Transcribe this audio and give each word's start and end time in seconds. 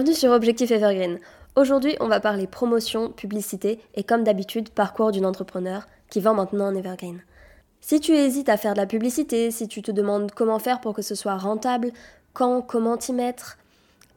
Bienvenue 0.00 0.16
sur 0.16 0.30
Objectif 0.30 0.70
Evergreen. 0.70 1.18
Aujourd'hui, 1.56 1.94
on 2.00 2.08
va 2.08 2.20
parler 2.20 2.46
promotion, 2.46 3.10
publicité 3.10 3.78
et 3.94 4.02
comme 4.02 4.24
d'habitude, 4.24 4.70
parcours 4.70 5.12
d'une 5.12 5.26
entrepreneur 5.26 5.86
qui 6.08 6.20
vend 6.20 6.32
maintenant 6.32 6.68
en 6.68 6.74
Evergreen. 6.74 7.22
Si 7.82 8.00
tu 8.00 8.12
hésites 8.12 8.48
à 8.48 8.56
faire 8.56 8.72
de 8.72 8.78
la 8.78 8.86
publicité, 8.86 9.50
si 9.50 9.68
tu 9.68 9.82
te 9.82 9.90
demandes 9.90 10.32
comment 10.34 10.58
faire 10.58 10.80
pour 10.80 10.94
que 10.94 11.02
ce 11.02 11.14
soit 11.14 11.36
rentable, 11.36 11.92
quand, 12.32 12.62
comment 12.62 12.96
t'y 12.96 13.12
mettre, 13.12 13.58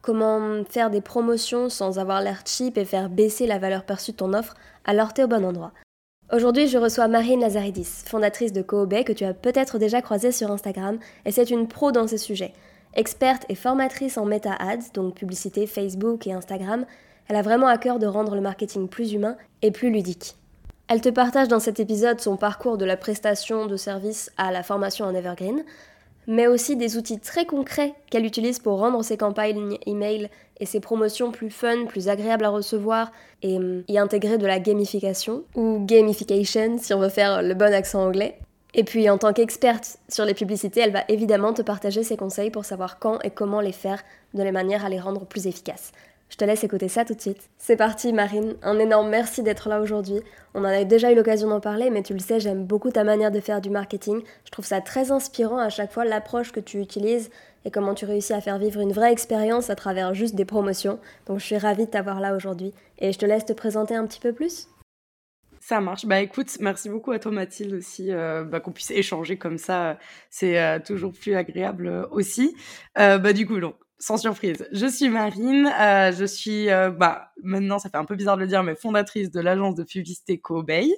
comment 0.00 0.64
faire 0.64 0.88
des 0.88 1.02
promotions 1.02 1.68
sans 1.68 1.98
avoir 1.98 2.22
l'air 2.22 2.40
cheap 2.46 2.78
et 2.78 2.86
faire 2.86 3.10
baisser 3.10 3.46
la 3.46 3.58
valeur 3.58 3.84
perçue 3.84 4.12
de 4.12 4.16
ton 4.16 4.32
offre, 4.32 4.54
alors 4.86 5.12
t'es 5.12 5.24
au 5.24 5.28
bon 5.28 5.44
endroit. 5.44 5.72
Aujourd'hui, 6.32 6.66
je 6.66 6.78
reçois 6.78 7.08
Marine 7.08 7.40
Lazaridis, 7.40 8.04
fondatrice 8.06 8.54
de 8.54 8.62
Koobay 8.62 9.04
que 9.04 9.12
tu 9.12 9.24
as 9.24 9.34
peut-être 9.34 9.76
déjà 9.76 10.00
croisée 10.00 10.32
sur 10.32 10.50
Instagram, 10.50 10.98
et 11.26 11.30
c'est 11.30 11.50
une 11.50 11.68
pro 11.68 11.92
dans 11.92 12.08
ce 12.08 12.16
sujet. 12.16 12.54
Experte 12.96 13.44
et 13.48 13.56
formatrice 13.56 14.18
en 14.18 14.24
Meta 14.24 14.54
Ads, 14.54 14.92
donc 14.94 15.14
publicité 15.14 15.66
Facebook 15.66 16.26
et 16.26 16.32
Instagram, 16.32 16.86
elle 17.28 17.36
a 17.36 17.42
vraiment 17.42 17.66
à 17.66 17.76
cœur 17.76 17.98
de 17.98 18.06
rendre 18.06 18.34
le 18.34 18.40
marketing 18.40 18.88
plus 18.88 19.12
humain 19.12 19.36
et 19.62 19.72
plus 19.72 19.90
ludique. 19.90 20.36
Elle 20.86 21.00
te 21.00 21.08
partage 21.08 21.48
dans 21.48 21.60
cet 21.60 21.80
épisode 21.80 22.20
son 22.20 22.36
parcours 22.36 22.78
de 22.78 22.84
la 22.84 22.96
prestation 22.96 23.66
de 23.66 23.76
service 23.76 24.30
à 24.36 24.52
la 24.52 24.62
formation 24.62 25.06
en 25.06 25.14
Evergreen, 25.14 25.64
mais 26.26 26.46
aussi 26.46 26.76
des 26.76 26.96
outils 26.96 27.18
très 27.18 27.46
concrets 27.46 27.94
qu'elle 28.10 28.24
utilise 28.24 28.58
pour 28.58 28.78
rendre 28.78 29.02
ses 29.02 29.16
campagnes 29.16 29.78
email 29.86 30.30
et 30.60 30.66
ses 30.66 30.80
promotions 30.80 31.32
plus 31.32 31.50
fun, 31.50 31.86
plus 31.86 32.08
agréables 32.08 32.44
à 32.44 32.50
recevoir 32.50 33.10
et 33.42 33.56
hum, 33.56 33.82
y 33.88 33.98
intégrer 33.98 34.38
de 34.38 34.46
la 34.46 34.60
gamification, 34.60 35.42
ou 35.56 35.84
gamification 35.84 36.78
si 36.78 36.94
on 36.94 37.00
veut 37.00 37.08
faire 37.08 37.42
le 37.42 37.54
bon 37.54 37.72
accent 37.74 38.06
anglais. 38.06 38.38
Et 38.74 38.82
puis 38.82 39.08
en 39.08 39.18
tant 39.18 39.32
qu'experte 39.32 39.98
sur 40.08 40.24
les 40.24 40.34
publicités, 40.34 40.80
elle 40.80 40.92
va 40.92 41.04
évidemment 41.08 41.54
te 41.54 41.62
partager 41.62 42.02
ses 42.02 42.16
conseils 42.16 42.50
pour 42.50 42.64
savoir 42.64 42.98
quand 42.98 43.20
et 43.22 43.30
comment 43.30 43.60
les 43.60 43.72
faire 43.72 44.02
de 44.34 44.42
la 44.42 44.50
manière 44.50 44.84
à 44.84 44.88
les 44.88 44.98
rendre 44.98 45.26
plus 45.26 45.46
efficaces. 45.46 45.92
Je 46.28 46.36
te 46.36 46.44
laisse 46.44 46.64
écouter 46.64 46.88
ça 46.88 47.04
tout 47.04 47.14
de 47.14 47.20
suite. 47.20 47.48
C'est 47.58 47.76
parti 47.76 48.12
Marine, 48.12 48.56
un 48.64 48.80
énorme 48.80 49.08
merci 49.08 49.44
d'être 49.44 49.68
là 49.68 49.80
aujourd'hui. 49.80 50.20
On 50.54 50.62
en 50.62 50.64
a 50.64 50.82
déjà 50.82 51.12
eu 51.12 51.14
l'occasion 51.14 51.48
d'en 51.48 51.60
parler, 51.60 51.90
mais 51.90 52.02
tu 52.02 52.12
le 52.14 52.18
sais, 52.18 52.40
j'aime 52.40 52.64
beaucoup 52.64 52.90
ta 52.90 53.04
manière 53.04 53.30
de 53.30 53.38
faire 53.38 53.60
du 53.60 53.70
marketing. 53.70 54.20
Je 54.44 54.50
trouve 54.50 54.64
ça 54.64 54.80
très 54.80 55.12
inspirant 55.12 55.58
à 55.58 55.68
chaque 55.68 55.92
fois 55.92 56.04
l'approche 56.04 56.50
que 56.50 56.58
tu 56.58 56.80
utilises 56.80 57.30
et 57.64 57.70
comment 57.70 57.94
tu 57.94 58.04
réussis 58.04 58.32
à 58.32 58.40
faire 58.40 58.58
vivre 58.58 58.80
une 58.80 58.92
vraie 58.92 59.12
expérience 59.12 59.70
à 59.70 59.76
travers 59.76 60.14
juste 60.14 60.34
des 60.34 60.44
promotions. 60.44 60.98
Donc 61.26 61.38
je 61.38 61.44
suis 61.44 61.58
ravie 61.58 61.86
de 61.86 61.90
t'avoir 61.90 62.18
là 62.18 62.34
aujourd'hui 62.34 62.72
et 62.98 63.12
je 63.12 63.18
te 63.18 63.26
laisse 63.26 63.44
te 63.44 63.52
présenter 63.52 63.94
un 63.94 64.06
petit 64.06 64.20
peu 64.20 64.32
plus. 64.32 64.66
Ça 65.66 65.80
marche. 65.80 66.04
Bah 66.04 66.20
écoute, 66.20 66.58
merci 66.60 66.90
beaucoup 66.90 67.10
à 67.12 67.18
toi 67.18 67.32
Mathilde 67.32 67.72
aussi, 67.72 68.12
euh, 68.12 68.44
bah, 68.44 68.60
qu'on 68.60 68.70
puisse 68.70 68.90
échanger 68.90 69.38
comme 69.38 69.56
ça. 69.56 69.98
C'est 70.28 70.60
euh, 70.60 70.78
toujours 70.78 71.14
plus 71.14 71.34
agréable 71.34 71.86
euh, 71.86 72.06
aussi. 72.10 72.54
bah 72.94 73.32
du 73.32 73.46
coup, 73.46 73.58
donc, 73.58 73.74
sans 73.98 74.18
surprise, 74.18 74.68
je 74.72 74.86
suis 74.86 75.08
Marine. 75.08 75.72
je 76.18 76.26
suis, 76.26 76.66
bah 76.66 77.32
maintenant, 77.42 77.78
ça 77.78 77.88
fait 77.88 77.96
un 77.96 78.04
peu 78.04 78.14
bizarre 78.14 78.36
de 78.36 78.42
le 78.42 78.46
dire, 78.46 78.62
mais 78.62 78.74
fondatrice 78.74 79.30
de 79.30 79.40
l'agence 79.40 79.74
de 79.74 79.84
publicité 79.84 80.38
Cobay. 80.38 80.90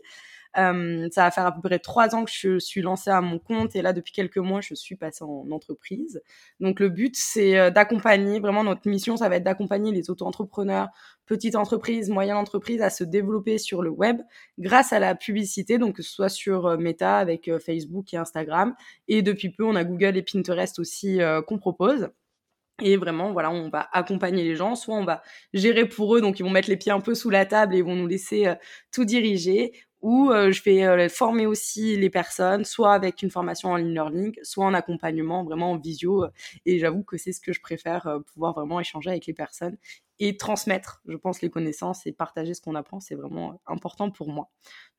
Euh, 0.59 1.09
ça 1.13 1.25
va 1.25 1.31
faire 1.31 1.47
à 1.47 1.53
peu 1.53 1.61
près 1.61 1.79
trois 1.79 2.15
ans 2.15 2.25
que 2.25 2.31
je 2.33 2.59
suis 2.59 2.81
lancée 2.81 3.11
à 3.11 3.21
mon 3.21 3.39
compte 3.39 3.77
et 3.77 3.83
là 3.83 3.93
depuis 3.93 4.13
quelques 4.13 4.39
mois 4.39 4.61
je 4.61 4.75
suis 4.75 4.97
passée 4.97 5.25
en 5.25 5.51
entreprise. 5.51 6.23
Donc 6.61 6.81
le 6.81 6.89
but 6.89 7.15
c'est 7.17 7.59
euh, 7.59 7.71
d'accompagner, 7.71 8.41
vraiment 8.41 8.65
notre 8.65 8.89
mission 8.89 9.17
ça 9.17 9.29
va 9.29 9.37
être 9.37 9.45
d'accompagner 9.45 9.93
les 9.93 10.09
auto-entrepreneurs, 10.09 10.89
petites 11.27 11.57
entreprises, 11.57 12.09
moyennes 12.09 12.37
entreprises 12.37 12.81
à 12.81 12.91
se 12.91 13.05
développer 13.05 13.59
sur 13.59 13.83
le 13.83 13.91
web 13.91 14.21
grâce 14.59 14.93
à 14.93 14.99
la 14.99 15.15
publicité, 15.15 15.77
donc 15.77 15.97
que 15.97 16.03
ce 16.03 16.11
soit 16.11 16.31
sur 16.31 16.67
euh, 16.67 16.77
Meta 16.79 17.19
avec 17.19 17.51
Facebook 17.59 18.15
et 18.15 18.17
Instagram 18.17 18.75
et 19.09 19.23
depuis 19.23 19.51
peu 19.51 19.65
on 19.65 19.77
a 19.77 19.85
Google 19.85 20.17
et 20.17 20.23
Pinterest 20.23 20.79
aussi 20.79 21.19
qu'on 21.47 21.59
propose. 21.59 22.09
Et 22.83 22.99
vraiment, 22.99 23.33
voilà, 23.33 23.51
on 23.51 23.71
va 23.71 23.89
accompagner 23.93 24.45
les 24.45 24.55
gens, 24.55 24.75
soit 24.75 24.97
on 24.97 25.05
va 25.05 25.23
gérer 25.55 25.89
pour 25.89 26.15
eux, 26.15 26.21
donc 26.21 26.41
ils 26.41 26.43
vont 26.43 26.51
mettre 26.51 26.69
les 26.69 26.77
pieds 26.77 26.93
un 26.93 27.01
peu 27.01 27.15
sous 27.15 27.31
la 27.31 27.47
table 27.47 27.75
et 27.75 27.79
ils 27.79 27.85
vont 27.85 27.97
nous 27.97 28.07
laisser 28.07 28.53
tout 28.93 29.07
diriger, 29.07 29.73
où 30.07 30.31
euh, 30.31 30.53
je 30.53 30.63
vais 30.63 30.85
euh, 30.85 31.09
former 31.09 31.47
aussi 31.47 31.97
les 31.97 32.11
personnes, 32.11 32.65
soit 32.65 32.95
avec 32.95 33.23
une 33.23 33.31
formation 33.33 33.71
en 33.71 33.77
ligne 33.77 33.93
learning, 33.93 34.37
soit 34.45 34.65
en 34.65 34.73
accompagnement 34.73 35.43
vraiment 35.43 35.73
en 35.73 35.79
visio. 35.79 36.27
et 36.65 36.79
j'avoue 36.79 37.03
que 37.03 37.17
c'est 37.17 37.33
ce 37.33 37.41
que 37.41 37.53
je 37.53 37.61
préfère, 37.61 38.07
euh, 38.07 38.21
pouvoir 38.21 38.55
vraiment 38.55 38.79
échanger 38.79 39.11
avec 39.11 39.27
les 39.27 39.33
personnes 39.33 39.77
et 40.21 40.37
transmettre, 40.37 41.03
je 41.09 41.17
pense, 41.17 41.43
les 41.43 41.51
connaissances 41.51 42.07
et 42.07 42.13
partager 42.13 42.55
ce 42.55 42.61
qu'on 42.61 42.77
apprend, 42.77 43.01
c'est 43.01 43.17
vraiment 43.17 43.61
important 43.67 44.13
pour 44.13 44.29
moi. 44.29 44.49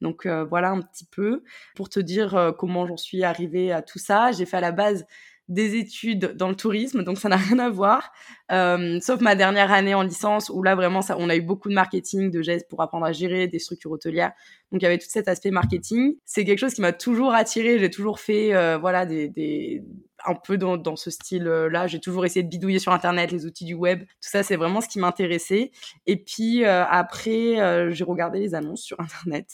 Donc 0.01 0.27
voilà 0.27 0.69
un 0.69 0.81
petit 0.81 1.05
peu 1.05 1.43
pour 1.75 1.89
te 1.89 1.99
dire 1.99 2.53
comment 2.59 2.85
j'en 2.85 2.97
suis 2.97 3.23
arrivée 3.23 3.71
à 3.71 3.81
tout 3.81 3.97
ça. 3.97 4.31
J'ai 4.31 4.45
fait 4.45 4.57
à 4.57 4.61
la 4.61 4.71
base 4.71 5.07
des 5.47 5.75
études 5.75 6.33
dans 6.35 6.49
le 6.49 6.55
tourisme, 6.55 7.03
donc 7.03 7.17
ça 7.17 7.29
n'a 7.29 7.37
rien 7.37 7.59
à 7.59 7.69
voir. 7.69 8.11
Euh, 8.51 8.99
sauf 9.01 9.21
ma 9.21 9.35
dernière 9.35 9.71
année 9.71 9.93
en 9.93 10.01
licence 10.01 10.49
où 10.49 10.61
là 10.61 10.75
vraiment 10.75 11.01
ça, 11.01 11.15
on 11.19 11.29
a 11.29 11.35
eu 11.35 11.41
beaucoup 11.41 11.69
de 11.69 11.73
marketing, 11.73 12.31
de 12.31 12.41
gestes 12.41 12.67
pour 12.69 12.81
apprendre 12.81 13.05
à 13.05 13.13
gérer 13.13 13.47
des 13.47 13.59
structures 13.59 13.91
hôtelières. 13.91 14.33
Donc 14.71 14.81
il 14.81 14.83
y 14.83 14.87
avait 14.87 14.97
tout 14.97 15.07
cet 15.07 15.27
aspect 15.27 15.51
marketing. 15.51 16.15
C'est 16.25 16.43
quelque 16.43 16.59
chose 16.59 16.73
qui 16.73 16.81
m'a 16.81 16.91
toujours 16.91 17.33
attiré. 17.33 17.79
J'ai 17.79 17.89
toujours 17.89 18.19
fait 18.19 18.53
euh, 18.53 18.77
voilà 18.77 19.05
des, 19.05 19.83
un 20.25 20.35
peu 20.35 20.57
dans, 20.57 20.75
dans 20.75 20.97
ce 20.97 21.09
style-là. 21.09 21.87
J'ai 21.87 21.99
toujours 21.99 22.25
essayé 22.25 22.43
de 22.43 22.49
bidouiller 22.49 22.79
sur 22.79 22.91
Internet, 22.91 23.31
les 23.31 23.45
outils 23.45 23.65
du 23.65 23.73
web. 23.73 24.01
Tout 24.01 24.29
ça, 24.29 24.43
c'est 24.43 24.57
vraiment 24.57 24.81
ce 24.81 24.89
qui 24.89 24.99
m'intéressait. 24.99 25.71
Et 26.05 26.17
puis 26.17 26.65
euh, 26.65 26.83
après, 26.85 27.91
j'ai 27.93 28.03
regardé 28.03 28.39
les 28.39 28.53
annonces 28.53 28.81
sur 28.81 28.99
Internet 28.99 29.47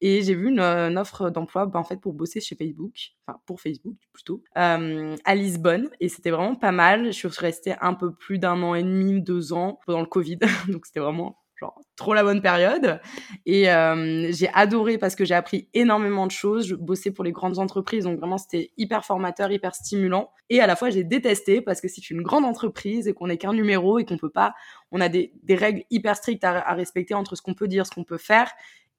et 0.00 0.22
j'ai 0.22 0.34
vu 0.34 0.48
une, 0.48 0.60
offre 0.60 1.30
d'emploi 1.30 1.66
bah, 1.66 1.78
en 1.78 1.84
fait 1.84 1.96
pour 2.00 2.12
bosser 2.12 2.40
chez 2.40 2.56
Facebook, 2.56 2.92
enfin 3.26 3.38
pour 3.46 3.60
Facebook 3.60 3.96
plutôt, 4.12 4.42
euh, 4.56 5.16
à 5.24 5.34
Lisbonne. 5.34 5.88
Et 6.00 6.08
c'était 6.08 6.30
vraiment 6.30 6.56
pas 6.56 6.72
mal. 6.72 7.06
Je 7.06 7.10
suis 7.12 7.28
restée 7.28 7.74
un 7.80 7.94
peu 7.94 8.12
plus 8.12 8.38
d'un 8.38 8.62
an 8.62 8.74
et 8.74 8.82
demi, 8.82 9.22
deux 9.22 9.52
ans 9.52 9.80
pendant 9.86 10.00
le 10.00 10.06
Covid. 10.06 10.38
Donc 10.68 10.86
c'était 10.86 11.00
vraiment 11.00 11.38
genre 11.56 11.80
trop 11.96 12.14
la 12.14 12.22
bonne 12.22 12.42
période. 12.42 13.00
Et 13.46 13.70
euh, 13.70 14.30
j'ai 14.32 14.48
adoré 14.52 14.98
parce 14.98 15.14
que 15.14 15.24
j'ai 15.24 15.34
appris 15.34 15.68
énormément 15.72 16.26
de 16.26 16.32
choses. 16.32 16.66
Je 16.66 16.74
bossais 16.74 17.10
pour 17.10 17.24
les 17.24 17.32
grandes 17.32 17.58
entreprises, 17.58 18.04
donc 18.04 18.18
vraiment 18.18 18.38
c'était 18.38 18.72
hyper 18.76 19.04
formateur, 19.04 19.52
hyper 19.52 19.74
stimulant. 19.74 20.30
Et 20.50 20.60
à 20.60 20.66
la 20.66 20.76
fois 20.76 20.90
j'ai 20.90 21.04
détesté 21.04 21.60
parce 21.60 21.80
que 21.80 21.88
c'est 21.88 22.10
une 22.10 22.22
grande 22.22 22.44
entreprise 22.44 23.06
et 23.06 23.14
qu'on 23.14 23.28
n'est 23.28 23.38
qu'un 23.38 23.52
numéro 23.52 23.98
et 23.98 24.04
qu'on 24.04 24.18
peut 24.18 24.30
pas, 24.30 24.54
on 24.90 25.00
a 25.00 25.08
des, 25.08 25.32
règles 25.50 25.84
hyper 25.90 26.16
strictes 26.16 26.44
à, 26.44 26.58
à 26.58 26.74
respecter 26.74 27.14
entre 27.14 27.36
ce 27.36 27.42
qu'on 27.42 27.54
peut 27.54 27.68
dire, 27.68 27.86
ce 27.86 27.92
qu'on 27.92 28.04
peut 28.04 28.18
faire. 28.18 28.50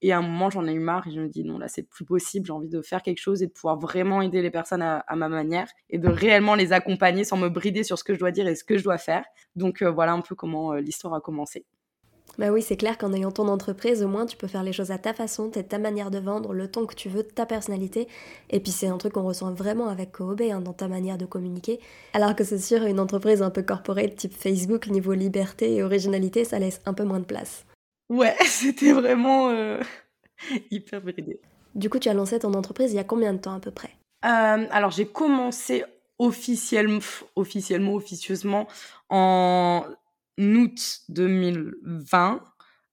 Et 0.01 0.11
à 0.11 0.17
un 0.17 0.21
moment, 0.21 0.49
j'en 0.49 0.67
ai 0.67 0.73
eu 0.73 0.79
marre 0.79 1.07
et 1.07 1.11
je 1.11 1.19
me 1.19 1.27
dis 1.27 1.43
non, 1.43 1.57
là, 1.57 1.67
c'est 1.67 1.83
plus 1.83 2.05
possible. 2.05 2.45
J'ai 2.45 2.53
envie 2.53 2.69
de 2.69 2.81
faire 2.81 3.01
quelque 3.01 3.19
chose 3.19 3.41
et 3.41 3.47
de 3.47 3.51
pouvoir 3.51 3.79
vraiment 3.79 4.21
aider 4.21 4.41
les 4.41 4.51
personnes 4.51 4.81
à, 4.81 5.03
ma 5.15 5.29
manière 5.29 5.67
et 5.89 5.97
de 5.97 6.07
réellement 6.07 6.55
les 6.55 6.73
accompagner 6.73 7.23
sans 7.23 7.37
me 7.37 7.49
brider 7.49 7.83
sur 7.83 7.97
ce 7.97 8.03
que 8.03 8.13
je 8.13 8.19
dois 8.19 8.31
dire 8.31 8.47
et 8.47 8.55
ce 8.55 8.63
que 8.63 8.77
je 8.77 8.83
dois 8.83 8.97
faire. 8.97 9.25
Donc 9.55 9.81
euh, 9.81 9.91
voilà 9.91 10.13
un 10.13 10.21
peu 10.21 10.35
comment 10.35 10.73
euh, 10.73 10.79
l'histoire 10.79 11.13
a 11.13 11.21
commencé. 11.21 11.65
Bah 12.37 12.51
oui, 12.51 12.61
c'est 12.61 12.75
clair 12.75 12.97
qu'en 12.97 13.13
ayant 13.13 13.31
ton 13.31 13.47
entreprise, 13.47 14.03
au 14.03 14.09
moins 14.09 14.25
tu 14.25 14.35
peux 14.35 14.47
faire 14.47 14.63
les 14.63 14.73
choses 14.73 14.91
à 14.91 14.97
ta 14.97 15.13
façon, 15.13 15.49
t'as 15.49 15.63
ta 15.63 15.79
manière 15.79 16.11
de 16.11 16.19
vendre, 16.19 16.53
le 16.53 16.69
ton 16.69 16.85
que 16.85 16.95
tu 16.95 17.07
veux, 17.07 17.23
ta 17.23 17.45
personnalité. 17.45 18.09
Et 18.49 18.59
puis 18.59 18.73
c'est 18.73 18.87
un 18.87 18.97
truc 18.97 19.13
qu'on 19.13 19.23
ressent 19.23 19.53
vraiment 19.53 19.87
avec 19.87 20.11
Kobe 20.11 20.41
hein, 20.41 20.59
dans 20.59 20.73
ta 20.73 20.89
manière 20.89 21.17
de 21.17 21.25
communiquer. 21.25 21.79
Alors 22.13 22.35
que 22.35 22.43
c'est 22.43 22.59
sûr, 22.59 22.83
une 22.83 22.99
entreprise 22.99 23.41
un 23.41 23.51
peu 23.51 23.63
corporate 23.63 24.15
type 24.15 24.33
Facebook, 24.33 24.87
niveau 24.87 25.13
liberté 25.13 25.75
et 25.75 25.83
originalité, 25.83 26.43
ça 26.43 26.59
laisse 26.59 26.81
un 26.85 26.93
peu 26.93 27.05
moins 27.05 27.19
de 27.19 27.25
place. 27.25 27.65
Ouais, 28.09 28.35
c'était 28.45 28.91
vraiment 28.91 29.49
euh, 29.49 29.79
hyper 30.71 31.01
bridé. 31.01 31.39
Du 31.73 31.89
coup, 31.89 31.99
tu 31.99 32.09
as 32.09 32.13
lancé 32.13 32.39
ton 32.39 32.53
entreprise 32.53 32.93
il 32.93 32.95
y 32.95 32.99
a 32.99 33.03
combien 33.03 33.33
de 33.33 33.39
temps 33.39 33.55
à 33.55 33.59
peu 33.59 33.71
près? 33.71 33.91
Euh, 34.23 34.67
Alors, 34.71 34.91
j'ai 34.91 35.05
commencé 35.05 35.83
officiellement, 36.17 36.99
officiellement, 37.35 37.93
officieusement 37.93 38.67
en 39.09 39.85
août 40.39 41.01
2020. 41.09 42.41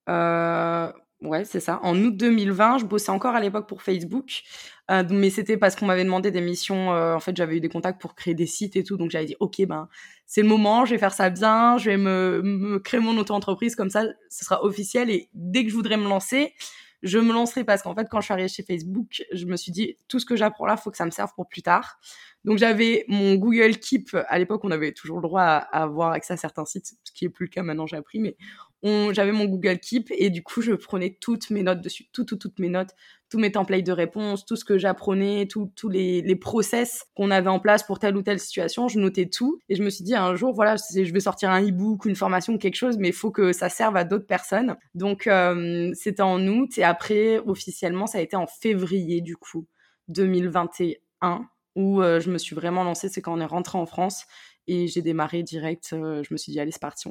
Euh, 0.09 0.93
ouais, 1.23 1.45
c'est 1.45 1.61
ça. 1.61 1.81
En 1.83 1.97
août 1.99 2.17
2020, 2.17 2.79
je 2.79 2.85
bossais 2.85 3.11
encore 3.11 3.35
à 3.35 3.41
l'époque 3.41 3.69
pour 3.69 3.83
Facebook, 3.83 4.43
euh, 4.91 5.05
mais 5.11 5.31
c'était 5.31 5.57
parce 5.57 5.77
qu'on 5.77 5.87
m'avait 5.87 6.05
demandé 6.05 6.31
des 6.31 6.41
missions. 6.41 6.93
Euh, 6.93 7.15
en 7.15 7.21
fait, 7.21 7.37
j'avais 7.37 7.57
eu 7.57 7.61
des 7.61 7.69
contacts 7.69 8.01
pour 8.01 8.15
créer 8.15 8.35
des 8.35 8.47
sites 8.47 8.77
et 8.77 8.85
tout, 8.85 8.97
donc 8.97 9.11
j'avais 9.11 9.27
dit 9.27 9.37
ok, 9.41 9.65
ben 9.67 9.89
c'est 10.27 10.43
le 10.43 10.49
moment, 10.49 10.85
je 10.85 10.93
vais 10.95 10.99
faire 10.99 11.15
ça 11.15 11.31
bien, 11.31 11.79
je 11.79 11.91
vais 11.91 11.97
me, 11.97 12.79
créer 12.79 13.01
mon 13.01 13.17
auto-entreprise 13.19 13.77
comme 13.77 13.91
ça, 13.91 14.05
ce 14.29 14.45
sera 14.45 14.65
officiel. 14.65 15.11
Et 15.11 15.29
dès 15.35 15.65
que 15.65 15.71
je 15.71 15.75
voudrais 15.75 15.97
me 15.97 16.09
lancer, 16.09 16.55
je 17.03 17.19
me 17.19 17.33
lancerai 17.33 17.65
parce 17.65 17.83
qu'en 17.83 17.95
fait, 17.95 18.07
quand 18.09 18.21
je 18.21 18.27
suis 18.27 18.33
arrivée 18.33 18.49
chez 18.49 18.63
Facebook, 18.63 19.25
je 19.33 19.47
me 19.47 19.57
suis 19.57 19.73
dit 19.73 19.97
tout 20.09 20.21
ce 20.21 20.27
que 20.27 20.37
j'apprends 20.37 20.67
là, 20.67 20.77
faut 20.77 20.91
que 20.91 20.97
ça 20.97 21.05
me 21.05 21.11
serve 21.11 21.33
pour 21.35 21.49
plus 21.49 21.63
tard. 21.63 21.99
Donc 22.45 22.59
j'avais 22.59 23.05
mon 23.09 23.35
Google 23.35 23.77
Keep. 23.77 24.17
À 24.29 24.39
l'époque, 24.39 24.63
on 24.65 24.71
avait 24.71 24.93
toujours 24.93 25.19
le 25.19 25.23
droit 25.23 25.43
à, 25.43 25.83
avoir 25.83 26.13
accès 26.13 26.33
à 26.35 26.37
certains 26.37 26.65
sites, 26.65 26.95
ce 27.05 27.13
qui 27.13 27.25
est 27.25 27.29
plus 27.29 27.47
le 27.47 27.51
cas 27.51 27.63
maintenant. 27.63 27.87
J'ai 27.87 27.97
appris, 27.97 28.21
mais 28.21 28.37
j'avais 28.85 29.33
mon 29.33 29.45
Google 29.45 29.79
Keep 29.79 30.09
et 30.11 30.31
du 30.31 30.43
coup, 30.43 30.61
je 30.61 30.73
prenais 30.73 31.17
toutes 31.21 31.51
mes 31.51 31.63
notes 31.63 31.81
dessus, 31.81 32.07
toutes, 32.13 32.29
toutes, 32.29 32.41
toutes 32.41 32.59
mes 32.59 32.69
notes, 32.69 32.91
tous 33.31 33.39
mes 33.39 33.53
templates 33.53 33.85
de 33.85 33.93
réponse, 33.93 34.45
tout 34.45 34.57
ce 34.57 34.65
que 34.65 34.77
j'apprenais, 34.77 35.47
tous 35.47 35.89
les, 35.89 36.21
les 36.21 36.37
process 36.37 37.05
qu'on 37.15 37.31
avait 37.31 37.49
en 37.49 37.61
place 37.61 37.85
pour 37.85 37.99
telle 37.99 38.17
ou 38.17 38.23
telle 38.23 38.41
situation. 38.41 38.89
Je 38.89 38.99
notais 38.99 39.27
tout 39.27 39.59
et 39.69 39.77
je 39.77 39.83
me 39.83 39.91
suis 39.91 40.05
dit 40.05 40.15
un 40.15 40.35
jour, 40.35 40.53
voilà, 40.53 40.77
je 40.77 41.13
vais 41.13 41.21
sortir 41.21 41.51
un 41.51 41.63
e-book, 41.63 42.05
une 42.07 42.17
formation, 42.17 42.59
quelque 42.59 42.75
chose, 42.75 42.99
mais 42.99 43.09
il 43.09 43.15
faut 43.15 43.31
que 43.31 43.53
ça 43.53 43.69
serve 43.69 43.97
à 43.97 44.05
d'autres 44.05 44.27
personnes. 44.27 44.77
Donc 44.95 45.27
euh, 45.27 45.93
c'était 45.95 46.23
en 46.23 46.45
août 46.47 46.77
et 46.77 46.85
après 46.85 47.39
officiellement, 47.39 48.07
ça 48.07 48.19
a 48.19 48.21
été 48.21 48.37
en 48.37 48.47
février 48.47 49.21
du 49.21 49.37
coup 49.37 49.67
2021 50.09 51.47
où 51.75 52.03
euh, 52.03 52.21
je 52.21 52.31
me 52.31 52.39
suis 52.39 52.55
vraiment 52.55 52.85
lancée, 52.85 53.09
c'est 53.09 53.23
quand 53.23 53.33
on 53.33 53.41
est 53.41 53.47
rentré 53.47 53.79
en 53.79 53.87
France 53.87 54.27
Et 54.67 54.87
j'ai 54.87 55.03
démarré 55.03 55.43
direct. 55.43 55.89
je 55.91 56.33
me 56.33 56.37
suis 56.37 56.53
dit, 56.53 56.61
allez, 56.61 56.71
c'est 56.71 56.81
parti, 56.81 57.09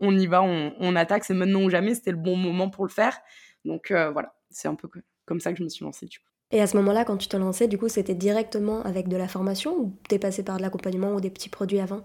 on, 0.00 0.18
y 0.18 0.26
va, 0.26 0.42
on, 0.42 0.96
attaque. 0.96 1.24
C'est 1.24 1.34
maintenant 1.34 1.62
ou 1.62 1.70
jamais. 1.70 1.94
C'était 1.94 2.10
le 2.10 2.16
bon 2.16 2.36
moment 2.36 2.68
pour 2.68 2.84
le 2.84 2.90
faire. 2.90 3.18
Donc 3.64 3.90
voilà, 3.90 4.34
c'est 4.50 4.68
un 4.68 4.74
peu 4.74 4.88
comme 5.24 5.40
ça 5.40 5.52
que 5.52 5.58
je 5.58 5.64
me 5.64 5.68
suis 5.68 5.84
lancée. 5.84 6.06
Du 6.06 6.18
coup. 6.18 6.26
Et 6.50 6.60
à 6.60 6.66
ce 6.66 6.76
moment-là, 6.76 7.04
quand 7.04 7.16
tu 7.16 7.28
te 7.28 7.36
lançais, 7.36 7.68
du 7.68 7.78
coup, 7.78 7.88
c'était 7.88 8.14
directement 8.14 8.82
avec 8.82 9.08
de 9.08 9.16
la 9.16 9.28
formation 9.28 9.74
ou 9.76 9.98
t'es 10.08 10.18
passé 10.18 10.44
par 10.44 10.58
de 10.58 10.62
l'accompagnement 10.62 11.14
ou 11.14 11.20
des 11.20 11.30
petits 11.30 11.48
produits 11.48 11.80
avant? 11.80 12.02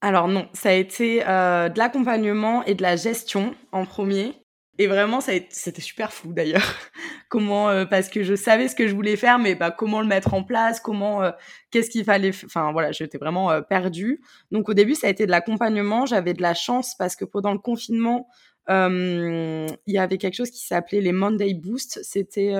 Alors 0.00 0.28
non, 0.28 0.48
ça 0.52 0.70
a 0.70 0.72
été 0.72 1.20
de 1.20 1.78
l'accompagnement 1.78 2.64
et 2.64 2.74
de 2.74 2.82
la 2.82 2.96
gestion 2.96 3.54
en 3.70 3.84
premier. 3.84 4.41
Et 4.78 4.86
vraiment, 4.86 5.20
c'était 5.20 5.80
super 5.80 6.12
fou 6.12 6.32
d'ailleurs. 6.32 6.62
comment, 7.28 7.68
euh, 7.68 7.84
parce 7.84 8.08
que 8.08 8.22
je 8.22 8.34
savais 8.34 8.68
ce 8.68 8.74
que 8.74 8.88
je 8.88 8.94
voulais 8.94 9.16
faire, 9.16 9.38
mais 9.38 9.54
bah, 9.54 9.70
comment 9.70 10.00
le 10.00 10.06
mettre 10.06 10.32
en 10.32 10.44
place, 10.44 10.80
comment, 10.80 11.22
euh, 11.22 11.30
qu'est-ce 11.70 11.90
qu'il 11.90 12.04
fallait. 12.04 12.30
Enfin 12.44 12.72
voilà, 12.72 12.90
j'étais 12.90 13.18
vraiment 13.18 13.50
euh, 13.50 13.60
perdue. 13.60 14.22
Donc 14.50 14.68
au 14.68 14.74
début, 14.74 14.94
ça 14.94 15.08
a 15.08 15.10
été 15.10 15.26
de 15.26 15.30
l'accompagnement. 15.30 16.06
J'avais 16.06 16.32
de 16.32 16.42
la 16.42 16.54
chance 16.54 16.94
parce 16.98 17.16
que 17.16 17.24
pendant 17.24 17.52
le 17.52 17.58
confinement, 17.58 18.28
il 18.68 19.66
y 19.86 19.98
avait 19.98 20.18
quelque 20.18 20.34
chose 20.36 20.50
qui 20.50 20.64
s'appelait 20.64 21.00
les 21.00 21.12
Monday 21.12 21.52
Boost. 21.54 22.00
C'était 22.02 22.54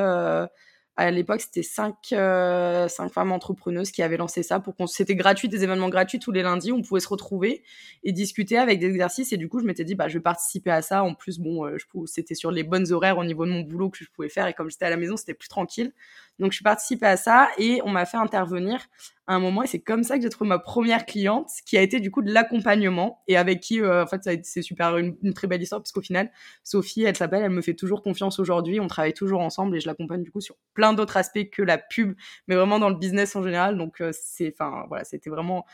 à 0.96 1.10
l'époque, 1.10 1.40
c'était 1.40 1.62
cinq, 1.62 2.12
euh, 2.12 2.86
cinq 2.86 3.10
femmes 3.10 3.32
entrepreneuses 3.32 3.90
qui 3.90 4.02
avaient 4.02 4.18
lancé 4.18 4.42
ça 4.42 4.60
pour 4.60 4.76
qu'on, 4.76 4.86
c'était 4.86 5.14
gratuit, 5.16 5.48
des 5.48 5.64
événements 5.64 5.88
gratuits 5.88 6.18
tous 6.18 6.32
les 6.32 6.42
lundis. 6.42 6.70
On 6.70 6.82
pouvait 6.82 7.00
se 7.00 7.08
retrouver 7.08 7.62
et 8.04 8.12
discuter 8.12 8.58
avec 8.58 8.78
des 8.78 8.88
exercices. 8.88 9.32
Et 9.32 9.38
du 9.38 9.48
coup, 9.48 9.60
je 9.60 9.64
m'étais 9.64 9.84
dit, 9.84 9.94
bah, 9.94 10.08
je 10.08 10.14
vais 10.14 10.22
participer 10.22 10.70
à 10.70 10.82
ça. 10.82 11.02
En 11.02 11.14
plus, 11.14 11.38
bon, 11.38 11.66
euh, 11.66 11.78
c'était 12.04 12.34
sur 12.34 12.50
les 12.50 12.62
bonnes 12.62 12.92
horaires 12.92 13.16
au 13.16 13.24
niveau 13.24 13.46
de 13.46 13.50
mon 13.50 13.60
boulot 13.60 13.88
que 13.88 13.98
je 14.04 14.10
pouvais 14.10 14.28
faire. 14.28 14.46
Et 14.46 14.52
comme 14.52 14.70
j'étais 14.70 14.84
à 14.84 14.90
la 14.90 14.98
maison, 14.98 15.16
c'était 15.16 15.34
plus 15.34 15.48
tranquille. 15.48 15.92
Donc, 16.38 16.52
je 16.52 16.56
suis 16.56 16.64
participée 16.64 17.06
à 17.06 17.16
ça 17.16 17.48
et 17.58 17.80
on 17.84 17.90
m'a 17.90 18.06
fait 18.06 18.16
intervenir 18.16 18.88
à 19.26 19.34
un 19.34 19.38
moment. 19.38 19.62
Et 19.62 19.66
c'est 19.66 19.80
comme 19.80 20.02
ça 20.02 20.16
que 20.16 20.22
j'ai 20.22 20.28
trouvé 20.28 20.48
ma 20.48 20.58
première 20.58 21.06
cliente, 21.06 21.48
qui 21.66 21.76
a 21.76 21.82
été 21.82 22.00
du 22.00 22.10
coup 22.10 22.22
de 22.22 22.32
l'accompagnement 22.32 23.22
et 23.28 23.36
avec 23.36 23.60
qui, 23.60 23.80
euh, 23.80 24.02
en 24.02 24.06
fait, 24.06 24.22
c'est 24.42 24.62
super 24.62 24.96
une, 24.98 25.16
très 25.34 25.46
belle 25.46 25.62
histoire 25.62 25.80
parce 25.80 25.92
qu'au 25.92 26.00
final, 26.00 26.30
Sophie, 26.64 27.02
elle 27.04 27.16
s'appelle, 27.16 27.42
elle 27.42 27.50
me 27.50 27.62
fait 27.62 27.74
toujours 27.74 28.02
confiance 28.02 28.38
aujourd'hui. 28.38 28.80
On 28.80 28.86
travaille 28.86 29.14
toujours 29.14 29.40
ensemble 29.40 29.76
et 29.76 29.80
je 29.80 29.86
l'accompagne 29.86 30.22
du 30.22 30.30
coup 30.30 30.40
sur 30.40 30.56
plein 30.74 30.92
d'autres 30.92 31.16
aspects 31.16 31.48
que 31.50 31.62
la 31.62 31.78
pub, 31.78 32.14
mais 32.48 32.56
vraiment 32.56 32.78
dans 32.78 32.88
le 32.88 32.96
business 32.96 33.36
en 33.36 33.42
général. 33.42 33.76
Donc, 33.76 34.00
euh, 34.00 34.10
c'est, 34.12 34.54
enfin, 34.58 34.84
voilà, 34.88 35.04
c'était 35.04 35.30
vraiment, 35.30 35.64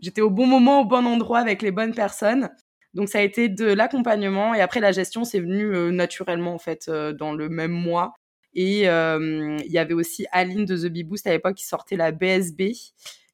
j'étais 0.00 0.22
au 0.22 0.30
bon 0.30 0.46
moment, 0.46 0.80
au 0.80 0.84
bon 0.84 1.06
endroit 1.06 1.38
avec 1.38 1.62
les 1.62 1.70
bonnes 1.70 1.94
personnes. 1.94 2.50
Donc 2.94 3.10
ça 3.10 3.18
a 3.18 3.22
été 3.22 3.50
de 3.50 3.66
l'accompagnement 3.66 4.54
et 4.54 4.62
après 4.62 4.80
la 4.80 4.90
gestion 4.90 5.24
c'est 5.24 5.40
venu 5.40 5.66
euh, 5.66 5.90
naturellement 5.90 6.54
en 6.54 6.58
fait 6.58 6.88
dans 6.88 7.34
le 7.34 7.50
même 7.50 7.72
mois. 7.72 8.14
Et 8.56 8.86
il 8.86 9.70
y 9.72 9.78
avait 9.78 9.94
aussi 9.94 10.26
Aline 10.32 10.64
de 10.64 10.76
The 10.76 10.90
Bee 10.90 11.04
Boost 11.04 11.26
à 11.26 11.30
l'époque 11.30 11.54
qui 11.54 11.66
sortait 11.66 11.96
la 11.96 12.10
BSB. 12.10 12.72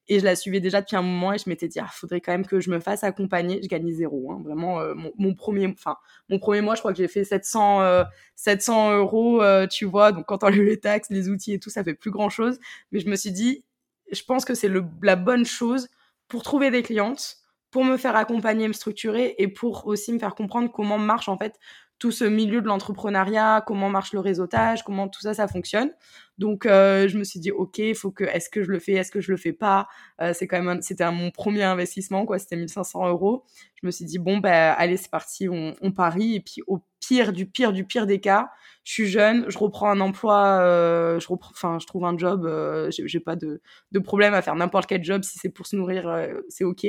Et 0.09 0.19
je 0.19 0.25
la 0.25 0.35
suivais 0.35 0.59
déjà 0.59 0.81
depuis 0.81 0.97
un 0.97 1.03
moment 1.03 1.33
et 1.33 1.39
je 1.39 1.49
m'étais 1.49 1.69
dit, 1.69 1.79
il 1.79 1.83
ah, 1.83 1.91
faudrait 1.91 2.21
quand 2.21 2.33
même 2.33 2.45
que 2.45 2.59
je 2.59 2.71
me 2.71 2.81
fasse 2.81 3.05
accompagner. 3.05 3.61
Je 3.63 3.69
gagnais 3.69 3.93
zéro, 3.93 4.33
hein, 4.33 4.43
vraiment. 4.45 4.81
mon, 5.17 5.35
premier, 5.35 5.69
enfin, 5.69 5.97
mon 6.29 6.41
premier 6.41 6.61
mois, 6.61 6.75
je 6.75 6.81
crois 6.81 6.93
que 6.93 6.99
j'ai 6.99 7.07
fait 7.07 7.23
700, 7.23 8.05
700 8.35 8.97
euros, 8.99 9.41
tu 9.71 9.85
vois. 9.85 10.11
Donc, 10.11 10.27
quand 10.27 10.43
on 10.43 10.49
enlève 10.49 10.65
les 10.65 10.81
taxes, 10.81 11.09
les 11.09 11.29
outils 11.29 11.53
et 11.53 11.61
tout, 11.61 11.71
ça 11.71 11.85
fait 11.85 11.95
plus 11.95 12.11
grand 12.11 12.29
chose. 12.29 12.59
Mais 12.91 12.99
je 12.99 13.09
me 13.09 13.15
suis 13.15 13.31
dit, 13.31 13.65
je 14.11 14.23
pense 14.25 14.45
que 14.45 14.55
c'est 14.55 14.71
la 15.03 15.17
bonne 15.17 15.45
chose 15.45 15.89
pour 16.27 16.43
trouver 16.43 16.71
des 16.71 16.83
clientes, 16.83 17.37
pour 17.71 17.85
me 17.85 17.97
faire 17.97 18.17
accompagner, 18.17 18.69
me 18.69 18.73
structurer 18.73 19.35
et 19.39 19.49
pour 19.49 19.87
aussi 19.87 20.13
me 20.13 20.19
faire 20.19 20.35
comprendre 20.35 20.71
comment 20.71 20.99
marche 20.99 21.29
en 21.29 21.39
fait 21.39 21.59
tout 22.03 22.11
ce 22.11 22.25
milieu 22.25 22.61
de 22.61 22.67
l'entrepreneuriat, 22.67 23.63
comment 23.65 23.89
marche 23.89 24.13
le 24.13 24.19
réseautage, 24.19 24.83
comment 24.83 25.07
tout 25.07 25.21
ça, 25.21 25.35
ça 25.35 25.47
fonctionne. 25.47 25.93
Donc, 26.37 26.67
euh, 26.67 27.07
je 27.07 27.17
me 27.17 27.23
suis 27.23 27.39
dit, 27.39 27.53
OK, 27.53 27.81
faut 27.95 28.11
que, 28.11 28.25
est-ce 28.25 28.51
que 28.51 28.65
je 28.65 28.73
le 28.73 28.81
fais, 28.81 28.95
est-ce 28.95 29.13
que 29.13 29.21
je 29.21 29.31
le 29.31 29.37
fais 29.37 29.53
pas? 29.53 29.87
Euh, 30.21 30.33
C'est 30.35 30.49
quand 30.49 30.61
même, 30.61 30.83
c'était 30.83 31.09
mon 31.13 31.31
premier 31.31 31.63
investissement, 31.63 32.27
quoi. 32.27 32.41
C'était 32.41 32.57
1500 32.57 33.07
euros. 33.07 33.45
Je 33.81 33.87
me 33.87 33.93
suis 33.93 34.05
dit, 34.05 34.19
bon, 34.19 34.39
ben, 34.39 34.75
allez, 34.77 34.97
c'est 34.97 35.13
parti, 35.13 35.49
on, 35.49 35.77
on, 35.81 35.93
parie. 35.93 36.35
Et 36.35 36.41
puis, 36.41 36.61
au 36.67 36.81
pire, 36.99 37.33
du 37.33 37.47
pire, 37.47 37.73
du 37.73 37.85
pire 37.85 38.09
des 38.09 38.19
cas, 38.19 38.51
je 38.83 38.93
suis 38.95 39.07
jeune, 39.07 39.49
je 39.49 39.57
reprends 39.57 39.89
un 39.89 40.01
emploi, 40.01 40.59
euh, 40.61 41.21
je 41.21 41.29
reprends, 41.29 41.53
enfin, 41.53 41.79
je 41.81 41.87
trouve 41.87 42.05
un 42.05 42.19
job, 42.19 42.47
euh, 42.47 42.91
j'ai 42.91 43.21
pas 43.21 43.37
de, 43.37 43.63
de 43.93 43.99
problème 44.01 44.35
à 44.35 44.43
faire 44.43 44.57
n'importe 44.57 44.87
quel 44.89 45.05
job 45.05 45.23
si 45.23 45.39
c'est 45.39 45.51
pour 45.51 45.69
se 45.69 45.77
nourrir, 45.77 46.13
c'est 46.49 46.65
OK. 46.65 46.85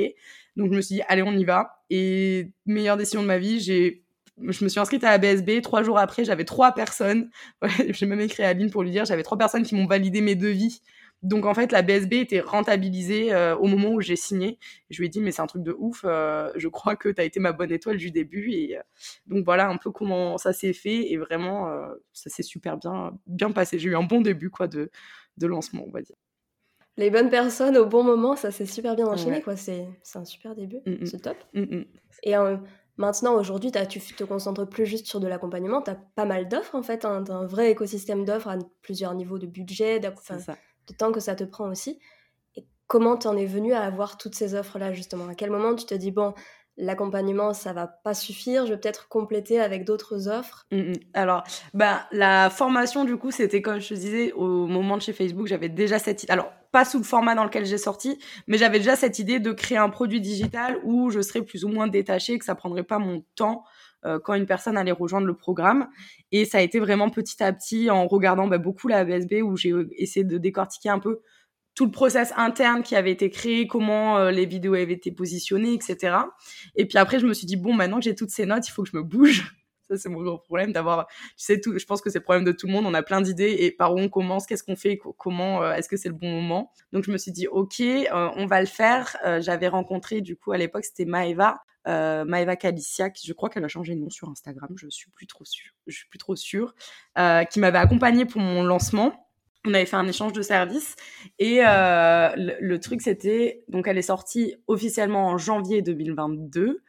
Donc, 0.56 0.72
je 0.72 0.76
me 0.76 0.80
suis 0.80 0.96
dit, 0.96 1.02
allez, 1.06 1.22
on 1.22 1.34
y 1.34 1.44
va. 1.44 1.84
Et 1.88 2.50
meilleure 2.66 2.96
décision 2.96 3.22
de 3.22 3.28
ma 3.28 3.38
vie, 3.38 3.60
j'ai 3.60 4.03
je 4.38 4.64
me 4.64 4.68
suis 4.68 4.80
inscrite 4.80 5.04
à 5.04 5.10
la 5.10 5.18
BSB. 5.18 5.62
Trois 5.62 5.82
jours 5.82 5.98
après, 5.98 6.24
j'avais 6.24 6.44
trois 6.44 6.72
personnes. 6.72 7.30
j'ai 7.88 8.06
même 8.06 8.20
écrit 8.20 8.42
à 8.42 8.48
Aline 8.48 8.70
pour 8.70 8.82
lui 8.82 8.90
dire, 8.90 9.04
j'avais 9.04 9.22
trois 9.22 9.38
personnes 9.38 9.62
qui 9.62 9.74
m'ont 9.74 9.86
validé 9.86 10.20
mes 10.20 10.34
devis. 10.34 10.80
Donc 11.22 11.46
en 11.46 11.54
fait, 11.54 11.72
la 11.72 11.80
BSB 11.80 12.14
était 12.14 12.40
rentabilisée 12.40 13.32
euh, 13.32 13.56
au 13.56 13.66
moment 13.66 13.90
où 13.90 14.00
j'ai 14.00 14.16
signé. 14.16 14.58
Je 14.90 14.98
lui 14.98 15.06
ai 15.06 15.08
dit, 15.08 15.20
mais 15.20 15.32
c'est 15.32 15.40
un 15.40 15.46
truc 15.46 15.62
de 15.62 15.74
ouf. 15.78 16.02
Euh, 16.04 16.50
je 16.54 16.68
crois 16.68 16.96
que 16.96 17.08
tu 17.08 17.20
as 17.20 17.24
été 17.24 17.40
ma 17.40 17.52
bonne 17.52 17.72
étoile 17.72 17.96
du 17.96 18.10
début. 18.10 18.52
Et 18.52 18.76
euh, 18.76 18.82
donc 19.26 19.44
voilà 19.44 19.68
un 19.68 19.78
peu 19.78 19.90
comment 19.90 20.36
ça 20.36 20.52
s'est 20.52 20.74
fait. 20.74 21.10
Et 21.12 21.16
vraiment, 21.16 21.72
ça 22.12 22.28
s'est 22.28 22.42
super 22.42 22.76
bien, 22.76 23.18
bien 23.26 23.52
passé. 23.52 23.78
J'ai 23.78 23.88
eu 23.88 23.96
un 23.96 24.02
bon 24.02 24.20
début 24.20 24.50
quoi 24.50 24.68
de, 24.68 24.90
de 25.38 25.46
lancement, 25.46 25.84
on 25.86 25.90
va 25.90 26.02
dire. 26.02 26.16
Les 26.96 27.10
bonnes 27.10 27.30
personnes 27.30 27.76
au 27.76 27.86
bon 27.86 28.04
moment, 28.04 28.36
ça 28.36 28.50
s'est 28.52 28.66
super 28.66 28.94
bien 28.94 29.06
enchaîné. 29.06 29.40
quoi. 29.40 29.56
C'est 29.56 29.88
un 30.14 30.24
super 30.24 30.54
début. 30.54 30.80
Mm, 30.86 30.92
mm. 30.92 31.06
C'est 31.06 31.22
top. 31.22 31.36
Mm, 31.54 31.82
et 32.22 32.34
Maintenant, 32.96 33.34
aujourd'hui, 33.34 33.72
tu 33.72 34.00
te 34.00 34.24
concentres 34.24 34.68
plus 34.68 34.86
juste 34.86 35.06
sur 35.06 35.18
de 35.18 35.26
l'accompagnement, 35.26 35.82
tu 35.82 35.90
as 35.90 35.96
pas 35.96 36.24
mal 36.24 36.48
d'offres 36.48 36.76
en 36.76 36.82
fait, 36.82 37.04
hein. 37.04 37.24
tu 37.24 37.32
as 37.32 37.34
un 37.34 37.46
vrai 37.46 37.70
écosystème 37.70 38.24
d'offres 38.24 38.48
à 38.48 38.56
plusieurs 38.82 39.14
niveaux 39.14 39.38
de 39.38 39.46
budget, 39.46 39.98
de 39.98 40.94
temps 40.96 41.10
que 41.10 41.20
ça 41.20 41.34
te 41.34 41.42
prend 41.44 41.68
aussi. 41.68 41.98
Et 42.54 42.66
comment 42.86 43.16
tu 43.16 43.26
en 43.26 43.36
es 43.36 43.46
venu 43.46 43.72
à 43.72 43.82
avoir 43.82 44.16
toutes 44.16 44.36
ces 44.36 44.54
offres-là 44.54 44.92
justement? 44.92 45.26
À 45.26 45.34
quel 45.34 45.50
moment 45.50 45.74
tu 45.74 45.86
te 45.86 45.94
dis, 45.94 46.12
bon, 46.12 46.34
l'accompagnement, 46.76 47.52
ça 47.52 47.72
va 47.72 47.86
pas 47.86 48.14
suffire, 48.14 48.66
je 48.66 48.72
vais 48.72 48.80
peut-être 48.80 49.08
compléter 49.08 49.60
avec 49.60 49.84
d'autres 49.84 50.28
offres 50.28 50.66
mmh, 50.72 50.78
mmh. 50.78 50.92
Alors, 51.14 51.44
bah, 51.72 52.06
la 52.12 52.50
formation, 52.50 53.04
du 53.04 53.16
coup, 53.16 53.30
c'était 53.30 53.62
comme 53.62 53.80
je 53.80 53.88
te 53.88 53.94
disais, 53.94 54.32
au 54.32 54.66
moment 54.66 54.96
de 54.96 55.02
chez 55.02 55.12
Facebook, 55.12 55.46
j'avais 55.46 55.68
déjà 55.68 55.98
cette... 55.98 56.28
Alors, 56.28 56.52
pas 56.72 56.84
sous 56.84 56.98
le 56.98 57.04
format 57.04 57.36
dans 57.36 57.44
lequel 57.44 57.64
j'ai 57.64 57.78
sorti, 57.78 58.18
mais 58.48 58.58
j'avais 58.58 58.78
déjà 58.78 58.96
cette 58.96 59.20
idée 59.20 59.38
de 59.38 59.52
créer 59.52 59.78
un 59.78 59.90
produit 59.90 60.20
digital 60.20 60.80
où 60.82 61.10
je 61.10 61.20
serais 61.20 61.42
plus 61.42 61.64
ou 61.64 61.68
moins 61.68 61.86
détachée, 61.86 62.36
que 62.38 62.44
ça 62.44 62.56
prendrait 62.56 62.82
pas 62.82 62.98
mon 62.98 63.24
temps 63.36 63.64
euh, 64.04 64.18
quand 64.18 64.34
une 64.34 64.46
personne 64.46 64.76
allait 64.76 64.90
rejoindre 64.90 65.26
le 65.26 65.36
programme. 65.36 65.88
Et 66.32 66.44
ça 66.44 66.58
a 66.58 66.60
été 66.62 66.80
vraiment 66.80 67.10
petit 67.10 67.40
à 67.44 67.52
petit 67.52 67.90
en 67.90 68.08
regardant 68.08 68.48
bah, 68.48 68.58
beaucoup 68.58 68.88
la 68.88 69.04
BSB 69.04 69.42
où 69.44 69.56
j'ai 69.56 69.72
essayé 69.96 70.24
de 70.24 70.36
décortiquer 70.36 70.88
un 70.88 70.98
peu 70.98 71.20
tout 71.74 71.86
le 71.86 71.90
process 71.90 72.32
interne 72.36 72.82
qui 72.82 72.94
avait 72.96 73.10
été 73.10 73.30
créé, 73.30 73.66
comment 73.66 74.18
euh, 74.18 74.30
les 74.30 74.46
vidéos 74.46 74.74
avaient 74.74 74.92
été 74.92 75.10
positionnées, 75.10 75.72
etc. 75.72 76.16
Et 76.76 76.86
puis 76.86 76.98
après, 76.98 77.18
je 77.18 77.26
me 77.26 77.34
suis 77.34 77.46
dit, 77.46 77.56
bon, 77.56 77.74
maintenant 77.74 77.98
que 77.98 78.04
j'ai 78.04 78.14
toutes 78.14 78.30
ces 78.30 78.46
notes, 78.46 78.66
il 78.68 78.70
faut 78.70 78.84
que 78.84 78.90
je 78.90 78.96
me 78.96 79.02
bouge 79.02 79.52
ça, 79.88 79.98
c'est 79.98 80.08
mon 80.08 80.22
gros 80.22 80.38
problème 80.38 80.72
d'avoir, 80.72 81.06
tu 81.08 81.14
sais, 81.36 81.60
tout, 81.60 81.78
je 81.78 81.84
pense 81.84 82.00
que 82.00 82.08
c'est 82.08 82.18
le 82.18 82.24
problème 82.24 82.44
de 82.44 82.52
tout 82.52 82.66
le 82.66 82.72
monde. 82.72 82.86
On 82.86 82.94
a 82.94 83.02
plein 83.02 83.20
d'idées 83.20 83.54
et 83.58 83.70
par 83.70 83.94
où 83.94 83.98
on 83.98 84.08
commence, 84.08 84.46
qu'est-ce 84.46 84.64
qu'on 84.64 84.76
fait, 84.76 84.98
comment, 85.18 85.62
euh, 85.62 85.74
est-ce 85.74 85.90
que 85.90 85.98
c'est 85.98 86.08
le 86.08 86.14
bon 86.14 86.30
moment? 86.30 86.72
Donc, 86.92 87.04
je 87.04 87.10
me 87.10 87.18
suis 87.18 87.32
dit, 87.32 87.48
OK, 87.48 87.80
euh, 87.80 88.30
on 88.36 88.46
va 88.46 88.60
le 88.60 88.66
faire. 88.66 89.14
J'avais 89.40 89.68
rencontré, 89.68 90.22
du 90.22 90.36
coup, 90.36 90.52
à 90.52 90.56
l'époque, 90.56 90.84
c'était 90.84 91.04
Maeva, 91.04 91.60
Maeva 91.84 92.56
Calicia, 92.56 93.10
qui, 93.10 93.26
je 93.26 93.34
crois 93.34 93.50
qu'elle 93.50 93.64
a 93.64 93.68
changé 93.68 93.94
de 93.94 94.00
nom 94.00 94.08
sur 94.08 94.30
Instagram, 94.30 94.70
je 94.76 94.88
suis 94.88 95.10
plus 95.10 95.26
trop 95.26 95.44
sûre, 95.44 95.74
je 95.86 95.94
suis 95.94 96.08
plus 96.08 96.18
trop 96.18 96.34
sûre, 96.34 96.74
qui 97.50 97.60
m'avait 97.60 97.76
accompagnée 97.76 98.24
pour 98.24 98.40
mon 98.40 98.64
lancement. 98.64 99.23
On 99.64 99.72
avait 99.74 99.86
fait 99.86 99.96
un 99.96 100.06
échange 100.06 100.32
de 100.32 100.42
services 100.42 100.94
et 101.38 101.60
le, 101.60 102.56
le 102.60 102.80
truc 102.80 103.00
c'était 103.00 103.64
donc 103.68 103.88
elle 103.88 103.96
est 103.96 104.02
sortie 104.02 104.56
officiellement 104.66 105.28
en 105.28 105.38
janvier 105.38 105.80
2022 105.80 106.82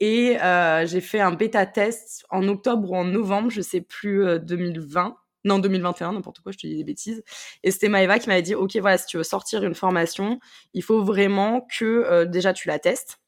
et 0.00 0.40
euh, 0.42 0.86
j'ai 0.86 1.00
fait 1.00 1.20
un 1.20 1.32
bêta 1.32 1.66
test 1.66 2.24
en 2.30 2.46
octobre 2.48 2.90
ou 2.90 2.96
en 2.96 3.04
novembre, 3.04 3.50
je 3.50 3.60
sais 3.60 3.80
plus, 3.80 4.38
2020. 4.40 5.06
Euh, 5.06 5.10
non, 5.46 5.58
2021, 5.58 6.12
n'importe 6.12 6.40
quoi, 6.40 6.52
je 6.52 6.58
te 6.58 6.66
dis 6.66 6.76
des 6.76 6.84
bêtises. 6.84 7.22
Et 7.62 7.70
c'était 7.70 7.88
Maëva 7.88 8.18
qui 8.18 8.28
m'avait 8.28 8.42
dit, 8.42 8.54
OK, 8.54 8.76
voilà, 8.76 8.98
si 8.98 9.06
tu 9.06 9.18
veux 9.18 9.22
sortir 9.22 9.62
une 9.62 9.74
formation, 9.74 10.40
il 10.72 10.82
faut 10.82 11.02
vraiment 11.02 11.66
que 11.78 11.84
euh, 11.84 12.24
déjà 12.24 12.52
tu 12.52 12.68
la 12.68 12.78
testes. 12.78 13.18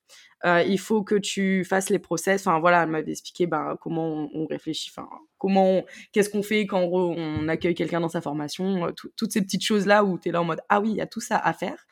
Il 0.67 0.79
faut 0.79 1.03
que 1.03 1.15
tu 1.15 1.65
fasses 1.65 1.91
les 1.91 1.99
process. 1.99 2.47
Enfin 2.47 2.59
voilà, 2.61 2.83
elle 2.85 2.91
m'avait 2.91 3.12
expliqué 3.12 3.47
ben, 3.47 3.76
comment 3.81 4.29
on, 4.33 4.47
réfléchit, 4.47 4.91
enfin 4.97 5.09
comment, 5.38 5.85
qu'est-ce 6.12 6.31
qu'on 6.31 6.43
fait 6.43 6.67
quand 6.67 6.83
on, 6.83 7.49
accueille 7.49 7.75
quelqu'un 7.75 8.00
dans 8.00 8.09
sa 8.09 8.21
formation, 8.21 8.93
toutes 9.17 9.33
ces 9.33 9.43
petites 9.43 9.65
choses 9.65 9.87
là 9.87 10.05
où 10.05 10.19
tu 10.19 10.29
es 10.29 10.33
là 10.33 10.41
en 10.41 10.45
mode 10.45 10.61
ah 10.69 10.81
oui, 10.81 10.91
il 10.91 10.97
y 10.97 11.00
a 11.00 11.07
tout 11.07 11.21
ça 11.21 11.37
à 11.37 11.53
faire. 11.53 11.87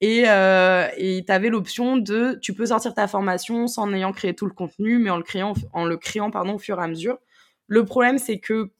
Et 0.00 0.24
euh, 0.26 0.86
tu 0.98 1.32
avais 1.32 1.48
l'option 1.48 1.96
de, 1.96 2.38
tu 2.42 2.52
peux 2.52 2.66
sortir 2.66 2.94
ta 2.94 3.08
formation 3.08 3.66
sans 3.66 3.90
ayant 3.92 4.12
créé 4.12 4.34
tout 4.34 4.46
le 4.46 4.52
contenu, 4.52 4.98
mais 4.98 5.10
en 5.10 5.16
le 5.16 5.22
créant, 5.22 5.54
en 5.72 5.84
le 5.84 5.96
créant 5.96 6.30
pardon, 6.30 6.54
au 6.54 6.58
fur 6.58 6.78
et 6.78 6.82
à 6.82 6.88
mesure. 6.88 7.18
Le 7.66 7.84
problème, 7.84 8.18
c'est 8.18 8.38
que, 8.38 8.70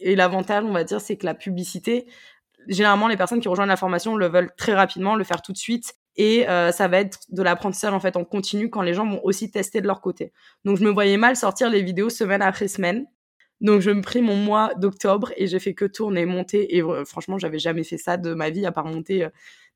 et 0.00 0.16
l'avantage, 0.16 0.64
on 0.64 0.72
va 0.72 0.84
dire, 0.84 1.00
c'est 1.00 1.16
que 1.16 1.26
la 1.26 1.34
publicité, 1.34 2.06
généralement, 2.66 3.08
les 3.08 3.16
personnes 3.16 3.40
qui 3.40 3.48
rejoignent 3.48 3.68
la 3.68 3.76
formation 3.76 4.16
le 4.16 4.26
veulent 4.26 4.50
très 4.56 4.74
rapidement, 4.74 5.14
le 5.14 5.24
faire 5.24 5.42
tout 5.42 5.52
de 5.52 5.58
suite. 5.58 5.94
Et 6.18 6.48
euh, 6.48 6.72
ça 6.72 6.88
va 6.88 6.98
être 6.98 7.20
de 7.30 7.42
l'apprentissage 7.42 7.94
en 7.94 8.00
fait 8.00 8.16
en 8.16 8.24
continu 8.24 8.68
quand 8.68 8.82
les 8.82 8.92
gens 8.92 9.06
vont 9.06 9.24
aussi 9.24 9.50
tester 9.50 9.80
de 9.80 9.86
leur 9.86 10.00
côté. 10.00 10.32
Donc 10.64 10.76
je 10.76 10.84
me 10.84 10.90
voyais 10.90 11.16
mal 11.16 11.36
sortir 11.36 11.70
les 11.70 11.82
vidéos 11.82 12.10
semaine 12.10 12.42
après 12.42 12.68
semaine 12.68 13.06
Donc 13.60 13.80
je 13.80 13.90
me 13.90 14.02
pris 14.02 14.20
mon 14.20 14.36
mois 14.36 14.72
d'octobre 14.76 15.32
et 15.36 15.46
j'ai 15.46 15.60
fait 15.60 15.74
que 15.74 15.84
tourner, 15.84 16.26
monter 16.26 16.76
et 16.76 16.82
franchement 17.06 17.38
j'avais 17.38 17.58
jamais 17.58 17.84
fait 17.84 17.98
ça 17.98 18.16
de 18.16 18.34
ma 18.34 18.50
vie 18.50 18.66
à 18.66 18.72
part 18.72 18.84
monter 18.84 19.28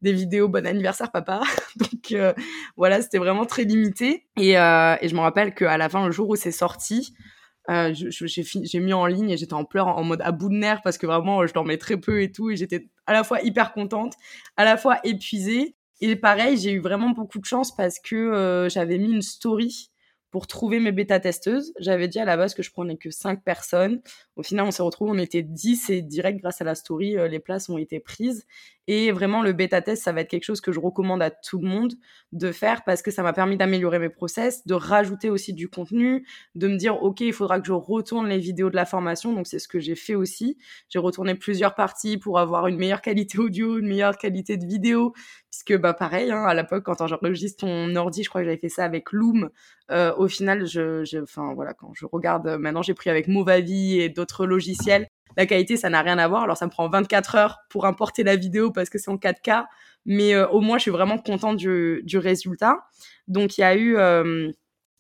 des 0.03 0.13
vidéos 0.13 0.49
bon 0.49 0.67
anniversaire 0.67 1.13
papa. 1.13 1.43
Donc 1.77 2.15
voilà 2.77 3.01
c'était 3.03 3.19
vraiment 3.19 3.47
très 3.47 3.65
limité 3.65 4.27
et, 4.37 4.51
et 4.51 5.09
je 5.09 5.15
me 5.15 5.21
rappelle 5.21 5.55
qu'à 5.55 5.79
la 5.79 5.89
fin 5.89 6.05
le 6.05 6.13
jour 6.13 6.29
où 6.29 6.37
c'est 6.37 6.53
sorti, 6.53 7.15
euh, 7.71 7.95
j'ai 7.95 8.81
mis 8.81 8.93
en 8.93 9.07
ligne 9.07 9.31
et 9.31 9.37
j'étais 9.37 9.55
en 9.55 9.65
pleurs 9.65 9.87
en 9.87 10.03
mode 10.03 10.21
à 10.23 10.33
bout 10.33 10.49
de 10.49 10.55
nerfs 10.55 10.83
parce 10.83 10.99
que 10.99 11.07
vraiment 11.07 11.47
je 11.47 11.55
dormais 11.55 11.79
très 11.79 11.97
peu 11.97 12.23
et 12.23 12.33
tout 12.33 12.51
et 12.51 12.57
j'étais 12.57 12.89
à 13.07 13.13
la 13.13 13.23
fois 13.23 13.41
hyper 13.43 13.73
contente, 13.73 14.15
à 14.57 14.65
la 14.65 14.77
fois 14.77 14.99
épuisée 15.05 15.77
et 16.03 16.17
pareil 16.17 16.57
j'ai 16.59 16.73
eu 16.73 16.81
vraiment 16.81 17.11
beaucoup 17.11 17.39
de 17.39 17.45
chance 17.45 17.75
parce 17.75 17.99
que 17.99 18.17
euh, 18.17 18.69
j'avais 18.69 18.99
mis 18.99 19.13
une 19.13 19.23
story 19.23 19.93
pour 20.33 20.47
trouver 20.47 20.81
mes 20.81 20.93
bêta-testeuses. 20.93 21.73
J'avais 21.79 22.09
dit 22.09 22.19
à 22.19 22.25
la 22.25 22.37
base 22.37 22.55
que 22.55 22.63
je 22.63 22.73
prenais 22.73 22.97
que 22.97 23.11
5 23.11 23.45
personnes. 23.45 24.01
Au 24.37 24.43
final, 24.43 24.67
on 24.67 24.71
s'est 24.71 24.83
retrouvés, 24.83 25.11
on 25.13 25.19
était 25.19 25.43
10 25.43 25.91
et 25.91 26.01
direct 26.01 26.41
grâce 26.41 26.61
à 26.63 26.65
la 26.65 26.75
story, 26.75 27.19
euh, 27.19 27.29
les 27.29 27.39
places 27.39 27.69
ont 27.69 27.77
été 27.77 28.01
prises. 28.01 28.47
Et 28.89 29.13
vraiment, 29.13 29.43
le 29.43 29.53
bêta-test, 29.53 30.03
ça 30.03 30.13
va 30.13 30.23
être 30.23 30.29
quelque 30.29 30.45
chose 30.45 30.61
que 30.61 30.73
je 30.73 30.81
recommande 30.81 31.23
à 31.23 31.31
tout 31.31 31.61
le 31.61 31.69
monde 31.69 31.95
de 32.33 32.51
faire 32.51 32.83
parce 32.83 33.01
que 33.01 33.13
ça 33.13 33.23
m'a 33.23 33.33
permis 33.33 33.57
d'améliorer 33.57 34.01
mes 34.01 34.09
process, 34.09 34.67
de 34.67 34.75
rajouter 34.75 35.31
aussi 35.31 35.53
du 35.53 35.69
contenu, 35.69 36.27
de 36.57 36.67
me 36.67 36.77
dire, 36.77 37.01
OK, 37.03 37.21
il 37.21 37.33
faudra 37.33 37.61
que 37.61 37.67
je 37.67 37.73
retourne 37.73 38.29
les 38.29 38.39
vidéos 38.39 38.71
de 38.71 38.77
la 38.77 38.85
formation. 38.85 39.33
Donc, 39.33 39.47
c'est 39.47 39.61
ce 39.61 39.69
que 39.69 39.79
j'ai 39.79 39.95
fait 39.95 40.17
aussi. 40.17 40.59
J'ai 40.89 40.99
retourné 40.99 41.35
plusieurs 41.37 41.75
parties 41.77 42.17
pour 42.17 42.41
avoir 42.41 42.67
une 42.67 42.77
meilleure 42.77 43.03
qualité 43.03 43.39
audio, 43.39 43.79
une 43.79 43.87
meilleure 43.87 44.17
qualité 44.17 44.57
de 44.57 44.67
vidéo. 44.67 45.13
Puisque, 45.51 45.77
bah, 45.79 45.93
pareil, 45.93 46.31
hein, 46.31 46.45
à 46.45 46.55
l'époque, 46.55 46.83
quand 46.83 47.07
j'enregistre 47.07 47.67
ton 47.67 47.95
ordi, 47.95 48.25
je 48.25 48.31
crois 48.31 48.41
que 48.41 48.47
j'avais 48.47 48.57
fait 48.57 48.71
ça 48.71 48.85
avec 48.85 49.13
Loom. 49.13 49.51
Euh, 49.91 50.15
au 50.17 50.27
final, 50.27 50.67
je, 50.67 51.23
enfin, 51.23 51.53
voilà, 51.55 51.75
quand 51.75 51.93
je 51.95 52.07
regarde, 52.07 52.47
euh, 52.47 52.59
maintenant, 52.59 52.83
j'ai 52.83 52.95
pris 52.95 53.11
avec 53.11 53.29
Movavi 53.29 54.01
et 54.01 54.09
d'autres 54.09 54.22
logiciels. 54.47 55.07
La 55.37 55.47
qualité, 55.47 55.77
ça 55.77 55.91
n'a 55.91 56.03
rien 56.03 56.19
à 56.19 56.29
voir. 56.29 56.43
Alors, 56.43 56.57
ça 56.57 56.67
me 56.67 56.71
prend 56.71 56.89
24 56.89 57.35
heures 57.37 57.59
pour 57.71 57.87
importer 57.87 58.23
la 58.23 58.37
vidéo 58.37 58.71
parce 58.71 58.91
que 58.91 58.99
c'est 58.99 59.11
en 59.11 59.17
4K. 59.17 59.65
Mais 60.05 60.35
euh, 60.35 60.49
au 60.49 60.61
moins, 60.61 60.79
je 60.79 60.83
suis 60.83 60.91
vraiment 60.91 61.19
contente 61.19 61.57
du, 61.57 62.03
du 62.05 62.19
résultat. 62.19 62.77
Donc, 63.29 63.59
il 63.59 63.63
y 63.63 63.65
a 63.65 63.75
eu 63.75 63.97
euh, 63.97 64.51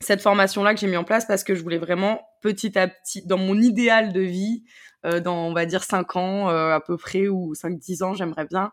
cette 0.00 0.23
formation-là 0.23 0.75
que 0.75 0.81
j'ai 0.81 0.87
mis 0.87 0.97
en 0.97 1.05
place 1.05 1.26
parce 1.26 1.45
que 1.45 1.55
je 1.55 1.62
voulais 1.62 1.79
vraiment 1.79 2.21
petit 2.41 2.79
à 2.79 2.88
petit, 2.88 3.26
dans 3.26 3.38
mon 3.38 3.61
idéal 3.61 4.12
de 4.12 4.21
vie, 4.21 4.64
euh, 5.05 5.21
dans, 5.21 5.49
on 5.49 5.52
va 5.52 5.67
dire, 5.67 5.83
5 5.83 6.17
ans 6.17 6.49
à 6.49 6.81
peu 6.81 6.97
près 6.97 7.29
ou 7.29 7.55
5-10 7.55 8.05
ans, 8.05 8.14
j'aimerais 8.14 8.47
bien 8.47 8.71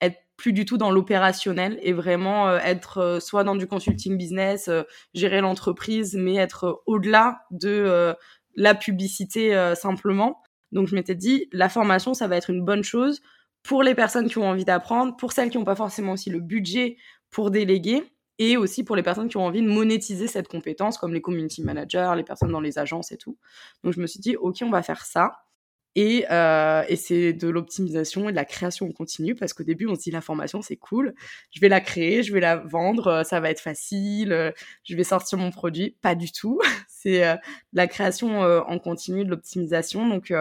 être 0.00 0.18
plus 0.36 0.54
du 0.54 0.64
tout 0.64 0.78
dans 0.78 0.90
l'opérationnel 0.90 1.78
et 1.82 1.92
vraiment 1.92 2.50
être 2.56 3.18
soit 3.20 3.44
dans 3.44 3.54
du 3.54 3.66
consulting 3.66 4.16
business, 4.16 4.70
gérer 5.12 5.42
l'entreprise, 5.42 6.16
mais 6.18 6.36
être 6.36 6.82
au-delà 6.86 7.42
de 7.50 8.16
la 8.56 8.74
publicité 8.74 9.74
simplement. 9.76 10.42
Donc 10.72 10.88
je 10.88 10.94
m'étais 10.94 11.14
dit, 11.14 11.48
la 11.52 11.68
formation, 11.68 12.14
ça 12.14 12.28
va 12.28 12.36
être 12.36 12.50
une 12.50 12.64
bonne 12.64 12.84
chose 12.84 13.20
pour 13.62 13.82
les 13.82 13.94
personnes 13.94 14.28
qui 14.28 14.38
ont 14.38 14.48
envie 14.48 14.64
d'apprendre, 14.64 15.16
pour 15.16 15.32
celles 15.32 15.50
qui 15.50 15.58
n'ont 15.58 15.64
pas 15.64 15.76
forcément 15.76 16.12
aussi 16.12 16.30
le 16.30 16.40
budget 16.40 16.96
pour 17.30 17.50
déléguer, 17.50 18.02
et 18.38 18.56
aussi 18.56 18.84
pour 18.84 18.96
les 18.96 19.02
personnes 19.02 19.28
qui 19.28 19.36
ont 19.36 19.44
envie 19.44 19.60
de 19.60 19.68
monétiser 19.68 20.26
cette 20.26 20.48
compétence, 20.48 20.96
comme 20.96 21.12
les 21.12 21.20
community 21.20 21.62
managers, 21.62 22.12
les 22.16 22.24
personnes 22.24 22.50
dans 22.50 22.60
les 22.60 22.78
agences 22.78 23.12
et 23.12 23.18
tout. 23.18 23.36
Donc 23.84 23.92
je 23.92 24.00
me 24.00 24.06
suis 24.06 24.18
dit, 24.18 24.34
ok, 24.36 24.56
on 24.62 24.70
va 24.70 24.82
faire 24.82 25.04
ça. 25.04 25.32
Et, 25.96 26.24
euh, 26.30 26.84
et 26.88 26.94
c'est 26.94 27.32
de 27.32 27.48
l'optimisation 27.48 28.28
et 28.28 28.32
de 28.32 28.36
la 28.36 28.44
création 28.44 28.90
continue 28.92 29.34
parce 29.34 29.52
qu'au 29.52 29.64
début 29.64 29.88
on 29.88 29.96
se 29.96 30.02
dit 30.02 30.12
la 30.12 30.20
formation 30.20 30.62
c'est 30.62 30.76
cool, 30.76 31.14
je 31.50 31.60
vais 31.60 31.68
la 31.68 31.80
créer, 31.80 32.22
je 32.22 32.32
vais 32.32 32.38
la 32.38 32.56
vendre, 32.56 33.08
euh, 33.08 33.24
ça 33.24 33.40
va 33.40 33.50
être 33.50 33.60
facile, 33.60 34.32
euh, 34.32 34.52
je 34.84 34.94
vais 34.94 35.02
sortir 35.02 35.38
mon 35.38 35.50
produit. 35.50 35.96
Pas 36.00 36.14
du 36.14 36.30
tout, 36.30 36.60
c'est 36.88 37.26
euh, 37.26 37.34
la 37.72 37.88
création 37.88 38.40
en 38.40 38.78
continu, 38.78 39.24
de 39.24 39.30
l'optimisation. 39.30 40.08
Donc 40.08 40.32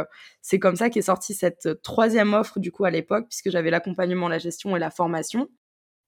c'est 0.42 0.60
comme 0.60 0.76
ça 0.76 0.90
qu'est 0.90 1.02
sortie 1.02 1.34
cette 1.34 1.82
troisième 1.82 2.34
offre 2.34 2.60
du 2.60 2.72
coup 2.72 2.86
à 2.86 2.92
l'époque 2.92 3.28
puisque 3.30 3.50
j'avais 3.50 3.72
l'accompagnement, 3.72 4.28
la 4.28 4.38
gestion 4.40 4.76
et 4.76 4.80
la 4.80 4.92
formation. 4.92 5.50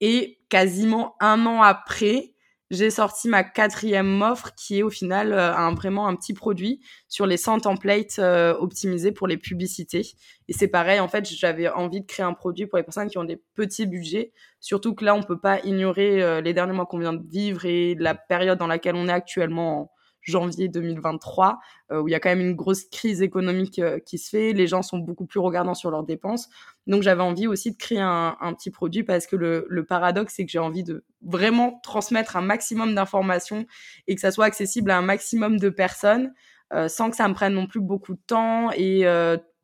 Et 0.01 0.39
quasiment 0.49 1.15
un 1.19 1.45
an 1.45 1.61
après, 1.61 2.33
j'ai 2.71 2.89
sorti 2.89 3.27
ma 3.27 3.43
quatrième 3.43 4.21
offre 4.21 4.55
qui 4.55 4.79
est 4.79 4.83
au 4.83 4.89
final 4.89 5.33
euh, 5.33 5.53
un, 5.53 5.73
vraiment 5.73 6.07
un 6.07 6.15
petit 6.15 6.33
produit 6.33 6.79
sur 7.09 7.25
les 7.25 7.35
100 7.35 7.59
templates 7.59 8.17
euh, 8.17 8.55
optimisés 8.55 9.11
pour 9.11 9.27
les 9.27 9.37
publicités. 9.37 10.07
Et 10.47 10.53
c'est 10.53 10.69
pareil, 10.69 11.01
en 11.01 11.09
fait, 11.09 11.29
j'avais 11.29 11.67
envie 11.67 11.99
de 11.99 12.05
créer 12.05 12.25
un 12.25 12.33
produit 12.33 12.65
pour 12.65 12.77
les 12.77 12.83
personnes 12.83 13.09
qui 13.09 13.17
ont 13.17 13.25
des 13.25 13.41
petits 13.55 13.85
budgets. 13.85 14.31
Surtout 14.61 14.95
que 14.95 15.03
là, 15.03 15.13
on 15.13 15.21
peut 15.21 15.39
pas 15.39 15.59
ignorer 15.65 16.23
euh, 16.23 16.39
les 16.39 16.53
derniers 16.53 16.73
mois 16.73 16.85
qu'on 16.85 16.99
vient 16.99 17.13
de 17.13 17.27
vivre 17.27 17.65
et 17.65 17.95
la 17.95 18.15
période 18.15 18.57
dans 18.57 18.67
laquelle 18.67 18.95
on 18.95 19.09
est 19.09 19.13
actuellement 19.13 19.91
janvier 20.21 20.69
2023, 20.69 21.59
euh, 21.91 22.01
où 22.01 22.07
il 22.07 22.11
y 22.11 22.15
a 22.15 22.21
quand 22.21 22.29
même 22.29 22.41
une 22.41 22.55
grosse 22.55 22.85
crise 22.85 23.21
économique 23.21 23.81
qui 24.05 24.17
se 24.17 24.29
fait. 24.29 24.53
Les 24.53 24.67
gens 24.67 24.81
sont 24.81 24.99
beaucoup 24.99 25.25
plus 25.25 25.39
regardants 25.41 25.73
sur 25.73 25.91
leurs 25.91 26.03
dépenses. 26.03 26.47
Donc 26.87 27.03
j'avais 27.03 27.21
envie 27.21 27.47
aussi 27.47 27.71
de 27.71 27.77
créer 27.77 27.99
un, 27.99 28.35
un 28.39 28.53
petit 28.53 28.71
produit 28.71 29.03
parce 29.03 29.27
que 29.27 29.35
le, 29.35 29.65
le 29.69 29.85
paradoxe, 29.85 30.33
c'est 30.35 30.45
que 30.45 30.51
j'ai 30.51 30.59
envie 30.59 30.83
de 30.83 31.03
vraiment 31.21 31.79
transmettre 31.83 32.35
un 32.35 32.41
maximum 32.41 32.95
d'informations 32.95 33.65
et 34.07 34.15
que 34.15 34.21
ça 34.21 34.31
soit 34.31 34.45
accessible 34.45 34.91
à 34.91 34.97
un 34.97 35.01
maximum 35.03 35.59
de 35.59 35.69
personnes 35.69 36.33
euh, 36.73 36.87
sans 36.87 37.09
que 37.09 37.15
ça 37.15 37.27
me 37.27 37.33
prenne 37.33 37.53
non 37.53 37.67
plus 37.67 37.81
beaucoup 37.81 38.13
de 38.13 38.21
temps 38.25 38.71
et 38.71 39.05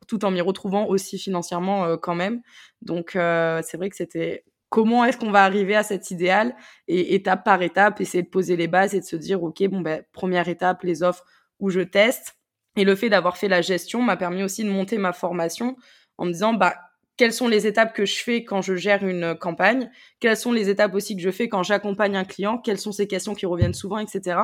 tout 0.07 0.23
en 0.23 0.31
m'y 0.31 0.41
retrouvant 0.41 0.85
aussi 0.85 1.17
financièrement 1.17 1.97
quand 1.97 2.15
même. 2.15 2.41
Donc 2.81 3.11
c'est 3.13 3.77
vrai 3.77 3.89
que 3.89 3.95
c'était 3.95 4.45
comment 4.69 5.05
est-ce 5.05 5.17
qu'on 5.17 5.31
va 5.31 5.43
arriver 5.43 5.75
à 5.75 5.83
cet 5.83 6.11
idéal 6.11 6.55
et 6.87 7.15
étape 7.15 7.43
par 7.43 7.61
étape, 7.61 8.01
essayer 8.01 8.23
de 8.23 8.29
poser 8.29 8.55
les 8.55 8.67
bases 8.67 8.93
et 8.93 8.99
de 8.99 9.05
se 9.05 9.15
dire, 9.15 9.43
OK, 9.43 9.63
bon, 9.67 9.81
ben, 9.81 10.03
première 10.11 10.47
étape, 10.47 10.83
les 10.83 11.03
offres 11.03 11.23
où 11.59 11.69
je 11.69 11.81
teste. 11.81 12.37
Et 12.75 12.83
le 12.83 12.95
fait 12.95 13.09
d'avoir 13.09 13.37
fait 13.37 13.47
la 13.47 13.61
gestion 13.61 14.01
m'a 14.01 14.17
permis 14.17 14.43
aussi 14.43 14.63
de 14.63 14.69
monter 14.69 14.97
ma 14.97 15.13
formation 15.13 15.77
en 16.17 16.25
me 16.25 16.31
disant, 16.31 16.53
bah, 16.53 16.75
quelles 17.17 17.33
sont 17.33 17.47
les 17.47 17.65
étapes 17.65 17.93
que 17.93 18.05
je 18.05 18.17
fais 18.23 18.43
quand 18.43 18.61
je 18.61 18.75
gère 18.75 19.05
une 19.05 19.35
campagne, 19.35 19.89
quelles 20.19 20.37
sont 20.37 20.51
les 20.51 20.69
étapes 20.69 20.93
aussi 20.93 21.15
que 21.15 21.21
je 21.21 21.31
fais 21.31 21.49
quand 21.49 21.63
j'accompagne 21.63 22.15
un 22.15 22.23
client, 22.23 22.59
quelles 22.59 22.79
sont 22.79 22.91
ces 22.91 23.07
questions 23.07 23.33
qui 23.33 23.45
reviennent 23.45 23.73
souvent, 23.73 23.97
etc. 23.97 24.39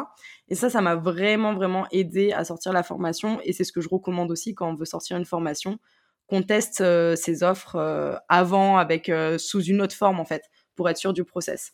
Et 0.50 0.56
ça, 0.56 0.70
ça 0.70 0.82
m'a 0.82 0.96
vraiment, 0.96 1.54
vraiment 1.54 1.86
aidé 1.92 2.34
à 2.34 2.44
sortir 2.44 2.74
la 2.74 2.84
formation 2.84 3.40
et 3.44 3.54
c'est 3.54 3.64
ce 3.64 3.72
que 3.72 3.82
je 3.82 3.90
recommande 3.90 4.32
aussi 4.32 4.56
quand 4.56 4.70
on 4.70 4.76
veut 4.76 4.86
sortir 4.86 5.18
une 5.18 5.26
formation 5.26 5.78
qu'on 6.28 6.42
teste 6.42 6.82
euh, 6.82 7.16
ces 7.16 7.44
offres 7.44 7.76
euh, 7.76 8.16
avant 8.30 8.78
avec 8.78 9.10
euh, 9.10 9.38
sous 9.38 9.64
une 9.64 9.82
autre 9.82 9.96
forme 9.96 10.20
en 10.20 10.26
fait 10.26 10.44
pour 10.76 10.90
être 10.90 10.98
sûr 10.98 11.14
du 11.14 11.24
process. 11.24 11.74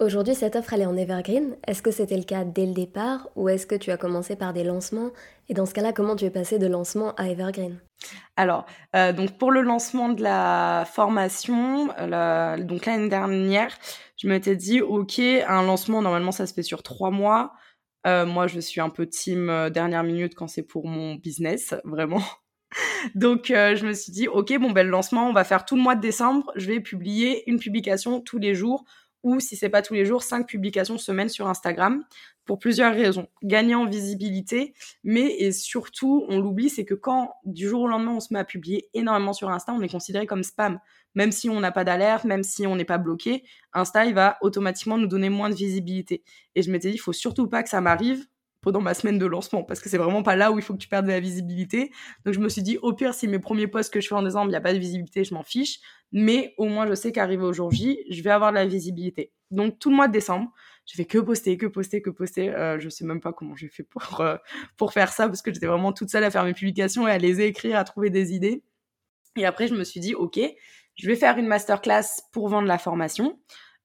Aujourd'hui, 0.00 0.34
cette 0.34 0.56
offre, 0.56 0.72
elle 0.72 0.80
est 0.80 0.86
en 0.86 0.96
evergreen. 0.96 1.56
Est-ce 1.68 1.80
que 1.80 1.92
c'était 1.92 2.16
le 2.16 2.24
cas 2.24 2.44
dès 2.44 2.66
le 2.66 2.74
départ 2.74 3.28
ou 3.36 3.48
est-ce 3.48 3.64
que 3.64 3.76
tu 3.76 3.92
as 3.92 3.96
commencé 3.96 4.34
par 4.34 4.52
des 4.52 4.64
lancements? 4.64 5.12
Et 5.48 5.54
dans 5.54 5.66
ce 5.66 5.74
cas-là, 5.74 5.92
comment 5.92 6.16
tu 6.16 6.24
es 6.24 6.30
passé 6.30 6.58
de 6.58 6.66
lancement 6.66 7.14
à 7.14 7.28
evergreen? 7.28 7.78
Alors, 8.36 8.66
donc 8.92 9.38
pour 9.38 9.52
le 9.52 9.62
lancement 9.62 10.08
de 10.08 10.20
la 10.20 10.84
formation, 10.92 11.86
donc 11.86 12.86
l'année 12.86 13.08
dernière, 13.08 13.78
je 14.16 14.26
m'étais 14.26 14.56
dit, 14.56 14.80
ok, 14.80 15.20
un 15.20 15.62
lancement, 15.62 16.02
normalement, 16.02 16.32
ça 16.32 16.48
se 16.48 16.54
fait 16.54 16.64
sur 16.64 16.82
trois 16.82 17.12
mois. 17.12 17.52
moi, 18.04 18.48
je 18.48 18.58
suis 18.58 18.80
un 18.80 18.90
peu 18.90 19.06
team 19.06 19.70
dernière 19.72 20.02
minute 20.02 20.34
quand 20.34 20.48
c'est 20.48 20.64
pour 20.64 20.88
mon 20.88 21.14
business, 21.14 21.72
vraiment. 21.84 22.22
Donc, 23.14 23.50
euh, 23.50 23.76
je 23.76 23.86
me 23.86 23.92
suis 23.92 24.12
dit, 24.12 24.28
OK, 24.28 24.56
bon, 24.58 24.70
ben, 24.70 24.84
le 24.84 24.90
lancement, 24.90 25.28
on 25.28 25.32
va 25.32 25.44
faire 25.44 25.64
tout 25.64 25.76
le 25.76 25.82
mois 25.82 25.94
de 25.94 26.00
décembre. 26.00 26.50
Je 26.56 26.66
vais 26.66 26.80
publier 26.80 27.48
une 27.48 27.58
publication 27.58 28.20
tous 28.20 28.38
les 28.38 28.54
jours 28.54 28.84
ou, 29.24 29.40
si 29.40 29.56
c'est 29.56 29.68
pas 29.68 29.82
tous 29.82 29.94
les 29.94 30.04
jours, 30.04 30.22
cinq 30.22 30.46
publications 30.46 30.98
semaine 30.98 31.28
sur 31.28 31.48
Instagram 31.48 32.04
pour 32.44 32.58
plusieurs 32.58 32.94
raisons. 32.94 33.26
Gagner 33.42 33.74
en 33.74 33.86
visibilité, 33.86 34.74
mais 35.02 35.34
et 35.38 35.50
surtout, 35.50 36.24
on 36.28 36.38
l'oublie, 36.38 36.70
c'est 36.70 36.84
que 36.84 36.94
quand 36.94 37.34
du 37.44 37.68
jour 37.68 37.82
au 37.82 37.88
lendemain, 37.88 38.12
on 38.12 38.20
se 38.20 38.32
met 38.32 38.38
à 38.38 38.44
publier 38.44 38.88
énormément 38.94 39.32
sur 39.32 39.50
Insta, 39.50 39.72
on 39.72 39.80
est 39.80 39.88
considéré 39.88 40.26
comme 40.26 40.44
spam. 40.44 40.78
Même 41.14 41.32
si 41.32 41.48
on 41.48 41.58
n'a 41.60 41.72
pas 41.72 41.84
d'alerte, 41.84 42.24
même 42.24 42.42
si 42.42 42.66
on 42.66 42.76
n'est 42.76 42.84
pas 42.84 42.98
bloqué, 42.98 43.44
Insta, 43.72 44.04
il 44.04 44.14
va 44.14 44.36
automatiquement 44.42 44.98
nous 44.98 45.06
donner 45.06 45.30
moins 45.30 45.50
de 45.50 45.54
visibilité. 45.54 46.22
Et 46.54 46.62
je 46.62 46.70
m'étais 46.70 46.90
dit, 46.90 46.96
il 46.96 46.98
faut 46.98 47.12
surtout 47.12 47.48
pas 47.48 47.62
que 47.62 47.68
ça 47.68 47.80
m'arrive 47.80 48.26
pendant 48.64 48.80
ma 48.80 48.94
semaine 48.94 49.18
de 49.18 49.26
lancement 49.26 49.62
parce 49.62 49.80
que 49.80 49.90
c'est 49.90 49.98
vraiment 49.98 50.22
pas 50.22 50.36
là 50.36 50.50
où 50.50 50.58
il 50.58 50.62
faut 50.62 50.72
que 50.72 50.78
tu 50.78 50.88
perdes 50.88 51.04
de 51.04 51.10
la 51.10 51.20
visibilité. 51.20 51.92
Donc 52.24 52.34
je 52.34 52.40
me 52.40 52.48
suis 52.48 52.62
dit 52.62 52.78
au 52.78 52.94
pire 52.94 53.14
si 53.14 53.28
mes 53.28 53.38
premiers 53.38 53.68
posts 53.68 53.92
que 53.92 54.00
je 54.00 54.08
fais 54.08 54.14
en 54.14 54.22
décembre, 54.22 54.46
il 54.46 54.50
n'y 54.50 54.56
a 54.56 54.60
pas 54.62 54.72
de 54.72 54.78
visibilité, 54.78 55.22
je 55.22 55.34
m'en 55.34 55.42
fiche, 55.42 55.80
mais 56.10 56.54
au 56.56 56.64
moins 56.64 56.86
je 56.88 56.94
sais 56.94 57.12
qu'arrivé 57.12 57.44
au 57.44 57.52
jour 57.52 57.70
J, 57.70 57.98
je 58.10 58.22
vais 58.22 58.30
avoir 58.30 58.50
de 58.50 58.56
la 58.56 58.66
visibilité. 58.66 59.32
Donc 59.50 59.78
tout 59.78 59.90
le 59.90 59.96
mois 59.96 60.08
de 60.08 60.12
décembre, 60.12 60.50
je 60.86 60.96
fais 60.96 61.04
que 61.04 61.18
poster, 61.18 61.58
que 61.58 61.66
poster, 61.66 62.00
que 62.00 62.10
poster. 62.10 62.54
Euh, 62.54 62.78
je 62.78 62.88
sais 62.88 63.04
même 63.04 63.20
pas 63.20 63.32
comment 63.34 63.54
j'ai 63.54 63.68
fait 63.68 63.84
pour 63.84 64.20
euh, 64.20 64.36
pour 64.78 64.94
faire 64.94 65.12
ça 65.12 65.28
parce 65.28 65.42
que 65.42 65.52
j'étais 65.52 65.66
vraiment 65.66 65.92
toute 65.92 66.08
seule 66.08 66.24
à 66.24 66.30
faire 66.30 66.44
mes 66.44 66.54
publications 66.54 67.06
et 67.06 67.10
à 67.10 67.18
les 67.18 67.42
écrire, 67.42 67.78
à 67.78 67.84
trouver 67.84 68.08
des 68.08 68.32
idées. 68.32 68.64
Et 69.36 69.44
après 69.44 69.68
je 69.68 69.74
me 69.74 69.84
suis 69.84 70.00
dit 70.00 70.14
OK, 70.14 70.40
je 70.96 71.06
vais 71.06 71.16
faire 71.16 71.36
une 71.36 71.46
masterclass 71.46 72.22
pour 72.32 72.48
vendre 72.48 72.66
la 72.66 72.78
formation. 72.78 73.38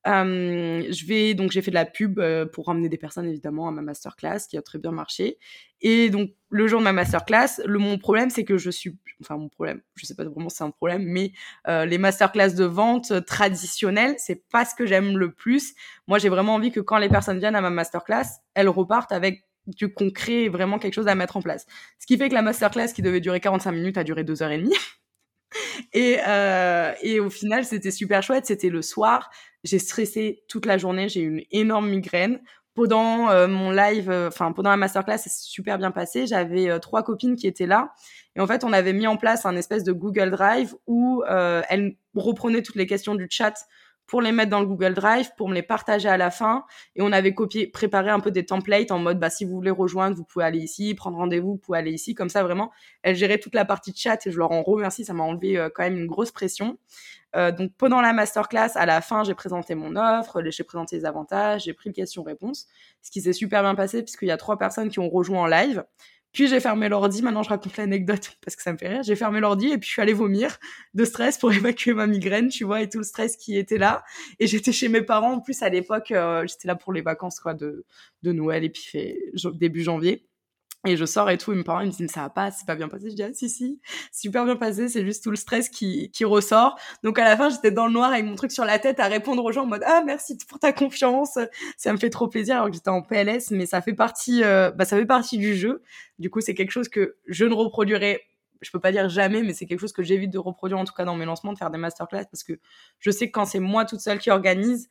Je 0.06 1.06
vais 1.06 1.34
donc 1.34 1.52
j'ai 1.52 1.62
fait 1.62 1.72
de 1.72 1.76
la 1.76 1.86
pub 1.86 2.20
euh, 2.20 2.46
pour 2.46 2.68
ramener 2.68 2.90
des 2.90 2.98
personnes 2.98 3.28
évidemment 3.28 3.68
à 3.68 3.72
ma 3.72 3.82
masterclass 3.82 4.48
qui 4.50 4.58
a 4.58 4.62
très 4.62 4.80
bien 4.80 4.92
marché. 4.92 5.38
Et 5.82 6.10
donc 6.10 6.32
le 6.50 6.68
jour 6.68 6.80
de 6.80 6.84
ma 6.84 6.94
masterclass, 6.94 7.62
le 7.66 7.80
mon 7.80 7.98
problème 7.98 8.30
c'est 8.30 8.44
que 8.44 8.58
je 8.58 8.70
suis 8.70 8.98
enfin 9.22 9.38
mon 9.38 9.50
problème, 9.50 9.82
je 9.96 10.06
sais 10.06 10.16
pas 10.16 10.24
vraiment 10.24 10.50
si 10.50 10.58
c'est 10.58 10.64
un 10.64 10.72
problème, 10.72 11.04
mais 11.04 11.32
euh, 11.68 11.86
les 11.86 11.98
masterclass 11.98 12.54
de 12.54 12.66
vente 12.66 13.26
traditionnelles, 13.26 14.16
c'est 14.18 14.48
pas 14.50 14.66
ce 14.66 14.76
que 14.76 14.86
j'aime 14.86 15.18
le 15.18 15.32
plus. 15.32 15.74
Moi 16.08 16.20
j'ai 16.20 16.30
vraiment 16.30 16.56
envie 16.56 16.72
que 16.72 16.80
quand 16.80 16.98
les 16.98 17.10
personnes 17.10 17.40
viennent 17.40 17.56
à 17.56 17.62
ma 17.62 17.70
masterclass, 17.70 18.42
elles 18.54 18.70
repartent 18.70 19.12
avec 19.12 19.44
du 19.68 19.94
concret, 19.94 20.50
vraiment 20.50 20.80
quelque 20.80 20.94
chose 20.94 21.08
à 21.08 21.16
mettre 21.16 21.38
en 21.38 21.42
place. 21.42 21.66
Ce 22.00 22.08
qui 22.08 22.18
fait 22.18 22.30
que 22.30 22.34
la 22.34 22.42
masterclass 22.42 22.94
qui 22.94 23.02
devait 23.02 23.20
durer 23.20 23.40
45 23.40 23.72
minutes 23.72 23.98
a 23.98 24.04
duré 24.04 24.24
deux 24.24 24.42
heures 24.42 24.52
et 24.52 24.58
demie. 24.58 24.76
et, 25.94 26.18
euh, 26.28 26.94
et 27.02 27.20
au 27.20 27.30
final, 27.30 27.66
c'était 27.66 27.92
super 27.92 28.24
chouette. 28.24 28.46
C'était 28.46 28.70
le 28.70 28.82
soir. 28.82 29.30
J'ai 29.64 29.80
stressé 29.80 30.44
toute 30.48 30.66
la 30.66 30.78
journée. 30.78 31.10
J'ai 31.10 31.22
eu 31.22 31.38
une 31.38 31.44
énorme 31.52 31.90
migraine. 31.90 32.40
Pendant 32.76 33.30
euh, 33.30 33.48
mon 33.48 33.72
live, 33.72 34.10
euh, 34.10 34.30
enfin 34.30 34.54
pendant 34.54 34.70
la 34.70 34.78
masterclass, 34.78 35.18
c'est 35.18 35.34
super 35.34 35.78
bien 35.78 35.92
passé. 35.92 36.28
J'avais 36.28 36.80
trois 36.80 37.04
copines 37.04 37.36
qui 37.36 37.46
étaient 37.46 37.66
là. 37.66 37.94
Et 38.36 38.40
en 38.40 38.48
fait, 38.48 38.64
on 38.64 38.72
avait 38.72 38.94
mis 38.94 39.08
en 39.08 39.18
place 39.18 39.46
un 39.46 39.56
espèce 39.58 39.84
de 39.84 39.92
Google 39.92 40.32
Drive 40.32 40.76
où 40.88 41.24
elles 41.28 41.98
reprenaient 42.16 42.62
toutes 42.62 42.76
les 42.76 42.88
questions 42.88 43.16
du 43.16 43.28
chat 43.30 43.54
pour 44.10 44.24
les 44.24 44.32
mettre 44.32 44.50
dans 44.50 44.60
le 44.60 44.66
Google 44.66 44.96
Drive, 44.96 45.30
pour 45.38 45.48
me 45.48 45.54
les 45.54 45.62
partager 45.62 46.10
à 46.10 46.18
la 46.18 46.32
fin. 46.32 46.66
Et 46.96 47.04
on 47.04 47.12
avait 47.12 47.36
copié, 47.36 47.68
préparé 47.68 48.10
un 48.10 48.20
peu 48.20 48.32
des 48.32 48.44
templates 48.44 48.90
en 48.90 48.98
mode, 48.98 49.20
bah, 49.20 49.30
si 49.30 49.46
vous 49.46 49.54
voulez 49.54 49.70
rejoindre, 49.70 50.18
vous 50.18 50.24
pouvez 50.24 50.44
aller 50.44 50.58
ici, 50.58 50.96
prendre 50.96 51.18
rendez-vous, 51.18 51.52
vous 51.52 51.58
pouvez 51.58 51.78
aller 51.78 51.92
ici. 51.92 52.16
Comme 52.16 52.30
ça, 52.30 52.42
vraiment, 52.42 52.72
elles 53.04 53.16
géraient 53.16 53.38
toute 53.38 53.54
la 53.54 53.66
partie 53.66 53.92
de 53.92 53.98
chat 53.98 54.26
et 54.26 54.32
je 54.32 54.38
leur 54.40 54.52
en 54.52 54.64
remercie. 54.64 55.06
Ça 55.06 55.14
m'a 55.14 55.24
enlevé 55.24 55.58
euh, 55.58 55.70
quand 55.74 55.84
même 55.84 55.96
une 55.96 56.08
grosse 56.08 56.32
pression. 56.32 56.80
Euh, 57.36 57.52
donc, 57.52 57.72
pendant 57.78 58.02
la 58.02 58.12
masterclass, 58.12 58.72
à 58.74 58.88
la 58.88 59.02
fin, 59.02 59.24
j'ai 59.24 59.36
présenté 59.36 59.76
mon 59.76 59.96
offre, 59.96 60.42
j'ai 60.50 60.64
présenté 60.64 60.98
les 60.98 61.06
avantages, 61.06 61.66
j'ai 61.66 61.74
pris 61.74 61.90
le 61.90 61.94
question-réponse. 61.94 62.66
Ce 63.04 63.12
qui 63.12 63.22
s'est 63.22 63.34
super 63.34 63.62
bien 63.62 63.76
passé 63.76 64.02
puisqu'il 64.02 64.28
y 64.28 64.32
a 64.32 64.38
trois 64.38 64.58
personnes 64.58 64.90
qui 64.90 64.98
ont 64.98 65.10
rejoint 65.10 65.42
en 65.42 65.48
live. 65.48 65.84
Puis 66.32 66.48
j'ai 66.48 66.60
fermé 66.60 66.90
l'ordi, 66.90 67.22
maintenant 67.22 67.44
je 67.44 67.50
raconte 67.50 67.78
l'anecdote 67.78 68.38
parce 68.46 68.56
que 68.56 68.62
ça 68.62 68.72
me 68.74 68.78
fait 68.78 68.90
rire. 68.90 69.04
J'ai 69.04 69.16
fermé 69.16 69.40
l'ordi 69.40 69.68
et 69.68 69.78
puis 69.78 69.88
je 69.88 69.94
suis 69.94 70.02
allée 70.02 70.14
vomir 70.14 70.58
de 70.94 71.06
stress 71.06 71.38
pour 71.38 71.52
évacuer 71.54 71.94
ma 71.94 72.08
migraine, 72.08 72.50
tu 72.50 72.64
vois, 72.64 72.82
et 72.82 72.90
tout 72.90 73.00
le 73.00 73.04
stress 73.04 73.36
qui 73.36 73.58
était 73.58 73.78
là. 73.78 74.04
Et 74.40 74.48
j'étais 74.48 74.72
chez 74.72 74.90
mes 74.90 75.02
parents 75.02 75.34
en 75.34 75.40
plus 75.40 75.62
à 75.64 75.70
l'époque, 75.70 76.12
euh, 76.12 76.46
j'étais 76.48 76.68
là 76.68 76.76
pour 76.76 76.94
les 76.94 77.02
vacances 77.02 77.40
quoi 77.40 77.54
de, 77.54 77.86
de 78.24 78.32
Noël 78.32 78.64
et 78.64 78.70
puis 78.70 78.84
fait 78.84 79.18
début 79.56 79.84
janvier. 79.84 80.29
Et 80.88 80.96
je 80.96 81.06
sors 81.06 81.30
et 81.30 81.38
tout, 81.38 81.52
et 81.52 81.56
mes 81.56 81.64
parents 81.64 81.82
ils 81.82 81.88
me 81.88 81.92
disent 81.92 82.10
ça 82.10 82.22
va 82.22 82.30
pas, 82.30 82.52
c'est 82.52 82.66
pas 82.66 82.76
bien 82.76 82.88
passé. 82.88 83.10
Je 83.10 83.16
dis 83.16 83.24
ah 83.24 83.34
si 83.34 83.50
si, 83.50 83.82
super 84.14 84.46
bien 84.46 84.56
passé, 84.56 84.88
c'est 84.88 85.04
juste 85.04 85.24
tout 85.24 85.30
le 85.30 85.36
stress 85.36 85.68
qui, 85.68 86.10
qui 86.12 86.24
ressort. 86.24 86.80
Donc 87.04 87.20
à 87.20 87.26
la 87.26 87.36
fin 87.36 87.50
j'étais 87.50 87.72
dans 87.72 87.88
le 87.88 87.92
noir 87.92 88.14
avec 88.14 88.24
mon 88.24 88.36
truc 88.36 88.52
sur 88.52 88.64
la 88.64 88.80
tête 88.80 89.02
à 89.02 89.08
répondre 89.08 89.44
aux 89.44 89.52
gens 89.52 89.64
en 89.64 89.68
mode 89.68 89.84
ah 89.86 90.04
merci 90.06 90.38
pour 90.48 90.58
ta 90.58 90.72
confiance, 90.72 91.38
ça 91.76 91.92
me 91.92 91.98
fait 91.98 92.10
trop 92.10 92.30
plaisir 92.30 92.56
alors 92.56 92.68
que 92.68 92.76
j'étais 92.76 92.90
en 92.90 93.02
PLS, 93.02 93.52
mais 93.52 93.66
ça 93.66 93.82
fait 93.82 93.94
partie, 93.94 94.42
euh, 94.44 94.72
bah 94.72 94.86
ça 94.86 94.96
fait 94.96 95.06
partie 95.06 95.38
du 95.38 95.54
jeu. 95.54 95.84
Du 96.18 96.30
coup 96.30 96.40
c'est 96.40 96.54
quelque 96.54 96.72
chose 96.72 96.88
que 96.88 97.18
je 97.28 97.44
ne 97.44 97.54
reproduirai 97.54 98.22
je 98.62 98.72
peux 98.72 98.80
pas 98.80 98.92
dire 98.92 99.08
jamais, 99.10 99.42
mais 99.42 99.54
c'est 99.54 99.66
quelque 99.66 99.80
chose 99.80 99.94
que 99.94 100.04
j'évite 100.04 100.32
de 100.32 100.38
reproduire 100.38 100.80
en 100.80 100.86
tout 100.86 100.94
cas 100.94 101.06
dans 101.06 101.16
mes 101.16 101.26
lancements, 101.26 101.54
de 101.54 101.58
faire 101.58 101.72
des 101.72 101.78
masterclass 101.78 102.26
parce 102.32 102.44
que 102.44 102.54
je 103.00 103.12
sais 103.12 103.28
que 103.28 103.32
quand 103.32 103.46
c'est 103.46 103.60
moi 103.60 103.86
toute 103.86 104.02
seule 104.02 104.20
qui 104.20 104.32
organise, 104.32 104.90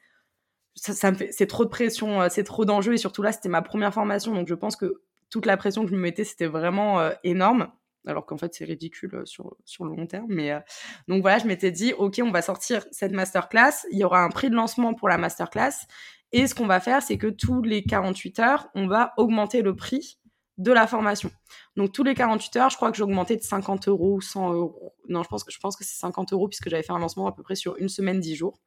ça, 0.74 0.92
ça 0.92 1.10
me 1.10 1.16
fait, 1.16 1.32
c'est 1.32 1.46
trop 1.46 1.64
de 1.64 1.70
pression, 1.70 2.22
euh, 2.22 2.28
c'est 2.30 2.44
trop 2.44 2.64
d'enjeux 2.64 2.94
et 2.94 2.98
surtout 2.98 3.22
là 3.22 3.32
c'était 3.32 3.48
ma 3.48 3.62
première 3.62 3.92
formation, 3.92 4.34
donc 4.34 4.48
je 4.48 4.54
pense 4.54 4.76
que 4.76 5.02
toute 5.30 5.46
la 5.46 5.56
pression 5.56 5.84
que 5.84 5.90
je 5.90 5.94
me 5.94 6.00
mettais, 6.00 6.24
c'était 6.24 6.46
vraiment 6.46 7.00
euh, 7.00 7.12
énorme. 7.24 7.68
Alors 8.06 8.24
qu'en 8.24 8.38
fait, 8.38 8.54
c'est 8.54 8.64
ridicule 8.64 9.14
euh, 9.14 9.24
sur, 9.24 9.56
sur 9.64 9.84
le 9.84 9.94
long 9.94 10.06
terme. 10.06 10.26
Mais 10.28 10.52
euh, 10.52 10.60
donc 11.08 11.22
voilà, 11.22 11.38
je 11.38 11.46
m'étais 11.46 11.70
dit, 11.70 11.92
OK, 11.92 12.20
on 12.24 12.30
va 12.30 12.42
sortir 12.42 12.86
cette 12.90 13.12
masterclass. 13.12 13.86
Il 13.90 13.98
y 13.98 14.04
aura 14.04 14.22
un 14.22 14.30
prix 14.30 14.50
de 14.50 14.54
lancement 14.54 14.94
pour 14.94 15.08
la 15.08 15.18
masterclass. 15.18 15.86
Et 16.32 16.46
ce 16.46 16.54
qu'on 16.54 16.66
va 16.66 16.80
faire, 16.80 17.02
c'est 17.02 17.18
que 17.18 17.26
tous 17.26 17.62
les 17.62 17.82
48 17.82 18.38
heures, 18.40 18.68
on 18.74 18.86
va 18.86 19.14
augmenter 19.16 19.62
le 19.62 19.74
prix 19.74 20.18
de 20.58 20.72
la 20.72 20.86
formation. 20.86 21.30
Donc 21.76 21.92
tous 21.92 22.02
les 22.02 22.14
48 22.14 22.56
heures, 22.56 22.70
je 22.70 22.76
crois 22.76 22.90
que 22.90 22.96
j'ai 22.96 23.04
augmenté 23.04 23.36
de 23.36 23.42
50 23.42 23.88
euros 23.88 24.16
ou 24.16 24.20
100 24.20 24.52
euros. 24.52 24.94
Non, 25.08 25.22
je 25.22 25.28
pense 25.28 25.44
que 25.44 25.52
je 25.52 25.58
pense 25.60 25.76
que 25.76 25.84
c'est 25.84 25.98
50 25.98 26.32
euros 26.32 26.48
puisque 26.48 26.68
j'avais 26.68 26.82
fait 26.82 26.92
un 26.92 26.98
lancement 26.98 27.28
à 27.28 27.32
peu 27.32 27.42
près 27.42 27.54
sur 27.54 27.76
une 27.78 27.88
semaine, 27.88 28.18
10 28.18 28.34
jours. 28.34 28.58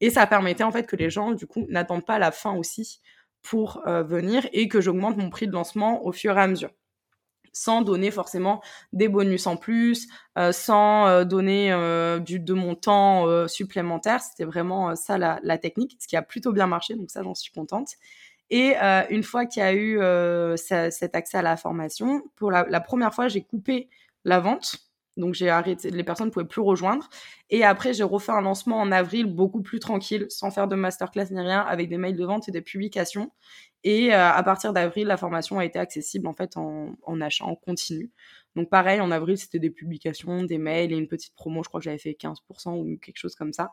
Et 0.00 0.10
ça 0.10 0.26
permettait 0.26 0.64
en 0.64 0.72
fait 0.72 0.86
que 0.86 0.96
les 0.96 1.10
gens, 1.10 1.32
du 1.32 1.46
coup, 1.46 1.66
n'attendent 1.68 2.04
pas 2.04 2.18
la 2.18 2.32
fin 2.32 2.54
aussi 2.54 3.00
pour 3.42 3.82
euh, 3.86 4.02
venir 4.02 4.46
et 4.52 4.68
que 4.68 4.80
j'augmente 4.80 5.16
mon 5.16 5.30
prix 5.30 5.46
de 5.46 5.52
lancement 5.52 6.04
au 6.04 6.12
fur 6.12 6.36
et 6.36 6.40
à 6.40 6.46
mesure 6.46 6.70
sans 7.54 7.82
donner 7.82 8.12
forcément 8.12 8.62
des 8.92 9.08
bonus 9.08 9.48
en 9.48 9.56
plus, 9.56 10.06
euh, 10.38 10.52
sans 10.52 11.08
euh, 11.08 11.24
donner 11.24 11.72
du, 12.20 12.38
de 12.38 12.54
mon 12.54 12.76
temps 12.76 13.48
supplémentaire. 13.48 14.20
C'était 14.22 14.44
vraiment 14.44 14.94
ça 14.94 15.18
la, 15.18 15.58
technique, 15.58 15.96
ce 15.98 16.06
qui 16.06 16.16
a 16.16 16.22
plutôt 16.22 16.52
bien 16.52 16.68
marché, 16.68 16.94
donc 16.94 17.10
ça 17.10 17.22
j'en 17.24 17.34
suis 17.34 17.50
contente. 17.50 17.94
Et 18.50 18.76
une 19.10 19.24
fois 19.24 19.44
qu'il 19.44 19.60
y 19.60 19.66
a 19.66 19.74
eu 19.74 19.98
cet 20.56 21.16
accès 21.16 21.38
à 21.38 21.42
la 21.42 21.56
formation, 21.56 22.22
pour 22.36 22.52
la 22.52 22.80
première 22.80 23.12
fois 23.12 23.26
j'ai 23.26 23.42
coupé 23.42 23.88
la 24.24 24.38
vente 24.38 24.87
donc 25.18 25.34
j'ai 25.34 25.50
arrêté, 25.50 25.90
les 25.90 26.04
personnes 26.04 26.28
ne 26.28 26.32
pouvaient 26.32 26.46
plus 26.46 26.62
rejoindre. 26.62 27.08
Et 27.50 27.64
après, 27.64 27.92
j'ai 27.92 28.04
refait 28.04 28.32
un 28.32 28.40
lancement 28.40 28.78
en 28.80 28.92
avril 28.92 29.26
beaucoup 29.26 29.62
plus 29.62 29.80
tranquille, 29.80 30.26
sans 30.30 30.50
faire 30.50 30.68
de 30.68 30.76
masterclass 30.76 31.26
ni 31.30 31.40
rien, 31.40 31.60
avec 31.60 31.88
des 31.88 31.98
mails 31.98 32.16
de 32.16 32.24
vente 32.24 32.48
et 32.48 32.52
des 32.52 32.62
publications. 32.62 33.32
Et 33.84 34.14
euh, 34.14 34.30
à 34.30 34.42
partir 34.42 34.72
d'avril, 34.72 35.08
la 35.08 35.16
formation 35.16 35.58
a 35.58 35.64
été 35.64 35.78
accessible 35.78 36.26
en 36.26 36.34
fait 36.34 36.56
en, 36.56 37.20
achat 37.20 37.44
en 37.44 37.56
continu. 37.56 38.12
Donc 38.56 38.70
pareil, 38.70 39.00
en 39.00 39.10
avril, 39.10 39.36
c'était 39.38 39.58
des 39.58 39.70
publications, 39.70 40.44
des 40.44 40.58
mails 40.58 40.92
et 40.92 40.96
une 40.96 41.08
petite 41.08 41.34
promo. 41.34 41.62
Je 41.62 41.68
crois 41.68 41.80
que 41.80 41.84
j'avais 41.84 41.98
fait 41.98 42.16
15% 42.18 42.76
ou 42.78 42.98
quelque 42.98 43.18
chose 43.18 43.34
comme 43.34 43.52
ça. 43.52 43.72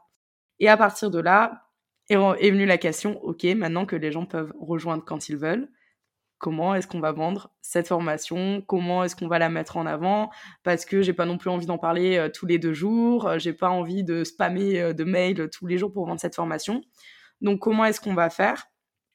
Et 0.60 0.68
à 0.68 0.78
partir 0.78 1.12
de 1.12 1.20
là, 1.20 1.70
est 2.10 2.52
venue 2.52 2.66
la 2.66 2.78
question, 2.78 3.22
ok, 3.24 3.44
maintenant 3.56 3.86
que 3.86 3.96
les 3.96 4.12
gens 4.12 4.26
peuvent 4.26 4.54
rejoindre 4.60 5.04
quand 5.04 5.30
ils 5.30 5.38
veulent, 5.38 5.70
comment 6.46 6.76
est-ce 6.76 6.86
qu'on 6.86 7.00
va 7.00 7.12
vendre 7.12 7.50
cette 7.64 7.88
formation, 7.88 8.62
comment 8.68 9.04
est-ce 9.04 9.16
qu'on 9.16 9.28
va 9.28 9.40
la 9.40 9.50
mettre 9.50 9.78
en 9.78 9.88
avant, 9.88 10.30
parce 10.62 10.86
que 10.86 11.02
j'ai 11.02 11.12
pas 11.12 11.26
non 11.26 11.40
plus 11.40 11.50
envie 11.50 11.66
d'en 11.66 11.80
parler 11.80 12.18
euh, 12.18 12.30
tous 12.30 12.46
les 12.46 12.60
deux 12.60 12.76
jours, 12.76 13.26
euh, 13.26 13.40
j'ai 13.40 13.52
pas 13.52 13.70
envie 13.70 14.04
de 14.04 14.24
spammer 14.24 14.80
euh, 14.80 14.94
de 14.94 15.04
mails 15.04 15.50
tous 15.50 15.66
les 15.66 15.80
jours 15.80 15.92
pour 15.92 16.06
vendre 16.06 16.22
cette 16.22 16.36
formation. 16.36 16.82
Donc 17.42 17.62
comment 17.62 17.84
est-ce 17.86 18.00
qu'on 18.00 18.14
va 18.14 18.30
faire? 18.30 18.68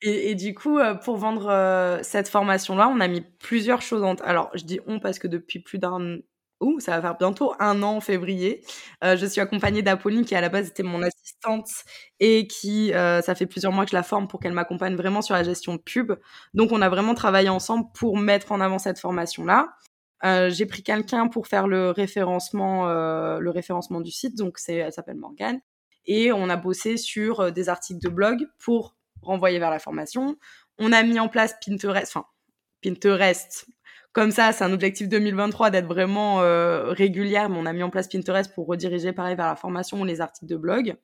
Et, 0.02 0.34
du 0.34 0.54
coup, 0.54 0.78
pour 1.04 1.18
vendre 1.18 2.00
cette 2.02 2.26
formation-là, 2.26 2.88
on 2.88 3.00
a 3.00 3.06
mis 3.06 3.20
plusieurs 3.20 3.82
choses 3.82 4.02
en... 4.02 4.14
Alors, 4.24 4.50
je 4.54 4.64
dis 4.64 4.80
on 4.86 4.98
parce 4.98 5.18
que 5.18 5.28
depuis 5.28 5.58
plus 5.58 5.78
d'un 5.78 6.20
Ouh, 6.60 6.78
ça 6.78 6.96
va 6.96 7.00
faire 7.00 7.16
bientôt 7.16 7.54
un 7.58 7.82
an 7.82 7.96
en 7.96 8.00
février. 8.00 8.62
Euh, 9.02 9.16
je 9.16 9.24
suis 9.24 9.40
accompagnée 9.40 9.80
d'Apolline 9.82 10.26
qui 10.26 10.34
à 10.34 10.42
la 10.42 10.50
base 10.50 10.68
était 10.68 10.82
mon 10.82 11.02
assistante 11.02 11.70
et 12.20 12.46
qui, 12.46 12.92
euh, 12.92 13.22
ça 13.22 13.34
fait 13.34 13.46
plusieurs 13.46 13.72
mois 13.72 13.84
que 13.86 13.92
je 13.92 13.96
la 13.96 14.02
forme 14.02 14.28
pour 14.28 14.40
qu'elle 14.40 14.52
m'accompagne 14.52 14.94
vraiment 14.94 15.22
sur 15.22 15.34
la 15.34 15.42
gestion 15.42 15.74
de 15.74 15.80
pub. 15.80 16.12
Donc 16.52 16.70
on 16.72 16.82
a 16.82 16.90
vraiment 16.90 17.14
travaillé 17.14 17.48
ensemble 17.48 17.86
pour 17.94 18.18
mettre 18.18 18.52
en 18.52 18.60
avant 18.60 18.78
cette 18.78 18.98
formation-là. 18.98 19.74
Euh, 20.22 20.50
j'ai 20.50 20.66
pris 20.66 20.82
quelqu'un 20.82 21.28
pour 21.28 21.46
faire 21.46 21.66
le 21.66 21.90
référencement, 21.90 22.86
le 22.86 23.50
référencement 23.50 24.02
du 24.02 24.10
site, 24.10 24.36
donc 24.36 24.58
c'est, 24.58 24.74
elle 24.76 24.92
s'appelle 24.92 25.16
Morgane. 25.16 25.60
Et 26.04 26.30
on 26.32 26.50
a 26.50 26.56
bossé 26.56 26.98
sur 26.98 27.52
des 27.52 27.68
articles 27.70 28.00
de 28.02 28.08
blog 28.10 28.46
pour 28.58 28.96
renvoyer 29.22 29.58
vers 29.58 29.70
la 29.70 29.78
formation. 29.78 30.36
On 30.78 30.92
a 30.92 31.02
mis 31.02 31.18
en 31.18 31.28
place 31.28 31.54
Pinterest, 31.64 32.14
enfin 32.14 32.26
Pinterest, 32.82 33.66
comme 34.12 34.32
ça, 34.32 34.50
c'est 34.52 34.64
un 34.64 34.72
objectif 34.72 35.08
2023 35.08 35.70
d'être 35.70 35.86
vraiment 35.86 36.40
euh, 36.40 36.90
régulière, 36.90 37.48
mais 37.48 37.58
on 37.58 37.66
a 37.66 37.72
mis 37.72 37.84
en 37.84 37.90
place 37.90 38.08
Pinterest 38.08 38.52
pour 38.52 38.66
rediriger 38.66 39.12
pareil 39.12 39.36
vers 39.36 39.46
la 39.46 39.54
formation 39.54 40.00
ou 40.00 40.04
les 40.04 40.20
articles 40.20 40.46
de 40.46 40.56
blog. 40.56 40.96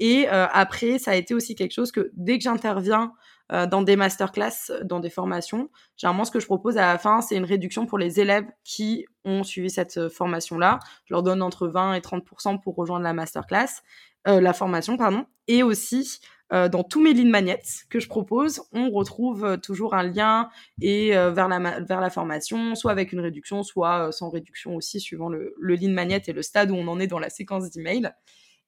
Et 0.00 0.26
euh, 0.28 0.46
après, 0.52 0.98
ça 0.98 1.12
a 1.12 1.14
été 1.14 1.32
aussi 1.32 1.54
quelque 1.54 1.72
chose 1.72 1.92
que 1.92 2.10
dès 2.14 2.38
que 2.38 2.42
j'interviens 2.42 3.12
euh, 3.52 3.66
dans 3.66 3.82
des 3.82 3.94
masterclass, 3.94 4.72
dans 4.82 4.98
des 4.98 5.10
formations, 5.10 5.70
généralement 5.96 6.24
ce 6.24 6.32
que 6.32 6.40
je 6.40 6.46
propose 6.46 6.76
à 6.76 6.92
la 6.92 6.98
fin, 6.98 7.20
c'est 7.20 7.36
une 7.36 7.44
réduction 7.44 7.86
pour 7.86 7.98
les 7.98 8.18
élèves 8.18 8.46
qui 8.64 9.06
ont 9.24 9.44
suivi 9.44 9.70
cette 9.70 10.08
formation-là. 10.08 10.80
Je 11.04 11.14
leur 11.14 11.22
donne 11.22 11.42
entre 11.42 11.68
20 11.68 11.94
et 11.94 12.00
30% 12.00 12.60
pour 12.60 12.74
rejoindre 12.74 13.04
la 13.04 13.12
masterclass, 13.12 13.82
la 14.26 14.52
formation, 14.52 14.96
pardon. 14.96 15.24
Et 15.48 15.62
aussi, 15.62 16.20
euh, 16.52 16.68
dans 16.68 16.82
tous 16.82 17.00
mes 17.00 17.12
lignes 17.12 17.30
magnettes 17.30 17.84
que 17.90 18.00
je 18.00 18.08
propose, 18.08 18.62
on 18.72 18.90
retrouve 18.90 19.44
euh, 19.44 19.56
toujours 19.56 19.94
un 19.94 20.02
lien 20.02 20.50
et 20.82 21.16
euh, 21.16 21.30
vers 21.30 21.48
la 21.48 21.80
vers 21.80 22.00
la 22.00 22.10
formation, 22.10 22.74
soit 22.74 22.90
avec 22.90 23.12
une 23.12 23.20
réduction, 23.20 23.62
soit 23.62 24.10
sans 24.10 24.30
réduction 24.30 24.74
aussi, 24.74 25.00
suivant 25.00 25.28
le, 25.28 25.54
le 25.60 25.74
ligne 25.74 25.92
magnette 25.92 26.28
et 26.28 26.32
le 26.32 26.42
stade 26.42 26.72
où 26.72 26.74
on 26.74 26.88
en 26.88 26.98
est 26.98 27.06
dans 27.06 27.20
la 27.20 27.30
séquence 27.30 27.70
d'email. 27.70 28.10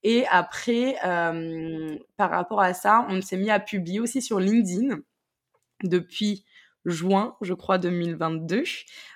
Et 0.05 0.25
après, 0.31 0.97
par 2.16 2.31
rapport 2.31 2.61
à 2.61 2.75
ça, 2.75 3.07
on 3.09 3.21
s'est 3.21 3.37
mis 3.37 3.51
à 3.51 3.61
publier 3.61 4.01
aussi 4.01 4.21
sur 4.21 4.40
LinkedIn 4.40 4.99
depuis 5.85 6.45
juin, 6.85 7.37
je 7.40 7.55
crois, 7.55 7.79
2022. 7.79 8.64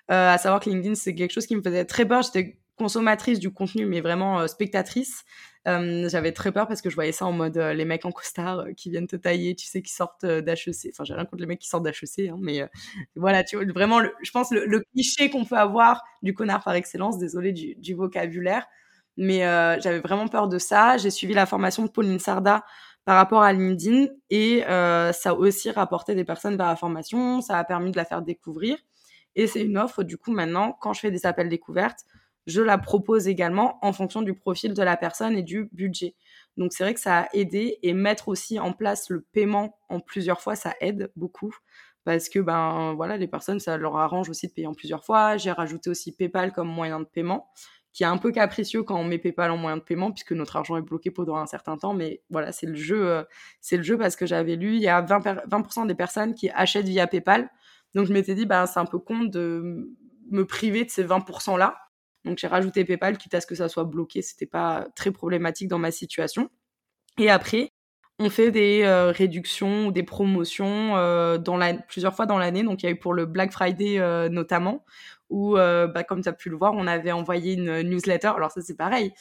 à 0.07 0.39
savoir 0.39 0.61
que 0.61 0.71
LinkedIn, 0.71 0.95
c'est 0.95 1.17
quelque 1.17 1.33
chose 1.33 1.47
qui 1.47 1.57
me 1.57 1.63
faisait 1.63 1.85
très 1.87 2.07
peur. 2.07 2.23
J'étais 2.23 2.61
consommatrice 2.77 3.41
du 3.41 3.53
contenu, 3.53 3.85
mais 3.85 4.01
vraiment 4.01 4.47
spectatrice. 4.47 5.25
Euh, 5.67 6.09
j'avais 6.09 6.33
très 6.33 6.53
peur 6.53 6.69
parce 6.69 6.81
que 6.81 6.91
je 6.91 6.95
voyais 6.95 7.13
ça 7.13 7.27
en 7.27 7.33
mode 7.33 7.57
euh, 7.57 7.75
les 7.75 7.85
mecs 7.85 8.05
en 8.05 8.13
costard 8.13 8.61
euh, 8.61 8.73
qui 8.73 8.89
viennent 8.89 9.09
te 9.09 9.17
tailler, 9.17 9.57
tu 9.57 9.67
sais, 9.67 9.83
qui 9.83 9.93
sortent 9.93 10.25
d'HEC. 10.25 10.91
Enfin, 10.93 11.03
j'ai 11.03 11.15
rien 11.15 11.25
contre 11.25 11.41
les 11.41 11.47
mecs 11.47 11.59
qui 11.59 11.69
sortent 11.69 11.85
d'HEC, 11.85 12.31
hein, 12.31 12.37
mais 12.41 12.69
voilà, 13.17 13.43
tu 13.43 13.57
vois, 13.57 13.65
vraiment, 13.67 14.01
je 14.23 14.31
pense 14.31 14.53
le, 14.53 14.81
cliché 14.93 15.29
qu'on 15.31 15.45
peut 15.45 15.57
avoir 15.57 16.05
du 16.23 16.35
connard 16.35 16.63
par 16.63 16.75
excellence, 16.75 17.19
désolé 17.19 17.53
du, 17.53 17.75
du 17.77 17.95
vocabulaire, 17.95 18.67
mais 19.17 19.41
j'avais 19.81 20.01
vraiment 20.01 20.29
peur 20.29 20.49
de 20.49 20.59
ça. 20.59 20.99
J'ai 20.99 21.11
suivi 21.11 21.35
la 21.35 21.47
formation 21.47 21.85
de 21.85 21.89
Pauline 21.91 22.19
Sarda 22.19 22.65
par 23.05 23.17
rapport 23.17 23.43
à 23.43 23.53
LinkedIn 23.53 24.07
et 24.31 24.63
ça 24.67 25.31
a 25.31 25.33
aussi 25.33 25.71
rapporté 25.71 26.15
des 26.15 26.25
personnes 26.25 26.57
vers 26.57 26.67
la 26.67 26.77
formation, 26.77 27.41
ça 27.41 27.59
a 27.59 27.65
permis 27.65 27.91
de 27.91 27.97
la 27.97 28.05
faire 28.05 28.23
découvrir. 28.23 28.79
Et 29.37 29.47
c'est 29.47 29.63
une 29.63 29.77
offre, 29.77 30.03
du 30.03 30.17
coup, 30.17 30.33
maintenant, 30.33 30.73
quand 30.81 30.95
je 30.95 31.01
fais 31.01 31.11
des 31.11 31.27
appels 31.27 31.51
découvertes, 31.51 32.05
je 32.47 32.63
la 32.63 32.79
propose 32.79 33.29
également 33.29 33.79
en 33.83 33.93
fonction 33.93 34.23
du 34.23 34.35
profil 34.35 34.75
de 34.75 34.83
la 34.83 34.97
personne 34.97 35.37
et 35.37 35.43
du 35.43 35.69
budget. 35.73 36.15
Donc 36.57 36.73
c'est 36.73 36.85
vrai 36.85 36.95
que 36.95 37.01
ça 37.01 37.21
a 37.23 37.29
aidé 37.33 37.79
et 37.83 37.93
mettre 37.93 38.29
aussi 38.29 38.59
en 38.59 38.73
place 38.73 39.11
le 39.11 39.21
paiement 39.33 39.79
en 39.89 40.01
plusieurs 40.01 40.41
fois, 40.41 40.57
ça 40.57 40.75
aide 40.81 41.11
beaucoup 41.17 41.55
parce 42.07 42.29
que 42.29 42.39
ben 42.39 42.95
voilà, 42.95 43.17
les 43.17 43.27
personnes, 43.27 43.59
ça 43.59 43.77
leur 43.77 43.97
arrange 43.97 44.31
aussi 44.31 44.47
de 44.47 44.53
payer 44.53 44.69
en 44.69 44.75
plusieurs 44.75 45.05
fois. 45.05 45.37
J'ai 45.39 45.51
rajouté 45.51 45.91
aussi 45.91 46.13
PayPal 46.13 46.53
comme 46.53 46.69
moyen 46.69 47.01
de 47.01 47.05
paiement, 47.05 47.51
qui 47.93 48.05
est 48.05 48.07
un 48.07 48.17
peu 48.17 48.31
capricieux 48.31 48.85
quand 48.85 48.97
on 48.97 49.03
met 49.03 49.19
PayPal 49.19 49.51
en 49.51 49.57
moyen 49.57 49.77
de 49.77 49.83
paiement, 49.83 50.13
puisque 50.13 50.31
notre 50.31 50.55
argent 50.55 50.77
est 50.77 50.83
bloqué 50.83 51.11
pendant 51.11 51.35
un 51.35 51.47
certain 51.47 51.77
temps. 51.77 51.95
Mais 51.95 52.23
voilà, 52.31 52.53
c'est 52.53 52.67
le 52.67 52.77
jeu, 52.77 53.09
euh, 53.09 53.25
c'est 53.61 53.77
le 53.77 53.83
jeu 53.83 53.99
parce 53.99 54.15
que 54.15 54.25
j'avais 54.25 54.55
lu, 54.55 54.77
il 54.77 54.83
y 54.83 54.89
a 54.89 55.03
20%, 55.03 55.41
20 55.49 55.87
des 55.87 55.97
personnes 55.97 56.35
qui 56.35 56.49
achètent 56.51 56.87
via 56.87 57.09
PayPal. 57.09 57.51
Donc 57.97 58.07
je 58.07 58.13
m'étais 58.13 58.37
dit, 58.37 58.47
ben 58.47 58.67
c'est 58.67 58.79
un 58.79 58.87
peu 58.87 59.01
con 59.01 59.25
de 59.25 59.91
me 60.31 60.47
priver 60.47 60.85
de 60.85 60.91
ces 60.91 61.05
20% 61.05 61.59
là. 61.59 61.77
Donc 62.27 62.39
j'ai 62.39 62.49
rajouté 62.49 62.85
PayPal, 62.85 63.17
quitte 63.17 63.35
à 63.35 63.41
ce 63.41 63.47
que 63.47 63.55
ça 63.55 63.69
soit 63.69 63.85
bloqué. 63.85 64.21
C'était 64.21 64.47
pas 64.47 64.89
très 64.95 65.13
problématique 65.13 65.69
dans 65.69 65.79
ma 65.79 65.91
situation. 65.91 66.51
Et 67.19 67.31
après, 67.31 67.73
on 68.19 68.31
fait 68.31 68.51
des 68.51 68.83
euh, 68.83 69.11
réductions 69.11 69.87
ou 69.87 69.93
des 69.93 70.03
promotions 70.03 70.97
euh, 70.97 71.39
plusieurs 71.89 72.15
fois 72.15 72.27
dans 72.27 72.39
l'année. 72.39 72.63
Donc, 72.63 72.83
il 72.83 72.87
y 72.87 72.89
a 72.89 72.93
eu 72.93 72.99
pour 72.99 73.15
le 73.15 73.27
Black 73.27 73.53
Friday 73.53 73.99
euh, 73.99 74.29
notamment, 74.29 74.85
où, 75.29 75.55
bah, 75.55 76.05
comme 76.05 76.23
tu 76.23 76.29
as 76.29 76.33
pu 76.33 76.51
le 76.51 76.57
voir, 76.57 76.73
on 76.75 76.87
avait 76.87 77.13
envoyé 77.13 77.55
une 77.55 77.83
newsletter. 77.83 78.29
Alors, 78.29 78.53
ça, 78.53 78.61
c'est 78.61 78.77
pareil. 78.77 79.13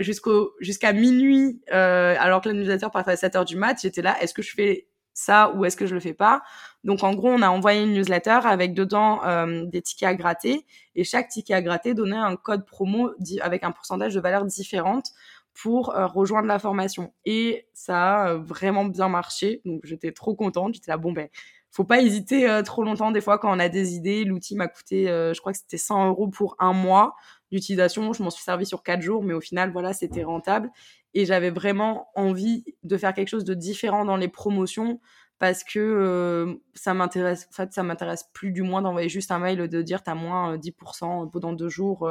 jusqu'au 0.00 0.54
jusqu'à 0.60 0.92
minuit, 0.92 1.60
alors 1.70 2.40
que 2.40 2.48
la 2.48 2.54
newsletter 2.54 2.88
partait 2.92 3.12
à 3.12 3.16
7 3.16 3.36
heures 3.36 3.44
du 3.44 3.56
mat, 3.56 3.78
j'étais 3.80 4.02
là, 4.02 4.16
est-ce 4.20 4.34
que 4.34 4.42
je 4.42 4.52
fais 4.52 4.88
ça 5.16 5.50
ou 5.54 5.64
est-ce 5.64 5.76
que 5.76 5.86
je 5.86 5.94
le 5.94 6.00
fais 6.00 6.14
pas 6.14 6.42
Donc, 6.84 7.02
en 7.02 7.14
gros, 7.14 7.30
on 7.30 7.42
a 7.42 7.48
envoyé 7.48 7.82
une 7.82 7.92
newsletter 7.92 8.40
avec 8.44 8.74
dedans 8.74 9.20
des 9.64 9.82
tickets 9.82 10.08
à 10.08 10.14
gratter. 10.14 10.66
Et 10.94 11.04
chaque 11.04 11.28
ticket 11.28 11.54
à 11.54 11.62
gratter 11.62 11.94
donnait 11.94 12.16
un 12.16 12.36
code 12.36 12.66
promo 12.66 13.10
avec 13.40 13.64
un 13.64 13.72
pourcentage 13.72 14.14
de 14.14 14.20
valeur 14.20 14.44
différente 14.44 15.12
pour 15.56 15.94
euh, 15.94 16.06
rejoindre 16.06 16.46
la 16.46 16.58
formation. 16.58 17.12
Et 17.24 17.66
ça 17.72 18.24
a 18.24 18.30
euh, 18.30 18.38
vraiment 18.38 18.84
bien 18.84 19.08
marché. 19.08 19.62
Donc 19.64 19.80
j'étais 19.84 20.12
trop 20.12 20.34
contente. 20.34 20.74
J'étais 20.74 20.90
là, 20.90 20.98
bon 20.98 21.12
ben, 21.12 21.28
faut 21.70 21.84
pas 21.84 22.00
hésiter 22.00 22.48
euh, 22.48 22.62
trop 22.62 22.84
longtemps. 22.84 23.10
Des 23.10 23.20
fois, 23.20 23.38
quand 23.38 23.54
on 23.54 23.58
a 23.58 23.68
des 23.68 23.94
idées, 23.94 24.24
l'outil 24.24 24.54
m'a 24.54 24.68
coûté, 24.68 25.06
je 25.06 25.38
crois 25.40 25.52
que 25.52 25.58
c'était 25.58 25.78
100 25.78 26.08
euros 26.08 26.28
pour 26.28 26.56
un 26.58 26.72
mois 26.72 27.16
d'utilisation. 27.50 28.12
Je 28.12 28.22
m'en 28.22 28.30
suis 28.30 28.44
servi 28.44 28.66
sur 28.66 28.82
quatre 28.82 29.00
jours, 29.00 29.22
mais 29.22 29.34
au 29.34 29.40
final, 29.40 29.72
voilà, 29.72 29.92
c'était 29.92 30.24
rentable. 30.24 30.70
Et 31.16 31.24
j'avais 31.24 31.48
vraiment 31.48 32.10
envie 32.14 32.62
de 32.82 32.98
faire 32.98 33.14
quelque 33.14 33.28
chose 33.28 33.44
de 33.44 33.54
différent 33.54 34.04
dans 34.04 34.18
les 34.18 34.28
promotions 34.28 35.00
parce 35.38 35.64
que 35.64 36.60
ça 36.74 36.92
m'intéresse 36.92 37.48
en 37.50 37.54
fait 37.54 37.72
ça 37.72 37.82
m'intéresse 37.82 38.28
plus 38.34 38.52
du 38.52 38.60
moins 38.62 38.82
d'envoyer 38.82 39.08
juste 39.08 39.30
un 39.30 39.38
mail 39.38 39.68
de 39.68 39.82
dire 39.82 40.02
t'as 40.02 40.14
moins 40.14 40.58
10% 40.58 41.30
pendant 41.30 41.54
deux 41.54 41.70
jours 41.70 42.06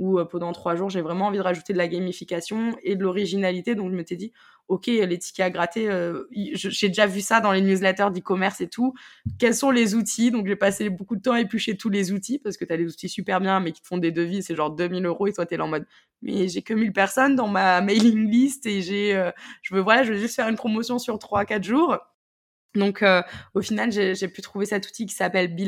ou 0.00 0.18
pendant 0.24 0.50
trois 0.52 0.76
jours, 0.76 0.88
j'ai 0.88 1.02
vraiment 1.02 1.26
envie 1.26 1.36
de 1.36 1.42
rajouter 1.42 1.74
de 1.74 1.78
la 1.78 1.86
gamification 1.86 2.74
et 2.82 2.96
de 2.96 3.02
l'originalité. 3.02 3.74
Donc 3.74 3.90
je 3.90 3.96
me 3.96 4.02
suis 4.02 4.16
dit, 4.16 4.32
ok, 4.68 4.86
les 4.86 5.18
tickets 5.18 5.44
à 5.44 5.50
gratter, 5.50 5.90
j'ai 6.54 6.88
déjà 6.88 7.06
vu 7.06 7.20
ça 7.20 7.40
dans 7.40 7.52
les 7.52 7.60
newsletters 7.60 8.08
d'e-commerce 8.10 8.62
et 8.62 8.68
tout. 8.68 8.94
Quels 9.38 9.54
sont 9.54 9.70
les 9.70 9.94
outils? 9.94 10.30
Donc 10.30 10.46
j'ai 10.46 10.56
passé 10.56 10.88
beaucoup 10.88 11.16
de 11.16 11.20
temps 11.20 11.34
à 11.34 11.40
éplucher 11.40 11.76
tous 11.76 11.90
les 11.90 12.12
outils 12.12 12.38
parce 12.38 12.56
que 12.56 12.64
tu 12.64 12.72
as 12.72 12.78
des 12.78 12.86
outils 12.86 13.10
super 13.10 13.40
bien, 13.40 13.60
mais 13.60 13.72
qui 13.72 13.82
te 13.82 13.86
font 13.86 13.98
des 13.98 14.10
devis, 14.10 14.42
c'est 14.42 14.56
genre 14.56 14.70
2000 14.70 15.04
euros 15.04 15.26
et 15.26 15.34
toi 15.34 15.44
tu 15.44 15.52
es 15.52 15.56
là 15.58 15.64
en 15.64 15.68
mode, 15.68 15.86
mais 16.22 16.48
j'ai 16.48 16.62
que 16.62 16.72
1000 16.72 16.94
personnes 16.94 17.36
dans 17.36 17.48
ma 17.48 17.82
mailing 17.82 18.26
list 18.30 18.64
et 18.64 18.80
j'ai, 18.80 19.30
je 19.60 19.74
veux 19.74 19.82
voilà, 19.82 20.02
je 20.02 20.14
veux 20.14 20.18
juste 20.18 20.34
faire 20.34 20.48
une 20.48 20.56
promotion 20.56 20.98
sur 20.98 21.16
3-4 21.16 21.62
jours. 21.62 21.98
Donc, 22.74 23.04
au 23.54 23.60
final, 23.62 23.90
j'ai 23.90 24.28
pu 24.28 24.40
trouver 24.42 24.64
cet 24.64 24.86
outil 24.86 25.04
qui 25.04 25.14
s'appelle 25.14 25.54
Be 25.54 25.66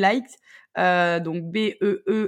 euh, 0.78 1.20
donc 1.20 1.42
B-E-E-L-I-K-E-D.com, 1.44 2.26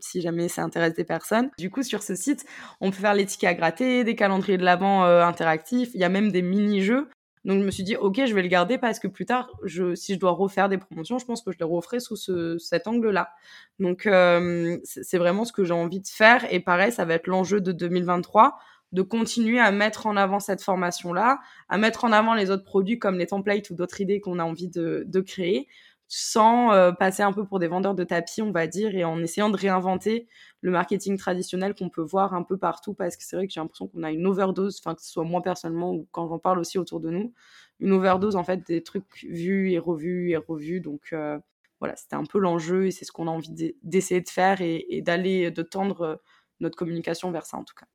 si 0.00 0.20
jamais 0.20 0.48
ça 0.48 0.62
intéresse 0.62 0.94
des 0.94 1.04
personnes. 1.04 1.50
Du 1.58 1.70
coup, 1.70 1.82
sur 1.82 2.02
ce 2.02 2.14
site, 2.14 2.44
on 2.80 2.90
peut 2.90 2.98
faire 2.98 3.14
les 3.14 3.24
tickets 3.26 3.50
à 3.50 3.54
gratter, 3.54 4.04
des 4.04 4.16
calendriers 4.16 4.58
de 4.58 4.64
l'avant 4.64 5.04
euh, 5.04 5.22
interactifs, 5.24 5.90
il 5.94 6.00
y 6.00 6.04
a 6.04 6.08
même 6.08 6.30
des 6.30 6.42
mini-jeux. 6.42 7.08
Donc, 7.46 7.60
je 7.60 7.64
me 7.64 7.70
suis 7.70 7.84
dit, 7.84 7.94
OK, 7.96 8.20
je 8.26 8.34
vais 8.34 8.42
le 8.42 8.48
garder 8.48 8.76
parce 8.76 8.98
que 8.98 9.06
plus 9.06 9.24
tard, 9.24 9.48
si 9.94 10.14
je 10.14 10.18
dois 10.18 10.32
refaire 10.32 10.68
des 10.68 10.78
promotions, 10.78 11.18
je 11.18 11.24
pense 11.24 11.42
que 11.42 11.52
je 11.52 11.58
les 11.58 11.64
referai 11.64 12.00
sous 12.00 12.16
ce, 12.16 12.58
cet 12.58 12.88
angle-là. 12.88 13.30
Donc, 13.78 14.06
euh, 14.06 14.78
c'est 14.82 15.16
vraiment 15.16 15.44
ce 15.44 15.52
que 15.52 15.62
j'ai 15.62 15.72
envie 15.72 16.00
de 16.00 16.08
faire. 16.08 16.44
Et 16.52 16.58
pareil, 16.58 16.90
ça 16.90 17.04
va 17.04 17.14
être 17.14 17.28
l'enjeu 17.28 17.60
de 17.60 17.70
2023 17.70 18.58
de 18.90 19.02
continuer 19.02 19.60
à 19.60 19.70
mettre 19.70 20.06
en 20.08 20.16
avant 20.16 20.40
cette 20.40 20.60
formation-là, 20.60 21.38
à 21.68 21.78
mettre 21.78 22.04
en 22.04 22.10
avant 22.10 22.34
les 22.34 22.50
autres 22.50 22.64
produits 22.64 22.98
comme 22.98 23.16
les 23.16 23.26
templates 23.26 23.70
ou 23.70 23.74
d'autres 23.74 24.00
idées 24.00 24.20
qu'on 24.20 24.40
a 24.40 24.44
envie 24.44 24.68
de 24.68 25.20
créer, 25.20 25.68
sans 26.08 26.72
euh, 26.72 26.92
passer 26.92 27.22
un 27.22 27.32
peu 27.32 27.44
pour 27.44 27.58
des 27.58 27.66
vendeurs 27.66 27.94
de 27.94 28.04
tapis, 28.04 28.42
on 28.42 28.52
va 28.52 28.66
dire, 28.66 28.94
et 28.94 29.04
en 29.04 29.20
essayant 29.22 29.50
de 29.50 29.56
réinventer 29.56 30.28
le 30.60 30.70
marketing 30.70 31.16
traditionnel 31.16 31.74
qu'on 31.74 31.88
peut 31.88 32.02
voir 32.02 32.34
un 32.34 32.42
peu 32.42 32.56
partout, 32.56 32.94
parce 32.94 33.16
que 33.16 33.24
c'est 33.24 33.36
vrai 33.36 33.46
que 33.46 33.52
j'ai 33.52 33.60
l'impression 33.60 33.88
qu'on 33.88 34.02
a 34.02 34.12
une 34.12 34.26
overdose, 34.26 34.80
enfin 34.80 34.94
que 34.94 35.02
ce 35.02 35.10
soit 35.10 35.24
moi 35.24 35.42
personnellement 35.42 35.92
ou 35.92 36.06
quand 36.12 36.28
j'en 36.28 36.38
parle 36.38 36.58
aussi 36.58 36.78
autour 36.78 37.00
de 37.00 37.10
nous, 37.10 37.32
une 37.80 37.92
overdose 37.92 38.36
en 38.36 38.44
fait 38.44 38.64
des 38.66 38.82
trucs 38.82 39.26
vus 39.28 39.72
et 39.72 39.78
revus 39.78 40.30
et 40.30 40.36
revus. 40.36 40.80
Donc 40.80 41.12
euh, 41.12 41.38
voilà, 41.80 41.96
c'était 41.96 42.16
un 42.16 42.24
peu 42.24 42.38
l'enjeu 42.38 42.86
et 42.86 42.90
c'est 42.90 43.04
ce 43.04 43.12
qu'on 43.12 43.26
a 43.26 43.30
envie 43.30 43.74
d'essayer 43.82 44.20
de 44.20 44.28
faire 44.28 44.60
et, 44.60 44.86
et 44.88 45.02
d'aller, 45.02 45.50
de 45.50 45.62
tendre 45.62 46.00
euh, 46.02 46.16
notre 46.60 46.76
communication 46.76 47.30
vers 47.32 47.46
ça 47.46 47.56
en 47.56 47.64
tout 47.64 47.74
cas. 47.74 47.86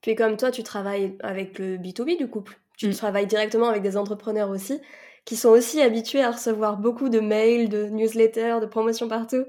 Puis 0.00 0.16
comme 0.16 0.36
toi, 0.36 0.50
tu 0.50 0.64
travailles 0.64 1.16
avec 1.20 1.60
le 1.60 1.78
B2B 1.78 2.18
du 2.18 2.28
couple, 2.28 2.58
tu 2.76 2.88
mm. 2.88 2.94
travailles 2.94 3.26
directement 3.28 3.68
avec 3.68 3.82
des 3.82 3.96
entrepreneurs 3.96 4.50
aussi 4.50 4.80
qui 5.24 5.36
sont 5.36 5.50
aussi 5.50 5.80
habitués 5.80 6.22
à 6.22 6.30
recevoir 6.30 6.78
beaucoup 6.78 7.08
de 7.08 7.20
mails, 7.20 7.68
de 7.68 7.84
newsletters, 7.84 8.60
de 8.60 8.66
promotions 8.66 9.08
partout. 9.08 9.44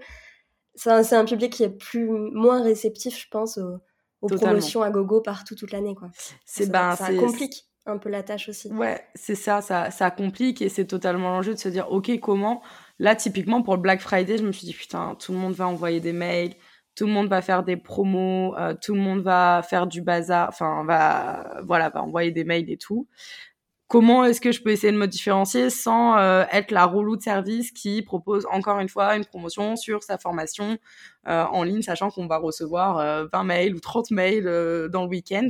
C'est 0.75 1.13
un, 1.13 1.25
public 1.25 1.53
qui 1.53 1.63
est 1.63 1.77
plus 1.77 2.07
moins 2.07 2.63
réceptif, 2.63 3.19
je 3.19 3.27
pense, 3.29 3.59
aux, 3.59 4.27
promotions 4.27 4.81
à 4.81 4.89
gogo 4.89 5.21
partout 5.21 5.55
toute 5.55 5.71
l'année. 5.71 5.95
Quoi. 5.95 6.09
C'est, 6.45 6.65
ça, 6.65 6.71
ben, 6.71 6.95
ça 6.95 7.13
complique 7.13 7.67
un 7.85 7.97
peu 7.97 8.09
la 8.09 8.23
tâche 8.23 8.49
aussi. 8.49 8.71
Ouais, 8.71 9.01
c'est 9.13 9.35
ça, 9.35 9.61
ça, 9.61 9.91
ça 9.91 10.09
complique 10.09 10.61
et 10.61 10.69
c'est 10.69 10.85
totalement 10.85 11.29
l'enjeu 11.29 11.53
de 11.53 11.59
se 11.59 11.69
dire, 11.69 11.91
ok, 11.91 12.19
comment? 12.19 12.63
Là, 12.97 13.15
typiquement, 13.15 13.61
pour 13.61 13.75
le 13.75 13.81
Black 13.81 14.01
Friday, 14.01 14.37
je 14.37 14.43
me 14.43 14.51
suis 14.51 14.65
dit, 14.65 14.73
putain, 14.73 15.15
tout 15.19 15.31
le 15.31 15.37
monde 15.37 15.53
va 15.53 15.67
envoyer 15.67 15.99
des 15.99 16.13
mails, 16.13 16.55
tout 16.95 17.05
le 17.05 17.11
monde 17.11 17.27
va 17.27 17.41
faire 17.41 17.63
des 17.63 17.77
promos, 17.77 18.55
euh, 18.57 18.73
tout 18.81 18.93
le 18.95 19.01
monde 19.01 19.21
va 19.21 19.61
faire 19.67 19.85
du 19.85 20.01
bazar, 20.01 20.47
enfin, 20.49 20.85
va, 20.85 21.61
voilà, 21.63 21.89
va 21.89 22.01
envoyer 22.03 22.31
des 22.31 22.45
mails 22.45 22.69
et 22.71 22.77
tout 22.77 23.07
comment 23.93 24.25
est-ce 24.25 24.41
que 24.41 24.51
je 24.51 24.59
peux 24.59 24.71
essayer 24.71 24.91
de 24.91 24.97
me 24.97 25.05
différencier 25.05 25.69
sans 25.69 26.17
euh, 26.17 26.45
être 26.51 26.71
la 26.71 26.85
rouleau 26.85 27.15
de 27.15 27.21
service 27.21 27.71
qui 27.71 28.01
propose 28.01 28.47
encore 28.49 28.79
une 28.79 28.89
fois 28.89 29.15
une 29.15 29.23
promotion 29.23 29.75
sur 29.75 30.01
sa 30.01 30.17
formation 30.17 30.79
euh, 31.27 31.43
en 31.43 31.61
ligne, 31.61 31.83
sachant 31.83 32.09
qu'on 32.09 32.25
va 32.25 32.39
recevoir 32.39 33.27
20 33.31 33.39
euh, 33.39 33.43
mails 33.43 33.75
ou 33.75 33.79
30 33.79 34.09
mails 34.09 34.89
dans 34.91 35.03
le 35.03 35.09
week-end 35.09 35.47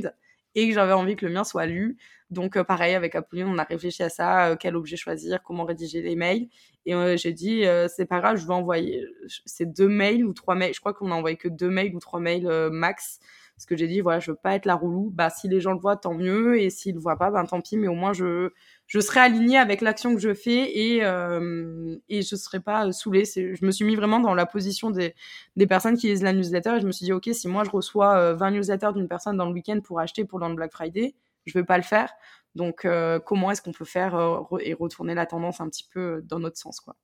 et 0.54 0.68
que 0.68 0.74
j'avais 0.74 0.92
envie 0.92 1.16
que 1.16 1.24
le 1.24 1.32
mien 1.32 1.42
soit 1.42 1.64
lu. 1.64 1.96
Donc 2.28 2.60
pareil, 2.64 2.94
avec 2.94 3.14
Apolline, 3.14 3.46
on 3.46 3.56
a 3.56 3.64
réfléchi 3.64 4.02
à 4.02 4.10
ça, 4.10 4.56
quel 4.60 4.76
objet 4.76 4.96
choisir, 4.96 5.42
comment 5.42 5.64
rédiger 5.64 6.02
les 6.02 6.14
mails. 6.14 6.48
Et 6.84 7.16
j'ai 7.16 7.32
dit, 7.32 7.64
c'est 7.88 8.04
pas 8.04 8.20
grave, 8.20 8.36
je 8.36 8.46
vais 8.46 8.52
envoyer 8.52 9.06
ces 9.46 9.64
deux 9.64 9.88
mails 9.88 10.22
ou 10.22 10.34
trois 10.34 10.54
mails. 10.54 10.74
Je 10.74 10.80
crois 10.80 10.92
qu'on 10.92 11.10
a 11.12 11.14
envoyé 11.14 11.38
que 11.38 11.48
deux 11.48 11.70
mails 11.70 11.94
ou 11.94 11.98
trois 11.98 12.20
mails 12.20 12.46
max 12.70 13.20
parce 13.64 13.70
que 13.70 13.76
j'ai 13.78 13.88
dit, 13.88 14.02
voilà, 14.02 14.20
je 14.20 14.30
veux 14.30 14.36
pas 14.36 14.54
être 14.56 14.66
la 14.66 14.74
roulou. 14.74 15.10
Bah, 15.14 15.30
si 15.30 15.48
les 15.48 15.58
gens 15.58 15.72
le 15.72 15.78
voient, 15.78 15.96
tant 15.96 16.12
mieux. 16.12 16.60
Et 16.60 16.68
s'ils 16.68 16.96
le 16.96 17.00
voient 17.00 17.16
pas, 17.16 17.30
ben, 17.30 17.46
tant 17.46 17.62
pis. 17.62 17.78
Mais 17.78 17.88
au 17.88 17.94
moins, 17.94 18.12
je, 18.12 18.50
je 18.86 19.00
serai 19.00 19.20
alignée 19.20 19.56
avec 19.56 19.80
l'action 19.80 20.14
que 20.14 20.20
je 20.20 20.34
fais 20.34 20.70
et, 20.76 21.02
euh, 21.02 21.96
et 22.10 22.20
je 22.20 22.36
serai 22.36 22.60
pas 22.60 22.92
saoulée. 22.92 23.24
Je 23.24 23.64
me 23.64 23.70
suis 23.70 23.86
mis 23.86 23.96
vraiment 23.96 24.20
dans 24.20 24.34
la 24.34 24.44
position 24.44 24.90
des, 24.90 25.14
des 25.56 25.66
personnes 25.66 25.96
qui 25.96 26.08
lisent 26.08 26.22
la 26.22 26.34
newsletter 26.34 26.74
et 26.76 26.80
je 26.82 26.86
me 26.86 26.92
suis 26.92 27.06
dit, 27.06 27.12
OK, 27.14 27.26
si 27.32 27.48
moi 27.48 27.64
je 27.64 27.70
reçois 27.70 28.34
20 28.34 28.46
euh, 28.46 28.50
newsletters 28.50 28.92
d'une 28.94 29.08
personne 29.08 29.38
dans 29.38 29.46
le 29.46 29.54
week-end 29.54 29.80
pour 29.82 29.98
acheter 29.98 30.26
pour 30.26 30.38
le 30.40 30.54
Black 30.54 30.70
Friday, 30.70 31.14
je 31.46 31.54
vais 31.54 31.64
pas 31.64 31.78
le 31.78 31.84
faire. 31.84 32.12
Donc, 32.54 32.84
euh, 32.84 33.18
comment 33.18 33.50
est-ce 33.50 33.62
qu'on 33.62 33.72
peut 33.72 33.86
faire 33.86 34.44
et 34.60 34.74
retourner 34.74 35.14
la 35.14 35.24
tendance 35.24 35.62
un 35.62 35.70
petit 35.70 35.88
peu 35.90 36.20
dans 36.22 36.38
notre 36.38 36.58
sens, 36.58 36.80
quoi? 36.80 36.96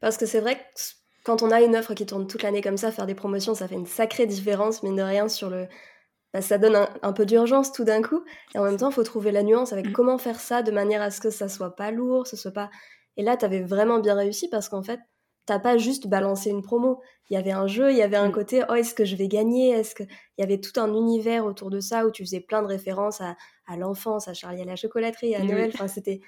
Parce 0.00 0.16
que 0.16 0.24
c'est 0.24 0.40
vrai 0.40 0.56
que 0.56 0.80
quand 1.24 1.42
on 1.42 1.50
a 1.50 1.60
une 1.60 1.76
offre 1.76 1.92
qui 1.92 2.06
tourne 2.06 2.26
toute 2.26 2.42
l'année 2.42 2.62
comme 2.62 2.78
ça, 2.78 2.90
faire 2.90 3.04
des 3.04 3.14
promotions, 3.14 3.54
ça 3.54 3.68
fait 3.68 3.74
une 3.74 3.86
sacrée 3.86 4.26
différence, 4.26 4.82
mine 4.82 4.96
de 4.96 5.02
rien, 5.02 5.28
sur 5.28 5.50
le, 5.50 5.68
ça 6.40 6.58
donne 6.58 6.86
un, 7.02 7.12
peu 7.12 7.26
d'urgence 7.26 7.72
tout 7.72 7.84
d'un 7.84 8.02
coup. 8.02 8.24
Et 8.54 8.58
en 8.58 8.64
même 8.64 8.76
temps, 8.76 8.90
il 8.90 8.94
faut 8.94 9.02
trouver 9.02 9.32
la 9.32 9.42
nuance 9.42 9.72
avec 9.72 9.88
mm. 9.88 9.92
comment 9.92 10.18
faire 10.18 10.40
ça 10.40 10.62
de 10.62 10.70
manière 10.70 11.02
à 11.02 11.10
ce 11.10 11.20
que 11.20 11.30
ça 11.30 11.48
soit 11.48 11.76
pas 11.76 11.90
lourd, 11.90 12.26
ce 12.26 12.36
soit 12.36 12.52
pas. 12.52 12.70
Et 13.16 13.22
là, 13.22 13.36
tu 13.36 13.44
avais 13.44 13.62
vraiment 13.62 13.98
bien 13.98 14.14
réussi 14.14 14.48
parce 14.48 14.68
qu'en 14.68 14.82
fait, 14.82 15.00
t'as 15.46 15.58
pas 15.58 15.78
juste 15.78 16.06
balancé 16.06 16.50
une 16.50 16.62
promo. 16.62 17.00
Il 17.30 17.34
y 17.34 17.36
avait 17.36 17.52
un 17.52 17.66
jeu, 17.66 17.90
il 17.90 17.96
y 17.96 18.02
avait 18.02 18.16
un 18.16 18.28
mm. 18.28 18.32
côté, 18.32 18.62
oh, 18.68 18.74
est-ce 18.74 18.94
que 18.94 19.04
je 19.04 19.16
vais 19.16 19.28
gagner? 19.28 19.70
Est-ce 19.70 19.94
que 19.94 20.02
il 20.02 20.40
y 20.40 20.42
avait 20.42 20.60
tout 20.60 20.78
un 20.80 20.92
univers 20.94 21.46
autour 21.46 21.70
de 21.70 21.80
ça 21.80 22.06
où 22.06 22.10
tu 22.10 22.24
faisais 22.24 22.40
plein 22.40 22.62
de 22.62 22.68
références 22.68 23.20
à, 23.20 23.36
l'enfance, 23.76 24.28
à 24.28 24.34
Charlie 24.34 24.62
à 24.62 24.64
la 24.64 24.76
chocolaterie, 24.76 25.34
à 25.34 25.42
Noël. 25.42 25.70
Enfin, 25.74 25.88
c'était, 25.88 26.20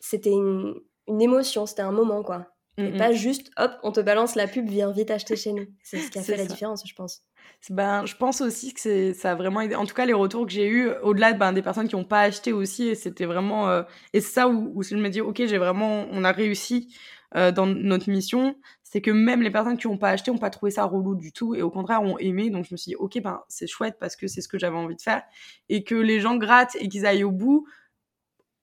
c'était 0.00 0.30
une, 0.30 0.74
une 1.06 1.22
émotion, 1.22 1.66
c'était 1.66 1.82
un 1.82 1.92
moment, 1.92 2.22
quoi. 2.22 2.46
Et 2.78 2.96
pas 2.96 3.10
juste, 3.10 3.50
hop, 3.56 3.72
on 3.82 3.90
te 3.90 3.98
balance 3.98 4.36
la 4.36 4.46
pub, 4.46 4.68
viens 4.68 4.92
vite 4.92 5.10
acheter 5.10 5.34
chez 5.34 5.52
nous. 5.52 5.66
C'est 5.82 5.98
ce 5.98 6.12
qui 6.12 6.18
a 6.20 6.22
fait 6.22 6.36
la 6.36 6.46
différence, 6.46 6.86
je 6.86 6.94
pense. 6.94 7.24
Ben, 7.70 8.06
je 8.06 8.16
pense 8.16 8.40
aussi 8.40 8.72
que 8.72 9.12
ça 9.12 9.32
a 9.32 9.34
vraiment 9.34 9.60
aidé. 9.60 9.74
En 9.74 9.84
tout 9.84 9.94
cas, 9.94 10.06
les 10.06 10.12
retours 10.14 10.46
que 10.46 10.52
j'ai 10.52 10.66
eus, 10.68 10.90
au-delà 11.02 11.32
ben, 11.34 11.52
des 11.52 11.62
personnes 11.62 11.88
qui 11.88 11.96
n'ont 11.96 12.04
pas 12.04 12.22
acheté 12.22 12.52
aussi, 12.52 12.88
et 12.88 12.94
c'était 12.94 13.26
vraiment. 13.26 13.68
Euh, 13.68 13.82
et 14.12 14.20
c'est 14.20 14.32
ça 14.32 14.48
où, 14.48 14.72
où 14.74 14.82
je 14.82 14.96
me 14.96 15.08
dis, 15.08 15.20
ok, 15.20 15.36
j'ai 15.46 15.58
vraiment, 15.58 16.06
on 16.10 16.24
a 16.24 16.32
réussi 16.32 16.94
euh, 17.36 17.52
dans 17.52 17.66
notre 17.66 18.08
mission. 18.10 18.56
C'est 18.84 19.02
que 19.02 19.10
même 19.10 19.42
les 19.42 19.50
personnes 19.50 19.76
qui 19.76 19.86
n'ont 19.86 19.98
pas 19.98 20.10
acheté 20.10 20.30
n'ont 20.30 20.38
pas 20.38 20.48
trouvé 20.48 20.70
ça 20.70 20.84
relou 20.84 21.14
du 21.14 21.32
tout, 21.32 21.54
et 21.54 21.62
au 21.62 21.70
contraire 21.70 22.02
ont 22.02 22.18
aimé. 22.18 22.48
Donc 22.48 22.64
je 22.64 22.72
me 22.72 22.76
suis 22.78 22.90
dit, 22.90 22.96
ok, 22.96 23.20
ben 23.22 23.42
c'est 23.48 23.66
chouette 23.66 23.96
parce 24.00 24.16
que 24.16 24.26
c'est 24.28 24.40
ce 24.40 24.48
que 24.48 24.58
j'avais 24.58 24.78
envie 24.78 24.96
de 24.96 25.02
faire, 25.02 25.22
et 25.68 25.84
que 25.84 25.94
les 25.94 26.20
gens 26.20 26.36
grattent 26.36 26.76
et 26.80 26.88
qu'ils 26.88 27.06
aillent 27.06 27.24
au 27.24 27.32
bout 27.32 27.66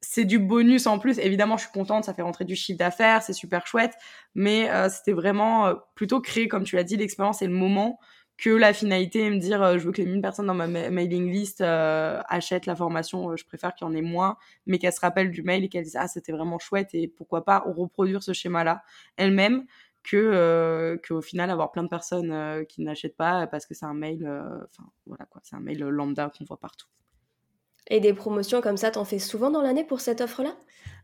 c'est 0.02 0.26
du 0.26 0.38
bonus 0.38 0.86
en 0.86 1.00
plus. 1.00 1.18
Évidemment, 1.18 1.58
je 1.58 1.64
suis 1.64 1.72
contente, 1.72 2.04
ça 2.06 2.14
fait 2.14 2.22
rentrer 2.22 2.46
du 2.46 2.56
chiffre 2.56 2.78
d'affaires, 2.78 3.24
c'est 3.24 3.34
super 3.34 3.66
chouette, 3.66 3.94
mais 4.36 4.70
euh, 4.70 4.88
c'était 4.88 5.14
vraiment 5.14 5.74
plutôt 5.96 6.22
créer, 6.22 6.48
comme 6.48 6.64
tu 6.64 6.76
l'as 6.76 6.84
dit, 6.84 6.96
l'expérience 6.96 7.42
et 7.42 7.48
le 7.48 7.54
moment 7.54 8.00
que 8.38 8.50
la 8.50 8.74
finalité 8.74 9.22
et 9.22 9.30
me 9.30 9.40
dire 9.40 9.64
euh, 9.64 9.78
je 9.78 9.86
veux 9.86 9.92
que 9.92 10.02
les 10.02 10.08
1000 10.08 10.22
personnes 10.22 10.48
dans 10.48 10.54
ma 10.54 10.68
mailing 10.68 11.32
list 11.32 11.62
achètent 11.62 12.66
la 12.66 12.76
formation, 12.76 13.36
je 13.36 13.46
préfère 13.46 13.74
qu'il 13.76 13.88
y 13.88 13.90
en 13.90 13.94
ait 13.94 14.02
moins, 14.02 14.38
mais 14.66 14.78
qu'elles 14.78 14.94
se 14.94 15.00
rappellent 15.00 15.32
du 15.32 15.44
mail 15.44 15.64
et 15.64 15.70
qu'elles 15.70 15.84
disent 15.86 15.98
ah 16.00 16.08
c'était 16.08 16.32
vraiment 16.32 16.60
chouette 16.60 16.90
et 16.94 17.08
pourquoi 17.08 17.46
pas 17.46 17.60
reproduire 17.60 18.24
ce 18.24 18.34
schéma-là 18.34 18.84
elles-mêmes 19.18 19.66
que 20.04 21.00
qu'au 21.08 21.22
final 21.22 21.50
avoir 21.50 21.72
plein 21.72 21.84
de 21.84 21.88
personnes 21.88 22.66
qui 22.68 22.82
n'achètent 22.84 23.18
pas 23.18 23.48
parce 23.48 23.66
que 23.66 23.74
c'est 23.74 23.86
un 23.86 23.94
mail, 23.94 24.24
enfin 24.26 24.90
voilà 25.06 25.26
quoi, 25.26 25.42
c'est 25.44 25.56
un 25.56 25.62
mail 25.62 25.80
lambda 25.80 26.32
qu'on 26.38 26.44
voit 26.44 26.60
partout. 26.60 26.88
Et 27.88 28.00
des 28.00 28.14
promotions 28.14 28.62
comme 28.62 28.78
ça, 28.78 28.92
t'en 28.92 29.06
fais 29.06 29.20
souvent 29.20 29.52
dans 29.52 29.62
l'année 29.62 29.84
pour 29.84 30.02
cette 30.02 30.22
offre-là? 30.22 30.56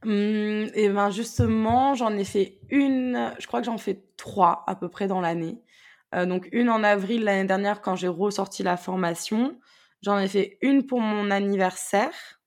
Mmh, 0.04 0.72
Et 0.74 0.90
ben 0.90 1.12
justement, 1.12 1.94
j'en 1.94 2.16
ai 2.18 2.24
fait 2.24 2.60
une, 2.70 3.34
je 3.40 3.46
crois 3.48 3.60
que 3.60 3.66
j'en 3.68 3.78
fais 3.78 4.04
trois 4.18 4.64
à 4.68 4.76
peu 4.76 4.90
près 4.90 5.08
dans 5.08 5.22
l'année. 5.22 5.62
Euh, 6.14 6.26
donc 6.26 6.50
une 6.52 6.70
en 6.70 6.84
avril 6.84 7.24
l'année 7.24 7.48
dernière 7.48 7.82
quand 7.82 7.96
j'ai 7.96 8.08
ressorti 8.08 8.64
la 8.64 8.78
formation. 8.78 9.58
J'en 10.02 10.18
ai 10.18 10.28
fait 10.28 10.58
une 10.62 10.86
pour 10.86 11.00
mon 11.00 11.32
anniversaire 11.32 12.40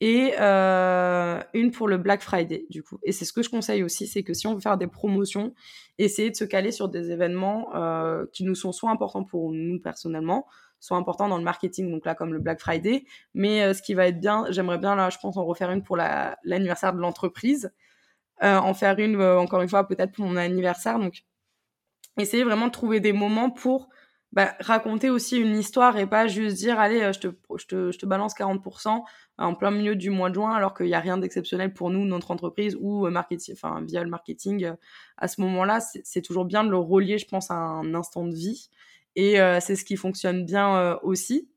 et 0.00 0.34
euh, 0.40 1.40
une 1.54 1.70
pour 1.70 1.86
le 1.86 1.96
Black 1.96 2.22
Friday 2.22 2.66
du 2.70 2.82
coup. 2.82 2.98
Et 3.04 3.12
c'est 3.12 3.24
ce 3.24 3.32
que 3.32 3.42
je 3.42 3.50
conseille 3.50 3.82
aussi, 3.82 4.06
c'est 4.06 4.24
que 4.24 4.34
si 4.34 4.46
on 4.46 4.54
veut 4.54 4.60
faire 4.60 4.76
des 4.76 4.88
promotions, 4.88 5.54
essayer 5.98 6.30
de 6.30 6.36
se 6.36 6.44
caler 6.44 6.72
sur 6.72 6.88
des 6.88 7.12
événements 7.12 7.74
euh, 7.76 8.26
qui 8.32 8.44
nous 8.44 8.56
sont 8.56 8.72
soit 8.72 8.90
importants 8.90 9.24
pour 9.24 9.52
nous 9.52 9.80
personnellement, 9.80 10.46
soit 10.80 10.96
importants 10.96 11.28
dans 11.28 11.38
le 11.38 11.44
marketing, 11.44 11.90
donc 11.90 12.04
là 12.04 12.16
comme 12.16 12.32
le 12.32 12.40
Black 12.40 12.60
Friday. 12.60 13.04
Mais 13.34 13.72
ce 13.72 13.80
qui 13.80 13.94
va 13.94 14.08
être 14.08 14.18
bien, 14.20 14.44
j'aimerais 14.50 14.78
bien 14.78 14.96
là, 14.96 15.08
je 15.08 15.18
pense 15.18 15.36
en 15.36 15.44
refaire 15.44 15.70
une 15.70 15.84
pour 15.84 15.96
l'anniversaire 15.96 16.92
de 16.92 16.98
l'entreprise, 16.98 17.72
en 18.40 18.74
faire 18.74 18.98
une 18.98 19.22
encore 19.22 19.62
une 19.62 19.68
fois 19.68 19.86
peut-être 19.86 20.10
pour 20.12 20.26
mon 20.26 20.36
anniversaire. 20.36 20.98
Essayer 22.18 22.44
vraiment 22.44 22.66
de 22.66 22.72
trouver 22.72 23.00
des 23.00 23.12
moments 23.12 23.50
pour 23.50 23.88
bah, 24.32 24.54
raconter 24.60 25.10
aussi 25.10 25.36
une 25.38 25.56
histoire 25.56 25.98
et 25.98 26.06
pas 26.06 26.26
juste 26.26 26.56
dire 26.56 26.80
allez 26.80 27.12
je 27.12 27.18
te, 27.20 27.26
je 27.58 27.66
te, 27.66 27.92
je 27.92 27.98
te 27.98 28.06
balance 28.06 28.34
40% 28.34 29.02
en 29.38 29.54
plein 29.54 29.70
milieu 29.70 29.94
du 29.94 30.10
mois 30.10 30.30
de 30.30 30.34
juin 30.34 30.54
alors 30.54 30.72
qu'il 30.74 30.86
n'y 30.86 30.94
a 30.94 31.00
rien 31.00 31.18
d'exceptionnel 31.18 31.74
pour 31.74 31.90
nous 31.90 32.06
notre 32.06 32.30
entreprise 32.30 32.76
ou 32.80 33.08
marketing 33.10 33.54
enfin 33.54 33.82
via 33.82 34.02
le 34.02 34.08
marketing 34.08 34.72
à 35.18 35.28
ce 35.28 35.40
moment-là 35.42 35.80
c'est 35.80 36.22
toujours 36.22 36.46
bien 36.46 36.64
de 36.64 36.70
le 36.70 36.78
relier 36.78 37.18
je 37.18 37.26
pense 37.26 37.50
à 37.50 37.56
un 37.56 37.94
instant 37.94 38.24
de 38.26 38.34
vie 38.34 38.70
et 39.16 39.40
euh, 39.40 39.60
c'est 39.60 39.76
ce 39.76 39.84
qui 39.84 39.96
fonctionne 39.96 40.44
bien 40.44 40.76
euh, 40.76 40.96
aussi. 41.02 41.48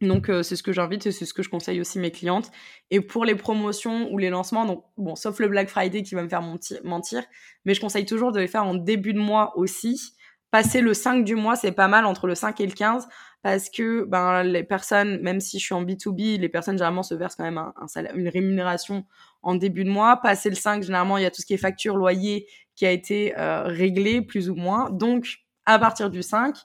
Donc 0.00 0.28
euh, 0.28 0.42
c'est 0.42 0.56
ce 0.56 0.62
que 0.62 0.72
j'invite 0.72 1.06
et 1.06 1.12
c'est 1.12 1.24
ce 1.24 1.34
que 1.34 1.42
je 1.42 1.48
conseille 1.48 1.80
aussi 1.80 1.98
mes 1.98 2.10
clientes. 2.10 2.50
Et 2.90 3.00
pour 3.00 3.24
les 3.24 3.34
promotions 3.34 4.10
ou 4.12 4.18
les 4.18 4.30
lancements, 4.30 4.66
donc 4.66 4.84
bon, 4.96 5.14
sauf 5.14 5.38
le 5.38 5.48
Black 5.48 5.68
Friday 5.68 6.02
qui 6.02 6.14
va 6.14 6.22
me 6.22 6.28
faire 6.28 6.42
mentir, 6.42 7.22
mais 7.64 7.74
je 7.74 7.80
conseille 7.80 8.06
toujours 8.06 8.32
de 8.32 8.40
les 8.40 8.48
faire 8.48 8.64
en 8.64 8.74
début 8.74 9.14
de 9.14 9.20
mois 9.20 9.56
aussi. 9.56 10.14
Passer 10.50 10.80
le 10.80 10.94
5 10.94 11.24
du 11.24 11.34
mois, 11.34 11.56
c'est 11.56 11.72
pas 11.72 11.88
mal 11.88 12.06
entre 12.06 12.26
le 12.28 12.34
5 12.34 12.60
et 12.60 12.66
le 12.66 12.72
15 12.72 13.08
parce 13.42 13.68
que 13.68 14.04
ben 14.04 14.42
les 14.42 14.62
personnes, 14.62 15.20
même 15.20 15.40
si 15.40 15.58
je 15.58 15.64
suis 15.64 15.74
en 15.74 15.84
B2B, 15.84 16.38
les 16.38 16.48
personnes 16.48 16.76
généralement 16.76 17.02
se 17.02 17.14
versent 17.14 17.36
quand 17.36 17.44
même 17.44 17.58
un, 17.58 17.86
salaire, 17.88 18.14
une 18.16 18.28
rémunération 18.28 19.04
en 19.42 19.54
début 19.54 19.84
de 19.84 19.90
mois. 19.90 20.16
Passer 20.16 20.48
le 20.48 20.54
5, 20.54 20.82
généralement, 20.82 21.18
il 21.18 21.24
y 21.24 21.26
a 21.26 21.30
tout 21.30 21.42
ce 21.42 21.46
qui 21.46 21.54
est 21.54 21.58
facture, 21.58 21.96
loyer 21.96 22.46
qui 22.74 22.86
a 22.86 22.90
été 22.90 23.34
réglé 23.36 24.22
plus 24.22 24.48
ou 24.48 24.54
moins. 24.54 24.90
Donc 24.90 25.40
à 25.66 25.78
partir 25.78 26.10
du 26.10 26.22
5, 26.22 26.56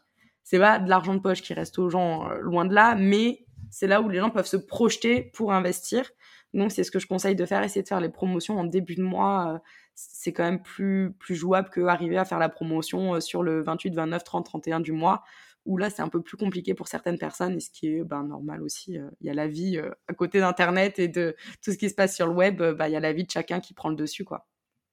c'est 0.44 0.60
pas 0.60 0.80
de 0.80 0.90
l'argent 0.90 1.14
de 1.14 1.20
poche 1.20 1.42
qui 1.42 1.54
reste 1.54 1.78
aux 1.80 1.90
gens 1.90 2.30
euh, 2.30 2.40
loin 2.40 2.66
de 2.66 2.74
là, 2.74 2.96
mais 2.96 3.46
c'est 3.70 3.88
là 3.88 4.02
où 4.02 4.10
les 4.10 4.20
gens 4.20 4.30
peuvent 4.30 4.48
se 4.48 4.58
projeter 4.58 5.30
pour 5.34 5.54
investir. 5.54 6.10
Donc 6.54 6.72
c'est 6.72 6.84
ce 6.84 6.92
que 6.92 7.00
je 7.00 7.08
conseille 7.08 7.36
de 7.36 7.46
faire, 7.46 7.62
essayer 7.64 7.84
de 7.84 7.88
faire 7.88 8.02
les 8.02 8.10
promotions 8.10 8.58
en 8.58 8.64
début 8.64 8.96
de 8.96 9.04
mois. 9.04 9.54
Euh, 9.54 9.60
c'est 9.96 10.34
quand 10.34 10.44
même 10.44 10.64
plus 10.64 11.14
plus 11.20 11.36
jouable 11.36 11.70
que 11.70 11.82
arriver 11.82 12.18
à 12.18 12.26
faire 12.26 12.40
la 12.40 12.50
promotion 12.50 13.16
euh, 13.16 13.20
sur 13.20 13.44
le 13.44 13.62
28, 13.62 13.94
29, 13.94 14.24
30, 14.24 14.46
31 14.46 14.80
du 14.80 14.92
mois 14.92 15.24
où 15.66 15.78
là 15.78 15.90
c'est 15.90 16.02
un 16.02 16.08
peu 16.08 16.22
plus 16.22 16.38
compliqué 16.38 16.74
pour 16.74 16.88
certaines 16.88 17.20
personnes 17.20 17.58
et 17.58 17.60
ce 17.60 17.70
qui 17.70 17.88
est 17.88 18.04
ben, 18.04 18.24
normal 18.24 18.64
aussi. 18.64 18.98
Il 19.22 19.28
y 19.28 19.30
a 19.30 19.34
la 19.34 19.48
vie 19.48 19.80
à 20.08 20.14
côté 20.14 20.40
d'internet 20.40 20.98
et 21.00 21.10
de 21.10 21.36
tout 21.62 21.72
ce 21.74 21.78
qui 21.78 21.90
se 21.90 21.96
passe 21.96 22.16
sur 22.16 22.28
le 22.28 22.34
web, 22.34 22.64
bah, 22.78 22.88
il 22.90 22.94
y 22.94 22.96
a 22.96 23.00
la 23.00 23.14
vie 23.14 23.26
de 23.26 23.30
chacun 23.30 23.60
qui 23.60 23.74
prend 23.74 23.90
le 23.90 23.96
dessus 23.96 24.24
quoi. 24.24 24.48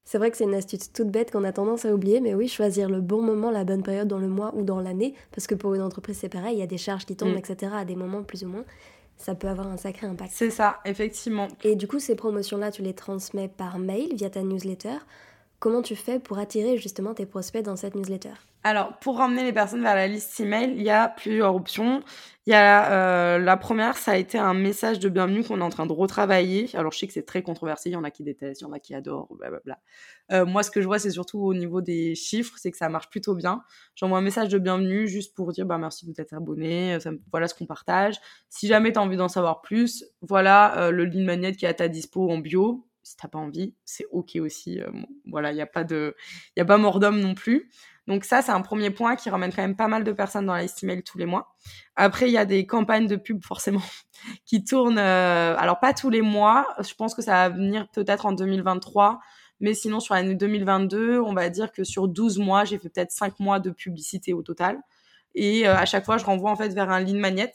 C'est 0.07 0.19
vrai 0.19 0.31
que 0.31 0.37
c'est 0.37 0.45
une 0.45 0.55
astuce 0.55 0.93
toute 0.93 1.11
bête 1.11 1.33
qu'on 1.33 1.43
a 1.43 1.53
tendance 1.53 1.85
à 1.85 1.93
oublier, 1.93 2.21
mais 2.21 2.33
oui, 2.33 2.47
choisir 2.47 2.89
le 2.89 3.01
bon 3.01 3.21
moment, 3.21 3.51
la 3.51 3.65
bonne 3.65 3.83
période 3.83 4.07
dans 4.07 4.21
le 4.21 4.29
mois 4.29 4.55
ou 4.55 4.63
dans 4.63 4.81
l'année, 4.81 5.15
parce 5.33 5.49
que 5.49 5.57
pour 5.57 5.75
une 5.75 5.83
entreprise 5.83 6.19
c'est 6.19 6.29
pareil, 6.29 6.55
il 6.55 6.61
y 6.61 6.63
a 6.63 6.69
des 6.69 6.79
charges 6.79 7.05
qui 7.05 7.17
tombent, 7.17 7.35
mm. 7.35 7.39
etc. 7.39 7.73
à 7.75 7.85
des 7.85 7.97
moments 7.97 8.23
plus 8.23 8.45
ou 8.45 8.49
moins, 8.49 8.65
ça 9.17 9.35
peut 9.35 9.49
avoir 9.49 9.67
un 9.67 9.77
sacré 9.77 10.07
impact. 10.07 10.31
C'est 10.33 10.51
ça, 10.51 10.79
effectivement. 10.85 11.49
Et 11.65 11.75
du 11.75 11.89
coup, 11.89 11.99
ces 11.99 12.15
promotions-là, 12.15 12.71
tu 12.71 12.83
les 12.83 12.95
transmets 12.95 13.49
par 13.49 13.81
mail 13.81 14.15
via 14.15 14.31
ta 14.31 14.43
newsletter. 14.43 14.99
Comment 15.59 15.83
tu 15.83 15.97
fais 15.97 16.21
pour 16.21 16.39
attirer 16.39 16.77
justement 16.79 17.13
tes 17.13 17.27
prospects 17.27 17.65
dans 17.65 17.77
cette 17.77 17.97
newsletter? 17.97 18.35
Alors, 18.63 18.97
pour 18.99 19.19
ramener 19.19 19.43
les 19.43 19.53
personnes 19.53 19.83
vers 19.83 19.97
la 19.97 20.07
liste 20.07 20.39
email, 20.39 20.73
il 20.77 20.83
y 20.83 20.91
a 20.91 21.09
plusieurs 21.09 21.55
options. 21.55 22.03
Il 22.47 22.53
y 22.53 22.55
a 22.55 22.93
euh, 22.93 23.39
la 23.39 23.57
première, 23.57 23.97
ça 23.97 24.13
a 24.13 24.17
été 24.17 24.39
un 24.39 24.55
message 24.55 25.01
de 25.01 25.09
bienvenue 25.09 25.43
qu'on 25.43 25.61
est 25.61 25.65
en 25.65 25.69
train 25.69 25.85
de 25.85 25.93
retravailler. 25.93 26.69
Alors, 26.75 26.93
je 26.93 26.99
sais 26.99 27.09
que 27.09 27.13
c'est 27.13 27.27
très 27.27 27.43
controversé, 27.43 27.91
il 27.91 27.95
y 27.95 27.97
en 27.97 28.05
a 28.05 28.13
qui 28.13 28.23
détestent, 28.23 28.61
il 28.61 28.65
y 28.65 28.67
en 28.69 28.73
a 28.73 28.79
qui 28.79 28.95
adorent, 28.95 29.35
blablabla. 29.35 29.81
Euh, 30.31 30.47
moi, 30.47 30.63
ce 30.63 30.71
que 30.71 30.81
je 30.81 30.87
vois, 30.87 31.01
c'est 31.01 31.11
surtout 31.11 31.41
au 31.41 31.55
niveau 31.55 31.81
des 31.81 32.15
chiffres, 32.15 32.55
c'est 32.57 32.71
que 32.71 32.77
ça 32.77 32.89
marche 32.89 33.11
plutôt 33.11 33.35
bien. 33.35 33.63
J'envoie 33.97 34.19
un 34.19 34.23
message 34.23 34.49
de 34.49 34.59
bienvenue 34.59 35.09
juste 35.09 35.35
pour 35.35 35.51
dire 35.51 35.67
bah 35.67 35.77
merci 35.79 36.07
de 36.07 36.13
vous 36.13 36.21
être 36.21 36.35
abonné, 36.35 36.99
voilà 37.33 37.49
ce 37.49 37.55
qu'on 37.55 37.67
partage. 37.67 38.15
Si 38.49 38.69
jamais 38.69 38.93
tu 38.93 39.01
as 39.01 39.03
envie 39.03 39.17
d'en 39.17 39.29
savoir 39.29 39.61
plus, 39.61 40.05
voilà 40.21 40.79
euh, 40.79 40.91
le 40.93 41.05
lead 41.05 41.25
magnet 41.25 41.53
qui 41.53 41.65
est 41.65 41.69
à 41.69 41.75
ta 41.75 41.89
dispo 41.89 42.31
en 42.31 42.39
bio 42.39 42.87
si 43.07 43.17
t'as 43.17 43.29
pas 43.29 43.39
envie, 43.39 43.75
c'est 43.85 44.07
ok 44.11 44.37
aussi. 44.41 44.81
Euh, 44.81 44.91
voilà, 45.27 45.53
il 45.53 45.55
n'y 45.55 45.61
a 45.61 45.67
pas 45.67 45.85
de, 45.85 46.17
y 46.57 46.61
a 46.61 46.65
pas 46.65 46.77
mort 46.77 46.99
d'homme 46.99 47.21
non 47.21 47.35
plus. 47.35 47.71
Donc 48.07 48.25
ça, 48.25 48.41
c'est 48.41 48.53
un 48.53 48.61
premier 48.61 48.91
point 48.91 49.17
qui 49.17 49.31
ramène 49.31 49.53
quand 49.53 49.63
même 49.63 49.77
pas 49.77 49.89
mal 49.89 50.05
de 50.05 50.13
personnes 50.13 50.47
dans 50.47 50.55
la 50.55 50.63
liste 50.63 50.85
tous 51.05 51.19
les 51.19 51.27
mois. 51.27 51.55
Après, 51.97 52.29
il 52.29 52.33
y 52.33 52.39
a 52.39 52.45
des 52.45 52.67
campagnes 52.67 53.07
de 53.07 53.17
pub 53.17 53.45
forcément 53.45 53.83
qui 54.45 54.65
tournent. 54.65 54.99
Euh, 54.99 55.57
alors 55.59 55.81
pas 55.81 55.93
tous 55.93 56.11
les 56.11 56.23
mois. 56.23 56.67
Je 56.79 56.95
pense 56.95 57.15
que 57.15 57.23
ça 57.23 57.33
va 57.33 57.49
venir 57.49 57.89
peut-être 57.89 58.27
en 58.27 58.33
2023. 58.33 59.19
Mais 59.61 59.75
sinon, 59.75 60.01
sur 60.01 60.15
l'année 60.15 60.35
2022, 60.35 61.19
on 61.21 61.33
va 61.33 61.49
dire 61.49 61.73
que 61.73 61.83
sur 61.83 62.09
12 62.09 62.39
mois, 62.39 62.65
j'ai 62.65 62.79
fait 62.79 62.91
peut-être 62.91 63.11
5 63.11 63.41
mois 63.41 63.59
de 63.59 63.71
publicité 63.71 64.33
au 64.35 64.43
total. 64.43 64.79
Et 65.35 65.67
euh, 65.67 65.75
à 65.75 65.87
chaque 65.87 66.05
fois, 66.05 66.19
je 66.19 66.25
renvoie 66.25 66.51
en 66.51 66.57
fait 66.57 66.69
vers 66.69 66.91
un 66.91 67.01
lead 67.01 67.17
magnet 67.17 67.53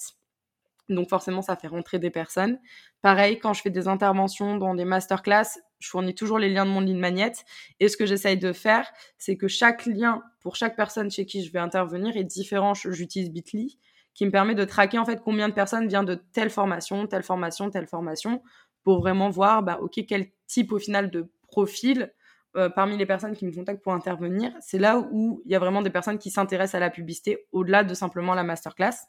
donc 0.96 1.10
forcément, 1.10 1.42
ça 1.42 1.56
fait 1.56 1.68
rentrer 1.68 2.00
des 2.00 2.10
personnes. 2.10 2.60
Pareil, 3.02 3.40
quand 3.40 3.54
je 3.54 3.62
fais 3.62 3.70
des 3.70 3.88
interventions 3.88 4.58
dans 4.58 4.76
des 4.76 4.86
masterclass, 4.86 5.60
je 5.80 5.90
fournis 5.90 6.16
toujours 6.16 6.40
les 6.40 6.50
liens 6.50 6.66
de 6.66 6.72
mon 6.72 6.82
ligne 6.82 7.00
magnet. 7.00 7.34
Et 7.80 7.88
ce 7.88 7.98
que 7.98 8.06
j'essaye 8.06 8.38
de 8.38 8.54
faire, 8.54 8.92
c'est 9.18 9.38
que 9.38 9.48
chaque 9.48 9.86
lien 9.86 10.22
pour 10.42 10.56
chaque 10.56 10.76
personne 10.76 11.10
chez 11.10 11.26
qui 11.26 11.44
je 11.44 11.52
vais 11.52 11.60
intervenir 11.60 12.16
est 12.18 12.24
différent. 12.24 12.74
J'utilise 12.74 13.32
Bitly, 13.32 13.80
qui 14.14 14.26
me 14.26 14.32
permet 14.32 14.56
de 14.56 14.66
traquer 14.66 15.00
en 15.00 15.06
fait 15.06 15.22
combien 15.24 15.50
de 15.50 15.54
personnes 15.54 15.88
viennent 15.88 16.06
de 16.06 16.16
telle 16.16 16.50
formation, 16.50 17.08
telle 17.08 17.24
formation, 17.24 17.70
telle 17.70 17.88
formation, 17.88 18.42
pour 18.84 19.00
vraiment 19.00 19.30
voir, 19.30 19.64
bah, 19.64 19.80
quel 20.08 20.28
type 20.48 20.72
au 20.72 20.80
final 20.80 21.10
de 21.10 21.32
profil 21.48 22.12
euh, 22.58 22.70
parmi 22.70 22.98
les 22.98 23.06
personnes 23.06 23.36
qui 23.36 23.46
me 23.46 23.54
contactent 23.54 23.84
pour 23.84 23.94
intervenir, 23.94 24.52
c'est 24.60 24.78
là 24.78 25.00
où 25.12 25.42
il 25.46 25.52
y 25.52 25.56
a 25.56 25.60
vraiment 25.60 25.82
des 25.82 25.90
personnes 25.90 26.18
qui 26.18 26.32
s'intéressent 26.32 26.76
à 26.76 26.80
la 26.80 26.90
publicité 26.90 27.48
au-delà 27.52 27.84
de 27.84 27.94
simplement 27.94 28.34
la 28.34 28.44
masterclass. 28.44 29.08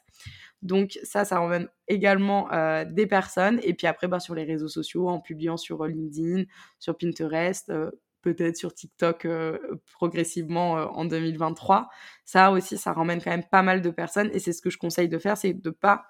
Donc 0.61 0.97
ça, 1.03 1.25
ça 1.25 1.39
ramène 1.39 1.67
également 1.87 2.51
euh, 2.53 2.85
des 2.85 3.05
personnes. 3.05 3.59
Et 3.63 3.73
puis 3.73 3.87
après, 3.87 4.07
bah, 4.07 4.19
sur 4.19 4.33
les 4.33 4.43
réseaux 4.43 4.69
sociaux, 4.69 5.09
en 5.09 5.19
publiant 5.19 5.57
sur 5.57 5.85
LinkedIn, 5.85 6.43
sur 6.79 6.97
Pinterest, 6.97 7.69
euh, 7.69 7.91
peut-être 8.21 8.55
sur 8.55 8.73
TikTok 8.73 9.27
progressivement 9.91 10.71
en 10.75 11.03
2023. 11.03 11.89
Ça 12.23 12.51
aussi, 12.51 12.77
ça 12.77 12.93
ramène 12.93 13.21
quand 13.21 13.31
même 13.31 13.43
pas 13.43 13.63
mal 13.63 13.81
de 13.81 13.89
personnes. 13.89 14.29
Et 14.31 14.39
c'est 14.39 14.53
ce 14.53 14.61
que 14.61 14.69
je 14.69 14.77
conseille 14.77 15.09
de 15.09 15.17
faire, 15.17 15.35
c'est 15.35 15.53
de 15.53 15.69
pas 15.69 16.05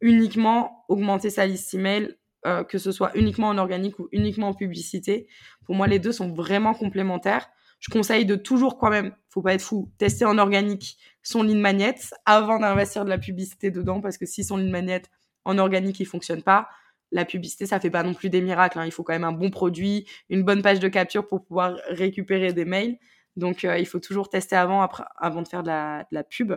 uniquement 0.00 0.84
augmenter 0.88 1.30
sa 1.30 1.46
liste 1.46 1.74
email 1.74 2.16
euh, 2.46 2.62
que 2.62 2.78
ce 2.78 2.92
soit 2.92 3.10
uniquement 3.16 3.48
en 3.48 3.58
organique 3.58 3.98
ou 3.98 4.08
uniquement 4.12 4.48
en 4.48 4.54
publicité. 4.54 5.26
Pour 5.64 5.74
moi, 5.74 5.88
les 5.88 5.98
deux 5.98 6.12
sont 6.12 6.32
vraiment 6.32 6.72
complémentaires. 6.72 7.50
Je 7.80 7.90
conseille 7.90 8.26
de 8.26 8.36
toujours 8.36 8.78
quand 8.78 8.90
même, 8.90 9.12
faut 9.28 9.42
pas 9.42 9.54
être 9.54 9.62
fou, 9.62 9.90
tester 9.98 10.24
en 10.24 10.38
organique 10.38 10.98
son 11.22 11.42
ligne 11.42 11.60
magnet 11.60 11.96
avant 12.26 12.58
d'investir 12.58 13.04
de 13.04 13.10
la 13.10 13.18
publicité 13.18 13.70
dedans, 13.70 14.00
parce 14.00 14.18
que 14.18 14.26
si 14.26 14.44
son 14.44 14.56
ligne 14.56 14.70
magnet 14.70 15.02
en 15.44 15.58
organique 15.58 16.00
il 16.00 16.06
fonctionne 16.06 16.42
pas, 16.42 16.68
la 17.10 17.24
publicité 17.24 17.66
ça 17.66 17.80
fait 17.80 17.90
pas 17.90 18.02
non 18.02 18.14
plus 18.14 18.30
des 18.30 18.40
miracles. 18.40 18.78
Hein. 18.78 18.86
Il 18.86 18.92
faut 18.92 19.02
quand 19.02 19.12
même 19.12 19.24
un 19.24 19.32
bon 19.32 19.50
produit, 19.50 20.06
une 20.28 20.42
bonne 20.42 20.62
page 20.62 20.80
de 20.80 20.88
capture 20.88 21.26
pour 21.26 21.44
pouvoir 21.44 21.76
récupérer 21.88 22.52
des 22.52 22.64
mails. 22.64 22.98
Donc 23.36 23.64
euh, 23.64 23.78
il 23.78 23.86
faut 23.86 24.00
toujours 24.00 24.28
tester 24.28 24.56
avant, 24.56 24.82
après, 24.82 25.04
avant 25.16 25.42
de 25.42 25.48
faire 25.48 25.62
de 25.62 25.68
la, 25.68 26.00
de 26.10 26.14
la 26.14 26.24
pub. 26.24 26.54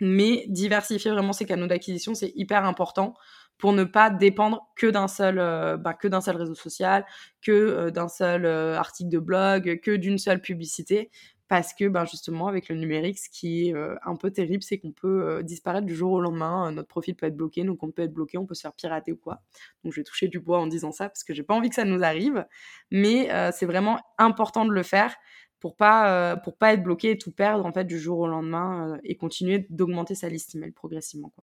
Mais 0.00 0.44
diversifier 0.48 1.10
vraiment 1.10 1.32
ses 1.32 1.44
canaux 1.44 1.66
d'acquisition, 1.66 2.14
c'est 2.14 2.32
hyper 2.36 2.64
important 2.64 3.14
pour 3.58 3.72
ne 3.72 3.84
pas 3.84 4.10
dépendre 4.10 4.68
que 4.76 4.86
d'un 4.86 5.08
seul, 5.08 5.36
bah, 5.78 5.94
que 5.94 6.08
d'un 6.08 6.20
seul 6.20 6.36
réseau 6.36 6.54
social, 6.54 7.04
que 7.42 7.90
d'un 7.90 8.08
seul 8.08 8.46
article 8.46 9.10
de 9.10 9.18
blog, 9.18 9.80
que 9.82 9.96
d'une 9.96 10.18
seule 10.18 10.40
publicité. 10.40 11.10
Parce 11.48 11.72
que 11.72 11.88
ben 11.88 12.04
justement 12.04 12.48
avec 12.48 12.68
le 12.68 12.76
numérique 12.76 13.18
ce 13.18 13.30
qui 13.30 13.68
est 13.70 13.74
un 14.04 14.16
peu 14.16 14.30
terrible 14.30 14.62
c'est 14.62 14.76
qu'on 14.78 14.92
peut 14.92 15.42
disparaître 15.42 15.86
du 15.86 15.94
jour 15.94 16.12
au 16.12 16.20
lendemain. 16.20 16.70
Notre 16.72 16.88
profil 16.88 17.16
peut 17.16 17.24
être 17.24 17.36
bloqué 17.38 17.64
nos 17.64 17.74
comptes 17.74 17.94
peuvent 17.94 18.04
être 18.04 18.12
bloqués 18.12 18.36
on 18.36 18.44
peut 18.44 18.54
se 18.54 18.60
faire 18.60 18.74
pirater 18.74 19.12
ou 19.12 19.16
quoi. 19.16 19.40
Donc 19.82 19.94
je 19.94 20.00
vais 20.00 20.04
toucher 20.04 20.28
du 20.28 20.40
bois 20.40 20.58
en 20.58 20.66
disant 20.66 20.92
ça 20.92 21.08
parce 21.08 21.24
que 21.24 21.32
j'ai 21.32 21.42
pas 21.42 21.54
envie 21.54 21.70
que 21.70 21.74
ça 21.76 21.86
nous 21.86 22.02
arrive. 22.04 22.44
Mais 22.90 23.30
c'est 23.52 23.64
vraiment 23.64 23.98
important 24.18 24.66
de 24.66 24.72
le 24.72 24.82
faire 24.82 25.16
pour 25.58 25.74
pas 25.74 26.36
pour 26.36 26.58
pas 26.58 26.74
être 26.74 26.82
bloqué 26.82 27.12
et 27.12 27.18
tout 27.18 27.32
perdre 27.32 27.64
en 27.64 27.72
fait 27.72 27.84
du 27.86 27.98
jour 27.98 28.18
au 28.18 28.26
lendemain 28.28 28.98
et 29.02 29.16
continuer 29.16 29.66
d'augmenter 29.70 30.14
sa 30.14 30.28
liste 30.28 30.54
email 30.54 30.72
progressivement 30.72 31.30
quoi. 31.30 31.47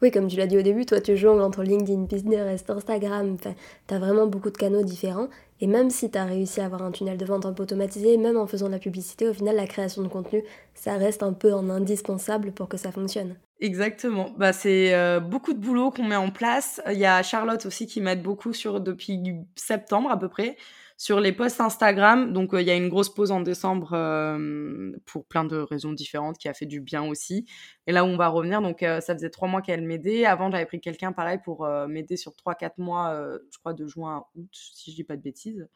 Oui, 0.00 0.12
comme 0.12 0.28
tu 0.28 0.36
l'as 0.36 0.46
dit 0.46 0.56
au 0.56 0.62
début, 0.62 0.86
toi 0.86 1.00
tu 1.00 1.16
jongles 1.16 1.42
entre 1.42 1.62
LinkedIn, 1.62 2.04
Business, 2.04 2.64
Instagram, 2.68 3.36
tu 3.40 3.94
as 3.94 3.98
vraiment 3.98 4.26
beaucoup 4.26 4.50
de 4.50 4.56
canaux 4.56 4.82
différents. 4.82 5.28
Et 5.60 5.66
même 5.66 5.90
si 5.90 6.08
tu 6.08 6.16
as 6.16 6.24
réussi 6.24 6.60
à 6.60 6.66
avoir 6.66 6.82
un 6.82 6.92
tunnel 6.92 7.18
de 7.18 7.24
vente 7.24 7.44
un 7.44 7.52
peu 7.52 7.64
automatisé, 7.64 8.16
même 8.16 8.36
en 8.36 8.46
faisant 8.46 8.66
de 8.66 8.72
la 8.72 8.78
publicité, 8.78 9.28
au 9.28 9.34
final, 9.34 9.56
la 9.56 9.66
création 9.66 10.02
de 10.02 10.08
contenu, 10.08 10.44
ça 10.74 10.94
reste 10.94 11.24
un 11.24 11.32
peu 11.32 11.52
en 11.52 11.68
indispensable 11.68 12.52
pour 12.52 12.68
que 12.68 12.76
ça 12.76 12.92
fonctionne. 12.92 13.34
Exactement. 13.60 14.30
Bah, 14.38 14.52
c'est 14.52 14.94
euh, 14.94 15.18
beaucoup 15.18 15.52
de 15.52 15.58
boulot 15.58 15.90
qu'on 15.90 16.04
met 16.04 16.14
en 16.14 16.30
place. 16.30 16.80
Il 16.86 16.98
y 16.98 17.06
a 17.06 17.20
Charlotte 17.24 17.66
aussi 17.66 17.88
qui 17.88 18.00
m'aide 18.00 18.22
beaucoup 18.22 18.52
sur 18.52 18.80
depuis 18.80 19.20
septembre 19.56 20.12
à 20.12 20.18
peu 20.18 20.28
près 20.28 20.56
sur 20.98 21.20
les 21.20 21.32
posts 21.32 21.60
Instagram, 21.60 22.32
donc 22.32 22.52
euh, 22.52 22.60
il 22.60 22.66
y 22.66 22.72
a 22.72 22.74
une 22.74 22.88
grosse 22.88 23.08
pause 23.08 23.30
en 23.30 23.40
décembre 23.40 23.92
euh, 23.92 24.90
pour 25.06 25.26
plein 25.26 25.44
de 25.44 25.56
raisons 25.56 25.92
différentes 25.92 26.38
qui 26.38 26.48
a 26.48 26.54
fait 26.54 26.66
du 26.66 26.80
bien 26.80 27.04
aussi. 27.04 27.46
Et 27.86 27.92
là 27.92 28.04
où 28.04 28.08
on 28.08 28.16
va 28.16 28.26
revenir, 28.26 28.60
donc 28.60 28.82
euh, 28.82 29.00
ça 29.00 29.14
faisait 29.14 29.30
trois 29.30 29.46
mois 29.46 29.62
qu'elle 29.62 29.82
m'aidait. 29.82 30.24
Avant, 30.26 30.50
j'avais 30.50 30.66
pris 30.66 30.80
quelqu'un 30.80 31.12
pareil 31.12 31.38
pour 31.44 31.66
m'aider 31.86 32.16
sur 32.16 32.34
trois, 32.34 32.56
quatre 32.56 32.78
mois, 32.78 33.16
je 33.52 33.58
crois 33.58 33.74
de 33.74 33.86
juin 33.86 34.16
à 34.16 34.28
août, 34.34 34.48
si 34.50 34.90
je 34.90 34.96
dis 34.96 35.04
pas 35.04 35.16
de 35.16 35.22
bêtises. 35.22 35.68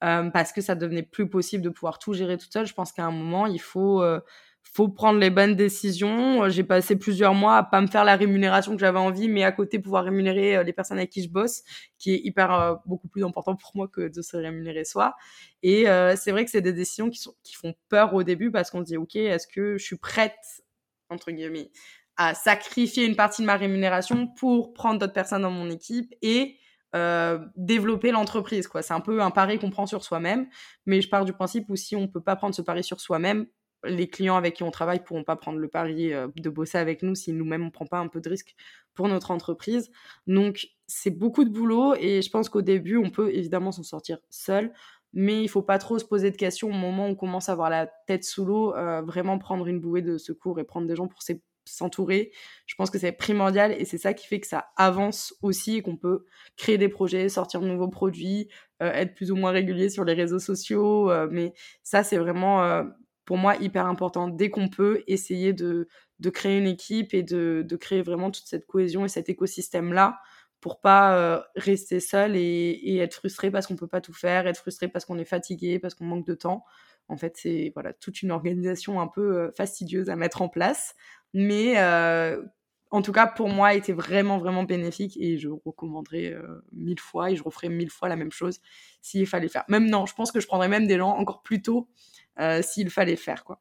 parce 0.00 0.52
que 0.52 0.62
ça 0.62 0.74
devenait 0.74 1.02
plus 1.02 1.28
possible 1.28 1.62
de 1.62 1.68
pouvoir 1.68 1.98
tout 1.98 2.14
gérer 2.14 2.38
toute 2.38 2.52
seule. 2.52 2.66
Je 2.66 2.74
pense 2.74 2.92
qu'à 2.92 3.04
un 3.04 3.10
moment, 3.10 3.44
il 3.44 3.60
faut 3.60 4.02
faut 4.72 4.88
prendre 4.88 5.18
les 5.18 5.30
bonnes 5.30 5.54
décisions. 5.54 6.44
Euh, 6.44 6.48
j'ai 6.48 6.64
passé 6.64 6.96
plusieurs 6.96 7.34
mois 7.34 7.56
à 7.56 7.62
pas 7.62 7.80
me 7.80 7.86
faire 7.86 8.04
la 8.04 8.16
rémunération 8.16 8.72
que 8.72 8.80
j'avais 8.80 8.98
envie, 8.98 9.28
mais 9.28 9.44
à 9.44 9.52
côté 9.52 9.78
pouvoir 9.78 10.04
rémunérer 10.04 10.56
euh, 10.56 10.62
les 10.62 10.72
personnes 10.72 10.98
avec 10.98 11.10
qui 11.10 11.22
je 11.22 11.28
bosse, 11.28 11.62
qui 11.98 12.14
est 12.14 12.20
hyper 12.24 12.52
euh, 12.52 12.74
beaucoup 12.86 13.08
plus 13.08 13.24
important 13.24 13.54
pour 13.54 13.72
moi 13.74 13.88
que 13.88 14.08
de 14.08 14.22
se 14.22 14.36
rémunérer 14.36 14.84
soi. 14.84 15.14
Et 15.62 15.84
c'est 16.16 16.32
vrai 16.32 16.44
que 16.44 16.50
c'est 16.50 16.60
des 16.60 16.72
décisions 16.72 17.10
qui 17.10 17.20
sont 17.20 17.34
qui 17.42 17.54
font 17.54 17.74
peur 17.88 18.14
au 18.14 18.22
début 18.22 18.50
parce 18.50 18.70
qu'on 18.70 18.80
se 18.80 18.86
dit 18.86 18.96
ok, 18.96 19.16
est-ce 19.16 19.46
que 19.46 19.76
je 19.78 19.84
suis 19.84 19.96
prête 19.96 20.62
entre 21.08 21.30
guillemets 21.30 21.70
à 22.16 22.34
sacrifier 22.34 23.06
une 23.06 23.16
partie 23.16 23.42
de 23.42 23.46
ma 23.46 23.56
rémunération 23.56 24.26
pour 24.26 24.74
prendre 24.74 24.98
d'autres 24.98 25.12
personnes 25.12 25.42
dans 25.42 25.50
mon 25.50 25.70
équipe 25.70 26.12
et 26.22 26.56
développer 27.56 28.10
l'entreprise 28.10 28.66
quoi 28.66 28.82
c'est 28.82 28.92
un 28.92 29.00
peu 29.00 29.22
un 29.22 29.30
pari 29.30 29.58
qu'on 29.58 29.70
prend 29.70 29.86
sur 29.86 30.04
soi-même 30.04 30.46
mais 30.84 31.00
je 31.00 31.08
pars 31.08 31.24
du 31.24 31.32
principe 31.32 31.70
où 31.70 31.76
si 31.76 31.96
on 31.96 32.06
peut 32.06 32.20
pas 32.20 32.36
prendre 32.36 32.54
ce 32.54 32.60
pari 32.60 32.84
sur 32.84 33.00
soi-même 33.00 33.46
les 33.84 34.08
clients 34.08 34.36
avec 34.36 34.54
qui 34.54 34.62
on 34.62 34.70
travaille 34.70 35.02
pourront 35.02 35.24
pas 35.24 35.36
prendre 35.36 35.58
le 35.58 35.68
pari 35.68 36.12
euh, 36.12 36.28
de 36.36 36.50
bosser 36.50 36.78
avec 36.78 37.02
nous 37.02 37.14
si 37.14 37.32
nous-mêmes 37.32 37.66
on 37.66 37.70
prend 37.70 37.86
pas 37.86 37.98
un 37.98 38.08
peu 38.08 38.20
de 38.20 38.28
risque 38.28 38.54
pour 38.94 39.08
notre 39.08 39.30
entreprise. 39.30 39.90
Donc 40.26 40.68
c'est 40.86 41.10
beaucoup 41.10 41.44
de 41.44 41.50
boulot 41.50 41.94
et 41.98 42.22
je 42.22 42.30
pense 42.30 42.48
qu'au 42.48 42.62
début 42.62 42.96
on 42.96 43.10
peut 43.10 43.34
évidemment 43.34 43.72
s'en 43.72 43.82
sortir 43.82 44.18
seul, 44.30 44.72
mais 45.12 45.42
il 45.42 45.48
faut 45.48 45.62
pas 45.62 45.78
trop 45.78 45.98
se 45.98 46.04
poser 46.04 46.30
de 46.30 46.36
questions 46.36 46.68
au 46.68 46.72
moment 46.72 47.06
où 47.06 47.10
on 47.10 47.14
commence 47.14 47.48
à 47.48 47.52
avoir 47.52 47.70
la 47.70 47.86
tête 48.06 48.24
sous 48.24 48.44
l'eau, 48.44 48.74
euh, 48.74 49.02
vraiment 49.02 49.38
prendre 49.38 49.66
une 49.66 49.80
bouée 49.80 50.02
de 50.02 50.18
secours 50.18 50.60
et 50.60 50.64
prendre 50.64 50.86
des 50.86 50.96
gens 50.96 51.08
pour 51.08 51.22
s'entourer. 51.64 52.32
Je 52.66 52.74
pense 52.74 52.90
que 52.90 52.98
c'est 52.98 53.12
primordial 53.12 53.72
et 53.72 53.84
c'est 53.84 53.98
ça 53.98 54.14
qui 54.14 54.26
fait 54.26 54.40
que 54.40 54.46
ça 54.46 54.66
avance 54.76 55.34
aussi 55.42 55.76
et 55.76 55.82
qu'on 55.82 55.96
peut 55.96 56.24
créer 56.56 56.78
des 56.78 56.88
projets, 56.88 57.28
sortir 57.28 57.60
de 57.60 57.66
nouveaux 57.66 57.88
produits, 57.88 58.48
euh, 58.82 58.92
être 58.92 59.14
plus 59.14 59.30
ou 59.32 59.36
moins 59.36 59.50
régulier 59.50 59.88
sur 59.88 60.04
les 60.04 60.14
réseaux 60.14 60.40
sociaux. 60.40 61.10
mais 61.30 61.52
ça, 61.82 62.02
c'est 62.02 62.18
vraiment 62.18 62.84
pour 63.24 63.36
moi 63.36 63.56
hyper 63.56 63.86
important. 63.86 64.28
Dès 64.28 64.50
qu'on 64.50 64.68
peut, 64.68 65.02
essayer 65.06 65.52
de, 65.52 65.88
de 66.18 66.30
créer 66.30 66.58
une 66.58 66.66
équipe 66.66 67.14
et 67.14 67.22
de, 67.22 67.64
de, 67.66 67.76
créer 67.76 68.02
vraiment 68.02 68.30
toute 68.30 68.46
cette 68.46 68.66
cohésion 68.66 69.04
et 69.04 69.08
cet 69.08 69.28
écosystème-là 69.28 70.20
pour 70.62 70.80
pas 70.80 71.16
euh, 71.16 71.40
rester 71.56 71.98
seul 72.00 72.36
et, 72.36 72.96
être 72.98 73.14
frustré 73.14 73.50
parce 73.50 73.66
qu'on 73.66 73.76
peut 73.76 73.88
pas 73.88 74.00
tout 74.00 74.14
faire, 74.14 74.46
être 74.46 74.58
frustré 74.58 74.88
parce 74.88 75.04
qu'on 75.04 75.18
est 75.18 75.24
fatigué, 75.24 75.78
parce 75.78 75.94
qu'on 75.94 76.04
manque 76.04 76.26
de 76.26 76.34
temps. 76.34 76.64
En 77.08 77.16
fait, 77.16 77.36
c'est 77.36 77.72
voilà 77.74 77.92
toute 77.92 78.22
une 78.22 78.30
organisation 78.30 79.00
un 79.00 79.08
peu 79.08 79.38
euh, 79.38 79.50
fastidieuse 79.50 80.08
à 80.08 80.14
mettre 80.14 80.40
en 80.40 80.48
place, 80.48 80.94
mais 81.34 81.74
euh, 81.78 82.40
en 82.92 83.02
tout 83.02 83.10
cas 83.10 83.26
pour 83.26 83.48
moi 83.48 83.74
était 83.74 83.92
vraiment 83.92 84.38
vraiment 84.38 84.62
bénéfique 84.62 85.16
et 85.18 85.36
je 85.36 85.48
recommanderais 85.48 86.36
mille 86.72 87.00
fois 87.00 87.32
et 87.32 87.36
je 87.36 87.42
referais 87.42 87.68
mille 87.68 87.90
fois 87.90 88.08
la 88.08 88.16
même 88.16 88.30
chose 88.30 88.60
s'il 89.00 89.26
fallait 89.26 89.48
faire. 89.48 89.64
Même 89.68 89.90
non, 89.90 90.06
je 90.06 90.14
pense 90.14 90.30
que 90.30 90.38
je 90.38 90.46
prendrais 90.46 90.68
même 90.68 90.86
des 90.86 90.96
gens 90.96 91.10
encore 91.10 91.42
plus 91.42 91.60
tôt 91.60 91.88
s'il 92.62 92.90
fallait 92.90 93.16
faire. 93.16 93.44
Quoi. 93.44 93.60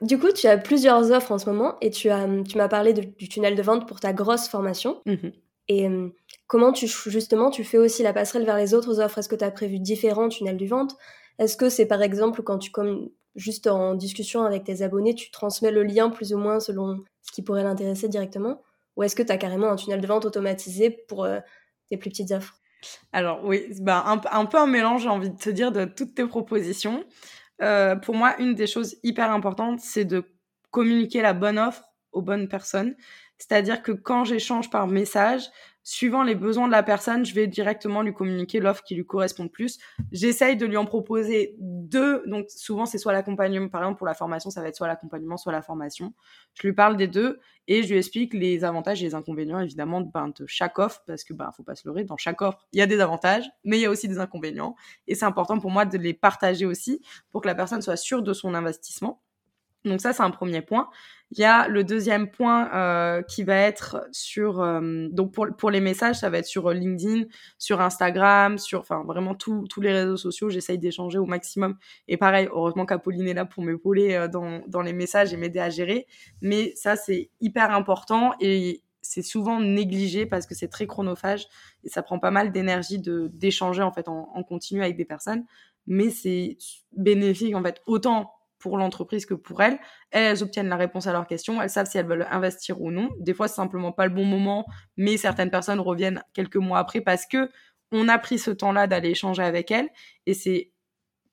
Du 0.00 0.18
coup, 0.18 0.32
tu 0.32 0.46
as 0.46 0.58
plusieurs 0.58 1.10
offres 1.12 1.32
en 1.32 1.38
ce 1.38 1.48
moment 1.48 1.76
et 1.80 1.90
tu, 1.90 2.10
as, 2.10 2.26
tu 2.46 2.58
m'as 2.58 2.68
parlé 2.68 2.92
du 2.92 3.28
tunnel 3.28 3.54
de 3.54 3.62
vente 3.62 3.88
pour 3.88 4.00
ta 4.00 4.12
grosse 4.12 4.48
formation. 4.48 5.00
Mmh 5.06 5.28
et 5.68 5.88
euh, 5.88 6.08
comment 6.46 6.72
tu 6.72 6.86
justement 6.86 7.50
tu 7.50 7.64
fais 7.64 7.78
aussi 7.78 8.02
la 8.02 8.12
passerelle 8.12 8.44
vers 8.44 8.56
les 8.56 8.74
autres 8.74 9.00
offres? 9.00 9.18
Est-ce 9.18 9.28
que 9.28 9.36
tu 9.36 9.44
as 9.44 9.50
prévu 9.50 9.78
différents 9.78 10.28
tunnels 10.28 10.56
de 10.56 10.66
vente? 10.66 10.96
Est-ce 11.38 11.56
que 11.56 11.68
c'est 11.68 11.86
par 11.86 12.02
exemple 12.02 12.42
quand 12.42 12.58
tu 12.58 12.70
comme 12.70 13.08
juste 13.34 13.66
en 13.66 13.94
discussion 13.94 14.44
avec 14.44 14.64
tes 14.64 14.82
abonnés, 14.82 15.14
tu 15.14 15.30
transmets 15.30 15.70
le 15.70 15.82
lien 15.82 16.10
plus 16.10 16.34
ou 16.34 16.38
moins 16.38 16.60
selon 16.60 17.02
ce 17.22 17.32
qui 17.32 17.42
pourrait 17.42 17.64
l'intéresser 17.64 18.08
directement? 18.08 18.62
Ou 18.96 19.02
est-ce 19.02 19.16
que 19.16 19.22
tu 19.22 19.32
as 19.32 19.38
carrément 19.38 19.70
un 19.70 19.76
tunnel 19.76 20.00
de 20.00 20.06
vente 20.06 20.24
automatisé 20.24 20.90
pour 20.90 21.24
euh, 21.24 21.40
tes 21.88 21.96
plus 21.96 22.10
petites 22.10 22.30
offres? 22.30 22.60
Alors 23.12 23.42
oui, 23.44 23.66
bah, 23.80 24.04
un, 24.06 24.20
un, 24.30 24.44
peu 24.44 24.58
un 24.58 24.66
mélange, 24.66 25.02
j'ai 25.04 25.08
envie 25.08 25.30
de 25.30 25.38
te 25.38 25.48
dire, 25.48 25.72
de 25.72 25.86
toutes 25.86 26.14
tes 26.14 26.26
propositions. 26.26 27.04
Euh, 27.62 27.96
pour 27.96 28.14
moi, 28.14 28.34
une 28.40 28.54
des 28.54 28.66
choses 28.66 28.96
hyper 29.02 29.30
importantes, 29.30 29.80
c'est 29.80 30.04
de 30.04 30.24
communiquer 30.70 31.22
la 31.22 31.32
bonne 31.34 31.58
offre 31.58 31.84
aux 32.12 32.22
bonnes 32.22 32.48
personnes. 32.48 32.96
C'est-à-dire 33.38 33.82
que 33.82 33.92
quand 33.92 34.24
j'échange 34.24 34.70
par 34.70 34.86
message, 34.86 35.42
suivant 35.84 36.22
les 36.22 36.34
besoins 36.34 36.66
de 36.66 36.72
la 36.72 36.82
personne, 36.82 37.24
je 37.24 37.34
vais 37.34 37.46
directement 37.46 38.02
lui 38.02 38.14
communiquer 38.14 38.58
l'offre 38.58 38.82
qui 38.82 38.94
lui 38.94 39.04
correspond 39.04 39.44
le 39.44 39.50
plus. 39.50 39.78
J'essaye 40.10 40.56
de 40.56 40.64
lui 40.66 40.78
en 40.78 40.86
proposer 40.86 41.54
deux. 41.58 42.22
Donc 42.26 42.46
souvent, 42.48 42.86
c'est 42.86 42.98
soit 42.98 43.12
l'accompagnement, 43.12 43.68
par 43.68 43.82
exemple 43.82 43.98
pour 43.98 44.06
la 44.06 44.14
formation, 44.14 44.50
ça 44.50 44.62
va 44.62 44.68
être 44.68 44.76
soit 44.76 44.88
l'accompagnement, 44.88 45.36
soit 45.36 45.52
la 45.52 45.62
formation. 45.62 46.14
Je 46.54 46.66
lui 46.66 46.74
parle 46.74 46.96
des 46.96 47.06
deux 47.06 47.38
et 47.68 47.82
je 47.82 47.90
lui 47.90 47.98
explique 47.98 48.34
les 48.34 48.64
avantages 48.64 49.02
et 49.02 49.06
les 49.06 49.14
inconvénients, 49.14 49.60
évidemment, 49.60 50.00
ben, 50.00 50.28
de 50.28 50.46
chaque 50.46 50.78
offre, 50.78 51.02
parce 51.06 51.22
que 51.22 51.34
ben, 51.34 51.50
faut 51.54 51.62
pas 51.62 51.74
se 51.74 51.86
leurrer, 51.86 52.04
dans 52.04 52.16
chaque 52.16 52.40
offre, 52.42 52.66
il 52.72 52.78
y 52.78 52.82
a 52.82 52.86
des 52.86 53.00
avantages, 53.00 53.48
mais 53.64 53.78
il 53.78 53.82
y 53.82 53.86
a 53.86 53.90
aussi 53.90 54.08
des 54.08 54.18
inconvénients. 54.18 54.74
Et 55.06 55.14
c'est 55.14 55.26
important 55.26 55.58
pour 55.58 55.70
moi 55.70 55.84
de 55.84 55.98
les 55.98 56.14
partager 56.14 56.66
aussi 56.66 57.00
pour 57.30 57.42
que 57.42 57.46
la 57.46 57.54
personne 57.54 57.82
soit 57.82 57.96
sûre 57.96 58.22
de 58.22 58.32
son 58.32 58.54
investissement. 58.54 59.22
Donc 59.84 60.00
ça, 60.00 60.12
c'est 60.12 60.22
un 60.22 60.30
premier 60.30 60.62
point. 60.62 60.88
Il 61.30 61.38
y 61.38 61.44
a 61.44 61.68
le 61.68 61.84
deuxième 61.84 62.30
point 62.30 62.70
euh, 62.74 63.22
qui 63.22 63.42
va 63.42 63.56
être 63.56 64.06
sur 64.12 64.60
euh, 64.60 65.08
donc 65.10 65.32
pour, 65.32 65.46
pour 65.56 65.70
les 65.70 65.80
messages, 65.80 66.16
ça 66.16 66.30
va 66.30 66.38
être 66.38 66.46
sur 66.46 66.70
LinkedIn, 66.70 67.24
sur 67.58 67.80
Instagram, 67.80 68.56
sur 68.58 68.80
enfin 68.80 69.02
vraiment 69.04 69.34
tous 69.34 69.66
tous 69.68 69.80
les 69.80 69.92
réseaux 69.92 70.16
sociaux. 70.16 70.48
J'essaye 70.48 70.78
d'échanger 70.78 71.18
au 71.18 71.26
maximum. 71.26 71.76
Et 72.08 72.16
pareil, 72.16 72.48
heureusement 72.52 72.86
qu'Apolline 72.86 73.26
est 73.26 73.34
là 73.34 73.44
pour 73.46 73.64
m'épauler 73.64 74.14
euh, 74.14 74.28
dans 74.28 74.62
dans 74.68 74.82
les 74.82 74.92
messages 74.92 75.32
et 75.34 75.36
m'aider 75.36 75.60
à 75.60 75.70
gérer. 75.70 76.06
Mais 76.40 76.72
ça 76.76 76.94
c'est 76.94 77.30
hyper 77.40 77.70
important 77.74 78.34
et 78.40 78.82
c'est 79.02 79.22
souvent 79.22 79.60
négligé 79.60 80.26
parce 80.26 80.46
que 80.46 80.54
c'est 80.54 80.68
très 80.68 80.86
chronophage 80.86 81.46
et 81.84 81.88
ça 81.88 82.02
prend 82.02 82.18
pas 82.18 82.30
mal 82.30 82.52
d'énergie 82.52 82.98
de 82.98 83.28
d'échanger 83.34 83.82
en 83.82 83.92
fait 83.92 84.08
en, 84.08 84.30
en 84.34 84.42
continu 84.44 84.82
avec 84.82 84.96
des 84.96 85.04
personnes. 85.04 85.44
Mais 85.86 86.10
c'est 86.10 86.58
bénéfique 86.96 87.56
en 87.56 87.62
fait 87.62 87.82
autant 87.86 88.32
pour 88.64 88.78
l'entreprise 88.78 89.26
que 89.26 89.34
pour 89.34 89.60
elles. 89.62 89.78
Elles, 90.10 90.42
obtiennent 90.42 90.70
la 90.70 90.78
réponse 90.78 91.06
à 91.06 91.12
leurs 91.12 91.26
questions, 91.26 91.60
elles 91.60 91.68
savent 91.68 91.86
si 91.86 91.98
elles 91.98 92.06
veulent 92.06 92.26
investir 92.30 92.80
ou 92.80 92.90
non. 92.90 93.10
Des 93.20 93.34
fois, 93.34 93.46
c'est 93.46 93.56
simplement 93.56 93.92
pas 93.92 94.06
le 94.06 94.14
bon 94.14 94.24
moment, 94.24 94.64
mais 94.96 95.18
certaines 95.18 95.50
personnes 95.50 95.80
reviennent 95.80 96.22
quelques 96.32 96.56
mois 96.56 96.78
après 96.78 97.02
parce 97.02 97.26
que 97.26 97.50
on 97.92 98.08
a 98.08 98.18
pris 98.18 98.38
ce 98.38 98.50
temps-là 98.50 98.86
d'aller 98.86 99.10
échanger 99.10 99.42
avec 99.42 99.70
elles 99.70 99.90
et 100.24 100.32
c'est 100.32 100.72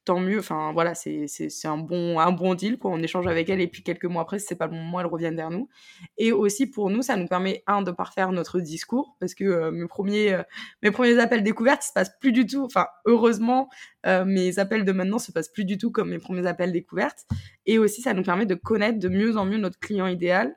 tant 0.06 0.20
mieux. 0.20 0.40
Enfin, 0.40 0.72
voilà, 0.74 0.96
c'est 0.96 1.28
un 1.66 1.78
bon, 1.78 2.20
un 2.20 2.32
bon 2.32 2.56
deal, 2.56 2.78
quoi. 2.78 2.92
On 2.92 3.02
échange 3.02 3.28
avec 3.28 3.50
elle 3.50 3.62
et 3.62 3.68
puis 3.68 3.84
quelques 3.84 4.06
mois 4.06 4.24
après, 4.24 4.40
si 4.40 4.48
c'est 4.48 4.56
pas 4.56 4.66
le 4.66 4.72
bon 4.72 4.78
moment, 4.78 5.00
elle 5.00 5.06
revient 5.08 5.32
vers 5.34 5.50
nous. 5.50 5.70
Et 6.18 6.32
aussi, 6.32 6.68
pour 6.68 6.90
nous, 6.90 7.02
ça 7.02 7.16
nous 7.18 7.28
permet, 7.28 7.64
un, 7.68 7.82
de 7.82 7.92
parfaire 7.92 8.32
notre 8.32 8.60
discours 8.60 9.16
parce 9.20 9.34
que 9.34 9.44
euh, 9.44 9.72
mes 9.72 9.88
premiers, 9.88 10.34
euh, 10.34 10.44
mes 10.82 10.92
premiers 10.92 11.20
appels 11.20 11.44
découvertes, 11.44 11.84
ils 11.84 11.88
se 11.90 11.94
passent 11.94 12.18
plus 12.20 12.32
du 12.32 12.46
tout. 12.46 12.64
Enfin, 12.64 12.88
heureusement, 13.06 13.70
euh, 14.06 14.26
mes 14.26 14.60
appels 14.60 14.86
de 14.86 14.92
maintenant 14.92 15.20
se 15.20 15.32
passent 15.32 15.52
plus 15.52 15.66
du 15.66 15.78
tout 15.78 15.92
comme 15.92 16.10
mes 16.10 16.20
premiers 16.20 16.48
appels 16.48 16.72
découvertes. 16.72 17.26
Et 17.66 17.78
aussi, 17.78 18.02
ça 18.02 18.14
nous 18.14 18.24
permet 18.24 18.46
de 18.46 18.56
connaître 18.56 19.00
de 19.00 19.10
mieux 19.10 19.38
en 19.38 19.46
mieux 19.46 19.58
notre 19.58 19.80
client 19.80 20.08
idéal 20.08 20.56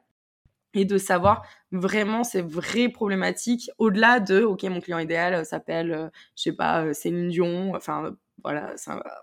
et 0.76 0.84
de 0.84 0.98
savoir 0.98 1.46
vraiment 1.70 2.24
ces 2.24 2.42
vraies 2.42 2.88
problématiques 2.88 3.70
au-delà 3.78 4.18
de 4.18 4.42
ok 4.42 4.64
mon 4.64 4.80
client 4.80 4.98
idéal 4.98 5.46
s'appelle 5.46 6.10
je 6.36 6.42
sais 6.42 6.52
pas 6.52 6.92
Céline 6.92 7.28
Dion 7.28 7.76
enfin 7.76 8.16
voilà, 8.42 8.74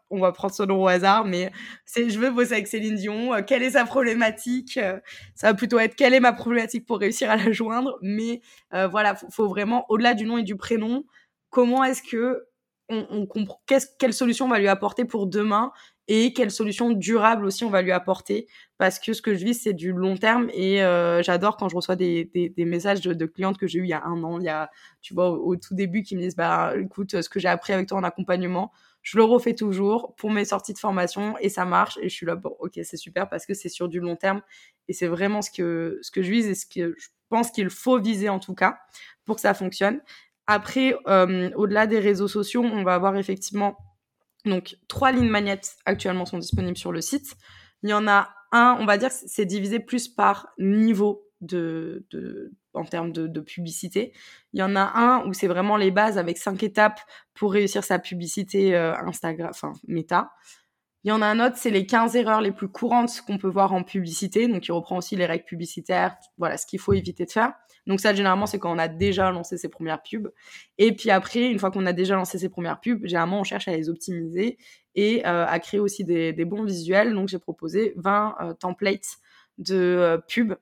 on 0.09 0.19
va 0.19 0.31
prendre 0.31 0.53
ce 0.53 0.63
nom 0.63 0.81
au 0.81 0.87
hasard, 0.87 1.25
mais 1.25 1.51
c'est 1.85 2.09
je 2.09 2.17
veux 2.17 2.31
bosser 2.31 2.53
avec 2.53 2.67
Céline 2.67 2.95
Dion. 2.95 3.33
Euh, 3.33 3.41
quelle 3.41 3.61
est 3.61 3.71
sa 3.71 3.85
problématique 3.85 4.77
euh, 4.77 4.99
Ça 5.35 5.47
va 5.47 5.53
plutôt 5.53 5.79
être 5.79 5.95
quelle 5.95 6.13
est 6.13 6.19
ma 6.19 6.33
problématique 6.33 6.85
pour 6.85 6.99
réussir 6.99 7.29
à 7.29 7.35
la 7.35 7.51
joindre. 7.51 7.97
Mais 8.01 8.41
euh, 8.73 8.87
voilà, 8.87 9.15
faut, 9.15 9.29
faut 9.29 9.47
vraiment 9.47 9.85
au-delà 9.89 10.13
du 10.13 10.25
nom 10.25 10.37
et 10.37 10.43
du 10.43 10.55
prénom, 10.55 11.03
comment 11.49 11.83
est-ce 11.83 12.01
que 12.01 12.45
on, 12.93 13.25
comprend 13.25 13.61
quelle 13.65 14.13
solution 14.13 14.47
on 14.47 14.49
va 14.49 14.59
lui 14.59 14.67
apporter 14.67 15.05
pour 15.05 15.25
demain 15.25 15.71
et 16.09 16.33
quelle 16.33 16.51
solution 16.51 16.89
durable 16.91 17.45
aussi 17.45 17.63
on 17.63 17.69
va 17.69 17.81
lui 17.81 17.93
apporter? 17.93 18.47
Parce 18.77 18.99
que 18.99 19.13
ce 19.13 19.21
que 19.21 19.33
je 19.33 19.45
vis 19.45 19.53
c'est 19.53 19.71
du 19.71 19.93
long 19.93 20.17
terme 20.17 20.49
et 20.53 20.79
j'adore 21.23 21.55
quand 21.55 21.69
je 21.69 21.75
reçois 21.77 21.95
des, 21.95 22.29
messages 22.57 22.99
de, 22.99 23.13
de, 23.13 23.25
clientes 23.25 23.57
que 23.57 23.65
j'ai 23.65 23.79
eu 23.79 23.83
il 23.83 23.89
y 23.89 23.93
a 23.93 24.03
un 24.03 24.21
an 24.25 24.39
il 24.39 24.43
y 24.43 24.49
a 24.49 24.69
tu 24.99 25.13
vois 25.13 25.29
au, 25.29 25.51
au 25.51 25.55
tout 25.55 25.73
début 25.73 26.03
qui 26.03 26.17
me 26.17 26.21
disent 26.21 26.35
bah 26.35 26.73
écoute 26.77 27.21
ce 27.21 27.29
que 27.29 27.39
j'ai 27.39 27.47
appris 27.47 27.71
avec 27.71 27.87
toi 27.87 27.97
en 27.97 28.03
accompagnement 28.03 28.73
je 29.01 29.17
le 29.17 29.23
refais 29.23 29.55
toujours 29.55 30.15
pour 30.15 30.31
mes 30.31 30.45
sorties 30.45 30.73
de 30.73 30.77
formation 30.77 31.37
et 31.39 31.49
ça 31.49 31.65
marche 31.65 31.97
et 32.01 32.09
je 32.09 32.13
suis 32.13 32.25
là 32.25 32.35
bon 32.35 32.55
ok 32.59 32.79
c'est 32.83 32.97
super 32.97 33.29
parce 33.29 33.45
que 33.45 33.53
c'est 33.53 33.69
sur 33.69 33.87
du 33.87 33.99
long 33.99 34.15
terme 34.15 34.41
et 34.87 34.93
c'est 34.93 35.07
vraiment 35.07 35.41
ce 35.41 35.49
que 35.51 35.99
je 36.01 36.21
vise 36.21 36.47
et 36.47 36.55
ce 36.55 36.65
que 36.65 36.95
je 36.97 37.07
pense 37.29 37.51
qu'il 37.51 37.69
faut 37.69 37.99
viser 37.99 38.29
en 38.29 38.39
tout 38.39 38.53
cas 38.53 38.79
pour 39.25 39.35
que 39.35 39.41
ça 39.41 39.53
fonctionne. 39.53 40.01
Après 40.47 40.95
euh, 41.07 41.49
au-delà 41.55 41.87
des 41.87 41.99
réseaux 41.99 42.27
sociaux 42.27 42.63
on 42.63 42.83
va 42.83 42.93
avoir 42.93 43.15
effectivement 43.15 43.77
donc 44.45 44.77
trois 44.87 45.11
lignes 45.11 45.29
magnettes 45.29 45.77
actuellement 45.85 46.25
sont 46.25 46.39
disponibles 46.39 46.77
sur 46.77 46.91
le 46.91 47.01
site. 47.01 47.35
Il 47.83 47.89
y 47.89 47.93
en 47.93 48.07
a 48.07 48.29
un 48.51 48.77
on 48.79 48.85
va 48.85 48.97
dire 48.97 49.11
c'est 49.11 49.45
divisé 49.45 49.79
plus 49.79 50.07
par 50.07 50.49
niveau 50.59 51.27
de, 51.41 52.05
en 52.73 52.85
termes 52.85 53.11
de, 53.11 53.39
publicité. 53.39 54.13
Il 54.53 54.59
y 54.59 54.63
en 54.63 54.75
a 54.75 54.91
un 54.95 55.25
où 55.25 55.33
c'est 55.33 55.47
vraiment 55.47 55.77
les 55.77 55.91
bases 55.91 56.17
avec 56.17 56.37
cinq 56.37 56.63
étapes 56.63 56.99
pour 57.33 57.53
réussir 57.53 57.83
sa 57.83 57.99
publicité 57.99 58.75
euh, 58.75 58.95
Instagram, 59.05 59.49
enfin 59.49 59.73
Meta. 59.87 60.31
Il 61.03 61.09
y 61.09 61.11
en 61.11 61.21
a 61.23 61.25
un 61.25 61.39
autre, 61.43 61.57
c'est 61.57 61.71
les 61.71 61.87
15 61.87 62.15
erreurs 62.15 62.41
les 62.41 62.51
plus 62.51 62.67
courantes 62.67 63.21
qu'on 63.25 63.39
peut 63.39 63.47
voir 63.47 63.73
en 63.73 63.81
publicité. 63.81 64.47
Donc, 64.47 64.67
il 64.67 64.71
reprend 64.71 64.97
aussi 64.97 65.15
les 65.15 65.25
règles 65.25 65.45
publicitaires, 65.45 66.15
voilà 66.37 66.57
ce 66.57 66.67
qu'il 66.67 66.79
faut 66.79 66.93
éviter 66.93 67.25
de 67.25 67.31
faire. 67.31 67.53
Donc, 67.87 67.99
ça, 67.99 68.13
généralement, 68.13 68.45
c'est 68.45 68.59
quand 68.59 68.71
on 68.71 68.77
a 68.77 68.87
déjà 68.87 69.31
lancé 69.31 69.57
ses 69.57 69.67
premières 69.67 70.03
pubs. 70.03 70.31
Et 70.77 70.95
puis 70.95 71.09
après, 71.09 71.49
une 71.49 71.57
fois 71.57 71.71
qu'on 71.71 71.87
a 71.87 71.93
déjà 71.93 72.15
lancé 72.15 72.37
ses 72.37 72.49
premières 72.49 72.79
pubs, 72.79 73.03
généralement, 73.03 73.39
on 73.39 73.43
cherche 73.43 73.67
à 73.67 73.75
les 73.75 73.89
optimiser 73.89 74.59
et 74.93 75.25
euh, 75.25 75.47
à 75.47 75.59
créer 75.59 75.79
aussi 75.79 76.03
des, 76.03 76.33
bons 76.45 76.63
visuels. 76.63 77.13
Donc, 77.15 77.29
j'ai 77.29 77.39
proposé 77.39 77.93
20 77.95 78.35
euh, 78.39 78.53
templates 78.53 79.17
de 79.57 80.21
pubs 80.27 80.55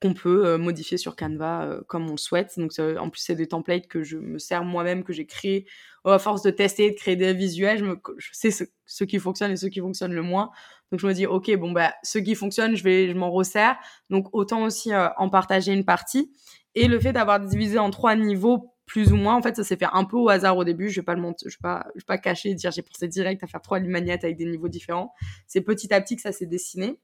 qu'on 0.00 0.14
peut 0.14 0.46
euh, 0.46 0.58
modifier 0.58 0.96
sur 0.96 1.14
Canva 1.14 1.62
euh, 1.62 1.80
comme 1.86 2.08
on 2.08 2.12
le 2.12 2.16
souhaite. 2.16 2.58
Donc 2.58 2.72
en 2.78 3.10
plus 3.10 3.20
c'est 3.20 3.34
des 3.34 3.48
templates 3.48 3.86
que 3.86 4.02
je 4.02 4.16
me 4.16 4.38
sers 4.38 4.64
moi-même, 4.64 5.04
que 5.04 5.12
j'ai 5.12 5.26
créé 5.26 5.66
à 6.04 6.18
force 6.18 6.42
de 6.42 6.50
tester, 6.50 6.90
de 6.90 6.96
créer 6.96 7.16
des 7.16 7.34
visuels. 7.34 7.84
Je, 8.16 8.28
sais 8.32 8.50
ce, 8.50 9.04
qui 9.04 9.18
fonctionne 9.18 9.50
et 9.52 9.56
ce 9.56 9.66
qui 9.66 9.80
fonctionne 9.80 10.12
le 10.12 10.22
moins. 10.22 10.50
Donc 10.90 11.00
je 11.00 11.06
me 11.06 11.12
dis 11.12 11.26
ok 11.26 11.54
bon 11.56 11.72
bah 11.72 11.92
ce 12.02 12.18
qui 12.18 12.34
fonctionne 12.34 12.74
je 12.74 12.82
vais 12.82 13.08
je 13.08 13.14
m'en 13.14 13.30
resserre. 13.30 13.76
Donc 14.08 14.28
autant 14.32 14.62
aussi 14.62 14.92
euh, 14.92 15.08
en 15.18 15.28
partager 15.28 15.72
une 15.72 15.84
partie. 15.84 16.32
Et 16.74 16.86
le 16.86 17.00
fait 17.00 17.12
d'avoir 17.12 17.40
divisé 17.40 17.78
en 17.78 17.90
trois 17.90 18.14
niveaux 18.14 18.74
plus 18.90 19.12
ou 19.12 19.16
moins. 19.16 19.36
En 19.36 19.42
fait, 19.42 19.54
ça 19.54 19.62
s'est 19.62 19.76
fait 19.76 19.86
un 19.92 20.04
peu 20.04 20.16
au 20.16 20.28
hasard 20.28 20.56
au 20.56 20.64
début. 20.64 20.88
Je 20.88 21.00
vais 21.00 21.04
pas 21.04 21.14
le 21.14 21.20
monter, 21.20 21.48
je 21.48 21.56
vais 21.56 21.62
pas, 21.62 21.86
je 21.94 22.00
vais 22.00 22.06
pas 22.06 22.18
cacher 22.18 22.50
et 22.50 22.54
dire 22.54 22.72
j'ai 22.72 22.82
pensé 22.82 23.06
direct 23.06 23.42
à 23.44 23.46
faire 23.46 23.62
trois 23.62 23.78
magnettes 23.78 24.24
avec 24.24 24.36
des 24.36 24.46
niveaux 24.46 24.68
différents. 24.68 25.14
C'est 25.46 25.60
petit 25.60 25.94
à 25.94 26.00
petit 26.00 26.16
que 26.16 26.22
ça 26.22 26.32
s'est 26.32 26.46
dessiné. 26.46 26.98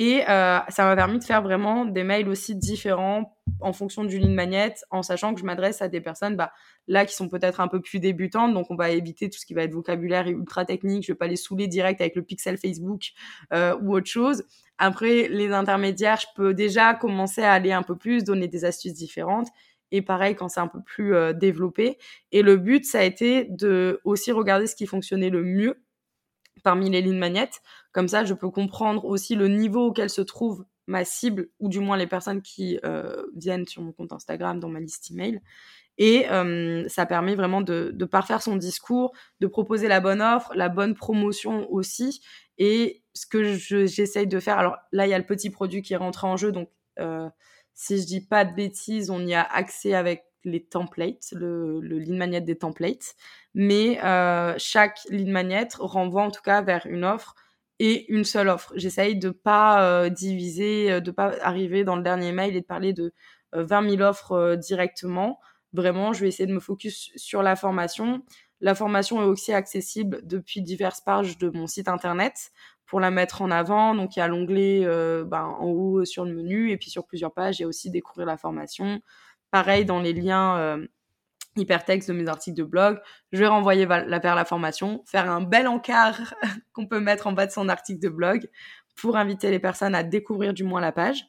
Et 0.00 0.22
euh, 0.28 0.60
ça 0.68 0.84
m'a 0.84 0.94
permis 0.94 1.18
de 1.18 1.24
faire 1.24 1.42
vraiment 1.42 1.84
des 1.84 2.04
mails 2.04 2.28
aussi 2.28 2.54
différents 2.54 3.36
en 3.60 3.72
fonction 3.72 4.04
d'une 4.04 4.22
ligne 4.22 4.34
magnète, 4.34 4.84
en 4.92 5.02
sachant 5.02 5.34
que 5.34 5.40
je 5.40 5.44
m'adresse 5.44 5.82
à 5.82 5.88
des 5.88 6.00
personnes 6.00 6.36
bah, 6.36 6.52
là 6.86 7.04
qui 7.04 7.16
sont 7.16 7.28
peut-être 7.28 7.60
un 7.60 7.66
peu 7.66 7.80
plus 7.80 7.98
débutantes, 7.98 8.54
donc 8.54 8.70
on 8.70 8.76
va 8.76 8.90
éviter 8.90 9.28
tout 9.28 9.40
ce 9.40 9.44
qui 9.44 9.54
va 9.54 9.64
être 9.64 9.72
vocabulaire 9.72 10.28
ultra 10.28 10.64
technique. 10.64 11.02
Je 11.04 11.10
vais 11.10 11.16
pas 11.16 11.26
les 11.26 11.34
saouler 11.34 11.66
direct 11.66 12.00
avec 12.00 12.14
le 12.14 12.22
pixel 12.22 12.58
Facebook 12.58 13.08
euh, 13.52 13.76
ou 13.82 13.92
autre 13.96 14.06
chose. 14.06 14.44
Après, 14.78 15.26
les 15.26 15.50
intermédiaires, 15.50 16.20
je 16.20 16.28
peux 16.36 16.54
déjà 16.54 16.94
commencer 16.94 17.42
à 17.42 17.52
aller 17.52 17.72
un 17.72 17.82
peu 17.82 17.96
plus, 17.96 18.22
donner 18.22 18.46
des 18.46 18.64
astuces 18.64 18.94
différentes. 18.94 19.48
Et 19.90 20.00
pareil 20.00 20.36
quand 20.36 20.48
c'est 20.48 20.60
un 20.60 20.68
peu 20.68 20.80
plus 20.80 21.16
euh, 21.16 21.32
développé. 21.32 21.98
Et 22.30 22.42
le 22.42 22.56
but, 22.56 22.84
ça 22.84 23.00
a 23.00 23.02
été 23.02 23.46
de 23.50 24.00
aussi 24.04 24.30
regarder 24.30 24.68
ce 24.68 24.76
qui 24.76 24.86
fonctionnait 24.86 25.30
le 25.30 25.42
mieux 25.42 25.82
parmi 26.62 26.90
les 26.90 27.00
lignes 27.00 27.18
magnettes. 27.18 27.62
Comme 27.92 28.08
ça, 28.08 28.24
je 28.24 28.34
peux 28.34 28.50
comprendre 28.50 29.04
aussi 29.04 29.34
le 29.34 29.48
niveau 29.48 29.86
auquel 29.86 30.10
se 30.10 30.20
trouve 30.20 30.64
ma 30.88 31.04
cible, 31.04 31.48
ou 31.60 31.68
du 31.68 31.80
moins 31.80 31.96
les 31.96 32.06
personnes 32.06 32.42
qui 32.42 32.80
euh, 32.84 33.22
viennent 33.36 33.66
sur 33.66 33.82
mon 33.82 33.92
compte 33.92 34.12
Instagram, 34.12 34.58
dans 34.58 34.68
ma 34.68 34.80
liste 34.80 35.10
email. 35.10 35.40
Et 35.98 36.28
euh, 36.30 36.88
ça 36.88 37.06
permet 37.06 37.34
vraiment 37.34 37.60
de, 37.60 37.92
parfaire 38.10 38.40
son 38.42 38.56
discours, 38.56 39.12
de 39.40 39.46
proposer 39.46 39.88
la 39.88 40.00
bonne 40.00 40.22
offre, 40.22 40.52
la 40.54 40.68
bonne 40.68 40.94
promotion 40.94 41.70
aussi. 41.70 42.22
Et 42.56 43.02
ce 43.14 43.26
que 43.26 43.54
j'essaye 43.54 44.26
de 44.26 44.40
faire, 44.40 44.58
alors 44.58 44.76
là, 44.92 45.06
il 45.06 45.10
y 45.10 45.14
a 45.14 45.18
le 45.18 45.26
petit 45.26 45.50
produit 45.50 45.82
qui 45.82 45.92
est 45.92 45.98
rentré 45.98 46.26
en 46.26 46.36
jeu, 46.36 46.52
donc 46.52 46.70
euh, 47.00 47.28
si 47.74 48.00
je 48.00 48.06
dis 48.06 48.26
pas 48.26 48.44
de 48.44 48.54
bêtises, 48.54 49.10
on 49.10 49.24
y 49.26 49.34
a 49.34 49.42
accès 49.42 49.94
avec 49.94 50.24
les 50.44 50.64
templates, 50.64 51.32
le, 51.32 51.80
le 51.80 51.98
lead 51.98 52.14
magnet 52.14 52.40
des 52.40 52.56
templates, 52.56 53.14
mais 53.54 53.98
chaque 54.58 55.00
lead 55.10 55.28
magnet 55.28 55.68
renvoie 55.78 56.22
en 56.22 56.30
tout 56.30 56.42
cas 56.42 56.62
vers 56.62 56.86
une 56.86 57.04
offre 57.04 57.34
et 57.78 58.10
une 58.12 58.24
seule 58.24 58.48
offre. 58.48 58.72
J'essaye 58.76 59.16
de 59.16 59.30
pas 59.30 59.82
euh, 59.82 60.08
diviser, 60.08 60.92
euh, 60.92 61.00
de 61.00 61.10
pas 61.10 61.34
arriver 61.42 61.84
dans 61.84 61.96
le 61.96 62.02
dernier 62.02 62.32
mail 62.32 62.56
et 62.56 62.60
de 62.60 62.66
parler 62.66 62.92
de 62.92 63.12
20 63.52 63.84
euh, 63.84 63.90
000 63.96 64.02
offres 64.02 64.32
euh, 64.32 64.56
directement. 64.56 65.38
Vraiment, 65.72 66.12
je 66.12 66.20
vais 66.20 66.28
essayer 66.28 66.46
de 66.46 66.54
me 66.54 66.60
focus 66.60 67.10
sur 67.16 67.42
la 67.42 67.56
formation. 67.56 68.22
La 68.60 68.74
formation 68.74 69.22
est 69.22 69.26
aussi 69.26 69.52
accessible 69.52 70.20
depuis 70.24 70.62
diverses 70.62 71.00
pages 71.00 71.38
de 71.38 71.50
mon 71.50 71.66
site 71.66 71.88
internet 71.88 72.50
pour 72.86 73.00
la 73.00 73.10
mettre 73.10 73.42
en 73.42 73.50
avant. 73.50 73.94
Donc 73.94 74.16
il 74.16 74.18
y 74.18 74.22
a 74.22 74.28
l'onglet 74.28 74.84
ben, 75.26 75.44
en 75.44 75.66
haut 75.66 76.04
sur 76.04 76.24
le 76.24 76.32
menu 76.32 76.70
et 76.70 76.78
puis 76.78 76.90
sur 76.90 77.06
plusieurs 77.06 77.32
pages, 77.32 77.60
il 77.60 77.62
y 77.62 77.66
aussi 77.66 77.90
découvrir 77.90 78.26
la 78.26 78.36
formation, 78.38 79.00
Pareil 79.50 79.84
dans 79.84 80.00
les 80.00 80.12
liens 80.12 80.78
hypertextes 81.58 82.08
de 82.08 82.14
mes 82.14 82.28
articles 82.28 82.56
de 82.56 82.64
blog, 82.64 82.98
je 83.32 83.38
vais 83.38 83.46
renvoyer 83.46 83.86
vers 83.86 84.06
la 84.06 84.44
formation, 84.44 85.02
faire 85.06 85.30
un 85.30 85.42
bel 85.42 85.68
encart 85.68 86.34
qu'on 86.72 86.86
peut 86.86 87.00
mettre 87.00 87.26
en 87.26 87.32
bas 87.32 87.46
de 87.46 87.52
son 87.52 87.68
article 87.68 88.00
de 88.00 88.08
blog 88.08 88.48
pour 88.96 89.16
inviter 89.16 89.50
les 89.50 89.58
personnes 89.58 89.94
à 89.94 90.02
découvrir 90.02 90.54
du 90.54 90.64
moins 90.64 90.80
la 90.80 90.92
page. 90.92 91.24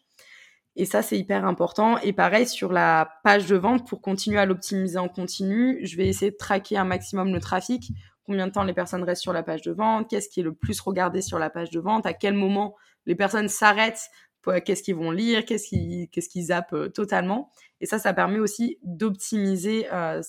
Et 0.76 0.86
ça, 0.86 1.02
c'est 1.02 1.18
hyper 1.18 1.46
important. 1.46 1.98
Et 2.00 2.14
pareil, 2.14 2.48
sur 2.48 2.72
la 2.72 3.12
page 3.24 3.48
de 3.48 3.58
vente, 3.58 3.88
pour 3.88 4.02
continuer 4.02 4.40
à 4.40 4.46
l'optimiser 4.46 4.98
en 4.98 5.10
continu, 5.10 5.80
je 5.84 5.98
vais 5.98 6.08
essayer 6.08 6.32
de 6.32 6.38
traquer 6.38 6.78
un 6.78 6.86
maximum 6.86 7.34
le 7.34 7.40
trafic, 7.40 7.92
combien 8.24 8.48
de 8.48 8.52
temps 8.52 8.64
les 8.64 8.74
personnes 8.74 9.04
restent 9.04 9.24
sur 9.24 9.34
la 9.34 9.44
page 9.44 9.62
de 9.64 9.72
vente, 9.72 10.10
qu'est-ce 10.10 10.30
qui 10.30 10.40
est 10.40 10.44
le 10.44 10.54
plus 10.54 10.80
regardé 10.80 11.22
sur 11.22 11.40
la 11.40 11.50
page 11.50 11.70
de 11.72 11.80
vente, 11.80 12.06
à 12.06 12.14
quel 12.14 12.34
moment 12.34 12.76
les 13.06 13.16
personnes 13.16 13.50
s'arrêtent 13.50 14.10
qu'est-ce 14.66 14.84
qu'ils 14.84 14.96
vont 14.96 15.12
lire, 15.12 15.46
qu'est-ce 15.46 15.68
qu'ils 15.68 16.10
qu'ils 16.10 16.46
zappent 16.46 16.74
euh, 16.74 16.90
totalement. 16.90 17.52
Et 17.82 17.86
ça, 17.86 18.00
ça 18.00 18.14
permet 18.14 18.40
aussi 18.40 18.78
d'optimiser 18.84 19.88
euh, 19.92 20.22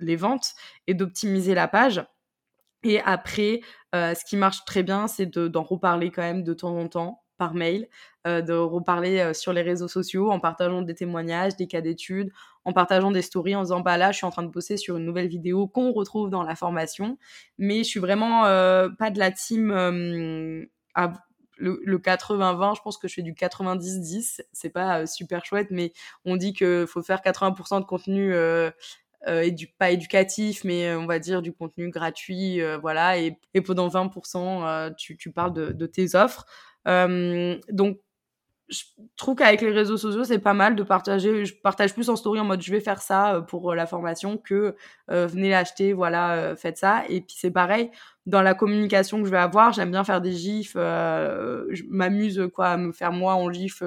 les 0.00 0.16
ventes 0.16 0.52
et 0.86 0.94
d'optimiser 0.94 1.54
la 1.54 1.68
page. 1.68 2.04
Et 2.82 3.00
après, 3.00 3.60
euh, 3.94 4.14
ce 4.14 4.24
qui 4.24 4.36
marche 4.36 4.64
très 4.64 4.82
bien, 4.82 5.06
c'est 5.06 5.26
d'en 5.26 5.62
reparler 5.62 6.10
quand 6.10 6.22
même 6.22 6.42
de 6.42 6.54
temps 6.54 6.76
en 6.76 6.88
temps 6.88 7.22
par 7.38 7.54
mail, 7.54 7.88
de 8.24 8.52
reparler 8.52 9.34
sur 9.34 9.52
les 9.52 9.62
réseaux 9.62 9.88
sociaux 9.88 10.30
en 10.30 10.38
partageant 10.38 10.82
des 10.82 10.94
témoignages, 10.94 11.56
des 11.56 11.66
cas 11.66 11.80
d'études, 11.80 12.30
en 12.64 12.72
partageant 12.72 13.10
des 13.10 13.22
stories, 13.22 13.56
en 13.56 13.62
disant 13.62 13.80
bah 13.80 13.96
là 13.96 14.12
je 14.12 14.18
suis 14.18 14.26
en 14.26 14.30
train 14.30 14.44
de 14.44 14.48
bosser 14.48 14.76
sur 14.76 14.96
une 14.96 15.04
nouvelle 15.04 15.26
vidéo 15.26 15.66
qu'on 15.66 15.90
retrouve 15.90 16.30
dans 16.30 16.44
la 16.44 16.54
formation, 16.54 17.18
mais 17.58 17.78
je 17.78 17.88
suis 17.88 17.98
vraiment 17.98 18.42
pas 18.42 19.10
de 19.10 19.18
la 19.18 19.32
team 19.32 19.72
à 20.94 21.12
le, 21.62 21.80
le 21.84 21.98
80-20, 21.98 22.76
je 22.76 22.82
pense 22.82 22.98
que 22.98 23.06
je 23.06 23.14
fais 23.14 23.22
du 23.22 23.34
90-10. 23.34 24.42
C'est 24.52 24.70
pas 24.70 25.00
euh, 25.00 25.06
super 25.06 25.44
chouette, 25.44 25.68
mais 25.70 25.92
on 26.24 26.36
dit 26.36 26.52
que 26.52 26.86
faut 26.86 27.02
faire 27.02 27.20
80% 27.20 27.80
de 27.80 27.84
contenu 27.84 28.34
euh, 28.34 28.70
euh, 29.28 29.42
édu 29.42 29.68
pas 29.68 29.92
éducatif, 29.92 30.64
mais 30.64 30.88
euh, 30.88 30.98
on 30.98 31.06
va 31.06 31.20
dire 31.20 31.40
du 31.40 31.52
contenu 31.52 31.88
gratuit, 31.90 32.60
voilà. 32.80 33.18
Et, 33.18 33.38
et 33.54 33.60
pendant 33.60 33.88
20%, 33.88 34.94
tu, 34.96 35.16
tu 35.16 35.30
parles 35.30 35.52
de, 35.52 35.72
de 35.72 35.86
tes 35.86 36.16
offres. 36.16 36.46
donc 36.86 37.98
je 38.68 38.84
trouve 39.16 39.36
qu'avec 39.36 39.60
les 39.60 39.70
réseaux 39.70 39.96
sociaux, 39.96 40.24
c'est 40.24 40.38
pas 40.38 40.54
mal 40.54 40.76
de 40.76 40.82
partager. 40.82 41.44
Je 41.44 41.54
partage 41.54 41.94
plus 41.94 42.08
en 42.08 42.16
story 42.16 42.40
en 42.40 42.44
mode 42.44 42.62
je 42.62 42.70
vais 42.70 42.80
faire 42.80 43.02
ça 43.02 43.34
euh, 43.34 43.40
pour 43.40 43.72
euh, 43.72 43.74
la 43.74 43.86
formation 43.86 44.38
que 44.38 44.76
euh, 45.10 45.26
venez 45.26 45.50
l'acheter, 45.50 45.92
voilà, 45.92 46.54
faites 46.56 46.78
ça. 46.78 47.04
Et 47.08 47.20
puis 47.20 47.36
c'est 47.38 47.50
pareil 47.50 47.90
dans 48.24 48.40
la 48.40 48.54
communication 48.54 49.18
que 49.18 49.26
je 49.26 49.30
vais 49.30 49.38
avoir. 49.38 49.72
J'aime 49.72 49.90
bien 49.90 50.04
faire 50.04 50.20
des 50.20 50.32
gifs. 50.32 50.74
Je 50.74 51.82
m'amuse 51.88 52.48
quoi 52.54 52.68
à 52.68 52.76
me 52.76 52.92
faire 52.92 53.12
moi 53.12 53.34
en 53.34 53.52
gif. 53.52 53.82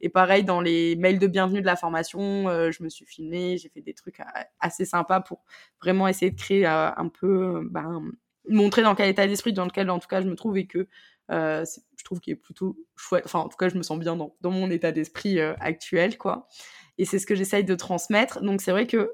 Et 0.00 0.08
pareil 0.08 0.44
dans 0.44 0.60
les 0.60 0.96
mails 0.96 1.18
de 1.18 1.26
bienvenue 1.26 1.60
de 1.60 1.66
la 1.66 1.76
formation, 1.76 2.44
je 2.70 2.82
me 2.82 2.88
suis 2.88 3.04
filmée, 3.04 3.58
j'ai 3.58 3.68
fait 3.68 3.82
des 3.82 3.94
trucs 3.94 4.20
assez 4.60 4.84
sympas 4.84 5.20
pour 5.20 5.44
vraiment 5.82 6.06
essayer 6.08 6.30
de 6.30 6.38
créer 6.40 6.66
un 6.66 7.08
peu, 7.08 7.62
ben, 7.70 8.02
montrer 8.48 8.82
dans 8.82 8.94
quel 8.94 9.08
état 9.08 9.26
d'esprit 9.26 9.52
dans 9.52 9.64
lequel 9.64 9.90
en 9.90 9.98
tout 9.98 10.08
cas 10.08 10.20
je 10.20 10.26
me 10.28 10.36
trouve 10.36 10.56
et 10.56 10.66
que 10.66 10.86
euh, 11.30 11.64
je 12.00 12.04
trouve 12.04 12.18
qu'il 12.18 12.32
est 12.32 12.36
plutôt 12.36 12.78
chouette. 12.96 13.24
Enfin, 13.26 13.40
en 13.40 13.48
tout 13.48 13.58
cas, 13.58 13.68
je 13.68 13.76
me 13.76 13.82
sens 13.82 13.98
bien 13.98 14.16
dans, 14.16 14.32
mon 14.50 14.70
état 14.70 14.90
d'esprit 14.90 15.38
euh, 15.38 15.52
actuel, 15.60 16.16
quoi. 16.16 16.48
Et 16.96 17.04
c'est 17.04 17.18
ce 17.18 17.26
que 17.26 17.34
j'essaye 17.34 17.62
de 17.62 17.74
transmettre. 17.74 18.40
Donc, 18.40 18.62
c'est 18.62 18.70
vrai 18.70 18.86
que 18.86 19.12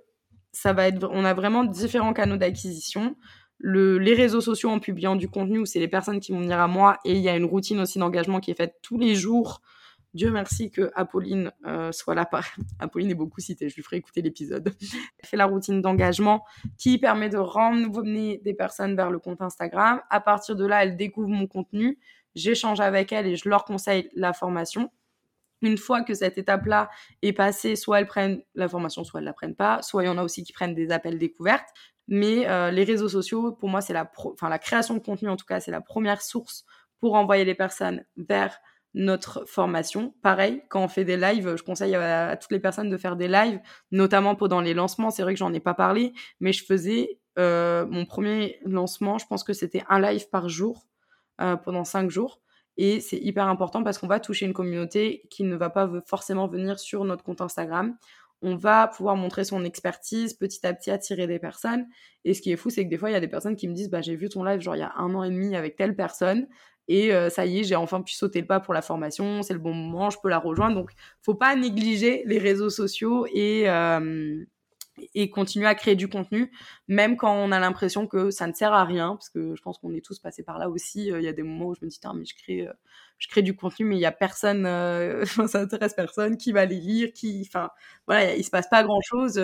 ça 0.52 0.72
va 0.72 0.86
être, 0.86 1.08
on 1.12 1.24
a 1.24 1.34
vraiment 1.34 1.64
différents 1.64 2.12
canaux 2.12 2.36
d'acquisition. 2.36 3.16
le, 3.58 3.98
les 3.98 4.14
réseaux 4.14 4.40
sociaux 4.40 4.70
en 4.70 4.78
publiant 4.78 5.16
du 5.16 5.28
contenu 5.28 5.66
c'est 5.66 5.80
les 5.80 5.88
personnes 5.88 6.20
qui 6.20 6.32
vont 6.32 6.40
venir 6.40 6.60
à 6.60 6.68
moi 6.68 6.98
et 7.04 7.12
il 7.12 7.20
y 7.20 7.28
a 7.28 7.36
une 7.36 7.44
routine 7.44 7.80
aussi 7.80 7.98
d'engagement 7.98 8.40
qui 8.40 8.52
est 8.52 8.54
faite 8.54 8.76
tous 8.82 8.98
les 8.98 9.14
jours. 9.14 9.60
Dieu 10.14 10.30
merci 10.30 10.70
que 10.70 10.90
Apolline 10.94 11.52
euh, 11.66 11.92
soit 11.92 12.14
là. 12.14 12.28
Apolline 12.78 13.10
est 13.10 13.14
beaucoup 13.14 13.40
citée, 13.40 13.68
je 13.68 13.76
lui 13.76 13.82
ferai 13.82 13.96
écouter 13.96 14.22
l'épisode. 14.22 14.74
Elle 15.18 15.28
fait 15.28 15.36
la 15.36 15.44
routine 15.44 15.82
d'engagement 15.82 16.44
qui 16.78 16.96
permet 16.98 17.28
de 17.28 17.36
ramener 17.36 18.38
des 18.38 18.54
personnes 18.54 18.96
vers 18.96 19.10
le 19.10 19.18
compte 19.18 19.42
Instagram. 19.42 20.00
À 20.08 20.20
partir 20.20 20.56
de 20.56 20.64
là, 20.64 20.84
elle 20.84 20.96
découvre 20.96 21.28
mon 21.28 21.46
contenu, 21.46 21.98
j'échange 22.36 22.78
avec 22.78 23.10
elle 23.12 23.26
et 23.26 23.34
je 23.34 23.48
leur 23.48 23.64
conseille 23.64 24.08
la 24.14 24.32
formation. 24.32 24.92
Une 25.62 25.78
fois 25.78 26.02
que 26.02 26.14
cette 26.14 26.38
étape-là 26.38 26.90
est 27.22 27.32
passée, 27.32 27.74
soit 27.74 27.98
elles 27.98 28.06
prennent 28.06 28.42
la 28.54 28.68
formation, 28.68 29.02
soit 29.02 29.20
elles 29.20 29.26
la 29.26 29.32
prennent 29.32 29.56
pas, 29.56 29.82
soit 29.82 30.04
il 30.04 30.06
y 30.06 30.08
en 30.08 30.18
a 30.18 30.22
aussi 30.22 30.44
qui 30.44 30.52
prennent 30.52 30.74
des 30.74 30.92
appels 30.92 31.18
découvertes. 31.18 31.68
Mais 32.08 32.48
euh, 32.48 32.70
les 32.70 32.84
réseaux 32.84 33.08
sociaux, 33.08 33.52
pour 33.52 33.68
moi, 33.68 33.80
c'est 33.80 33.94
la, 33.94 34.08
enfin 34.16 34.48
la 34.48 34.58
création 34.58 34.94
de 34.94 35.00
contenu 35.00 35.28
en 35.28 35.36
tout 35.36 35.46
cas, 35.46 35.58
c'est 35.58 35.72
la 35.72 35.80
première 35.80 36.22
source 36.22 36.64
pour 37.00 37.14
envoyer 37.14 37.44
les 37.44 37.54
personnes 37.54 38.04
vers 38.16 38.58
notre 38.94 39.44
formation. 39.46 40.14
Pareil, 40.22 40.62
quand 40.68 40.82
on 40.82 40.88
fait 40.88 41.04
des 41.04 41.16
lives, 41.16 41.56
je 41.56 41.62
conseille 41.62 41.94
à, 41.96 42.36
toutes 42.36 42.52
les 42.52 42.60
personnes 42.60 42.90
de 42.90 42.96
faire 42.96 43.16
des 43.16 43.28
lives, 43.28 43.60
notamment 43.90 44.36
pendant 44.36 44.60
les 44.60 44.72
lancements. 44.72 45.10
C'est 45.10 45.22
vrai 45.22 45.34
que 45.34 45.38
j'en 45.38 45.52
ai 45.52 45.60
pas 45.60 45.74
parlé, 45.74 46.12
mais 46.40 46.52
je 46.52 46.64
faisais 46.64 47.18
euh, 47.38 47.86
mon 47.86 48.06
premier 48.06 48.58
lancement, 48.64 49.18
je 49.18 49.26
pense 49.26 49.44
que 49.44 49.52
c'était 49.52 49.82
un 49.88 50.00
live 50.00 50.28
par 50.30 50.48
jour 50.48 50.86
euh, 51.40 51.56
pendant 51.56 51.84
cinq 51.84 52.10
jours. 52.10 52.40
Et 52.78 53.00
c'est 53.00 53.16
hyper 53.16 53.48
important 53.48 53.82
parce 53.82 53.98
qu'on 53.98 54.06
va 54.06 54.20
toucher 54.20 54.44
une 54.46 54.52
communauté 54.52 55.26
qui 55.30 55.44
ne 55.44 55.56
va 55.56 55.70
pas 55.70 55.90
forcément 56.06 56.46
venir 56.46 56.78
sur 56.78 57.04
notre 57.04 57.24
compte 57.24 57.40
Instagram 57.40 57.96
on 58.42 58.56
va 58.56 58.88
pouvoir 58.88 59.16
montrer 59.16 59.44
son 59.44 59.64
expertise, 59.64 60.34
petit 60.34 60.66
à 60.66 60.74
petit 60.74 60.90
attirer 60.90 61.26
des 61.26 61.38
personnes. 61.38 61.86
Et 62.24 62.34
ce 62.34 62.42
qui 62.42 62.52
est 62.52 62.56
fou, 62.56 62.70
c'est 62.70 62.84
que 62.84 62.90
des 62.90 62.98
fois, 62.98 63.10
il 63.10 63.12
y 63.14 63.16
a 63.16 63.20
des 63.20 63.28
personnes 63.28 63.56
qui 63.56 63.68
me 63.68 63.74
disent, 63.74 63.90
bah, 63.90 64.02
j'ai 64.02 64.16
vu 64.16 64.28
ton 64.28 64.44
live 64.44 64.60
genre 64.60 64.76
il 64.76 64.80
y 64.80 64.82
a 64.82 64.92
un 64.96 65.14
an 65.14 65.24
et 65.24 65.30
demi 65.30 65.56
avec 65.56 65.76
telle 65.76 65.96
personne. 65.96 66.46
Et 66.88 67.12
euh, 67.12 67.30
ça 67.30 67.46
y 67.46 67.60
est, 67.60 67.64
j'ai 67.64 67.74
enfin 67.76 68.00
pu 68.02 68.14
sauter 68.14 68.40
le 68.40 68.46
pas 68.46 68.60
pour 68.60 68.72
la 68.72 68.82
formation, 68.82 69.42
c'est 69.42 69.54
le 69.54 69.58
bon 69.58 69.74
moment, 69.74 70.10
je 70.10 70.18
peux 70.22 70.28
la 70.28 70.38
rejoindre. 70.38 70.76
Donc, 70.76 70.92
faut 71.22 71.34
pas 71.34 71.56
négliger 71.56 72.22
les 72.26 72.38
réseaux 72.38 72.70
sociaux 72.70 73.26
et, 73.32 73.68
euh, 73.68 74.44
et 75.14 75.30
continuer 75.30 75.66
à 75.66 75.74
créer 75.74 75.94
du 75.94 76.08
contenu, 76.08 76.50
même 76.88 77.16
quand 77.16 77.32
on 77.32 77.52
a 77.52 77.60
l'impression 77.60 78.06
que 78.06 78.30
ça 78.30 78.46
ne 78.46 78.52
sert 78.52 78.72
à 78.72 78.84
rien, 78.84 79.16
parce 79.16 79.28
que 79.28 79.54
je 79.54 79.62
pense 79.62 79.78
qu'on 79.78 79.94
est 79.94 80.04
tous 80.04 80.18
passés 80.18 80.42
par 80.42 80.58
là 80.58 80.68
aussi. 80.68 81.10
Euh, 81.12 81.20
il 81.20 81.24
y 81.24 81.28
a 81.28 81.32
des 81.32 81.42
moments 81.42 81.66
où 81.66 81.74
je 81.74 81.84
me 81.84 81.90
dis, 81.90 81.98
mais 82.14 82.24
je 82.24 82.34
crée, 82.34 82.66
euh, 82.66 82.72
je 83.18 83.28
crée 83.28 83.42
du 83.42 83.54
contenu, 83.54 83.86
mais 83.86 83.96
il 83.96 84.00
y 84.00 84.06
a 84.06 84.12
personne, 84.12 84.66
euh, 84.66 85.24
ça 85.48 85.60
intéresse 85.60 85.94
personne, 85.94 86.36
qui 86.36 86.52
va 86.52 86.64
les 86.64 86.80
lire, 86.80 87.12
qui, 87.12 87.44
enfin, 87.46 87.70
voilà, 88.06 88.34
il 88.34 88.44
se 88.44 88.50
passe 88.50 88.68
pas 88.68 88.82
grand 88.84 89.00
chose. 89.02 89.38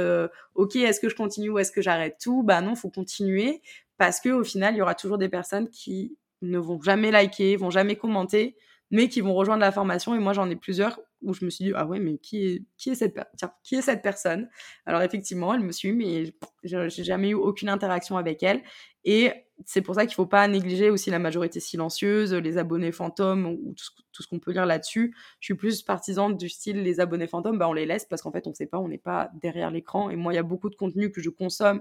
ok, 0.55 0.77
est-ce 0.77 1.01
que 1.01 1.09
je 1.09 1.17
continue 1.17 1.51
ou 1.51 1.59
est-ce 1.59 1.73
que 1.73 1.83
j'arrête 1.83 2.17
tout? 2.21 2.43
Bah 2.43 2.61
non, 2.61 2.75
faut 2.75 2.91
continuer, 2.91 3.63
parce 3.99 4.21
que 4.21 4.31
au 4.31 4.45
final, 4.45 4.75
il 4.75 4.79
y 4.79 4.83
aura 4.83 4.95
toujours 4.95 5.19
des 5.19 5.29
personnes 5.29 5.69
qui 5.69 6.17
ne 6.43 6.59
vont 6.59 6.81
jamais 6.81 7.11
liker, 7.11 7.57
vont 7.57 7.71
jamais 7.71 7.97
commenter, 7.97 8.57
mais 8.93 9.09
qui 9.09 9.23
vont 9.23 9.35
rejoindre 9.35 9.63
la 9.63 9.73
formation. 9.73 10.15
Et 10.15 10.19
moi, 10.19 10.35
j'en 10.35 10.49
ai 10.51 10.55
plusieurs 10.55 11.01
où 11.23 11.33
je 11.33 11.45
me 11.47 11.51
suis 11.51 11.65
dit, 11.65 11.73
ah 11.75 11.87
ouais, 11.87 11.99
mais 11.99 12.19
qui 12.19 12.47
est, 12.47 12.63
qui 12.77 12.91
est, 12.91 12.95
cette, 12.95 13.19
qui 13.65 13.77
est 13.77 13.81
cette 13.81 14.03
personne? 14.03 14.51
Alors, 14.85 15.01
effectivement, 15.01 15.55
elle 15.55 15.61
me 15.61 15.73
suit, 15.73 15.93
mais 15.93 16.35
j'ai 16.63 16.89
jamais 17.03 17.31
eu 17.31 17.35
aucune 17.35 17.71
interaction 17.71 18.19
avec 18.19 18.43
elle. 18.43 18.63
Et 19.05 19.33
c'est 19.65 19.81
pour 19.81 19.95
ça 19.95 20.05
qu'il 20.05 20.15
faut 20.15 20.27
pas 20.27 20.47
négliger 20.47 20.91
aussi 20.91 21.09
la 21.09 21.19
majorité 21.19 21.59
silencieuse, 21.59 22.35
les 22.35 22.59
abonnés 22.59 22.93
fantômes 22.93 23.47
ou 23.47 23.75
tout 24.13 24.23
ce, 24.23 24.29
qu'on 24.29 24.39
peut 24.39 24.53
lire 24.53 24.67
là-dessus. 24.67 25.17
Je 25.41 25.47
suis 25.47 25.55
plus 25.55 25.83
partisane 25.83 26.37
du 26.37 26.51
style 26.51 26.83
les 26.83 27.01
abonnés 27.01 27.27
fantômes, 27.27 27.57
bah 27.57 27.69
on 27.71 27.73
les 27.73 27.87
laisse 27.87 28.05
parce 28.05 28.21
qu'en 28.21 28.31
fait, 28.31 28.47
on 28.47 28.53
sait 28.53 28.67
pas, 28.67 28.79
on 28.79 28.89
n'est 28.89 28.99
pas 28.99 29.31
derrière 29.41 29.71
l'écran. 29.71 30.11
Et 30.11 30.17
moi, 30.17 30.35
il 30.35 30.37
y 30.37 30.39
a 30.39 30.43
beaucoup 30.43 30.69
de 30.69 30.75
contenu 30.75 31.11
que 31.11 31.23
je 31.23 31.31
consomme, 31.31 31.81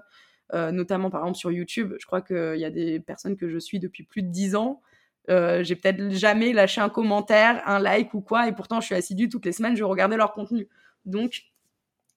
euh, 0.54 0.72
notamment 0.72 1.10
par 1.10 1.22
exemple 1.22 1.40
sur 1.40 1.52
YouTube. 1.52 1.94
Je 2.00 2.06
crois 2.06 2.22
qu'il 2.22 2.58
y 2.58 2.66
a 2.66 2.72
des 2.72 3.02
personnes 3.02 3.36
que 3.36 3.50
je 3.50 3.58
suis 3.58 3.80
depuis 3.80 4.04
plus 4.04 4.24
de 4.24 4.30
10 4.30 4.56
ans 4.56 4.82
euh, 5.30 5.64
j'ai 5.64 5.76
peut-être 5.76 6.12
jamais 6.12 6.54
lâché 6.54 6.82
un 6.82 6.90
commentaire, 6.90 7.62
un 7.68 7.80
like 7.80 8.14
ou 8.14 8.22
quoi, 8.22 8.48
et 8.48 8.54
pourtant 8.54 8.80
je 8.80 8.88
suis 8.88 8.96
assidue 8.96 9.30
toutes 9.30 9.46
les 9.46 9.52
semaines, 9.52 9.76
je 9.76 9.84
regardais 9.84 10.18
leur 10.18 10.34
contenu. 10.34 10.68
Donc, 11.06 11.44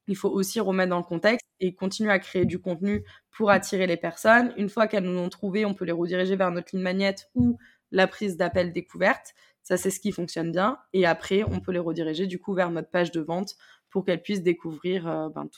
il 0.07 0.17
faut 0.17 0.31
aussi 0.31 0.61
remettre 0.61 0.91
dans 0.91 0.99
le 0.99 1.05
contexte 1.05 1.47
et 1.61 1.75
continuer 1.75 2.13
à 2.13 2.19
créer 2.19 2.45
du 2.45 2.59
contenu 2.59 3.05
pour 3.31 3.51
attirer 3.51 3.87
les 3.87 3.97
personnes. 3.97 4.53
Une 4.57 4.69
fois 4.69 4.87
qu'elles 4.87 5.05
nous 5.05 5.19
ont 5.19 5.29
trouvé, 5.29 5.65
on 5.65 5.75
peut 5.75 5.85
les 5.85 5.93
rediriger 5.93 6.37
vers 6.37 6.51
notre 6.51 6.75
ligne 6.75 6.83
magnète 6.83 7.31
ou 7.35 7.59
la 7.91 8.07
prise 8.07 8.37
d'appel 8.37 8.73
découverte. 8.73 9.35
Ça, 9.63 9.79
c'est 9.79 9.91
ce 9.91 9.99
qui 9.99 10.13
fonctionne 10.13 10.53
bien. 10.53 10.79
Et 10.93 11.07
après, 11.07 11.43
on 11.45 11.61
peut 11.61 11.73
les 11.73 11.79
rediriger 11.79 12.27
du 12.27 12.39
coup 12.39 12.53
vers 12.53 12.71
notre 12.71 12.91
page 12.91 13.13
de 13.13 13.21
vente 13.21 13.55
pour 13.89 14.05
qu'elles 14.05 14.23
puissent 14.23 14.43
découvrir 14.43 15.09
euh, 15.09 15.29
ben, 15.31 15.49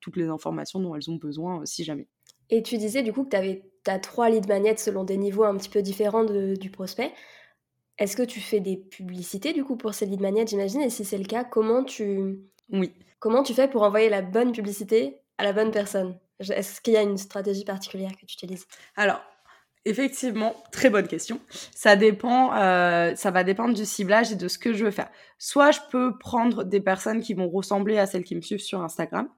toutes, 0.00 0.16
les 0.16 0.28
informations 0.28 0.80
dont 0.80 0.96
elles 0.96 1.10
ont 1.10 1.16
besoin 1.16 1.60
euh, 1.60 1.66
si 1.66 1.84
jamais. 1.84 2.08
Et 2.48 2.62
tu 2.62 2.76
disais 2.76 3.02
du 3.02 3.12
coup 3.12 3.24
que 3.24 3.30
tu 3.30 3.36
avais 3.36 3.69
as 3.86 3.98
trois 3.98 4.28
lead 4.30 4.48
magnets 4.48 4.76
selon 4.76 5.04
des 5.04 5.16
niveaux 5.16 5.44
un 5.44 5.56
petit 5.56 5.68
peu 5.68 5.82
différents 5.82 6.24
du 6.24 6.70
prospect. 6.70 7.12
Est-ce 7.98 8.16
que 8.16 8.22
tu 8.22 8.40
fais 8.40 8.60
des 8.60 8.76
publicités 8.76 9.52
du 9.52 9.64
coup 9.64 9.76
pour 9.76 9.94
ces 9.94 10.06
lead 10.06 10.20
magnets, 10.20 10.46
j'imagine? 10.46 10.80
Et 10.80 10.90
si 10.90 11.04
c'est 11.04 11.18
le 11.18 11.24
cas, 11.24 11.44
comment 11.44 11.84
tu 11.84 12.40
oui. 12.72 12.92
comment 13.18 13.42
tu 13.42 13.54
fais 13.54 13.68
pour 13.68 13.82
envoyer 13.82 14.08
la 14.08 14.22
bonne 14.22 14.52
publicité 14.52 15.20
à 15.38 15.44
la 15.44 15.52
bonne 15.52 15.70
personne? 15.70 16.18
Est-ce 16.40 16.80
qu'il 16.80 16.94
y 16.94 16.96
a 16.96 17.02
une 17.02 17.18
stratégie 17.18 17.64
particulière 17.64 18.12
que 18.12 18.24
tu 18.24 18.34
utilises? 18.34 18.66
Alors, 18.96 19.20
Effectivement, 19.86 20.54
très 20.72 20.90
bonne 20.90 21.08
question. 21.08 21.40
Ça 21.74 21.96
dépend, 21.96 22.54
euh, 22.54 23.14
ça 23.16 23.30
va 23.30 23.44
dépendre 23.44 23.74
du 23.74 23.86
ciblage 23.86 24.30
et 24.30 24.36
de 24.36 24.46
ce 24.46 24.58
que 24.58 24.74
je 24.74 24.84
veux 24.84 24.90
faire. 24.90 25.08
Soit 25.38 25.70
je 25.70 25.80
peux 25.90 26.18
prendre 26.18 26.64
des 26.64 26.80
personnes 26.80 27.22
qui 27.22 27.32
vont 27.32 27.48
ressembler 27.48 27.96
à 27.96 28.04
celles 28.04 28.24
qui 28.24 28.36
me 28.36 28.42
suivent 28.42 28.60
sur 28.60 28.82
Instagram. 28.82 29.28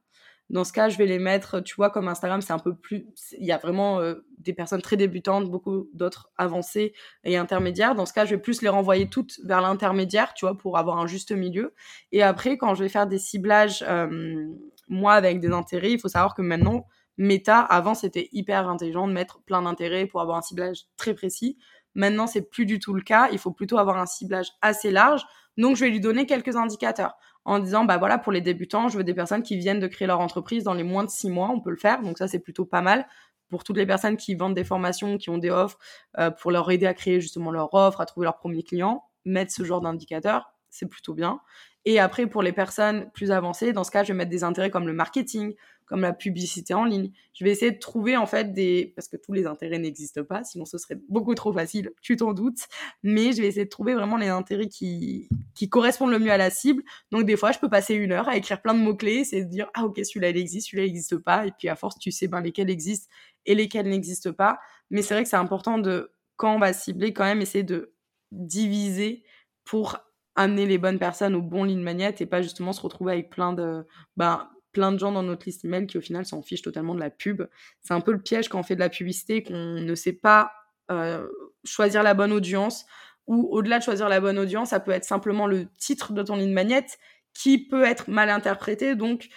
Dans 0.52 0.64
ce 0.64 0.72
cas, 0.74 0.90
je 0.90 0.98
vais 0.98 1.06
les 1.06 1.18
mettre, 1.18 1.60
tu 1.60 1.74
vois, 1.74 1.88
comme 1.88 2.08
Instagram, 2.08 2.42
c'est 2.42 2.52
un 2.52 2.58
peu 2.58 2.74
plus. 2.74 3.06
Il 3.38 3.46
y 3.46 3.52
a 3.52 3.56
vraiment 3.56 4.00
euh, 4.00 4.16
des 4.36 4.52
personnes 4.52 4.82
très 4.82 4.98
débutantes, 4.98 5.50
beaucoup 5.50 5.88
d'autres 5.94 6.30
avancées 6.36 6.92
et 7.24 7.38
intermédiaires. 7.38 7.94
Dans 7.94 8.04
ce 8.04 8.12
cas, 8.12 8.26
je 8.26 8.34
vais 8.34 8.40
plus 8.40 8.60
les 8.60 8.68
renvoyer 8.68 9.08
toutes 9.08 9.40
vers 9.44 9.62
l'intermédiaire, 9.62 10.34
tu 10.34 10.44
vois, 10.44 10.58
pour 10.58 10.76
avoir 10.76 10.98
un 10.98 11.06
juste 11.06 11.32
milieu. 11.32 11.74
Et 12.12 12.22
après, 12.22 12.58
quand 12.58 12.74
je 12.74 12.82
vais 12.82 12.90
faire 12.90 13.06
des 13.06 13.18
ciblages, 13.18 13.82
euh, 13.88 14.46
moi, 14.88 15.14
avec 15.14 15.40
des 15.40 15.50
intérêts, 15.50 15.92
il 15.92 15.98
faut 15.98 16.08
savoir 16.08 16.34
que 16.34 16.42
maintenant, 16.42 16.86
Meta, 17.16 17.60
avant, 17.60 17.94
c'était 17.94 18.28
hyper 18.32 18.68
intelligent 18.68 19.08
de 19.08 19.14
mettre 19.14 19.40
plein 19.44 19.62
d'intérêts 19.62 20.04
pour 20.04 20.20
avoir 20.20 20.36
un 20.36 20.42
ciblage 20.42 20.84
très 20.98 21.14
précis. 21.14 21.56
Maintenant, 21.94 22.26
c'est 22.26 22.42
plus 22.42 22.66
du 22.66 22.78
tout 22.78 22.92
le 22.92 23.00
cas. 23.00 23.30
Il 23.32 23.38
faut 23.38 23.52
plutôt 23.52 23.78
avoir 23.78 23.96
un 23.96 24.06
ciblage 24.06 24.48
assez 24.60 24.90
large. 24.90 25.22
Donc, 25.56 25.76
je 25.76 25.84
vais 25.84 25.90
lui 25.90 26.00
donner 26.00 26.26
quelques 26.26 26.56
indicateurs 26.56 27.14
en 27.44 27.58
disant 27.58 27.84
bah 27.84 27.98
voilà 27.98 28.18
pour 28.18 28.32
les 28.32 28.40
débutants, 28.40 28.88
je 28.88 28.96
veux 28.96 29.04
des 29.04 29.14
personnes 29.14 29.42
qui 29.42 29.56
viennent 29.56 29.80
de 29.80 29.86
créer 29.86 30.06
leur 30.06 30.20
entreprise 30.20 30.64
dans 30.64 30.74
les 30.74 30.84
moins 30.84 31.04
de 31.04 31.10
six 31.10 31.30
mois, 31.30 31.50
on 31.50 31.60
peut 31.60 31.70
le 31.70 31.76
faire. 31.76 32.02
Donc 32.02 32.18
ça 32.18 32.28
c'est 32.28 32.38
plutôt 32.38 32.64
pas 32.64 32.82
mal 32.82 33.06
pour 33.48 33.64
toutes 33.64 33.76
les 33.76 33.86
personnes 33.86 34.16
qui 34.16 34.34
vendent 34.34 34.54
des 34.54 34.64
formations, 34.64 35.18
qui 35.18 35.28
ont 35.28 35.38
des 35.38 35.50
offres, 35.50 35.78
euh, 36.18 36.30
pour 36.30 36.50
leur 36.50 36.70
aider 36.70 36.86
à 36.86 36.94
créer 36.94 37.20
justement 37.20 37.50
leur 37.50 37.74
offre, 37.74 38.00
à 38.00 38.06
trouver 38.06 38.24
leurs 38.24 38.38
premiers 38.38 38.62
clients, 38.62 39.04
mettre 39.26 39.52
ce 39.52 39.62
genre 39.62 39.82
d'indicateur, 39.82 40.54
c'est 40.70 40.86
plutôt 40.88 41.14
bien. 41.14 41.40
Et 41.84 41.98
après, 41.98 42.26
pour 42.26 42.42
les 42.42 42.52
personnes 42.52 43.10
plus 43.12 43.30
avancées, 43.32 43.72
dans 43.72 43.84
ce 43.84 43.90
cas, 43.90 44.04
je 44.04 44.12
vais 44.12 44.18
mettre 44.18 44.30
des 44.30 44.44
intérêts 44.44 44.70
comme 44.70 44.86
le 44.86 44.92
marketing, 44.92 45.54
comme 45.92 46.00
la 46.00 46.12
publicité 46.12 46.74
en 46.74 46.84
ligne. 46.84 47.10
Je 47.34 47.44
vais 47.44 47.50
essayer 47.50 47.70
de 47.70 47.78
trouver 47.78 48.16
en 48.16 48.24
fait 48.24 48.52
des 48.52 48.92
parce 48.96 49.08
que 49.08 49.16
tous 49.16 49.32
les 49.32 49.46
intérêts 49.46 49.78
n'existent 49.78 50.24
pas, 50.24 50.42
sinon 50.44 50.64
ce 50.64 50.78
serait 50.78 50.98
beaucoup 51.08 51.34
trop 51.34 51.52
facile, 51.52 51.90
tu 52.00 52.16
t'en 52.16 52.32
doutes. 52.32 52.66
Mais 53.02 53.32
je 53.32 53.42
vais 53.42 53.48
essayer 53.48 53.64
de 53.64 53.70
trouver 53.70 53.94
vraiment 53.94 54.16
les 54.16 54.28
intérêts 54.28 54.68
qui 54.68 55.28
qui 55.54 55.68
correspondent 55.68 56.12
le 56.12 56.18
mieux 56.18 56.30
à 56.30 56.38
la 56.38 56.50
cible. 56.50 56.82
Donc 57.10 57.24
des 57.24 57.36
fois, 57.36 57.52
je 57.52 57.58
peux 57.58 57.68
passer 57.68 57.94
une 57.94 58.12
heure 58.12 58.28
à 58.28 58.36
écrire 58.36 58.62
plein 58.62 58.74
de 58.74 58.78
mots 58.78 58.96
clés, 58.96 59.24
c'est 59.24 59.44
de 59.44 59.50
dire 59.50 59.68
ah 59.74 59.84
ok 59.84 60.00
celui-là 60.02 60.30
il 60.30 60.36
existe, 60.38 60.68
celui-là 60.68 60.86
il 60.86 60.92
n'existe 60.92 61.18
pas, 61.18 61.46
et 61.46 61.52
puis 61.58 61.68
à 61.68 61.76
force 61.76 61.98
tu 61.98 62.10
sais 62.10 62.28
ben 62.28 62.40
lesquels 62.40 62.70
existent 62.70 63.10
et 63.44 63.54
lesquels 63.54 63.88
n'existent 63.88 64.32
pas. 64.32 64.58
Mais 64.90 65.02
c'est 65.02 65.14
vrai 65.14 65.24
que 65.24 65.28
c'est 65.28 65.36
important 65.36 65.78
de 65.78 66.12
quand 66.36 66.54
on 66.54 66.58
va 66.58 66.72
cibler 66.72 67.12
quand 67.12 67.24
même 67.24 67.42
essayer 67.42 67.64
de 67.64 67.92
diviser 68.30 69.24
pour 69.64 69.98
amener 70.36 70.66
les 70.66 70.78
bonnes 70.78 70.98
personnes 70.98 71.34
au 71.34 71.42
bon 71.42 71.64
ligne 71.64 71.82
magnète 71.82 72.20
et 72.20 72.26
pas 72.26 72.42
justement 72.42 72.72
se 72.72 72.80
retrouver 72.80 73.12
avec 73.12 73.30
plein 73.30 73.52
de 73.52 73.86
ben 74.16 74.48
plein 74.72 74.92
de 74.92 74.98
gens 74.98 75.12
dans 75.12 75.22
notre 75.22 75.46
liste 75.46 75.64
email 75.64 75.86
qui 75.86 75.98
au 75.98 76.00
final 76.00 76.24
s'en 76.24 76.42
fichent 76.42 76.62
totalement 76.62 76.94
de 76.94 77.00
la 77.00 77.10
pub. 77.10 77.42
C'est 77.82 77.94
un 77.94 78.00
peu 78.00 78.12
le 78.12 78.20
piège 78.20 78.48
quand 78.48 78.58
on 78.58 78.62
fait 78.62 78.74
de 78.74 78.80
la 78.80 78.88
publicité, 78.88 79.42
qu'on 79.42 79.54
ne 79.54 79.94
sait 79.94 80.14
pas 80.14 80.52
euh, 80.90 81.28
choisir 81.64 82.02
la 82.02 82.14
bonne 82.14 82.32
audience, 82.32 82.86
ou 83.26 83.48
au-delà 83.52 83.78
de 83.78 83.84
choisir 83.84 84.08
la 84.08 84.20
bonne 84.20 84.38
audience, 84.38 84.70
ça 84.70 84.80
peut 84.80 84.90
être 84.90 85.04
simplement 85.04 85.46
le 85.46 85.66
titre 85.78 86.12
de 86.12 86.22
ton 86.22 86.36
ligne 86.36 86.52
magnète 86.52 86.98
qui 87.34 87.66
peut 87.66 87.84
être 87.84 88.10
mal 88.10 88.30
interprété. 88.30 88.96
Donc 88.96 89.28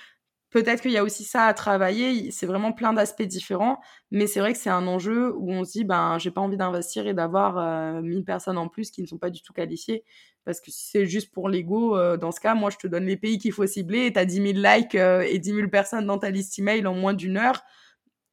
peut-être 0.50 0.82
qu'il 0.82 0.92
y 0.92 0.98
a 0.98 1.04
aussi 1.04 1.24
ça 1.24 1.46
à 1.46 1.54
travailler. 1.54 2.32
C'est 2.32 2.46
vraiment 2.46 2.72
plein 2.72 2.94
d'aspects 2.94 3.22
différents, 3.24 3.80
mais 4.12 4.28
c'est 4.28 4.40
vrai 4.40 4.54
que 4.54 4.60
c'est 4.60 4.70
un 4.70 4.88
enjeu 4.88 5.34
où 5.36 5.52
on 5.52 5.64
se 5.64 5.74
dit 5.74 5.84
ben 5.84 6.18
j'ai 6.18 6.32
pas 6.32 6.42
envie 6.42 6.58
d'investir 6.58 7.08
et 7.08 7.14
d'avoir 7.14 7.58
euh, 7.58 8.02
1000 8.02 8.26
personnes 8.26 8.58
en 8.58 8.68
plus 8.70 8.90
qui 8.92 9.02
ne 9.02 9.08
sont 9.08 9.18
pas 9.18 9.30
du 9.30 9.42
tout 9.42 9.54
qualifiées. 9.54 10.04
Parce 10.46 10.62
que 10.62 10.72
si 10.72 10.90
c'est 10.90 11.06
juste 11.06 11.34
pour 11.34 11.50
l'ego, 11.50 11.98
euh, 11.98 12.18
dans 12.18 12.32
ce 12.32 12.40
cas, 12.40 12.54
moi, 12.54 12.70
je 12.70 12.78
te 12.78 12.88
donne 12.88 13.06
les 13.06 13.18
pays 13.18 13.40
qu'il 13.40 13.52
faut 13.52 13.66
cibler, 13.66 14.14
tu 14.14 14.20
as 14.20 14.26
10 14.26 14.36
000 14.36 14.46
likes 14.54 14.96
euh, 14.96 15.22
et 15.22 15.40
10 15.40 15.54
000 15.56 15.70
personnes 15.70 16.06
dans 16.06 16.20
ta 16.20 16.30
liste 16.30 16.58
email 16.60 16.86
en 16.86 16.94
moins 16.94 17.14
d'une 17.14 17.38
heure. 17.38 17.64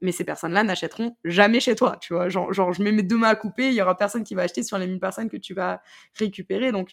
Mais 0.02 0.12
ces 0.12 0.24
personnes-là 0.24 0.64
n'achèteront 0.64 1.16
jamais 1.24 1.60
chez 1.60 1.74
toi, 1.76 1.96
tu 2.00 2.14
vois. 2.14 2.28
Genre, 2.28 2.52
genre, 2.52 2.72
je 2.72 2.82
mets 2.82 2.92
mes 2.92 3.02
deux 3.02 3.16
mains 3.16 3.28
à 3.28 3.36
couper, 3.36 3.68
il 3.68 3.74
y 3.74 3.82
aura 3.82 3.96
personne 3.96 4.24
qui 4.24 4.34
va 4.34 4.42
acheter 4.42 4.62
sur 4.62 4.78
les 4.78 4.86
1000 4.86 5.00
personnes 5.00 5.30
que 5.30 5.36
tu 5.36 5.54
vas 5.54 5.80
récupérer. 6.18 6.72
Donc, 6.72 6.90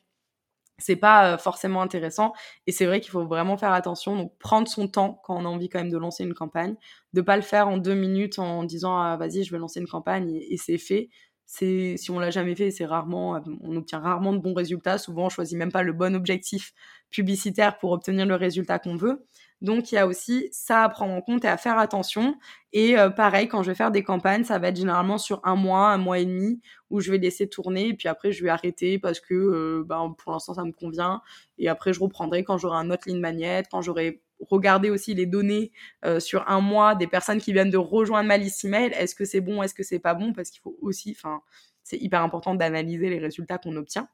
c'est 0.79 0.95
pas 0.95 1.37
forcément 1.37 1.81
intéressant 1.81 2.33
et 2.65 2.71
c'est 2.71 2.85
vrai 2.85 3.01
qu'il 3.01 3.11
faut 3.11 3.25
vraiment 3.25 3.57
faire 3.57 3.73
attention 3.73 4.15
donc 4.15 4.37
prendre 4.39 4.67
son 4.67 4.87
temps 4.87 5.21
quand 5.23 5.35
on 5.35 5.45
a 5.45 5.49
envie 5.49 5.69
quand 5.69 5.79
même 5.79 5.91
de 5.91 5.97
lancer 5.97 6.23
une 6.23 6.33
campagne 6.33 6.75
de 7.13 7.21
pas 7.21 7.35
le 7.35 7.41
faire 7.41 7.67
en 7.67 7.77
deux 7.77 7.95
minutes 7.95 8.39
en 8.39 8.63
disant 8.63 8.97
ah, 8.97 9.17
vas-y 9.17 9.43
je 9.43 9.51
vais 9.51 9.59
lancer 9.59 9.79
une 9.79 9.87
campagne 9.87 10.31
et, 10.33 10.57
c'est 10.57 10.77
fait 10.77 11.09
c'est 11.51 11.95
si 11.97 12.11
on 12.11 12.19
l'a 12.19 12.29
jamais 12.29 12.55
fait 12.55 12.69
c'est 12.69 12.85
rarement 12.85 13.41
on 13.61 13.75
obtient 13.75 13.99
rarement 13.99 14.33
de 14.33 14.37
bons 14.37 14.53
résultats 14.53 14.99
souvent 14.99 15.25
on 15.25 15.29
choisit 15.29 15.57
même 15.57 15.71
pas 15.71 15.81
le 15.81 15.93
bon 15.93 16.15
objectif 16.15 16.73
publicitaire 17.09 17.79
pour 17.79 17.91
obtenir 17.91 18.27
le 18.27 18.35
résultat 18.35 18.77
qu'on 18.77 18.95
veut 18.95 19.25
donc 19.61 19.91
il 19.91 19.95
y 19.95 19.97
a 19.97 20.07
aussi 20.07 20.47
ça 20.51 20.83
à 20.83 20.89
prendre 20.89 21.13
en 21.13 21.21
compte 21.21 21.43
et 21.43 21.47
à 21.47 21.57
faire 21.57 21.77
attention. 21.77 22.35
Et 22.71 22.97
euh, 22.97 23.09
pareil, 23.09 23.47
quand 23.47 23.61
je 23.61 23.71
vais 23.71 23.75
faire 23.75 23.91
des 23.91 24.03
campagnes, 24.03 24.43
ça 24.43 24.57
va 24.57 24.69
être 24.69 24.77
généralement 24.77 25.17
sur 25.17 25.41
un 25.43 25.55
mois, 25.55 25.89
un 25.89 25.97
mois 25.97 26.19
et 26.19 26.25
demi, 26.25 26.61
où 26.89 27.01
je 27.01 27.11
vais 27.11 27.17
laisser 27.17 27.49
tourner, 27.49 27.89
et 27.89 27.93
puis 27.93 28.07
après 28.07 28.31
je 28.31 28.43
vais 28.43 28.49
arrêter 28.49 28.99
parce 28.99 29.19
que 29.19 29.33
euh, 29.33 29.83
ben, 29.85 30.15
pour 30.17 30.31
l'instant 30.31 30.53
ça 30.53 30.63
me 30.63 30.71
convient. 30.71 31.21
Et 31.57 31.67
après 31.67 31.91
je 31.93 31.99
reprendrai 31.99 32.43
quand 32.43 32.57
j'aurai 32.57 32.77
un 32.77 32.89
autre 32.89 33.07
ligne 33.07 33.19
magnète, 33.19 33.67
quand 33.69 33.81
j'aurai 33.81 34.21
regardé 34.39 34.89
aussi 34.89 35.13
les 35.13 35.25
données 35.25 35.71
euh, 36.05 36.19
sur 36.19 36.47
un 36.49 36.61
mois 36.61 36.95
des 36.95 37.07
personnes 37.07 37.39
qui 37.39 37.53
viennent 37.53 37.69
de 37.69 37.77
rejoindre 37.77 38.27
ma 38.27 38.37
liste 38.37 38.63
email. 38.65 38.91
Est-ce 38.93 39.15
que 39.15 39.25
c'est 39.25 39.41
bon, 39.41 39.61
est-ce 39.63 39.73
que 39.73 39.83
c'est 39.83 39.99
pas 39.99 40.13
bon? 40.13 40.33
Parce 40.33 40.49
qu'il 40.49 40.61
faut 40.61 40.77
aussi, 40.81 41.15
enfin, 41.17 41.41
c'est 41.83 41.97
hyper 41.97 42.21
important 42.21 42.55
d'analyser 42.55 43.09
les 43.09 43.19
résultats 43.19 43.57
qu'on 43.57 43.75
obtient. 43.75 44.07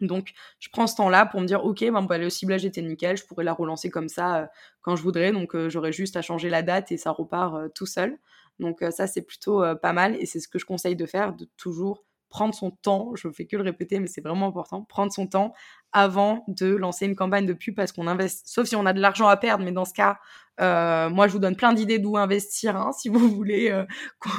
Donc, 0.00 0.32
je 0.58 0.68
prends 0.70 0.86
ce 0.86 0.96
temps-là 0.96 1.24
pour 1.26 1.40
me 1.40 1.46
dire, 1.46 1.64
ok, 1.64 1.80
ben, 1.80 2.02
bah, 2.02 2.18
le 2.18 2.28
ciblage 2.28 2.64
était 2.64 2.82
nickel, 2.82 3.16
je 3.16 3.24
pourrais 3.24 3.44
la 3.44 3.52
relancer 3.52 3.90
comme 3.90 4.08
ça 4.08 4.42
euh, 4.42 4.46
quand 4.82 4.96
je 4.96 5.02
voudrais. 5.02 5.32
Donc, 5.32 5.54
euh, 5.54 5.68
j'aurais 5.70 5.92
juste 5.92 6.16
à 6.16 6.22
changer 6.22 6.50
la 6.50 6.62
date 6.62 6.92
et 6.92 6.96
ça 6.96 7.12
repart 7.12 7.72
tout 7.74 7.86
seul. 7.86 8.18
Donc, 8.60 8.84
ça, 8.90 9.06
c'est 9.06 9.22
plutôt 9.22 9.64
pas 9.82 9.92
mal 9.92 10.14
et 10.14 10.26
c'est 10.26 10.38
ce 10.38 10.46
que 10.46 10.60
je 10.60 10.64
conseille 10.64 10.94
de 10.94 11.06
faire, 11.06 11.32
de 11.34 11.48
toujours 11.56 12.04
prendre 12.34 12.52
son 12.52 12.72
temps. 12.72 13.12
Je 13.14 13.30
fais 13.30 13.46
que 13.46 13.56
le 13.56 13.62
répéter, 13.62 14.00
mais 14.00 14.08
c'est 14.08 14.20
vraiment 14.20 14.48
important. 14.48 14.82
Prendre 14.82 15.12
son 15.12 15.28
temps 15.28 15.54
avant 15.92 16.44
de 16.48 16.66
lancer 16.66 17.06
une 17.06 17.14
campagne 17.14 17.46
de 17.46 17.52
pub 17.52 17.76
parce 17.76 17.92
qu'on 17.92 18.08
investit, 18.08 18.42
sauf 18.46 18.66
si 18.66 18.74
on 18.74 18.84
a 18.86 18.92
de 18.92 19.00
l'argent 19.00 19.28
à 19.28 19.36
perdre, 19.36 19.64
mais 19.64 19.70
dans 19.70 19.84
ce 19.84 19.94
cas, 19.94 20.18
moi, 20.58 21.28
je 21.28 21.32
vous 21.32 21.38
donne 21.38 21.54
plein 21.54 21.72
d'idées 21.72 22.00
d'où 22.00 22.16
investir, 22.16 22.76
hein, 22.76 22.90
si 22.90 23.08
vous 23.10 23.28
voulez. 23.28 23.72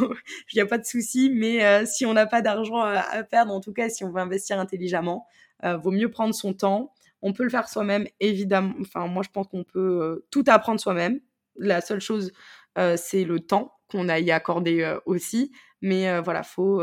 Il 0.51 0.55
n'y 0.55 0.61
a 0.61 0.65
pas 0.65 0.77
de 0.77 0.83
souci, 0.83 1.31
mais 1.33 1.85
si 1.85 2.05
on 2.05 2.11
n'a 2.11 2.25
pas 2.25 2.41
d'argent 2.41 2.81
à, 2.81 3.23
perdre, 3.23 3.53
en 3.53 3.61
tout 3.61 3.71
cas, 3.71 3.87
si 3.87 4.03
on 4.03 4.11
veut 4.11 4.19
investir 4.19 4.59
intelligemment, 4.59 5.25
euh, 5.63 5.77
vaut 5.77 5.91
mieux 5.91 6.11
prendre 6.11 6.35
son 6.35 6.53
temps. 6.53 6.93
On 7.21 7.31
peut 7.31 7.43
le 7.43 7.49
faire 7.49 7.69
soi-même, 7.69 8.05
évidemment. 8.19 8.73
Enfin, 8.81 9.07
moi, 9.07 9.23
je 9.23 9.29
pense 9.29 9.47
qu'on 9.47 9.63
peut 9.63 10.01
euh, 10.03 10.27
tout 10.31 10.43
apprendre 10.47 10.81
soi-même. 10.81 11.21
La 11.55 11.79
seule 11.79 12.01
chose, 12.01 12.33
euh, 12.77 12.97
c'est 12.97 13.23
le 13.23 13.39
temps 13.39 13.79
qu'on 13.89 14.09
a 14.09 14.19
y 14.19 14.31
accordé 14.31 14.97
aussi. 15.05 15.53
Mais 15.81 16.19
voilà, 16.19 16.43
faut 16.43 16.81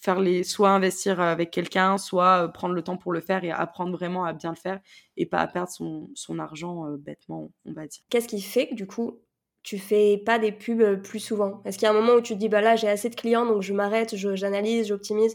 faire 0.00 0.20
les 0.20 0.44
soit 0.44 0.70
investir 0.70 1.20
avec 1.20 1.50
quelqu'un, 1.50 1.98
soit 1.98 2.48
prendre 2.52 2.74
le 2.74 2.82
temps 2.82 2.96
pour 2.96 3.12
le 3.12 3.20
faire 3.20 3.44
et 3.44 3.50
apprendre 3.50 3.92
vraiment 3.92 4.24
à 4.24 4.32
bien 4.32 4.50
le 4.50 4.56
faire 4.56 4.80
et 5.16 5.26
pas 5.26 5.38
à 5.38 5.46
perdre 5.46 5.70
son, 5.70 6.08
son 6.14 6.38
argent 6.38 6.84
bêtement, 6.98 7.50
on 7.64 7.72
va 7.72 7.86
dire. 7.86 8.02
Qu'est-ce 8.08 8.28
qui 8.28 8.40
fait 8.40 8.68
que 8.68 8.74
du 8.74 8.86
coup 8.86 9.20
tu 9.64 9.78
fais 9.78 10.18
pas 10.24 10.38
des 10.38 10.52
pubs 10.52 11.02
plus 11.02 11.18
souvent? 11.18 11.60
Est-ce 11.64 11.78
qu'il 11.78 11.86
y 11.86 11.88
a 11.88 11.90
un 11.90 12.00
moment 12.00 12.14
où 12.14 12.20
tu 12.20 12.34
te 12.34 12.38
dis 12.38 12.48
bah 12.48 12.60
là 12.60 12.76
j'ai 12.76 12.88
assez 12.88 13.10
de 13.10 13.16
clients 13.16 13.44
donc 13.44 13.62
je 13.62 13.72
m'arrête, 13.72 14.14
j'analyse, 14.16 14.88
j'optimise? 14.88 15.34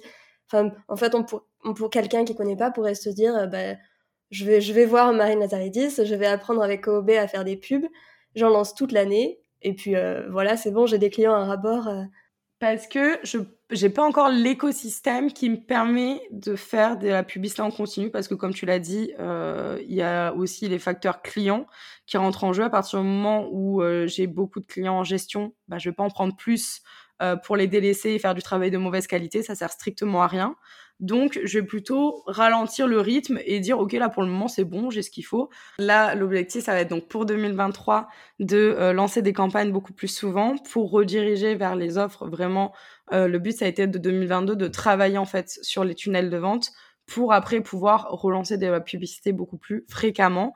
En 0.88 0.96
fait, 0.96 1.14
pour, 1.28 1.46
pour 1.76 1.90
quelqu'un 1.90 2.26
qui 2.26 2.36
connaît 2.36 2.56
pas 2.56 2.72
pourrait 2.72 2.96
se 2.96 3.10
dire, 3.10 3.36
euh, 3.36 3.46
bah, 3.48 3.76
je 4.32 4.46
vais, 4.46 4.62
je 4.62 4.74
vais 4.74 4.86
voir 4.86 5.14
Marine 5.14 5.40
Lazaridis, 5.40 5.96
je 6.04 6.16
vais 6.16 6.26
apprendre 6.26 6.62
avec 6.62 6.88
OOB 6.88 7.12
à 7.12 7.28
faire 7.28 7.44
des 7.44 7.58
pubs, 7.58 7.86
j'en 8.36 8.50
lance 8.50 8.74
toute 8.76 8.92
l'année, 8.92 9.40
et 9.62 9.74
puis 9.74 9.96
euh, 9.96 10.28
voilà, 10.30 10.58
c'est 10.58 10.72
bon, 10.72 10.86
j'ai 10.86 10.98
des 10.98 11.10
clients 11.10 11.34
à. 11.34 11.54
Euh. 11.54 12.04
Parce 12.64 12.88
que 12.88 13.20
je 13.26 13.40
n'ai 13.86 13.90
pas 13.90 14.04
encore 14.04 14.30
l'écosystème 14.30 15.34
qui 15.34 15.50
me 15.50 15.58
permet 15.58 16.22
de 16.32 16.56
faire 16.56 16.98
de 16.98 17.10
la 17.10 17.22
publicité 17.22 17.62
en 17.62 17.72
continu, 17.72 18.10
parce 18.10 18.30
que 18.30 18.36
comme 18.36 18.54
tu 18.54 18.66
l'as 18.66 18.80
dit, 18.80 19.12
il 19.20 19.94
y 19.94 20.02
a 20.02 20.34
aussi 20.34 20.70
les 20.70 20.80
facteurs 20.80 21.22
clients 21.22 21.68
qui 22.08 22.16
rentrent 22.16 22.46
en 22.46 22.54
jeu. 22.54 22.64
À 22.64 22.70
partir 22.70 23.02
du 23.02 23.06
moment 23.06 23.50
où 23.52 23.84
j'ai 24.06 24.28
beaucoup 24.28 24.62
de 24.62 24.66
clients 24.66 25.00
en 25.00 25.04
gestion, 25.04 25.54
bah, 25.68 25.78
je 25.78 25.90
vais 25.90 25.94
pas 25.94 26.04
en 26.04 26.10
prendre 26.10 26.38
plus 26.38 26.82
euh, 27.22 27.36
pour 27.36 27.56
les 27.56 27.68
délaisser 27.68 28.12
et 28.12 28.20
faire 28.20 28.34
du 28.34 28.42
travail 28.42 28.72
de 28.72 28.78
mauvaise 28.78 29.08
qualité, 29.08 29.44
ça 29.44 29.56
sert 29.56 29.72
strictement 29.72 30.24
à 30.24 30.28
rien. 30.28 30.56
Donc, 31.04 31.38
je 31.44 31.60
vais 31.60 31.66
plutôt 31.66 32.24
ralentir 32.28 32.88
le 32.88 33.02
rythme 33.02 33.38
et 33.44 33.60
dire, 33.60 33.78
OK, 33.78 33.92
là, 33.92 34.08
pour 34.08 34.24
le 34.24 34.30
moment, 34.30 34.48
c'est 34.48 34.64
bon, 34.64 34.90
j'ai 34.90 35.02
ce 35.02 35.12
qu'il 35.12 35.26
faut. 35.26 35.50
Là, 35.78 36.16
l'objectif, 36.16 36.64
ça 36.64 36.72
va 36.72 36.80
être 36.80 36.90
donc 36.90 37.10
pour 37.10 37.26
2023 37.26 38.08
de 38.40 38.56
euh, 38.58 38.94
lancer 38.94 39.22
des 39.22 39.34
campagnes 39.34 39.74
beaucoup 39.74 39.92
plus 39.92 40.08
souvent 40.08 40.56
pour 40.72 40.92
rediriger 40.92 41.56
vers 41.56 41.76
les 41.76 41.98
offres. 41.98 42.26
Vraiment, 42.30 42.72
euh, 43.12 43.28
le 43.28 43.38
but, 43.38 43.52
ça 43.52 43.66
a 43.66 43.68
été 43.68 43.86
de 43.86 43.98
2022 43.98 44.56
de 44.56 44.68
travailler, 44.70 45.18
en 45.18 45.26
fait, 45.26 45.60
sur 45.62 45.84
les 45.84 45.94
tunnels 45.94 46.30
de 46.30 46.38
vente 46.38 46.70
pour 47.06 47.34
après 47.34 47.60
pouvoir 47.60 48.08
relancer 48.10 48.58
des 48.58 48.80
publicités 48.86 49.34
beaucoup 49.34 49.58
plus 49.58 49.84
fréquemment 49.90 50.54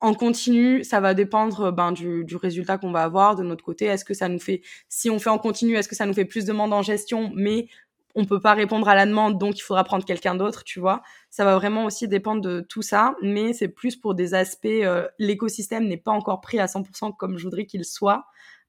en 0.00 0.14
continu, 0.14 0.84
ça 0.84 1.00
va 1.00 1.14
dépendre 1.14 1.72
ben, 1.72 1.92
du, 1.92 2.36
résultat 2.36 2.78
qu'on 2.78 2.92
va 2.92 3.02
avoir 3.02 3.36
de 3.36 3.42
notre 3.42 3.64
côté. 3.64 3.86
Est-ce 3.86 4.04
que 4.04 4.14
ça 4.14 4.28
nous 4.28 4.38
fait, 4.38 4.60
si 4.88 5.08
on 5.08 5.18
fait 5.18 5.30
en 5.30 5.38
continu, 5.38 5.76
est-ce 5.76 5.88
que 5.88 5.96
ça 5.96 6.06
nous 6.06 6.12
fait 6.12 6.26
plus 6.26 6.44
de 6.44 6.52
demandes 6.52 6.72
en 6.72 6.82
gestion, 6.82 7.32
mais 7.34 7.68
on 8.14 8.24
peut 8.24 8.40
pas 8.40 8.54
répondre 8.54 8.88
à 8.88 8.94
la 8.94 9.06
demande, 9.06 9.38
donc 9.38 9.58
il 9.58 9.62
faudra 9.62 9.84
prendre 9.84 10.04
quelqu'un 10.04 10.34
d'autre, 10.34 10.64
tu 10.64 10.80
vois. 10.80 11.02
Ça 11.30 11.44
va 11.44 11.56
vraiment 11.56 11.84
aussi 11.84 12.08
dépendre 12.08 12.40
de 12.40 12.60
tout 12.60 12.82
ça, 12.82 13.16
mais 13.22 13.52
c'est 13.52 13.68
plus 13.68 13.96
pour 13.96 14.14
des 14.14 14.34
aspects, 14.34 14.66
euh, 14.66 15.08
l'écosystème 15.18 15.86
n'est 15.86 15.96
pas 15.96 16.12
encore 16.12 16.40
pris 16.40 16.58
à 16.58 16.66
100% 16.66 17.16
comme 17.16 17.38
je 17.38 17.44
voudrais 17.44 17.66
qu'il 17.66 17.84
soit, 17.84 18.24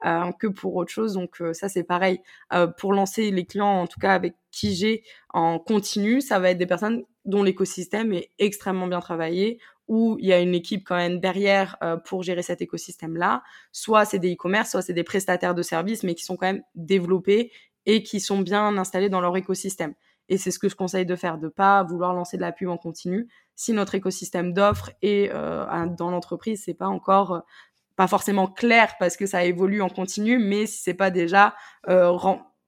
euh, 0.05 0.31
que 0.39 0.47
pour 0.47 0.75
autre 0.75 0.91
chose. 0.91 1.13
Donc 1.13 1.41
euh, 1.41 1.53
ça 1.53 1.69
c'est 1.69 1.83
pareil. 1.83 2.21
pour 2.77 2.93
lancer 2.93 3.31
les 3.31 3.45
clients, 3.45 3.81
en 3.81 3.87
tout 3.87 3.99
cas 3.99 4.13
avec 4.13 4.35
qui 4.51 4.75
j'ai 4.75 5.03
en 5.29 5.59
continu, 5.59 6.21
ça 6.21 6.39
va 6.39 6.51
être 6.51 6.57
des 6.57 6.65
personnes 6.65 7.03
dont 7.25 7.43
l'écosystème 7.43 8.13
est 8.13 8.31
extrêmement 8.39 8.87
bien 8.87 8.99
travaillé, 8.99 9.59
où 9.87 10.17
il 10.19 10.27
y 10.27 10.33
a 10.33 10.39
une 10.39 10.55
équipe 10.55 10.83
quand 10.85 10.95
même 10.95 11.19
derrière 11.19 11.77
euh, 11.83 11.97
pour 11.97 12.23
gérer 12.23 12.41
cet 12.41 12.61
écosystème-là. 12.61 13.43
Soit 13.71 14.05
c'est 14.05 14.19
des 14.19 14.33
e-commerce, 14.33 14.71
soit 14.71 14.81
c'est 14.81 14.93
des 14.93 15.03
prestataires 15.03 15.55
de 15.55 15.61
services, 15.61 16.03
mais 16.03 16.15
qui 16.15 16.23
sont 16.23 16.37
quand 16.37 16.47
même 16.47 16.63
développés 16.75 17.51
et 17.86 18.03
qui 18.03 18.19
sont 18.19 18.39
bien 18.39 18.77
installés 18.77 19.09
dans 19.09 19.21
leur 19.21 19.36
écosystème. 19.38 19.93
Et 20.27 20.38
c'est 20.38 20.51
ce 20.51 20.57
que 20.57 20.69
je 20.69 20.75
conseille 20.75 21.05
de 21.05 21.15
faire, 21.15 21.38
de 21.38 21.47
pas 21.47 21.83
vouloir 21.83 22.13
lancer 22.13 22.38
de 22.38 22.41
la 22.41 22.51
pub 22.51 22.69
en 22.69 22.77
continu. 22.77 23.27
Si 23.55 23.73
notre 23.73 23.95
écosystème 23.95 24.53
d'offres 24.53 24.91
est 25.01 25.29
euh, 25.31 25.86
dans 25.97 26.09
l'entreprise, 26.09 26.63
c'est 26.65 26.73
pas 26.73 26.88
encore 26.88 27.33
euh, 27.33 27.39
pas 27.95 28.07
forcément 28.07 28.47
clair 28.47 28.95
parce 28.99 29.15
que 29.15 29.25
ça 29.25 29.45
évolue 29.45 29.81
en 29.81 29.89
continu, 29.89 30.38
mais 30.38 30.65
si 30.65 30.81
c'est 30.81 30.95
pas 30.95 31.11
déjà 31.11 31.55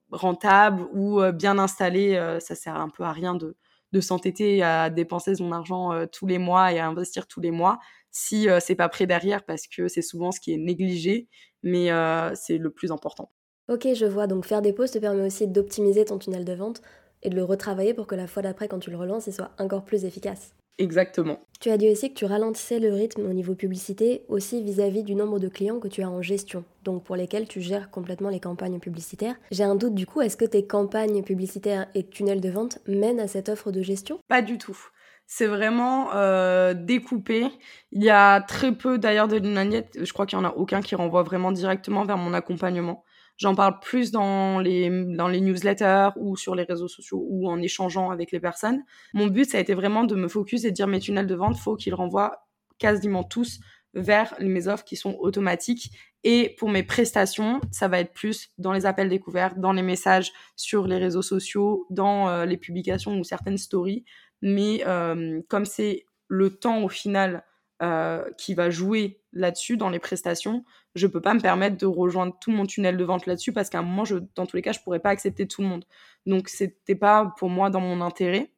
rentable 0.10 0.88
ou 0.94 1.22
bien 1.34 1.60
installé, 1.60 2.38
ça 2.40 2.56
sert 2.56 2.78
un 2.78 2.88
peu 2.88 3.04
à 3.04 3.12
rien 3.12 3.36
de, 3.36 3.58
de 3.94 4.02
s'entêter 4.02 4.64
à 4.64 4.90
dépenser 4.90 5.36
son 5.36 5.52
argent 5.52 5.94
euh, 5.94 6.06
tous 6.12 6.28
les 6.28 6.38
mois 6.38 6.74
et 6.74 6.80
à 6.80 6.88
investir 6.88 7.28
tous 7.28 7.42
les 7.42 7.52
mois 7.52 7.80
si 8.12 8.50
euh, 8.50 8.60
c'est 8.60 8.76
pas 8.76 8.90
prêt 8.90 9.08
derrière 9.08 9.46
parce 9.46 9.68
que 9.68 9.88
c'est 9.88 10.02
souvent 10.02 10.32
ce 10.32 10.40
qui 10.40 10.54
est 10.54 10.58
négligé, 10.58 11.28
mais 11.64 11.92
euh, 11.92 12.34
c'est 12.36 12.58
le 12.58 12.72
plus 12.72 12.92
important. 12.92 13.32
Ok, 13.70 13.88
je 13.94 14.06
vois. 14.06 14.28
Donc 14.28 14.46
faire 14.46 14.62
des 14.62 14.74
pauses 14.74 14.92
te 14.92 15.00
permet 15.00 15.26
aussi 15.26 15.48
d'optimiser 15.48 16.06
ton 16.06 16.18
tunnel 16.18 16.46
de 16.46 16.54
vente 16.54 16.82
et 17.24 17.30
de 17.30 17.36
le 17.36 17.44
retravailler 17.44 17.94
pour 17.94 18.08
que 18.08 18.16
la 18.16 18.28
fois 18.28 18.42
d'après, 18.42 18.68
quand 18.68 18.80
tu 18.80 18.92
le 18.92 18.98
relances, 18.98 19.28
il 19.28 19.34
soit 19.34 19.52
encore 19.60 19.84
plus 19.84 20.06
efficace. 20.06 20.54
Exactement. 20.78 21.40
Tu 21.60 21.70
as 21.70 21.78
dit 21.78 21.90
aussi 21.90 22.10
que 22.10 22.18
tu 22.18 22.26
ralentissais 22.26 22.80
le 22.80 22.94
rythme 22.94 23.26
au 23.26 23.34
niveau 23.34 23.56
publicité, 23.56 24.24
aussi 24.28 24.62
vis-à-vis 24.62 25.04
du 25.04 25.16
nombre 25.16 25.40
de 25.40 25.48
clients 25.48 25.80
que 25.80 25.88
tu 25.88 26.04
as 26.04 26.10
en 26.10 26.22
gestion, 26.22 26.64
donc 26.84 27.04
pour 27.04 27.16
lesquels 27.16 27.48
tu 27.48 27.62
gères 27.62 27.90
complètement 27.90 28.30
les 28.30 28.40
campagnes 28.40 28.80
publicitaires. 28.80 29.36
J'ai 29.50 29.64
un 29.64 29.76
doute 29.76 29.96
du 29.96 30.06
coup, 30.06 30.22
est-ce 30.22 30.38
que 30.38 30.46
tes 30.46 30.68
campagnes 30.68 31.24
publicitaires 31.24 31.88
et 31.96 32.08
tunnels 32.08 32.42
de 32.42 32.50
vente 32.50 32.78
mènent 32.88 33.20
à 33.20 33.28
cette 33.28 33.50
offre 33.50 33.72
de 33.72 33.82
gestion? 33.82 34.20
Pas 34.28 34.44
du 34.44 34.60
tout. 34.60 34.78
C'est 35.26 35.48
vraiment 35.48 36.14
euh, 36.14 36.74
découpé. 36.74 37.48
Il 37.92 38.04
y 38.04 38.10
a 38.10 38.40
très 38.42 38.72
peu 38.72 38.98
d'ailleurs 38.98 39.28
de 39.28 39.36
lignes 39.36 39.84
Je 40.00 40.14
crois 40.14 40.26
qu'il 40.26 40.40
n'y 40.40 40.46
en 40.46 40.48
a 40.48 40.54
aucun 40.54 40.82
qui 40.82 40.96
renvoie 40.96 41.24
vraiment 41.24 41.52
directement 41.52 42.06
vers 42.06 42.18
mon 42.18 42.34
accompagnement. 42.34 43.04
J'en 43.38 43.54
parle 43.54 43.80
plus 43.80 44.12
dans 44.12 44.60
les, 44.60 44.90
dans 44.90 45.28
les 45.28 45.42
newsletters 45.42 46.10
ou 46.18 46.36
sur 46.36 46.56
les 46.56 46.64
réseaux 46.64 46.88
sociaux 46.88 47.24
ou 47.30 47.50
en 47.50 47.62
échangeant 47.62 48.10
avec 48.10 48.32
les 48.32 48.40
personnes. 48.40 48.84
Mon 49.14 49.28
but, 49.28 49.50
ça 49.50 49.60
a 49.60 49.62
été 49.62 49.74
vraiment 49.74 50.04
de 50.04 50.16
me 50.16 50.28
focus 50.28 50.64
et 50.66 50.72
de 50.72 50.76
dire 50.76 50.88
mes 50.88 51.00
tunnels 51.00 51.28
de 51.28 51.36
vente, 51.36 51.58
faut 51.58 51.76
qu'ils 51.76 51.94
renvoient 51.94 52.48
quasiment 52.80 53.24
tous 53.24 53.60
vers 53.94 54.34
mes 54.40 54.68
offres 54.68 54.84
qui 54.84 54.96
sont 54.96 55.16
automatiques. 55.20 55.92
Et 56.24 56.56
pour 56.58 56.70
mes 56.70 56.84
prestations, 56.84 57.62
ça 57.72 57.88
va 57.88 58.00
être 58.00 58.14
plus 58.14 58.50
dans 58.58 58.74
les 58.74 58.86
appels 58.86 59.10
découverts, 59.10 59.56
dans 59.56 59.72
les 59.72 59.82
messages 59.82 60.32
sur 60.56 60.88
les 60.88 60.98
réseaux 60.98 61.22
sociaux, 61.22 61.86
dans 61.90 62.30
euh, 62.30 62.46
les 62.46 62.58
publications 62.58 63.18
ou 63.18 63.24
certaines 63.24 63.58
stories. 63.58 64.04
Mais 64.42 64.84
euh, 64.86 65.42
comme 65.48 65.66
c'est 65.66 66.06
le 66.28 66.50
temps 66.50 66.84
au 66.84 66.90
final 66.90 67.44
euh, 67.84 68.24
qui 68.38 68.54
va 68.56 68.70
jouer 68.70 69.22
là-dessus 69.34 69.78
dans 69.78 69.90
les 69.90 70.00
prestations, 70.00 70.66
je 70.96 71.06
peux 71.06 71.22
pas 71.22 71.34
me 71.34 71.40
permettre 71.40 71.78
de 71.78 71.86
rejoindre 71.86 72.36
tout 72.42 72.52
mon 72.52 72.66
tunnel 72.66 72.98
de 72.98 73.04
vente 73.04 73.26
là-dessus 73.28 73.54
parce 73.54 73.70
qu'à 73.70 73.80
un 73.80 73.84
moment, 73.84 74.04
je, 74.04 74.18
dans 74.36 74.46
tous 74.46 74.56
les 74.56 74.62
cas, 74.62 74.72
je 74.72 74.80
pourrais 74.80 75.00
pas 75.00 75.10
accepter 75.10 75.48
tout 75.48 75.62
le 75.62 75.68
monde. 75.68 75.86
Donc, 76.26 76.50
c'était 76.50 76.96
pas 76.96 77.34
pour 77.38 77.50
moi 77.50 77.70
dans 77.70 77.80
mon 77.80 78.02
intérêt. 78.02 78.52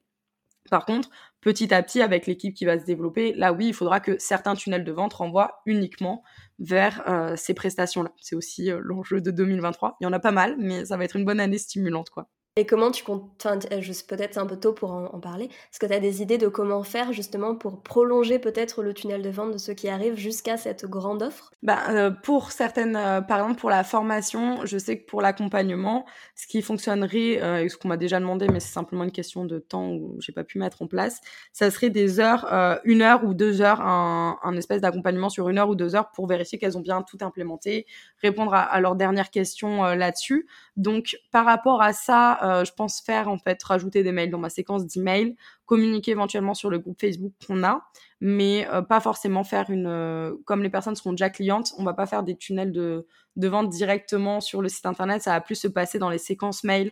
Par 0.69 0.85
contre, 0.85 1.09
petit 1.41 1.73
à 1.73 1.83
petit, 1.83 2.01
avec 2.01 2.27
l'équipe 2.27 2.53
qui 2.53 2.65
va 2.65 2.79
se 2.79 2.85
développer, 2.85 3.33
là 3.33 3.53
oui, 3.53 3.67
il 3.67 3.73
faudra 3.73 3.99
que 3.99 4.17
certains 4.19 4.55
tunnels 4.55 4.83
de 4.83 4.91
vente 4.91 5.13
renvoient 5.13 5.61
uniquement 5.65 6.23
vers 6.59 7.03
euh, 7.09 7.35
ces 7.35 7.53
prestations-là. 7.53 8.11
C'est 8.21 8.35
aussi 8.35 8.71
euh, 8.71 8.79
l'enjeu 8.81 9.21
de 9.21 9.31
2023. 9.31 9.97
Il 9.99 10.03
y 10.05 10.07
en 10.07 10.13
a 10.13 10.19
pas 10.19 10.31
mal, 10.31 10.55
mais 10.59 10.85
ça 10.85 10.97
va 10.97 11.03
être 11.03 11.15
une 11.15 11.25
bonne 11.25 11.39
année 11.39 11.57
stimulante, 11.57 12.09
quoi. 12.09 12.29
Et 12.59 12.65
comment 12.65 12.91
tu 12.91 13.05
comptes, 13.05 13.23
enfin, 13.39 13.57
euh, 13.71 13.79
peut-être 14.09 14.37
un 14.37 14.45
peu 14.45 14.57
tôt 14.57 14.73
pour 14.73 14.91
en, 14.91 15.17
parler, 15.21 15.45
est-ce 15.45 15.79
que 15.79 15.85
tu 15.85 15.93
as 15.93 16.01
des 16.01 16.21
idées 16.21 16.37
de 16.37 16.49
comment 16.49 16.83
faire 16.83 17.13
justement 17.13 17.55
pour 17.55 17.81
prolonger 17.81 18.37
peut-être 18.37 18.83
le 18.83 18.93
tunnel 18.93 19.21
de 19.21 19.29
vente 19.29 19.53
de 19.53 19.57
ceux 19.57 19.73
qui 19.73 19.87
arrivent 19.87 20.17
jusqu'à 20.17 20.57
cette 20.57 20.85
grande 20.85 21.23
offre? 21.23 21.51
Bah, 21.63 21.79
euh, 21.87 22.11
Pour 22.11 22.51
certaines, 22.51 22.97
euh, 22.97 23.21
par 23.21 23.39
exemple 23.39 23.61
pour 23.61 23.69
la 23.69 23.85
formation, 23.85 24.65
je 24.65 24.77
sais 24.77 24.99
que 24.99 25.05
pour 25.05 25.21
l'accompagnement, 25.21 26.05
ce 26.35 26.47
qui 26.47 26.61
fonctionnerait, 26.61 27.63
et 27.63 27.69
ce 27.69 27.77
qu'on 27.77 27.87
m'a 27.87 27.95
déjà 27.95 28.19
demandé, 28.19 28.49
mais 28.49 28.59
c'est 28.59 28.73
simplement 28.73 29.05
une 29.05 29.13
question 29.13 29.45
de 29.45 29.59
temps 29.59 29.91
où 29.91 30.17
j'ai 30.19 30.33
pas 30.33 30.43
pu 30.43 30.59
mettre 30.59 30.81
en 30.81 30.87
place, 30.87 31.21
ça 31.53 31.71
serait 31.71 31.89
des 31.89 32.19
heures, 32.19 32.45
une 32.83 33.01
heure 33.01 33.23
ou 33.23 33.33
deux 33.33 33.61
heures, 33.61 33.79
un, 33.79 34.37
un 34.43 34.57
espèce 34.57 34.81
d'accompagnement 34.81 35.29
sur 35.29 35.47
une 35.47 35.59
heure 35.59 35.69
ou 35.69 35.75
deux 35.75 35.95
heures 35.95 36.11
pour 36.11 36.27
vérifier 36.27 36.59
qu'elles 36.59 36.77
ont 36.77 36.81
bien 36.81 37.03
tout 37.03 37.19
implémenté, 37.21 37.85
répondre 38.21 38.53
à, 38.53 38.63
à 38.63 38.81
leurs 38.81 38.97
dernières 38.97 39.29
questions 39.29 39.83
là-dessus. 39.83 40.45
Donc 40.75 41.17
par 41.31 41.45
rapport 41.45 41.81
à 41.81 41.93
ça, 41.93 42.39
euh, 42.49 42.65
je 42.65 42.73
pense 42.73 43.01
faire 43.01 43.29
en 43.29 43.37
fait 43.37 43.61
rajouter 43.63 44.03
des 44.03 44.11
mails 44.11 44.31
dans 44.31 44.39
ma 44.39 44.49
séquence 44.49 44.85
d'emails, 44.85 45.35
communiquer 45.65 46.11
éventuellement 46.11 46.53
sur 46.53 46.69
le 46.69 46.79
groupe 46.79 46.99
Facebook 46.99 47.33
qu'on 47.45 47.63
a, 47.63 47.89
mais 48.19 48.67
euh, 48.69 48.81
pas 48.81 48.99
forcément 48.99 49.43
faire 49.43 49.69
une 49.69 49.87
euh, 49.87 50.35
comme 50.45 50.63
les 50.63 50.69
personnes 50.69 50.95
seront 50.95 51.11
déjà 51.11 51.29
clientes, 51.29 51.73
on 51.77 51.83
va 51.83 51.93
pas 51.93 52.05
faire 52.05 52.23
des 52.23 52.35
tunnels 52.35 52.71
de, 52.71 53.07
de 53.35 53.47
vente 53.47 53.69
directement 53.69 54.41
sur 54.41 54.61
le 54.61 54.69
site 54.69 54.85
internet, 54.85 55.21
ça 55.21 55.31
va 55.31 55.41
plus 55.41 55.55
se 55.55 55.67
passer 55.67 55.99
dans 55.99 56.09
les 56.09 56.17
séquences 56.17 56.63
mails, 56.63 56.91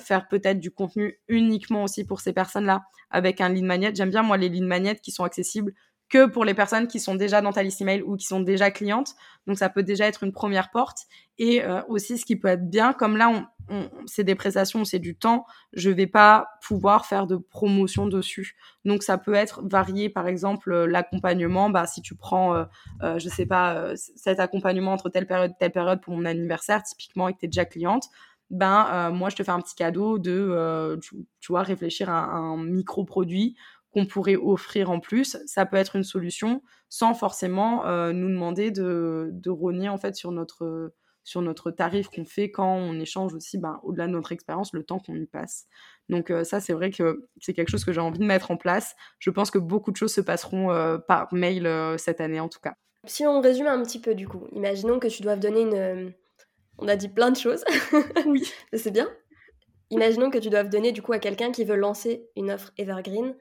faire 0.00 0.28
peut-être 0.28 0.58
du 0.58 0.70
contenu 0.70 1.20
uniquement 1.28 1.84
aussi 1.84 2.04
pour 2.04 2.20
ces 2.20 2.32
personnes-là 2.32 2.84
avec 3.10 3.40
un 3.40 3.50
lead 3.50 3.64
magnet. 3.64 3.92
J'aime 3.94 4.10
bien 4.10 4.22
moi 4.22 4.38
les 4.38 4.48
lead 4.48 4.64
magnets 4.64 4.96
qui 4.96 5.12
sont 5.12 5.24
accessibles 5.24 5.74
que 6.08 6.26
pour 6.26 6.44
les 6.44 6.54
personnes 6.54 6.86
qui 6.86 7.00
sont 7.00 7.14
déjà 7.14 7.40
dans 7.40 7.52
ta 7.52 7.62
liste 7.62 7.80
email 7.80 8.02
ou 8.02 8.16
qui 8.16 8.26
sont 8.26 8.40
déjà 8.40 8.70
clientes. 8.70 9.14
Donc 9.46 9.58
ça 9.58 9.68
peut 9.68 9.82
déjà 9.82 10.06
être 10.06 10.22
une 10.22 10.32
première 10.32 10.70
porte. 10.70 11.06
Et 11.38 11.62
aussi 11.88 12.16
ce 12.16 12.24
qui 12.24 12.36
peut 12.36 12.46
être 12.46 12.70
bien, 12.70 12.92
comme 12.92 13.16
là 13.16 13.50
c'est 14.06 14.24
des 14.24 14.34
prestations, 14.34 14.84
c'est 14.84 14.98
du 14.98 15.16
temps, 15.16 15.46
je 15.72 15.90
vais 15.90 16.06
pas 16.06 16.48
pouvoir 16.62 17.06
faire 17.06 17.26
de 17.26 17.36
promotion 17.36 18.06
dessus. 18.06 18.56
Donc 18.84 19.02
ça 19.02 19.18
peut 19.18 19.34
être 19.34 19.62
varié, 19.64 20.08
par 20.08 20.26
exemple 20.26 20.72
euh, 20.72 20.86
l'accompagnement. 20.86 21.70
Bah 21.70 21.86
si 21.86 22.02
tu 22.02 22.14
prends, 22.14 22.54
euh, 22.54 22.64
euh, 23.02 23.18
je 23.18 23.28
sais 23.28 23.46
pas, 23.46 23.94
cet 23.96 24.40
accompagnement 24.40 24.92
entre 24.92 25.08
telle 25.08 25.26
période 25.26 25.52
telle 25.58 25.72
période 25.72 26.00
pour 26.00 26.14
mon 26.14 26.24
anniversaire, 26.24 26.82
typiquement, 26.82 27.28
et 27.28 27.34
que 27.34 27.38
t'es 27.38 27.46
déjà 27.46 27.64
cliente, 27.64 28.04
ben 28.50 29.10
moi 29.10 29.30
je 29.30 29.36
te 29.36 29.42
fais 29.42 29.50
un 29.50 29.60
petit 29.60 29.74
cadeau 29.74 30.18
de, 30.18 30.98
tu, 31.00 31.24
vois, 31.48 31.62
réfléchir 31.62 32.10
à, 32.10 32.24
un 32.24 32.62
micro 32.62 33.04
produit 33.04 33.56
qu'on 33.94 34.06
pourrait 34.06 34.36
offrir 34.36 34.90
en 34.90 35.00
plus. 35.00 35.38
Ça 35.46 35.64
peut 35.64 35.76
être 35.76 35.96
une 35.96 36.04
solution 36.04 36.62
sans 36.88 37.14
forcément 37.14 37.84
nous 38.12 38.28
demander 38.28 38.70
de, 38.70 39.30
de 39.32 39.50
rogner 39.50 39.88
en 39.88 39.98
fait 39.98 40.14
sur 40.14 40.32
notre 40.32 40.92
sur 41.24 41.40
notre 41.40 41.70
tarif 41.70 42.08
qu'on 42.08 42.26
fait 42.26 42.50
quand 42.50 42.76
on 42.76 43.00
échange 43.00 43.34
aussi, 43.34 43.58
ben, 43.58 43.80
au-delà 43.82 44.06
de 44.06 44.12
notre 44.12 44.32
expérience, 44.32 44.72
le 44.74 44.84
temps 44.84 44.98
qu'on 44.98 45.16
y 45.16 45.26
passe. 45.26 45.66
Donc 46.10 46.30
euh, 46.30 46.44
ça, 46.44 46.60
c'est 46.60 46.74
vrai 46.74 46.90
que 46.90 47.26
c'est 47.40 47.54
quelque 47.54 47.70
chose 47.70 47.84
que 47.84 47.92
j'ai 47.92 48.00
envie 48.00 48.18
de 48.18 48.24
mettre 48.24 48.50
en 48.50 48.56
place. 48.56 48.94
Je 49.18 49.30
pense 49.30 49.50
que 49.50 49.58
beaucoup 49.58 49.90
de 49.90 49.96
choses 49.96 50.12
se 50.12 50.20
passeront 50.20 50.70
euh, 50.70 50.98
par 50.98 51.32
mail 51.32 51.66
euh, 51.66 51.96
cette 51.96 52.20
année 52.20 52.40
en 52.40 52.48
tout 52.48 52.60
cas. 52.60 52.74
Si 53.06 53.26
on 53.26 53.40
résume 53.40 53.66
un 53.66 53.82
petit 53.82 53.98
peu 53.98 54.14
du 54.14 54.28
coup, 54.28 54.46
imaginons 54.52 54.98
que 54.98 55.08
tu 55.08 55.22
doives 55.22 55.40
donner 55.40 55.62
une... 55.62 56.12
On 56.78 56.88
a 56.88 56.96
dit 56.96 57.08
plein 57.08 57.30
de 57.30 57.36
choses. 57.36 57.64
oui. 58.26 58.52
c'est 58.72 58.90
bien. 58.90 59.08
Imaginons 59.90 60.30
que 60.30 60.38
tu 60.38 60.50
doives 60.50 60.68
donner 60.68 60.92
du 60.92 61.02
coup 61.02 61.12
à 61.12 61.18
quelqu'un 61.18 61.52
qui 61.52 61.64
veut 61.64 61.76
lancer 61.76 62.26
une 62.36 62.50
offre 62.50 62.72
evergreen 62.76 63.34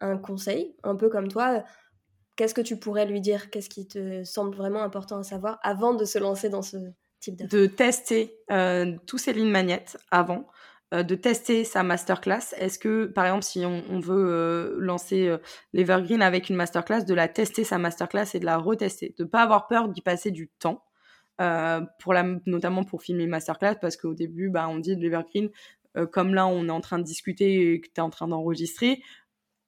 un 0.00 0.18
conseil, 0.18 0.76
un 0.82 0.96
peu 0.96 1.08
comme 1.08 1.28
toi. 1.28 1.64
Qu'est-ce 2.36 2.54
que 2.54 2.60
tu 2.60 2.78
pourrais 2.78 3.06
lui 3.06 3.20
dire? 3.20 3.50
Qu'est-ce 3.50 3.68
qui 3.68 3.88
te 3.88 4.22
semble 4.24 4.54
vraiment 4.54 4.82
important 4.82 5.18
à 5.18 5.22
savoir 5.24 5.58
avant 5.62 5.94
de 5.94 6.04
se 6.04 6.18
lancer 6.18 6.48
dans 6.48 6.62
ce, 6.62 6.76
de 7.26 7.66
tester 7.66 8.38
euh, 8.50 8.96
tous 9.06 9.18
ces 9.18 9.32
lignes 9.32 9.50
magnettes 9.50 9.98
avant, 10.10 10.46
euh, 10.94 11.02
de 11.02 11.14
tester 11.14 11.64
sa 11.64 11.82
masterclass. 11.82 12.54
Est-ce 12.56 12.78
que, 12.78 13.06
par 13.06 13.26
exemple, 13.26 13.44
si 13.44 13.64
on, 13.64 14.00
veut 14.00 14.26
euh, 14.28 14.76
lancer 14.78 15.36
l'Evergreen 15.72 16.22
avec 16.22 16.48
une 16.48 16.56
masterclass, 16.56 17.04
de 17.04 17.14
la 17.14 17.28
tester 17.28 17.64
sa 17.64 17.78
masterclass 17.78 18.34
et 18.34 18.40
de 18.40 18.46
la 18.46 18.56
retester, 18.56 19.14
de 19.18 19.24
pas 19.24 19.42
avoir 19.42 19.66
peur 19.66 19.88
d'y 19.88 20.00
passer 20.00 20.30
du 20.30 20.48
temps. 20.48 20.84
pour 22.00 22.14
la, 22.14 22.24
notamment 22.46 22.84
pour 22.84 23.02
filmer 23.02 23.24
une 23.24 23.30
masterclass, 23.30 23.76
parce 23.80 23.96
qu'au 23.96 24.14
début, 24.14 24.48
bah, 24.50 24.68
on 24.68 24.78
dit 24.78 24.96
de 24.96 25.02
l'Evergreen, 25.02 25.50
comme 26.12 26.34
là, 26.34 26.46
on 26.46 26.68
est 26.68 26.70
en 26.70 26.80
train 26.80 26.98
de 26.98 27.04
discuter 27.04 27.72
et 27.72 27.80
que 27.80 27.86
tu 27.86 27.94
es 27.96 28.00
en 28.00 28.10
train 28.10 28.28
d'enregistrer, 28.28 29.02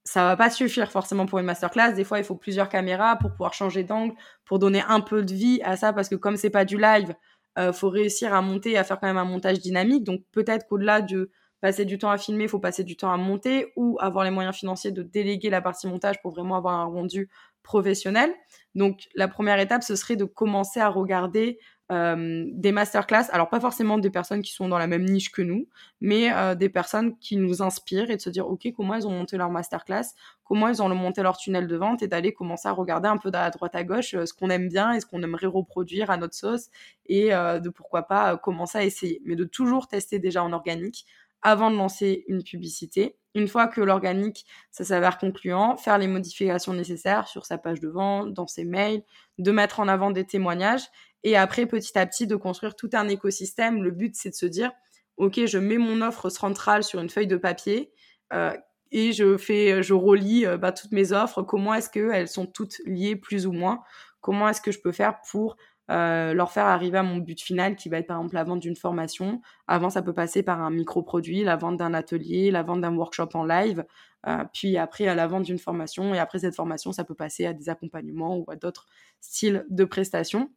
ça 0.05 0.25
va 0.25 0.37
pas 0.37 0.51
suffire 0.51 0.91
forcément 0.91 1.27
pour 1.27 1.39
une 1.39 1.47
masterclass. 1.47 1.93
Des 1.93 2.05
fois, 2.05 2.19
il 2.19 2.25
faut 2.25 2.35
plusieurs 2.35 2.69
caméras 2.69 3.17
pour 3.17 3.31
pouvoir 3.33 3.55
changer 3.55 3.85
d'angle, 3.85 4.15
pour 4.45 4.59
donner 4.59 4.83
un 4.89 5.01
peu 5.01 5.23
de 5.23 5.35
vie 5.35 5.61
à 5.63 5.77
ça, 5.77 5.93
parce 5.93 6.09
que 6.09 6.15
comme 6.15 6.37
c'est 6.37 6.51
pas 6.51 6.65
du 6.65 6.79
live, 6.79 7.15
euh, 7.59 7.73
faut 7.73 7.91
réussir 7.91 8.33
à 8.35 8.43
monter, 8.43 8.79
à 8.79 8.85
faire 8.85 8.99
quand 9.01 9.07
même 9.07 9.19
un 9.19 9.25
montage 9.25 9.59
dynamique. 9.61 10.05
Donc 10.05 10.23
peut-être 10.33 10.67
qu'au-delà 10.67 11.03
de 11.03 11.31
passer 11.61 11.85
du 11.85 11.99
temps 11.99 12.11
à 12.11 12.17
filmer, 12.19 12.45
il 12.45 12.49
faut 12.49 12.59
passer 12.59 12.85
du 12.85 12.97
temps 12.97 13.13
à 13.13 13.17
monter 13.17 13.73
ou 13.77 13.99
avoir 14.01 14.25
les 14.25 14.31
moyens 14.31 14.57
financiers 14.57 14.93
de 14.93 15.03
déléguer 15.03 15.51
la 15.51 15.61
partie 15.61 15.87
montage 15.87 16.21
pour 16.23 16.33
vraiment 16.33 16.57
avoir 16.57 16.75
un 16.75 16.85
rendu 16.85 17.29
professionnel. 17.63 18.33
Donc 18.75 19.09
la 19.15 19.29
première 19.29 19.59
étape, 19.59 19.83
ce 19.83 19.97
serait 19.97 20.17
de 20.17 20.25
commencer 20.25 20.81
à 20.81 20.89
regarder 20.89 21.59
euh, 21.91 22.45
des 22.53 22.73
masterclass, 22.73 23.25
alors 23.33 23.49
pas 23.49 23.59
forcément 23.59 23.99
des 23.99 24.11
personnes 24.11 24.43
qui 24.43 24.53
sont 24.53 24.69
dans 24.69 24.79
la 24.79 24.87
même 24.87 25.05
niche 25.05 25.33
que 25.33 25.43
nous, 25.43 25.67
mais 26.01 26.33
euh, 26.33 26.55
des 26.55 26.69
personnes 26.69 27.19
qui 27.19 27.37
nous 27.37 27.63
inspirent 27.63 28.11
et 28.11 28.17
de 28.17 28.21
se 28.21 28.31
dire, 28.31 28.49
OK, 28.49 28.69
comment 28.77 28.95
elles 28.95 29.07
ont 29.09 29.13
monté 29.13 29.37
leur 29.37 29.51
masterclass, 29.51 30.15
comment 30.45 30.69
elles 30.69 30.83
ont 30.83 30.89
monté 30.95 31.23
leur 31.23 31.37
tunnel 31.37 31.67
de 31.67 31.77
vente 31.77 32.03
et 32.03 32.07
d'aller 32.07 32.33
commencer 32.33 32.69
à 32.69 32.73
regarder 32.73 33.09
un 33.09 33.17
peu 33.17 33.31
à 33.35 33.51
droite 33.51 33.75
à 33.75 33.83
gauche 33.83 34.15
euh, 34.15 34.25
ce 34.25 34.35
qu'on 34.35 34.51
aime 34.51 34.69
bien 34.69 34.93
et 34.93 35.01
ce 35.01 35.07
qu'on 35.07 35.23
aimerait 35.23 35.47
reproduire 35.47 36.11
à 36.11 36.17
notre 36.17 36.35
sauce 36.35 36.69
et 37.07 37.31
de 37.31 37.69
pourquoi 37.71 38.03
pas 38.03 38.37
commencer 38.37 38.79
à 38.79 38.85
essayer. 38.85 39.21
Mais 39.25 39.35
de 39.35 39.43
toujours 39.43 39.89
tester 39.89 40.21
déjà 40.21 40.45
en 40.45 40.53
organique 40.53 41.07
avant 41.43 41.71
de 41.71 41.77
lancer 41.77 42.25
une 42.29 42.45
publicité. 42.45 43.17
Une 43.35 43.47
fois 43.47 43.69
que 43.69 43.81
l'organique, 43.81 44.45
ça 44.71 44.85
s'avère 44.85 45.19
concluant, 45.19 45.77
faire 45.77 45.99
les 45.99 46.09
modifications 46.09 46.73
nécessaires 46.73 47.29
sur 47.29 47.47
sa 47.47 47.59
page 47.59 47.81
de 47.81 47.89
vente, 47.89 48.35
dans 48.35 48.47
ses 48.47 48.65
mails, 48.65 49.03
de 49.39 49.53
mettre 49.53 49.81
en 49.81 49.89
avant 49.89 50.11
des 50.11 50.25
témoignages 50.25 50.83
et 51.23 51.37
après, 51.37 51.67
petit 51.67 51.99
à 51.99 52.07
petit, 52.07 52.27
de 52.27 52.37
construire 52.37 52.75
tout 52.75 52.91
un 52.93 53.09
écosystème. 53.09 53.83
Le 53.83 53.91
but, 53.91 54.15
c'est 54.17 54.31
de 54.31 54.35
se 54.35 54.47
dire, 54.47 54.73
OK, 55.17 55.45
je 55.45 55.59
mets 55.59 55.79
mon 55.79 56.01
offre 56.01 56.31
centrale 56.31 56.83
sur 56.83 57.01
une 57.01 57.11
feuille 57.11 57.27
de 57.27 57.37
papier 57.37 57.93
euh, 58.33 58.57
et 58.91 59.13
je 59.13 59.37
fais, 59.37 59.83
je 59.83 59.95
relis 59.95 60.47
euh, 60.47 60.57
bah, 60.57 60.73
toutes 60.73 60.93
mes 60.93 61.13
offres. 61.13 61.43
Comment 61.43 61.75
est-ce 61.75 61.91
qu'elles 61.91 62.29
sont 62.29 62.47
toutes 62.47 62.81
liées 62.87 63.17
plus 63.17 63.47
ou 63.47 63.53
moins? 63.53 63.81
Comment 64.21 64.49
est-ce 64.49 64.61
que 64.61 64.73
je 64.73 64.81
peux 64.81 64.93
faire 64.93 65.21
pour 65.31 65.57
euh, 65.91 66.35
leur 66.35 66.53
faire 66.53 66.67
arriver 66.67 66.99
à 66.99 67.03
mon 67.03 67.17
but 67.17 67.41
final 67.41 67.75
qui 67.75 67.89
va 67.89 67.99
être 67.99 68.07
par 68.07 68.19
exemple 68.19 68.37
la 68.37 68.45
vente 68.45 68.61
d'une 68.61 68.77
formation. 68.77 69.41
Avant, 69.67 69.91
ça 69.91 70.03
peut 70.03 70.13
passer 70.13 70.43
par 70.45 70.61
un 70.61 70.71
micro-produit, 70.71 71.43
la 71.43 71.57
vente 71.57 71.79
d'un 71.79 71.95
atelier, 71.95 72.53
la 72.53 72.63
vente 72.63 72.81
d'un 72.81 72.95
workshop 72.95 73.31
en 73.35 73.45
live, 73.45 73.85
euh, 74.29 74.45
puis 74.53 74.77
après 74.77 75.09
à 75.09 75.17
la 75.17 75.27
vente 75.27 75.43
d'une 75.43 75.59
formation. 75.59 76.15
Et 76.15 76.19
après 76.19 76.41
cette 76.41 76.55
formation, 76.55 76.93
ça 76.93 77.03
peut 77.05 77.15
passer 77.15 77.45
à 77.45 77.53
des 77.53 77.69
accompagnements 77.69 78.37
ou 78.37 78.45
à 78.51 78.57
d'autres 78.57 78.87
styles 79.21 79.67
de 79.69 79.85
prestations 79.85 80.51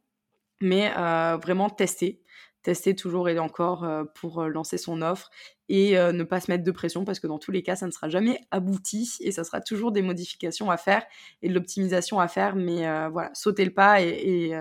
mais 0.60 0.92
euh, 0.96 1.36
vraiment 1.36 1.68
tester, 1.68 2.22
tester 2.62 2.94
toujours 2.94 3.28
et 3.28 3.38
encore 3.38 3.86
pour 4.14 4.44
lancer 4.44 4.78
son 4.78 5.02
offre 5.02 5.30
et 5.68 5.94
ne 5.94 6.22
pas 6.22 6.40
se 6.40 6.50
mettre 6.50 6.64
de 6.64 6.70
pression 6.70 7.04
parce 7.04 7.18
que 7.18 7.26
dans 7.26 7.38
tous 7.38 7.50
les 7.50 7.62
cas, 7.62 7.76
ça 7.76 7.86
ne 7.86 7.90
sera 7.90 8.08
jamais 8.08 8.40
abouti 8.50 9.16
et 9.20 9.32
ça 9.32 9.44
sera 9.44 9.60
toujours 9.60 9.92
des 9.92 10.00
modifications 10.00 10.70
à 10.70 10.78
faire 10.78 11.04
et 11.42 11.48
de 11.48 11.54
l'optimisation 11.54 12.20
à 12.20 12.28
faire, 12.28 12.54
mais 12.56 12.86
voilà, 13.10 13.30
sauter 13.34 13.64
le 13.64 13.74
pas 13.74 14.00
et, 14.00 14.56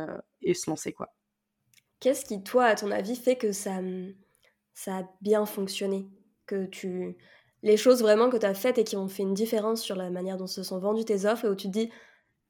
se 0.53 0.69
lancer 0.69 0.93
quoi. 0.93 1.13
Qu'est-ce 2.03 2.25
qui, 2.25 2.43
toi, 2.43 2.65
à 2.65 2.75
ton 2.75 2.91
avis, 2.91 3.15
fait 3.15 3.37
que 3.37 3.53
ça, 3.53 3.79
ça 4.73 4.97
a 4.97 5.03
bien 5.21 5.45
fonctionné? 5.45 6.09
Que 6.45 6.65
tu. 6.65 7.15
Les 7.61 7.77
choses 7.77 8.01
vraiment 8.01 8.29
que 8.29 8.35
tu 8.35 8.45
as 8.45 8.53
faites 8.53 8.77
et 8.77 8.83
qui 8.83 8.97
ont 8.97 9.07
fait 9.07 9.23
une 9.23 9.33
différence 9.33 9.81
sur 9.81 9.95
la 9.95 10.09
manière 10.09 10.35
dont 10.35 10.47
se 10.47 10.63
sont 10.63 10.79
vendues 10.79 11.05
tes 11.05 11.25
offres 11.25 11.45
et 11.45 11.47
où 11.47 11.55
tu 11.55 11.67
te 11.67 11.71
dis, 11.71 11.89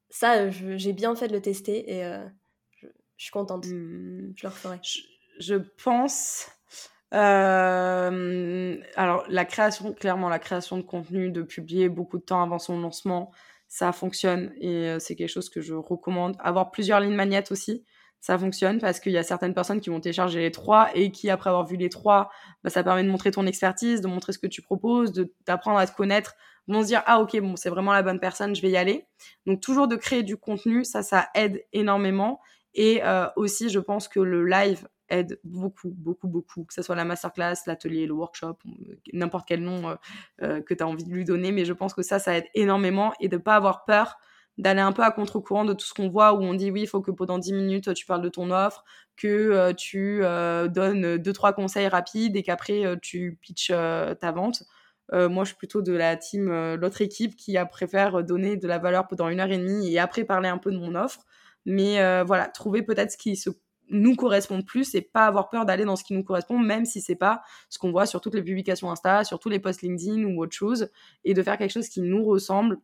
ça, 0.10 0.50
j'ai 0.50 0.94
bien 0.94 1.16
fait 1.16 1.28
de 1.28 1.34
le 1.34 1.42
tester 1.42 1.88
et 1.88 2.04
je 2.82 3.26
suis 3.26 3.32
contente. 3.32 3.68
Mmh. 3.68 4.34
Je 4.36 4.44
le 4.44 4.50
referai. 4.50 4.80
Je, 5.40 5.56
pense. 5.84 6.50
Euh, 7.14 8.78
alors, 8.96 9.24
la 9.30 9.46
création, 9.46 9.94
clairement, 9.94 10.30
la 10.30 10.40
création 10.40 10.78
de 10.78 10.82
contenu, 10.82 11.30
de 11.30 11.44
publier 11.44 11.90
beaucoup 11.90 12.18
de 12.18 12.24
temps 12.24 12.42
avant 12.42 12.58
son 12.58 12.80
lancement, 12.80 13.32
ça 13.74 13.92
fonctionne 13.92 14.54
et 14.58 14.88
euh, 14.88 15.00
c'est 15.00 15.16
quelque 15.16 15.32
chose 15.32 15.50
que 15.50 15.60
je 15.60 15.74
recommande. 15.74 16.36
Avoir 16.38 16.70
plusieurs 16.70 17.00
lignes 17.00 17.16
magnettes 17.16 17.52
aussi, 17.52 17.84
ça 18.22 18.38
fonctionne 18.38 18.80
parce 18.80 19.00
qu'il 19.00 19.12
y 19.14 19.18
a 19.18 19.24
certaines 19.24 19.56
personnes 19.56 19.82
qui 19.82 19.90
vont 19.90 20.00
télécharger 20.00 20.42
les 20.42 20.52
trois 20.52 20.92
et 20.94 21.10
qui, 21.10 21.32
après 21.32 21.50
avoir 21.50 21.66
vu 21.66 21.76
les 21.76 21.90
trois, 21.90 22.30
bah, 22.64 22.70
ça 22.70 22.84
permet 22.84 23.04
de 23.04 23.10
montrer 23.10 23.32
ton 23.32 23.48
expertise, 23.48 24.02
de 24.02 24.08
montrer 24.08 24.32
ce 24.32 24.38
que 24.38 24.46
tu 24.46 24.62
proposes, 24.62 25.12
d'apprendre 25.48 25.80
à 25.80 25.88
te 25.88 25.96
connaître, 25.96 26.36
vont 26.68 26.84
se 26.84 26.88
dire 26.88 27.02
ah 27.08 27.20
ok 27.20 27.36
bon 27.42 27.56
c'est 27.56 27.70
vraiment 27.70 27.94
la 27.94 28.04
bonne 28.04 28.20
personne, 28.20 28.56
je 28.56 28.62
vais 28.62 28.70
y 28.70 28.78
aller. 28.78 29.08
Donc 29.48 29.60
toujours 29.60 29.88
de 29.88 29.96
créer 29.96 30.22
du 30.22 30.38
contenu, 30.38 30.86
ça 30.86 31.02
ça 31.02 31.30
aide 31.34 31.66
énormément 31.74 32.42
et 32.76 33.02
euh, 33.04 33.28
aussi, 33.36 33.70
je 33.70 33.80
pense 33.80 34.08
que 34.08 34.20
le 34.20 34.46
live 34.46 34.88
aide 35.14 35.40
beaucoup, 35.44 35.90
beaucoup, 35.90 36.28
beaucoup, 36.28 36.64
que 36.66 36.74
ce 36.74 36.82
soit 36.82 36.96
la 36.96 37.06
masterclass, 37.06 37.56
l'atelier, 37.66 38.06
le 38.06 38.14
workshop, 38.14 38.58
n'importe 39.14 39.48
quel 39.48 39.62
nom 39.62 39.90
euh, 39.90 39.96
euh, 40.42 40.62
que 40.62 40.74
tu 40.74 40.84
as 40.84 40.88
envie 40.88 41.06
de 41.06 41.12
lui 41.12 41.26
donner. 41.26 41.52
Mais 41.52 41.66
je 41.66 41.74
pense 41.74 41.94
que 41.94 42.02
ça, 42.02 42.20
ça 42.20 42.38
aide 42.38 42.46
énormément 42.54 43.14
et 43.20 43.28
de 43.28 43.38
ne 43.38 43.42
pas 43.42 43.56
avoir 43.56 43.86
peur 43.86 44.18
d'aller 44.58 44.82
un 44.82 44.92
peu 44.92 45.02
à 45.02 45.12
contre-courant 45.12 45.66
de 45.66 45.74
tout 45.74 45.86
ce 45.86 45.94
qu'on 45.94 46.10
voit, 46.10 46.34
où 46.34 46.42
on 46.42 46.54
dit 46.54 46.70
oui, 46.72 46.82
il 46.82 46.88
faut 46.88 47.02
que 47.02 47.12
pendant 47.12 47.40
10 47.40 47.54
minutes, 47.54 47.94
tu 47.94 48.06
parles 48.06 48.22
de 48.22 48.30
ton 48.30 48.52
offre, 48.52 48.84
que 49.18 49.28
euh, 49.28 49.74
tu 49.74 50.24
euh, 50.24 50.68
donnes 50.68 51.18
deux, 51.18 51.34
trois 51.34 51.54
conseils 51.54 51.88
rapides 51.88 52.36
et 52.36 52.44
qu'après, 52.44 52.86
euh, 52.86 52.96
tu 53.02 53.38
pitches 53.42 53.72
ta 54.20 54.32
vente. 54.32 54.64
moi, 55.12 55.44
je 55.44 55.50
suis 55.50 55.58
plutôt 55.58 55.82
de 55.82 55.94
la 55.94 56.16
team, 56.18 56.50
l'autre 56.76 57.02
équipe 57.02 57.36
qui 57.36 57.58
a 57.58 57.66
préfère 57.66 58.24
donner 58.24 58.58
de 58.58 58.68
la 58.68 58.80
valeur 58.80 59.08
pendant 59.08 59.30
une 59.30 59.40
heure 59.40 59.52
et 59.52 59.58
demie 59.58 59.92
et 59.94 60.00
après 60.00 60.24
parler 60.24 60.50
un 60.50 60.58
peu 60.58 60.72
de 60.72 60.78
mon 60.78 60.96
offre. 60.96 61.26
Mais 61.66 62.24
voilà, 62.24 62.48
trouver 62.48 62.82
peut-être 62.82 63.12
ce 63.12 63.18
qui 63.18 63.36
se 63.36 63.50
nous 63.94 64.16
correspond 64.16 64.62
plus 64.62 64.96
et 64.96 65.02
pas 65.02 65.26
avoir 65.26 65.50
peur 65.50 65.66
d'aller 65.66 65.86
dans 65.86 65.96
ce 65.96 66.04
qui 66.04 66.14
nous 66.14 66.24
correspond, 66.24 66.60
même 66.60 66.86
si 66.86 67.00
c'est 67.00 67.16
pas 67.16 67.42
ce 67.70 67.80
qu'on 67.80 67.92
voit 67.92 68.06
sur 68.06 68.20
toutes 68.20 68.36
les 68.36 68.44
publications 68.44 68.92
Insta, 68.92 69.24
sur 69.24 69.40
tous 69.40 69.50
les 69.50 69.60
posts 69.60 69.82
LinkedIn 69.82 70.26
ou 70.26 70.42
autre 70.42 70.56
chose, 70.56 70.90
et 71.24 71.34
de 71.34 71.42
faire 71.42 71.58
quelque 71.58 71.72
chose 71.72 71.88
qui 71.88 72.02
nous 72.02 72.24
ressemble 72.26 72.80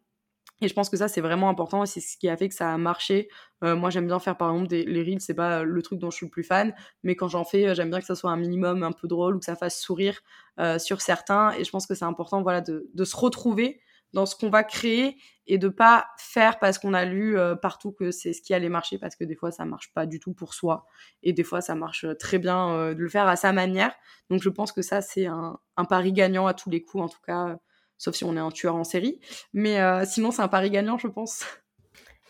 et 0.62 0.68
je 0.68 0.74
pense 0.74 0.89
que 0.89 0.97
ça, 0.97 1.07
c'est 1.07 1.22
vraiment 1.22 1.49
important. 1.49 1.86
C'est 1.86 2.01
ce 2.01 2.18
qui 2.18 2.28
a 2.28 2.36
fait 2.36 2.49
que 2.49 2.55
ça 2.55 2.74
a 2.74 2.78
marché. 2.78 3.30
Euh, 3.64 3.76
moi, 3.76 3.89
j'aime 3.89 4.07
bien 4.07 4.20
faire, 4.20 4.36
par 4.36 4.51
exemple, 4.51 4.68
des, 4.68 4.84
les 4.84 5.01
reels. 5.03 5.22
C'est 5.22 5.34
pas 5.34 5.64
le 5.64 5.82
truc 5.82 5.99
dont 5.99 6.12
je 6.12 6.18
suis 6.18 6.26
le 6.26 6.32
plus 6.32 6.43
fan. 6.43 6.74
Mais 7.03 7.16
quand 7.16 7.28
j'en 7.28 7.45
fais, 7.45 7.68
euh, 7.68 7.74
j'aime 7.74 7.89
bien 7.89 7.99
que 7.99 8.05
ça 8.05 8.16
soit 8.16 8.32
un 8.32 8.38
minimum 8.38 8.84
un 8.84 8.91
peu 8.91 9.07
drôle 9.07 9.36
ou 9.36 9.39
que 9.39 9.45
ça 9.45 9.55
fasse 9.55 9.80
sourire 9.80 10.20
euh, 10.60 10.78
sur 10.78 11.01
certains. 11.01 11.51
Et 11.53 11.64
je 11.64 11.72
pense 11.72 11.88
que 11.88 11.95
c'est 11.95 12.05
important, 12.05 12.41
voilà, 12.41 12.62
de, 12.62 13.03
se 13.03 13.16
retrouver 13.16 13.80
dans 14.14 14.26
ce 14.26 14.36
qu'on 14.36 14.49
va 14.49 14.64
créer 14.64 15.18
et 15.47 15.57
de 15.57 15.68
pas 15.68 16.07
faire 16.18 16.60
parce 16.60 16.78
qu'on 16.80 16.93
a 16.93 17.05
lu 17.05 17.38
partout 17.62 17.91
que 17.91 18.12
c'est 18.12 18.34
ce 18.34 18.41
qui 18.41 18.53
allait 18.53 18.70
marcher 18.70 18.97
parce 18.97 19.16
que 19.16 19.24
des 19.24 19.36
fois 19.36 19.51
ça 19.51 19.66
marche 19.66 19.91
pas 19.93 20.05
du 20.05 20.20
tout 20.20 20.34
pour 20.34 20.53
soi 20.53 20.86
et 21.24 21.34
des 21.34 21.43
fois 21.43 21.62
ça 21.62 21.76
marche 21.76 22.05
très 22.20 22.38
bien 22.38 22.93
de 22.93 22.99
le 22.99 23.10
faire 23.10 23.28
à 23.28 23.36
sa 23.36 23.51
manière 23.51 23.95
donc 24.30 24.41
je 24.41 24.49
pense 24.49 24.72
que 24.72 24.82
ça 24.82 25.01
c'est 25.01 25.26
un, 25.26 25.60
pari 25.89 26.14
gagnant 26.14 26.45
à 26.47 26.53
tous 26.53 26.70
les 26.70 26.84
coups 26.84 27.03
en 27.03 27.10
tout 27.10 27.22
cas 27.26 27.57
sauf 27.99 28.16
si 28.16 28.24
on 28.24 28.36
est 28.36 28.39
un 28.39 28.49
tueur 28.49 28.76
en 28.76 28.84
série. 28.84 29.20
Mais 29.53 29.80
euh, 29.80 30.03
sinon, 30.05 30.32
c'est 30.32 30.41
un 30.41 30.47
pari 30.47 30.72
gagnant, 30.72 30.97
je 30.97 31.07
pense. 31.07 31.45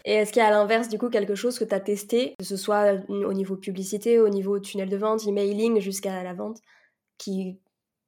Et 0.04 0.14
est-ce 0.14 0.34
qu'il 0.34 0.42
y 0.42 0.46
a 0.46 0.48
à 0.48 0.52
l'inverse, 0.52 0.90
du 0.90 0.98
coup, 0.98 1.10
quelque 1.10 1.36
chose 1.36 1.58
que 1.58 1.64
tu 1.64 1.74
as 1.74 1.80
testé, 1.80 2.36
que 2.40 2.46
ce 2.46 2.58
soit 2.58 2.96
au 3.08 3.34
niveau 3.34 3.56
publicité, 3.56 4.20
au 4.20 4.30
niveau 4.30 4.60
tunnel 4.60 4.90
de 4.90 4.98
vente, 4.98 5.26
emailing, 5.28 5.80
jusqu'à 5.80 6.24
la 6.24 6.34
vente, 6.34 6.60
qui 7.18 7.60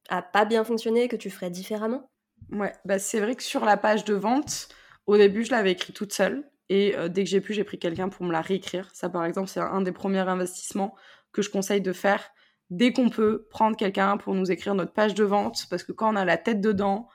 a 0.09 0.21
pas 0.21 0.45
bien 0.45 0.63
fonctionné, 0.63 1.07
que 1.07 1.15
tu 1.15 1.29
ferais 1.29 1.51
différemment? 1.51 2.09
Ouais, 2.51 2.73
bah 2.85 2.99
c'est 2.99 3.19
vrai 3.21 3.35
que 3.35 3.43
sur 3.43 3.63
la 3.63 3.77
page 3.77 4.03
de 4.03 4.13
vente, 4.13 4.67
au 5.07 5.17
début, 5.17 5.43
je 5.45 5.51
l'avais 5.51 5.71
écrit 5.71 5.93
toute 5.93 6.13
seule. 6.13 6.43
Et 6.69 6.95
euh, 6.97 7.07
dès 7.09 7.23
que 7.23 7.29
j'ai 7.29 7.41
pu, 7.41 7.53
j'ai 7.53 7.63
pris 7.63 7.79
quelqu'un 7.79 8.09
pour 8.09 8.25
me 8.25 8.31
la 8.31 8.41
réécrire. 8.41 8.89
Ça, 8.93 9.09
par 9.09 9.25
exemple, 9.25 9.47
c'est 9.49 9.59
un 9.59 9.81
des 9.81 9.91
premiers 9.91 10.19
investissements 10.19 10.95
que 11.31 11.41
je 11.41 11.49
conseille 11.49 11.81
de 11.81 11.93
faire 11.93 12.29
dès 12.69 12.93
qu'on 12.93 13.09
peut 13.09 13.47
prendre 13.49 13.75
quelqu'un 13.77 14.17
pour 14.17 14.33
nous 14.33 14.51
écrire 14.51 14.75
notre 14.75 14.93
page 14.93 15.13
de 15.13 15.23
vente. 15.23 15.67
Parce 15.69 15.83
que 15.83 15.91
quand 15.91 16.13
on 16.13 16.15
a 16.15 16.25
la 16.25 16.37
tête 16.37 16.61
dedans, 16.61 17.07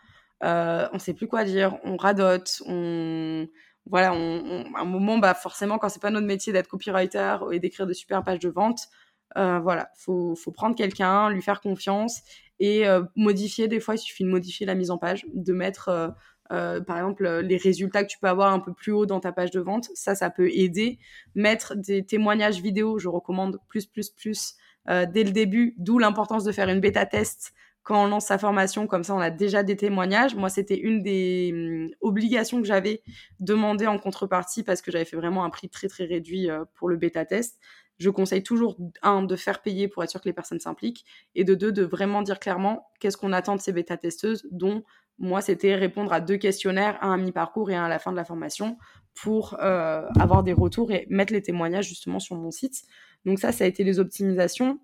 euh, 0.44 0.88
on 0.92 0.98
sait 0.98 1.14
plus 1.14 1.28
quoi 1.28 1.44
dire, 1.44 1.78
on 1.84 1.96
radote, 1.96 2.62
on 2.66 3.46
voilà, 3.88 4.10
à 4.10 4.14
un 4.14 4.84
moment, 4.84 5.18
bah 5.18 5.32
forcément, 5.34 5.78
quand 5.78 5.88
c'est 5.88 6.02
pas 6.02 6.10
notre 6.10 6.26
métier 6.26 6.52
d'être 6.52 6.66
copywriter 6.68 7.36
et 7.52 7.60
d'écrire 7.60 7.86
des 7.86 7.94
super 7.94 8.24
pages 8.24 8.40
de 8.40 8.48
vente, 8.48 8.88
euh, 9.36 9.60
voilà, 9.60 9.90
faut, 9.96 10.34
faut 10.34 10.50
prendre 10.50 10.74
quelqu'un, 10.74 11.30
lui 11.30 11.42
faire 11.42 11.60
confiance 11.60 12.22
et 12.60 12.86
euh, 12.86 13.02
modifier. 13.16 13.68
Des 13.68 13.80
fois, 13.80 13.94
il 13.94 13.98
suffit 13.98 14.24
de 14.24 14.28
modifier 14.28 14.66
la 14.66 14.74
mise 14.74 14.90
en 14.90 14.98
page, 14.98 15.26
de 15.32 15.52
mettre, 15.52 15.88
euh, 15.88 16.08
euh, 16.52 16.80
par 16.80 16.96
exemple, 16.96 17.28
les 17.40 17.56
résultats 17.56 18.04
que 18.04 18.08
tu 18.08 18.18
peux 18.18 18.28
avoir 18.28 18.52
un 18.52 18.60
peu 18.60 18.72
plus 18.72 18.92
haut 18.92 19.06
dans 19.06 19.20
ta 19.20 19.32
page 19.32 19.50
de 19.50 19.60
vente. 19.60 19.88
Ça, 19.94 20.14
ça 20.14 20.30
peut 20.30 20.50
aider. 20.50 20.98
Mettre 21.34 21.74
des 21.76 22.04
témoignages 22.04 22.60
vidéo, 22.60 22.98
je 22.98 23.08
recommande 23.08 23.58
plus, 23.68 23.86
plus, 23.86 24.10
plus 24.10 24.54
dès 24.88 25.24
le 25.24 25.32
début. 25.32 25.74
D'où 25.78 25.98
l'importance 25.98 26.44
de 26.44 26.52
faire 26.52 26.68
une 26.68 26.80
bêta 26.80 27.06
test 27.06 27.52
quand 27.86 28.02
on 28.02 28.08
lance 28.08 28.26
sa 28.26 28.36
formation, 28.36 28.88
comme 28.88 29.04
ça 29.04 29.14
on 29.14 29.20
a 29.20 29.30
déjà 29.30 29.62
des 29.62 29.76
témoignages. 29.76 30.34
Moi, 30.34 30.48
c'était 30.48 30.76
une 30.76 31.04
des 31.04 31.52
hum, 31.54 31.90
obligations 32.00 32.60
que 32.60 32.66
j'avais 32.66 33.00
demandé 33.38 33.86
en 33.86 33.96
contrepartie 33.96 34.64
parce 34.64 34.82
que 34.82 34.90
j'avais 34.90 35.04
fait 35.04 35.16
vraiment 35.16 35.44
un 35.44 35.50
prix 35.50 35.68
très 35.68 35.86
très 35.86 36.04
réduit 36.04 36.50
euh, 36.50 36.64
pour 36.74 36.88
le 36.88 36.96
bêta 36.96 37.24
test. 37.24 37.60
Je 37.98 38.10
conseille 38.10 38.42
toujours, 38.42 38.76
un, 39.02 39.22
de 39.22 39.36
faire 39.36 39.62
payer 39.62 39.88
pour 39.88 40.04
être 40.04 40.10
sûr 40.10 40.20
que 40.20 40.28
les 40.28 40.34
personnes 40.34 40.60
s'impliquent, 40.60 41.04
et 41.34 41.44
de 41.44 41.54
deux, 41.54 41.72
de 41.72 41.84
vraiment 41.84 42.22
dire 42.22 42.38
clairement 42.38 42.88
qu'est-ce 43.00 43.16
qu'on 43.16 43.32
attend 43.32 43.56
de 43.56 43.60
ces 43.60 43.72
bêta 43.72 43.96
testeuses, 43.96 44.46
dont 44.50 44.82
moi, 45.18 45.40
c'était 45.40 45.74
répondre 45.74 46.12
à 46.12 46.20
deux 46.20 46.36
questionnaires, 46.36 46.98
un 47.00 47.12
à 47.12 47.16
mi-parcours 47.16 47.70
et 47.70 47.74
un 47.74 47.84
à 47.84 47.88
la 47.88 47.98
fin 47.98 48.12
de 48.12 48.16
la 48.16 48.24
formation, 48.24 48.76
pour 49.14 49.56
euh, 49.60 50.06
avoir 50.20 50.42
des 50.42 50.52
retours 50.52 50.92
et 50.92 51.06
mettre 51.08 51.32
les 51.32 51.40
témoignages 51.40 51.88
justement 51.88 52.20
sur 52.20 52.36
mon 52.36 52.50
site. 52.50 52.82
Donc 53.24 53.38
ça, 53.38 53.50
ça 53.50 53.64
a 53.64 53.66
été 53.66 53.82
les 53.82 53.98
optimisations. 53.98 54.78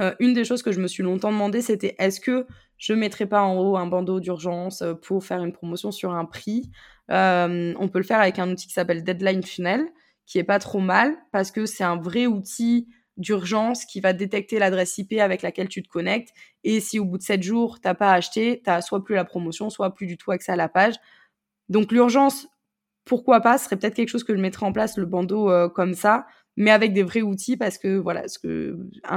Euh, 0.00 0.12
une 0.18 0.34
des 0.34 0.44
choses 0.44 0.62
que 0.62 0.72
je 0.72 0.80
me 0.80 0.88
suis 0.88 1.04
longtemps 1.04 1.30
demandé, 1.30 1.62
c'était 1.62 1.94
est-ce 1.98 2.20
que 2.20 2.46
je 2.78 2.94
mettrais 2.94 3.26
pas 3.26 3.42
en 3.42 3.58
haut 3.58 3.76
un 3.76 3.86
bandeau 3.86 4.18
d'urgence 4.18 4.82
euh, 4.82 4.94
pour 4.94 5.22
faire 5.22 5.44
une 5.44 5.52
promotion 5.52 5.92
sur 5.92 6.12
un 6.12 6.24
prix? 6.24 6.70
On 7.08 7.88
peut 7.92 7.98
le 7.98 8.04
faire 8.04 8.20
avec 8.20 8.38
un 8.38 8.50
outil 8.50 8.66
qui 8.66 8.72
s'appelle 8.72 9.04
Deadline 9.04 9.42
Funnel, 9.42 9.84
qui 10.26 10.38
est 10.38 10.44
pas 10.44 10.58
trop 10.58 10.80
mal 10.80 11.16
parce 11.32 11.50
que 11.50 11.66
c'est 11.66 11.84
un 11.84 11.96
vrai 11.96 12.26
outil 12.26 12.88
d'urgence 13.16 13.84
qui 13.84 14.00
va 14.00 14.12
détecter 14.12 14.58
l'adresse 14.58 14.96
IP 14.98 15.14
avec 15.20 15.42
laquelle 15.42 15.68
tu 15.68 15.82
te 15.82 15.88
connectes. 15.88 16.30
Et 16.64 16.80
si 16.80 16.98
au 16.98 17.04
bout 17.04 17.18
de 17.18 17.22
7 17.22 17.42
jours, 17.42 17.80
t'as 17.80 17.94
pas 17.94 18.12
acheté, 18.12 18.62
tu 18.64 18.82
soit 18.82 19.04
plus 19.04 19.14
la 19.14 19.24
promotion, 19.24 19.70
soit 19.70 19.94
plus 19.94 20.06
du 20.06 20.16
tout 20.16 20.30
accès 20.30 20.52
à 20.52 20.56
la 20.56 20.68
page. 20.68 20.94
Donc 21.68 21.92
l'urgence, 21.92 22.48
pourquoi 23.04 23.40
pas, 23.40 23.58
serait 23.58 23.76
peut-être 23.76 23.94
quelque 23.94 24.08
chose 24.08 24.24
que 24.24 24.34
je 24.34 24.40
mettrais 24.40 24.66
en 24.66 24.72
place, 24.72 24.96
le 24.96 25.06
bandeau 25.06 25.50
comme 25.70 25.94
ça 25.94 26.26
mais 26.56 26.70
avec 26.70 26.92
des 26.92 27.02
vrais 27.02 27.22
outils 27.22 27.56
parce 27.56 27.78
que 27.78 27.96
voilà, 27.96 28.24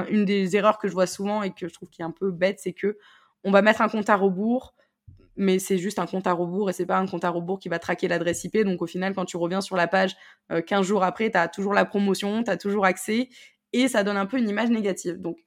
une 0.09 0.23
des 0.23 0.55
erreurs 0.55 0.77
que 0.77 0.87
je 0.87 0.93
vois 0.93 1.07
souvent 1.07 1.43
et 1.43 1.51
que 1.51 1.67
je 1.67 1.73
trouve 1.73 1.89
qui 1.89 2.01
est 2.01 2.05
un 2.05 2.11
peu 2.11 2.31
bête, 2.31 2.59
c'est 2.59 2.73
que 2.73 2.97
on 3.43 3.51
va 3.51 3.61
mettre 3.61 3.81
un 3.81 3.89
compte 3.89 4.09
à 4.09 4.15
rebours, 4.15 4.73
mais 5.36 5.59
c'est 5.59 5.77
juste 5.77 5.99
un 5.99 6.05
compte 6.05 6.27
à 6.27 6.34
rebours 6.34 6.69
et 6.69 6.73
c'est 6.73 6.86
pas 6.86 6.97
un 6.97 7.07
compte 7.07 7.23
à 7.25 7.29
rebours 7.29 7.59
qui 7.59 7.69
va 7.69 7.79
traquer 7.79 8.07
l'adresse 8.07 8.43
IP. 8.43 8.57
Donc 8.59 8.81
au 8.81 8.88
final, 8.88 9.13
quand 9.13 9.25
tu 9.25 9.38
reviens 9.38 9.61
sur 9.61 9.75
la 9.75 9.88
page 9.88 10.15
15 10.49 10.79
euh, 10.79 10.84
jours 10.84 11.03
après, 11.03 11.31
tu 11.31 11.38
as 11.38 11.47
toujours 11.47 11.73
la 11.73 11.86
promotion, 11.86 12.43
tu 12.43 12.51
as 12.51 12.57
toujours 12.57 12.86
accès 12.86 13.29
et 13.71 13.88
ça 13.88 14.03
donne 14.03 14.17
un 14.17 14.25
peu 14.25 14.38
une 14.38 14.49
image 14.49 14.69
négative. 14.69 15.19
Donc 15.21 15.38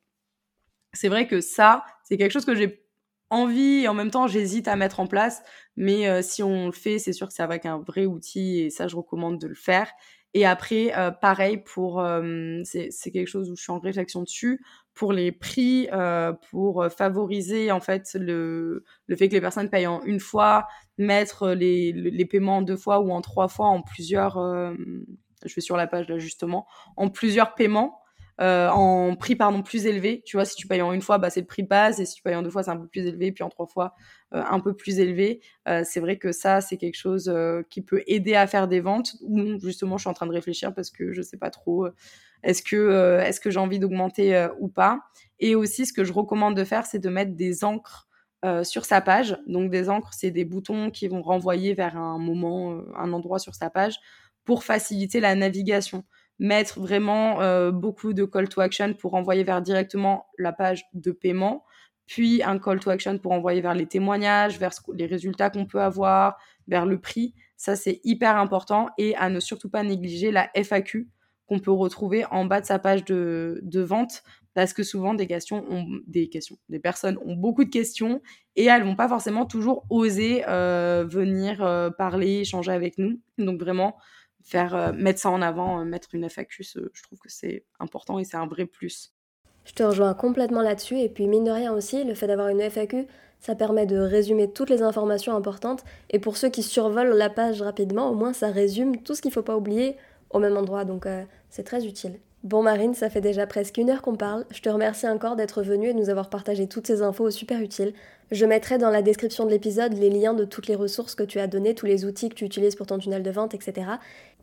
c'est 0.93 1.09
vrai 1.09 1.26
que 1.26 1.41
ça, 1.41 1.84
c'est 2.05 2.16
quelque 2.16 2.32
chose 2.32 2.45
que 2.45 2.55
j'ai 2.55 2.82
envie 3.28 3.82
et 3.82 3.89
en 3.89 3.95
même 3.95 4.12
temps 4.12 4.28
j'hésite 4.28 4.68
à 4.68 4.76
mettre 4.76 5.01
en 5.01 5.09
place 5.09 5.43
mais 5.74 6.09
euh, 6.09 6.22
si 6.22 6.45
on 6.45 6.66
le 6.66 6.72
fait 6.72 7.01
c'est 7.01 7.12
sûr 7.12 7.26
que 7.26 7.34
c'est 7.34 7.43
avec 7.43 7.66
un 7.66 7.78
vrai 7.78 8.07
outil 8.07 8.61
et 8.61 8.70
ça 8.70 8.87
je 8.87 8.95
recommande 8.95 9.41
de 9.41 9.49
le 9.49 9.57
faire 9.57 9.89
et 10.37 10.45
après, 10.45 10.93
euh, 10.99 11.11
pareil 11.11 11.57
pour, 11.57 11.99
euh, 11.99 12.61
c'est 12.64 13.11
quelque 13.11 13.26
chose 13.26 13.51
où 13.51 13.57
je 13.57 13.62
suis 13.62 13.72
en 13.72 13.78
réflexion 13.78 14.22
dessus, 14.22 14.62
pour 14.97 15.12
les 15.12 15.30
prix, 15.30 15.88
euh, 15.92 16.32
pour 16.51 16.86
favoriser 16.90 17.70
en 17.70 17.80
fait 17.80 18.16
le, 18.18 18.82
le 19.07 19.16
fait 19.16 19.28
que 19.28 19.34
les 19.34 19.40
personnes 19.40 19.70
payent 19.70 19.86
en 19.86 20.03
une 20.03 20.18
fois, 20.18 20.66
mettre 20.99 21.51
les, 21.51 21.92
les 21.92 22.24
paiements 22.24 22.57
en 22.57 22.62
deux 22.62 22.76
fois 22.76 22.99
ou 23.01 23.12
en 23.12 23.20
trois 23.20 23.47
fois, 23.47 23.66
en 23.66 23.82
plusieurs, 23.82 24.38
je 25.44 25.55
vais 25.55 25.61
sur 25.61 25.76
la 25.76 25.86
page 25.86 26.09
là 26.09 26.18
justement, 26.18 26.66
en 26.97 27.09
plusieurs 27.11 27.55
paiements. 27.55 28.01
Euh, 28.39 28.68
en 28.68 29.16
prix 29.16 29.34
pardon 29.34 29.62
plus 29.62 29.87
élevé. 29.87 30.22
Tu 30.26 30.37
vois, 30.37 30.45
si 30.45 30.57
tu 30.57 30.66
payes 30.66 30.82
en 30.82 30.93
une 30.93 31.01
fois, 31.01 31.18
bah, 31.18 31.30
c'est 31.30 31.41
le 31.41 31.47
prix 31.47 31.62
base, 31.62 32.01
et 32.01 32.05
si 32.05 32.16
tu 32.16 32.22
payes 32.22 32.34
en 32.34 32.43
deux 32.43 32.51
fois, 32.51 32.62
c'est 32.62 32.70
un 32.70 32.76
peu 32.76 32.87
plus 32.87 33.07
élevé, 33.07 33.32
puis 33.32 33.43
en 33.43 33.49
trois 33.49 33.66
fois, 33.66 33.95
euh, 34.34 34.43
un 34.47 34.61
peu 34.61 34.74
plus 34.74 34.99
élevé. 34.99 35.41
Euh, 35.68 35.82
c'est 35.84 36.01
vrai 36.01 36.18
que 36.18 36.32
ça, 36.32 36.61
c'est 36.61 36.76
quelque 36.76 36.97
chose 36.97 37.32
qui 37.70 37.80
peut 37.82 38.03
aider 38.07 38.34
à 38.34 38.47
faire 38.47 38.68
des 38.68 38.80
ventes. 38.80 39.16
Ou 39.22 39.59
justement, 39.61 39.97
je 39.97 40.03
suis 40.03 40.11
en 40.11 40.14
train 40.14 40.26
de 40.26 40.32
réfléchir 40.32 40.74
parce 40.74 40.91
que 40.91 41.12
je 41.12 41.22
sais 41.22 41.39
pas 41.39 41.51
trop. 41.51 41.87
est-ce 42.43 42.62
que 42.62 43.51
j'ai 43.51 43.61
envie 43.61 43.78
d'augmenter 43.78 44.49
ou 44.61 44.68
pas 44.68 45.01
Et 45.39 45.55
aussi, 45.55 45.87
ce 45.87 45.93
que 45.93 46.05
je 46.05 46.12
recommande 46.12 46.57
de 46.57 46.64
faire, 46.64 46.87
c'est 46.87 46.99
de 46.99 47.09
mettre 47.09 47.34
des 47.34 47.64
encres 47.64 48.09
sur 48.62 48.84
sa 48.84 49.01
page. 49.01 49.39
Donc 49.47 49.70
des 49.70 49.89
encres, 49.89 50.12
c'est 50.12 50.30
des 50.30 50.45
boutons 50.45 50.91
qui 50.91 51.09
vont 51.09 51.22
renvoyer 51.22 51.74
vers 51.74 51.97
un 51.97 52.18
moment, 52.18 52.82
un 52.97 53.12
endroit 53.12 53.39
sur 53.39 53.55
sa 53.55 53.70
page 53.70 53.99
pour 54.45 54.62
faciliter 54.62 55.20
la 55.20 55.34
navigation 55.34 56.05
mettre 56.39 56.80
vraiment 56.80 57.41
euh, 57.41 57.70
beaucoup 57.70 58.12
de 58.12 58.24
call 58.24 58.49
to 58.49 58.61
action 58.61 58.95
pour 58.95 59.14
envoyer 59.14 59.43
vers 59.45 59.62
directement 59.62 60.26
la 60.39 60.53
page 60.53 60.84
de 60.93 61.11
paiement, 61.11 61.64
puis 62.07 62.43
un 62.43 62.59
call 62.59 62.80
to 62.80 62.91
action 62.91 63.18
pour 63.18 63.32
envoyer 63.32 63.61
vers 63.61 63.74
les 63.74 63.87
témoignages, 63.87 64.59
vers 64.59 64.72
les 64.95 65.07
résultats 65.07 65.51
qu'on 65.51 65.66
peut 65.66 65.80
avoir, 65.80 66.39
vers 66.68 66.87
le 66.87 67.01
prix. 67.01 67.34
Ça, 67.57 67.74
c'est 67.74 68.01
hyper 68.05 68.37
important 68.37 68.91
et 68.99 69.16
à 69.16 69.28
ne 69.28 69.41
surtout 69.41 69.70
pas 69.70 69.82
négliger 69.82 70.30
la 70.30 70.51
FAQ 70.55 71.09
qu'on 71.47 71.59
peut 71.59 71.72
retrouver 71.72 72.24
en 72.30 72.45
bas 72.45 72.61
de 72.61 72.66
sa 72.66 72.78
page 72.78 73.05
de, 73.05 73.61
vente 73.80 74.22
parce 74.55 74.72
que 74.72 74.82
souvent 74.82 75.14
des 75.14 75.26
questions 75.26 75.64
ont 75.70 76.01
des 76.07 76.28
questions 76.28 76.57
des 76.68 76.78
personnes 76.78 77.18
ont 77.24 77.37
beaucoup 77.37 77.64
de 77.64 77.70
questions 77.70 78.20
et 78.57 78.64
elles 78.64 78.82
vont 78.82 78.97
pas 78.97 79.09
forcément 79.09 79.45
toujours 79.45 79.84
oser 79.91 80.45
euh, 80.49 81.07
venir 81.09 81.62
euh, 81.62 81.91
parler 81.91 82.41
échanger 82.41 82.72
avec 82.72 82.99
nous 82.99 83.20
donc 83.39 83.61
vraiment 83.61 83.97
faire 84.47 84.74
euh, 84.76 84.92
mettre 84.92 85.18
ça 85.18 85.30
en 85.30 85.42
avant, 85.42 85.80
euh, 85.80 85.84
mettre 85.84 86.14
une 86.14 86.28
FAQ, 86.28 86.62
je 86.62 87.03
trouve 87.03 87.18
que 87.18 87.28
c'est 87.28 87.64
important 87.80 88.18
et 88.18 88.24
c'est 88.24 88.36
un 88.36 88.47
vrai 88.47 88.64
plus. 88.64 89.12
Je 89.64 89.72
te 89.72 89.82
rejoins 89.82 90.14
complètement 90.14 90.62
là-dessus 90.62 90.99
et 90.99 91.09
puis 91.09 91.26
mine 91.26 91.44
de 91.44 91.51
rien 91.51 91.72
aussi, 91.72 92.05
le 92.05 92.14
fait 92.14 92.28
d'avoir 92.28 92.49
une 92.49 92.61
FAQ, 92.61 93.07
ça 93.40 93.57
permet 93.57 93.86
de 93.86 93.99
résumer 93.99 94.51
toutes 94.51 94.70
les 94.70 94.82
informations 94.82 95.34
importantes 95.34 95.84
et 96.11 96.20
pour 96.20 96.36
ceux 96.36 96.49
qui 96.49 96.62
survolent 96.62 97.16
la 97.16 97.28
page 97.28 97.61
rapidement, 97.61 98.09
au 98.09 98.14
moins 98.14 98.32
ça 98.32 98.49
résume 98.49 99.03
tout 99.03 99.16
ce 99.16 99.20
qu'il 99.22 99.30
ne 99.30 99.34
faut 99.34 99.42
pas 99.42 99.57
oublier 99.57 99.97
au 100.30 100.38
même 100.38 100.57
endroit, 100.57 100.84
donc 100.84 101.07
euh, 101.07 101.24
c'est 101.51 101.64
très 101.64 101.84
utile. 101.84 102.20
Bon 102.43 102.62
Marine, 102.62 102.95
ça 102.95 103.11
fait 103.11 103.20
déjà 103.20 103.47
presque 103.47 103.76
une 103.76 103.91
heure 103.91 104.03
qu'on 104.03 104.14
parle. 104.14 104.45
Je 104.51 104.61
te 104.61 104.68
remercie 104.68 105.09
encore 105.09 105.34
d'être 105.34 105.62
venue 105.62 105.89
et 105.89 105.95
de 105.95 105.99
nous 105.99 106.11
avoir 106.11 106.30
partagé 106.30 106.68
toutes 106.68 106.87
ces 106.87 107.03
infos 107.03 107.30
super 107.30 107.61
utiles. 107.61 107.93
Je 108.30 108.47
mettrai 108.47 108.78
dans 108.78 108.91
la 108.91 109.03
description 109.03 109.45
de 109.47 109.51
l'épisode 109.51 109.95
les 109.95 110.11
liens 110.11 110.34
de 110.34 110.45
toutes 110.45 110.68
les 110.68 110.76
ressources 110.76 111.14
que 111.14 111.24
tu 111.24 111.41
as 111.41 111.49
données, 111.49 111.74
tous 111.74 111.87
les 111.87 112.05
outils 112.05 112.28
que 112.28 112.34
tu 112.34 112.45
utilises 112.45 112.76
pour 112.76 112.87
ton 112.87 112.99
tunnel 112.99 113.22
de 113.22 113.30
vente, 113.30 113.55
etc. 113.55 113.89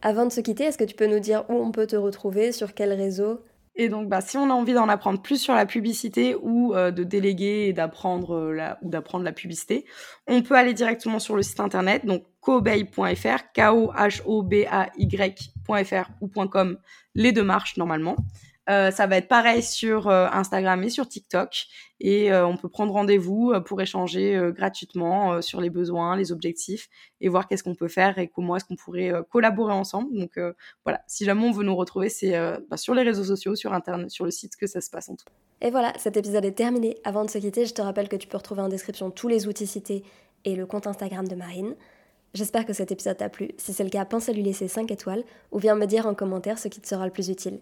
Avant 0.02 0.26
de 0.26 0.32
se 0.32 0.42
quitter, 0.42 0.66
est-ce 0.66 0.78
que 0.78 0.84
tu 0.84 0.96
peux 0.96 1.08
nous 1.08 1.20
dire 1.20 1.46
où 1.50 1.54
on 1.54 1.72
peut 1.72 1.88
te 1.88 1.96
retrouver, 1.96 2.52
sur 2.52 2.74
quel 2.74 2.92
réseau? 2.92 3.40
Et 3.76 3.90
donc, 3.90 4.08
bah, 4.08 4.22
si 4.22 4.38
on 4.38 4.50
a 4.52 4.54
envie 4.54 4.74
d'en 4.74 4.88
apprendre 4.88 5.20
plus 5.22 5.42
sur 5.42 5.56
la 5.56 5.66
publicité 5.66 6.36
ou 6.42 6.76
euh, 6.76 6.92
de 6.92 7.04
déléguer 7.04 7.66
et 7.68 7.74
d'apprendre 7.74 8.36
euh, 8.36 8.54
la, 8.54 8.78
ou 8.84 8.90
d'apprendre 8.90 9.26
la 9.26 9.32
publicité, 9.32 9.86
on 10.28 10.44
peut 10.44 10.56
aller 10.56 10.76
directement 10.76 11.18
sur 11.18 11.36
le 11.36 11.42
site 11.42 11.60
internet, 11.60 12.06
donc 12.06 12.24
kobeil.fr, 12.40 13.52
K-O-H-O-B-A-Y.fr 13.56 14.12
ou 16.22 16.28
.com, 16.28 16.78
les 17.16 17.32
deux 17.32 17.44
marches 17.44 17.78
normalement. 17.78 18.16
Euh, 18.70 18.92
ça 18.92 19.08
va 19.08 19.18
être 19.18 19.28
pareil 19.28 19.62
sur 19.62 20.08
euh, 20.08 20.28
Instagram 20.32 20.82
et 20.84 20.90
sur 20.90 21.08
TikTok. 21.08 21.66
Et 22.00 22.32
euh, 22.32 22.46
on 22.48 22.58
peut 22.58 22.70
prendre 22.70 22.94
rendez-vous 22.94 23.54
pour 23.66 23.82
échanger 23.82 24.52
gratuitement 24.54 25.42
sur 25.42 25.62
les 25.62 25.70
besoins, 25.70 26.18
les 26.18 26.32
objectifs 26.32 26.90
et 27.22 27.30
voir 27.30 27.48
qu'est-ce 27.48 27.64
qu'on 27.64 27.76
peut 27.76 27.88
faire 27.88 28.18
et 28.18 28.28
comment 28.28 28.56
est-ce 28.56 28.66
qu'on 28.66 28.76
pourrait 28.76 29.14
collaborer 29.30 29.74
ensemble. 29.74 30.18
Donc 30.18 30.38
voilà, 30.84 31.02
si 31.08 31.24
jamais 31.24 31.46
on 31.46 31.52
veut 31.52 31.64
nous 31.64 31.76
retrouver, 31.76 32.10
c'est 32.10 32.34
bah, 32.70 32.76
sur 32.76 32.94
les 32.94 33.04
réseaux 33.04 33.24
sociaux, 33.24 33.56
sur 33.56 33.74
Internet, 33.74 34.10
sur 34.10 34.26
le 34.26 34.32
site 34.32 34.58
que 34.58 34.68
ça 34.68 34.82
se 34.82 34.90
passe 34.90 35.08
en 35.08 35.16
tout. 35.16 35.26
Et 35.62 35.72
voilà, 35.72 35.94
cet 35.98 36.18
épisode 36.18 36.44
est 36.44 36.52
terminé. 36.52 36.98
Avant 37.06 37.24
de 37.24 37.30
se 37.30 37.38
quitter, 37.38 37.66
je 37.66 37.74
te 37.74 37.82
rappelle 37.82 38.10
que 38.10 38.18
tu 38.18 38.28
peux 38.28 38.36
retrouver 38.36 38.62
en 38.62 38.70
description 38.70 39.10
tous 39.10 39.30
les 39.30 39.48
outils 39.48 39.68
cités 39.68 40.04
et 40.44 40.56
le 40.56 40.66
compte 40.66 40.88
Instagram 40.88 41.26
de 41.26 41.36
Marine. 41.36 41.76
J'espère 42.34 42.66
que 42.66 42.74
cet 42.74 42.92
épisode 42.92 43.16
t'a 43.16 43.30
plu. 43.30 43.52
Si 43.58 43.72
c'est 43.72 43.84
le 43.84 43.90
cas, 43.90 44.04
pense 44.04 44.28
à 44.28 44.34
lui 44.34 44.44
laisser 44.44 44.68
5 44.68 44.92
étoiles 44.92 45.24
ou 45.54 45.60
viens 45.60 45.76
me 45.76 45.86
dire 45.86 46.06
en 46.06 46.16
commentaire 46.16 46.60
ce 46.60 46.68
qui 46.68 46.82
te 46.82 46.88
sera 46.88 47.06
le 47.06 47.12
plus 47.12 47.30
utile. 47.30 47.60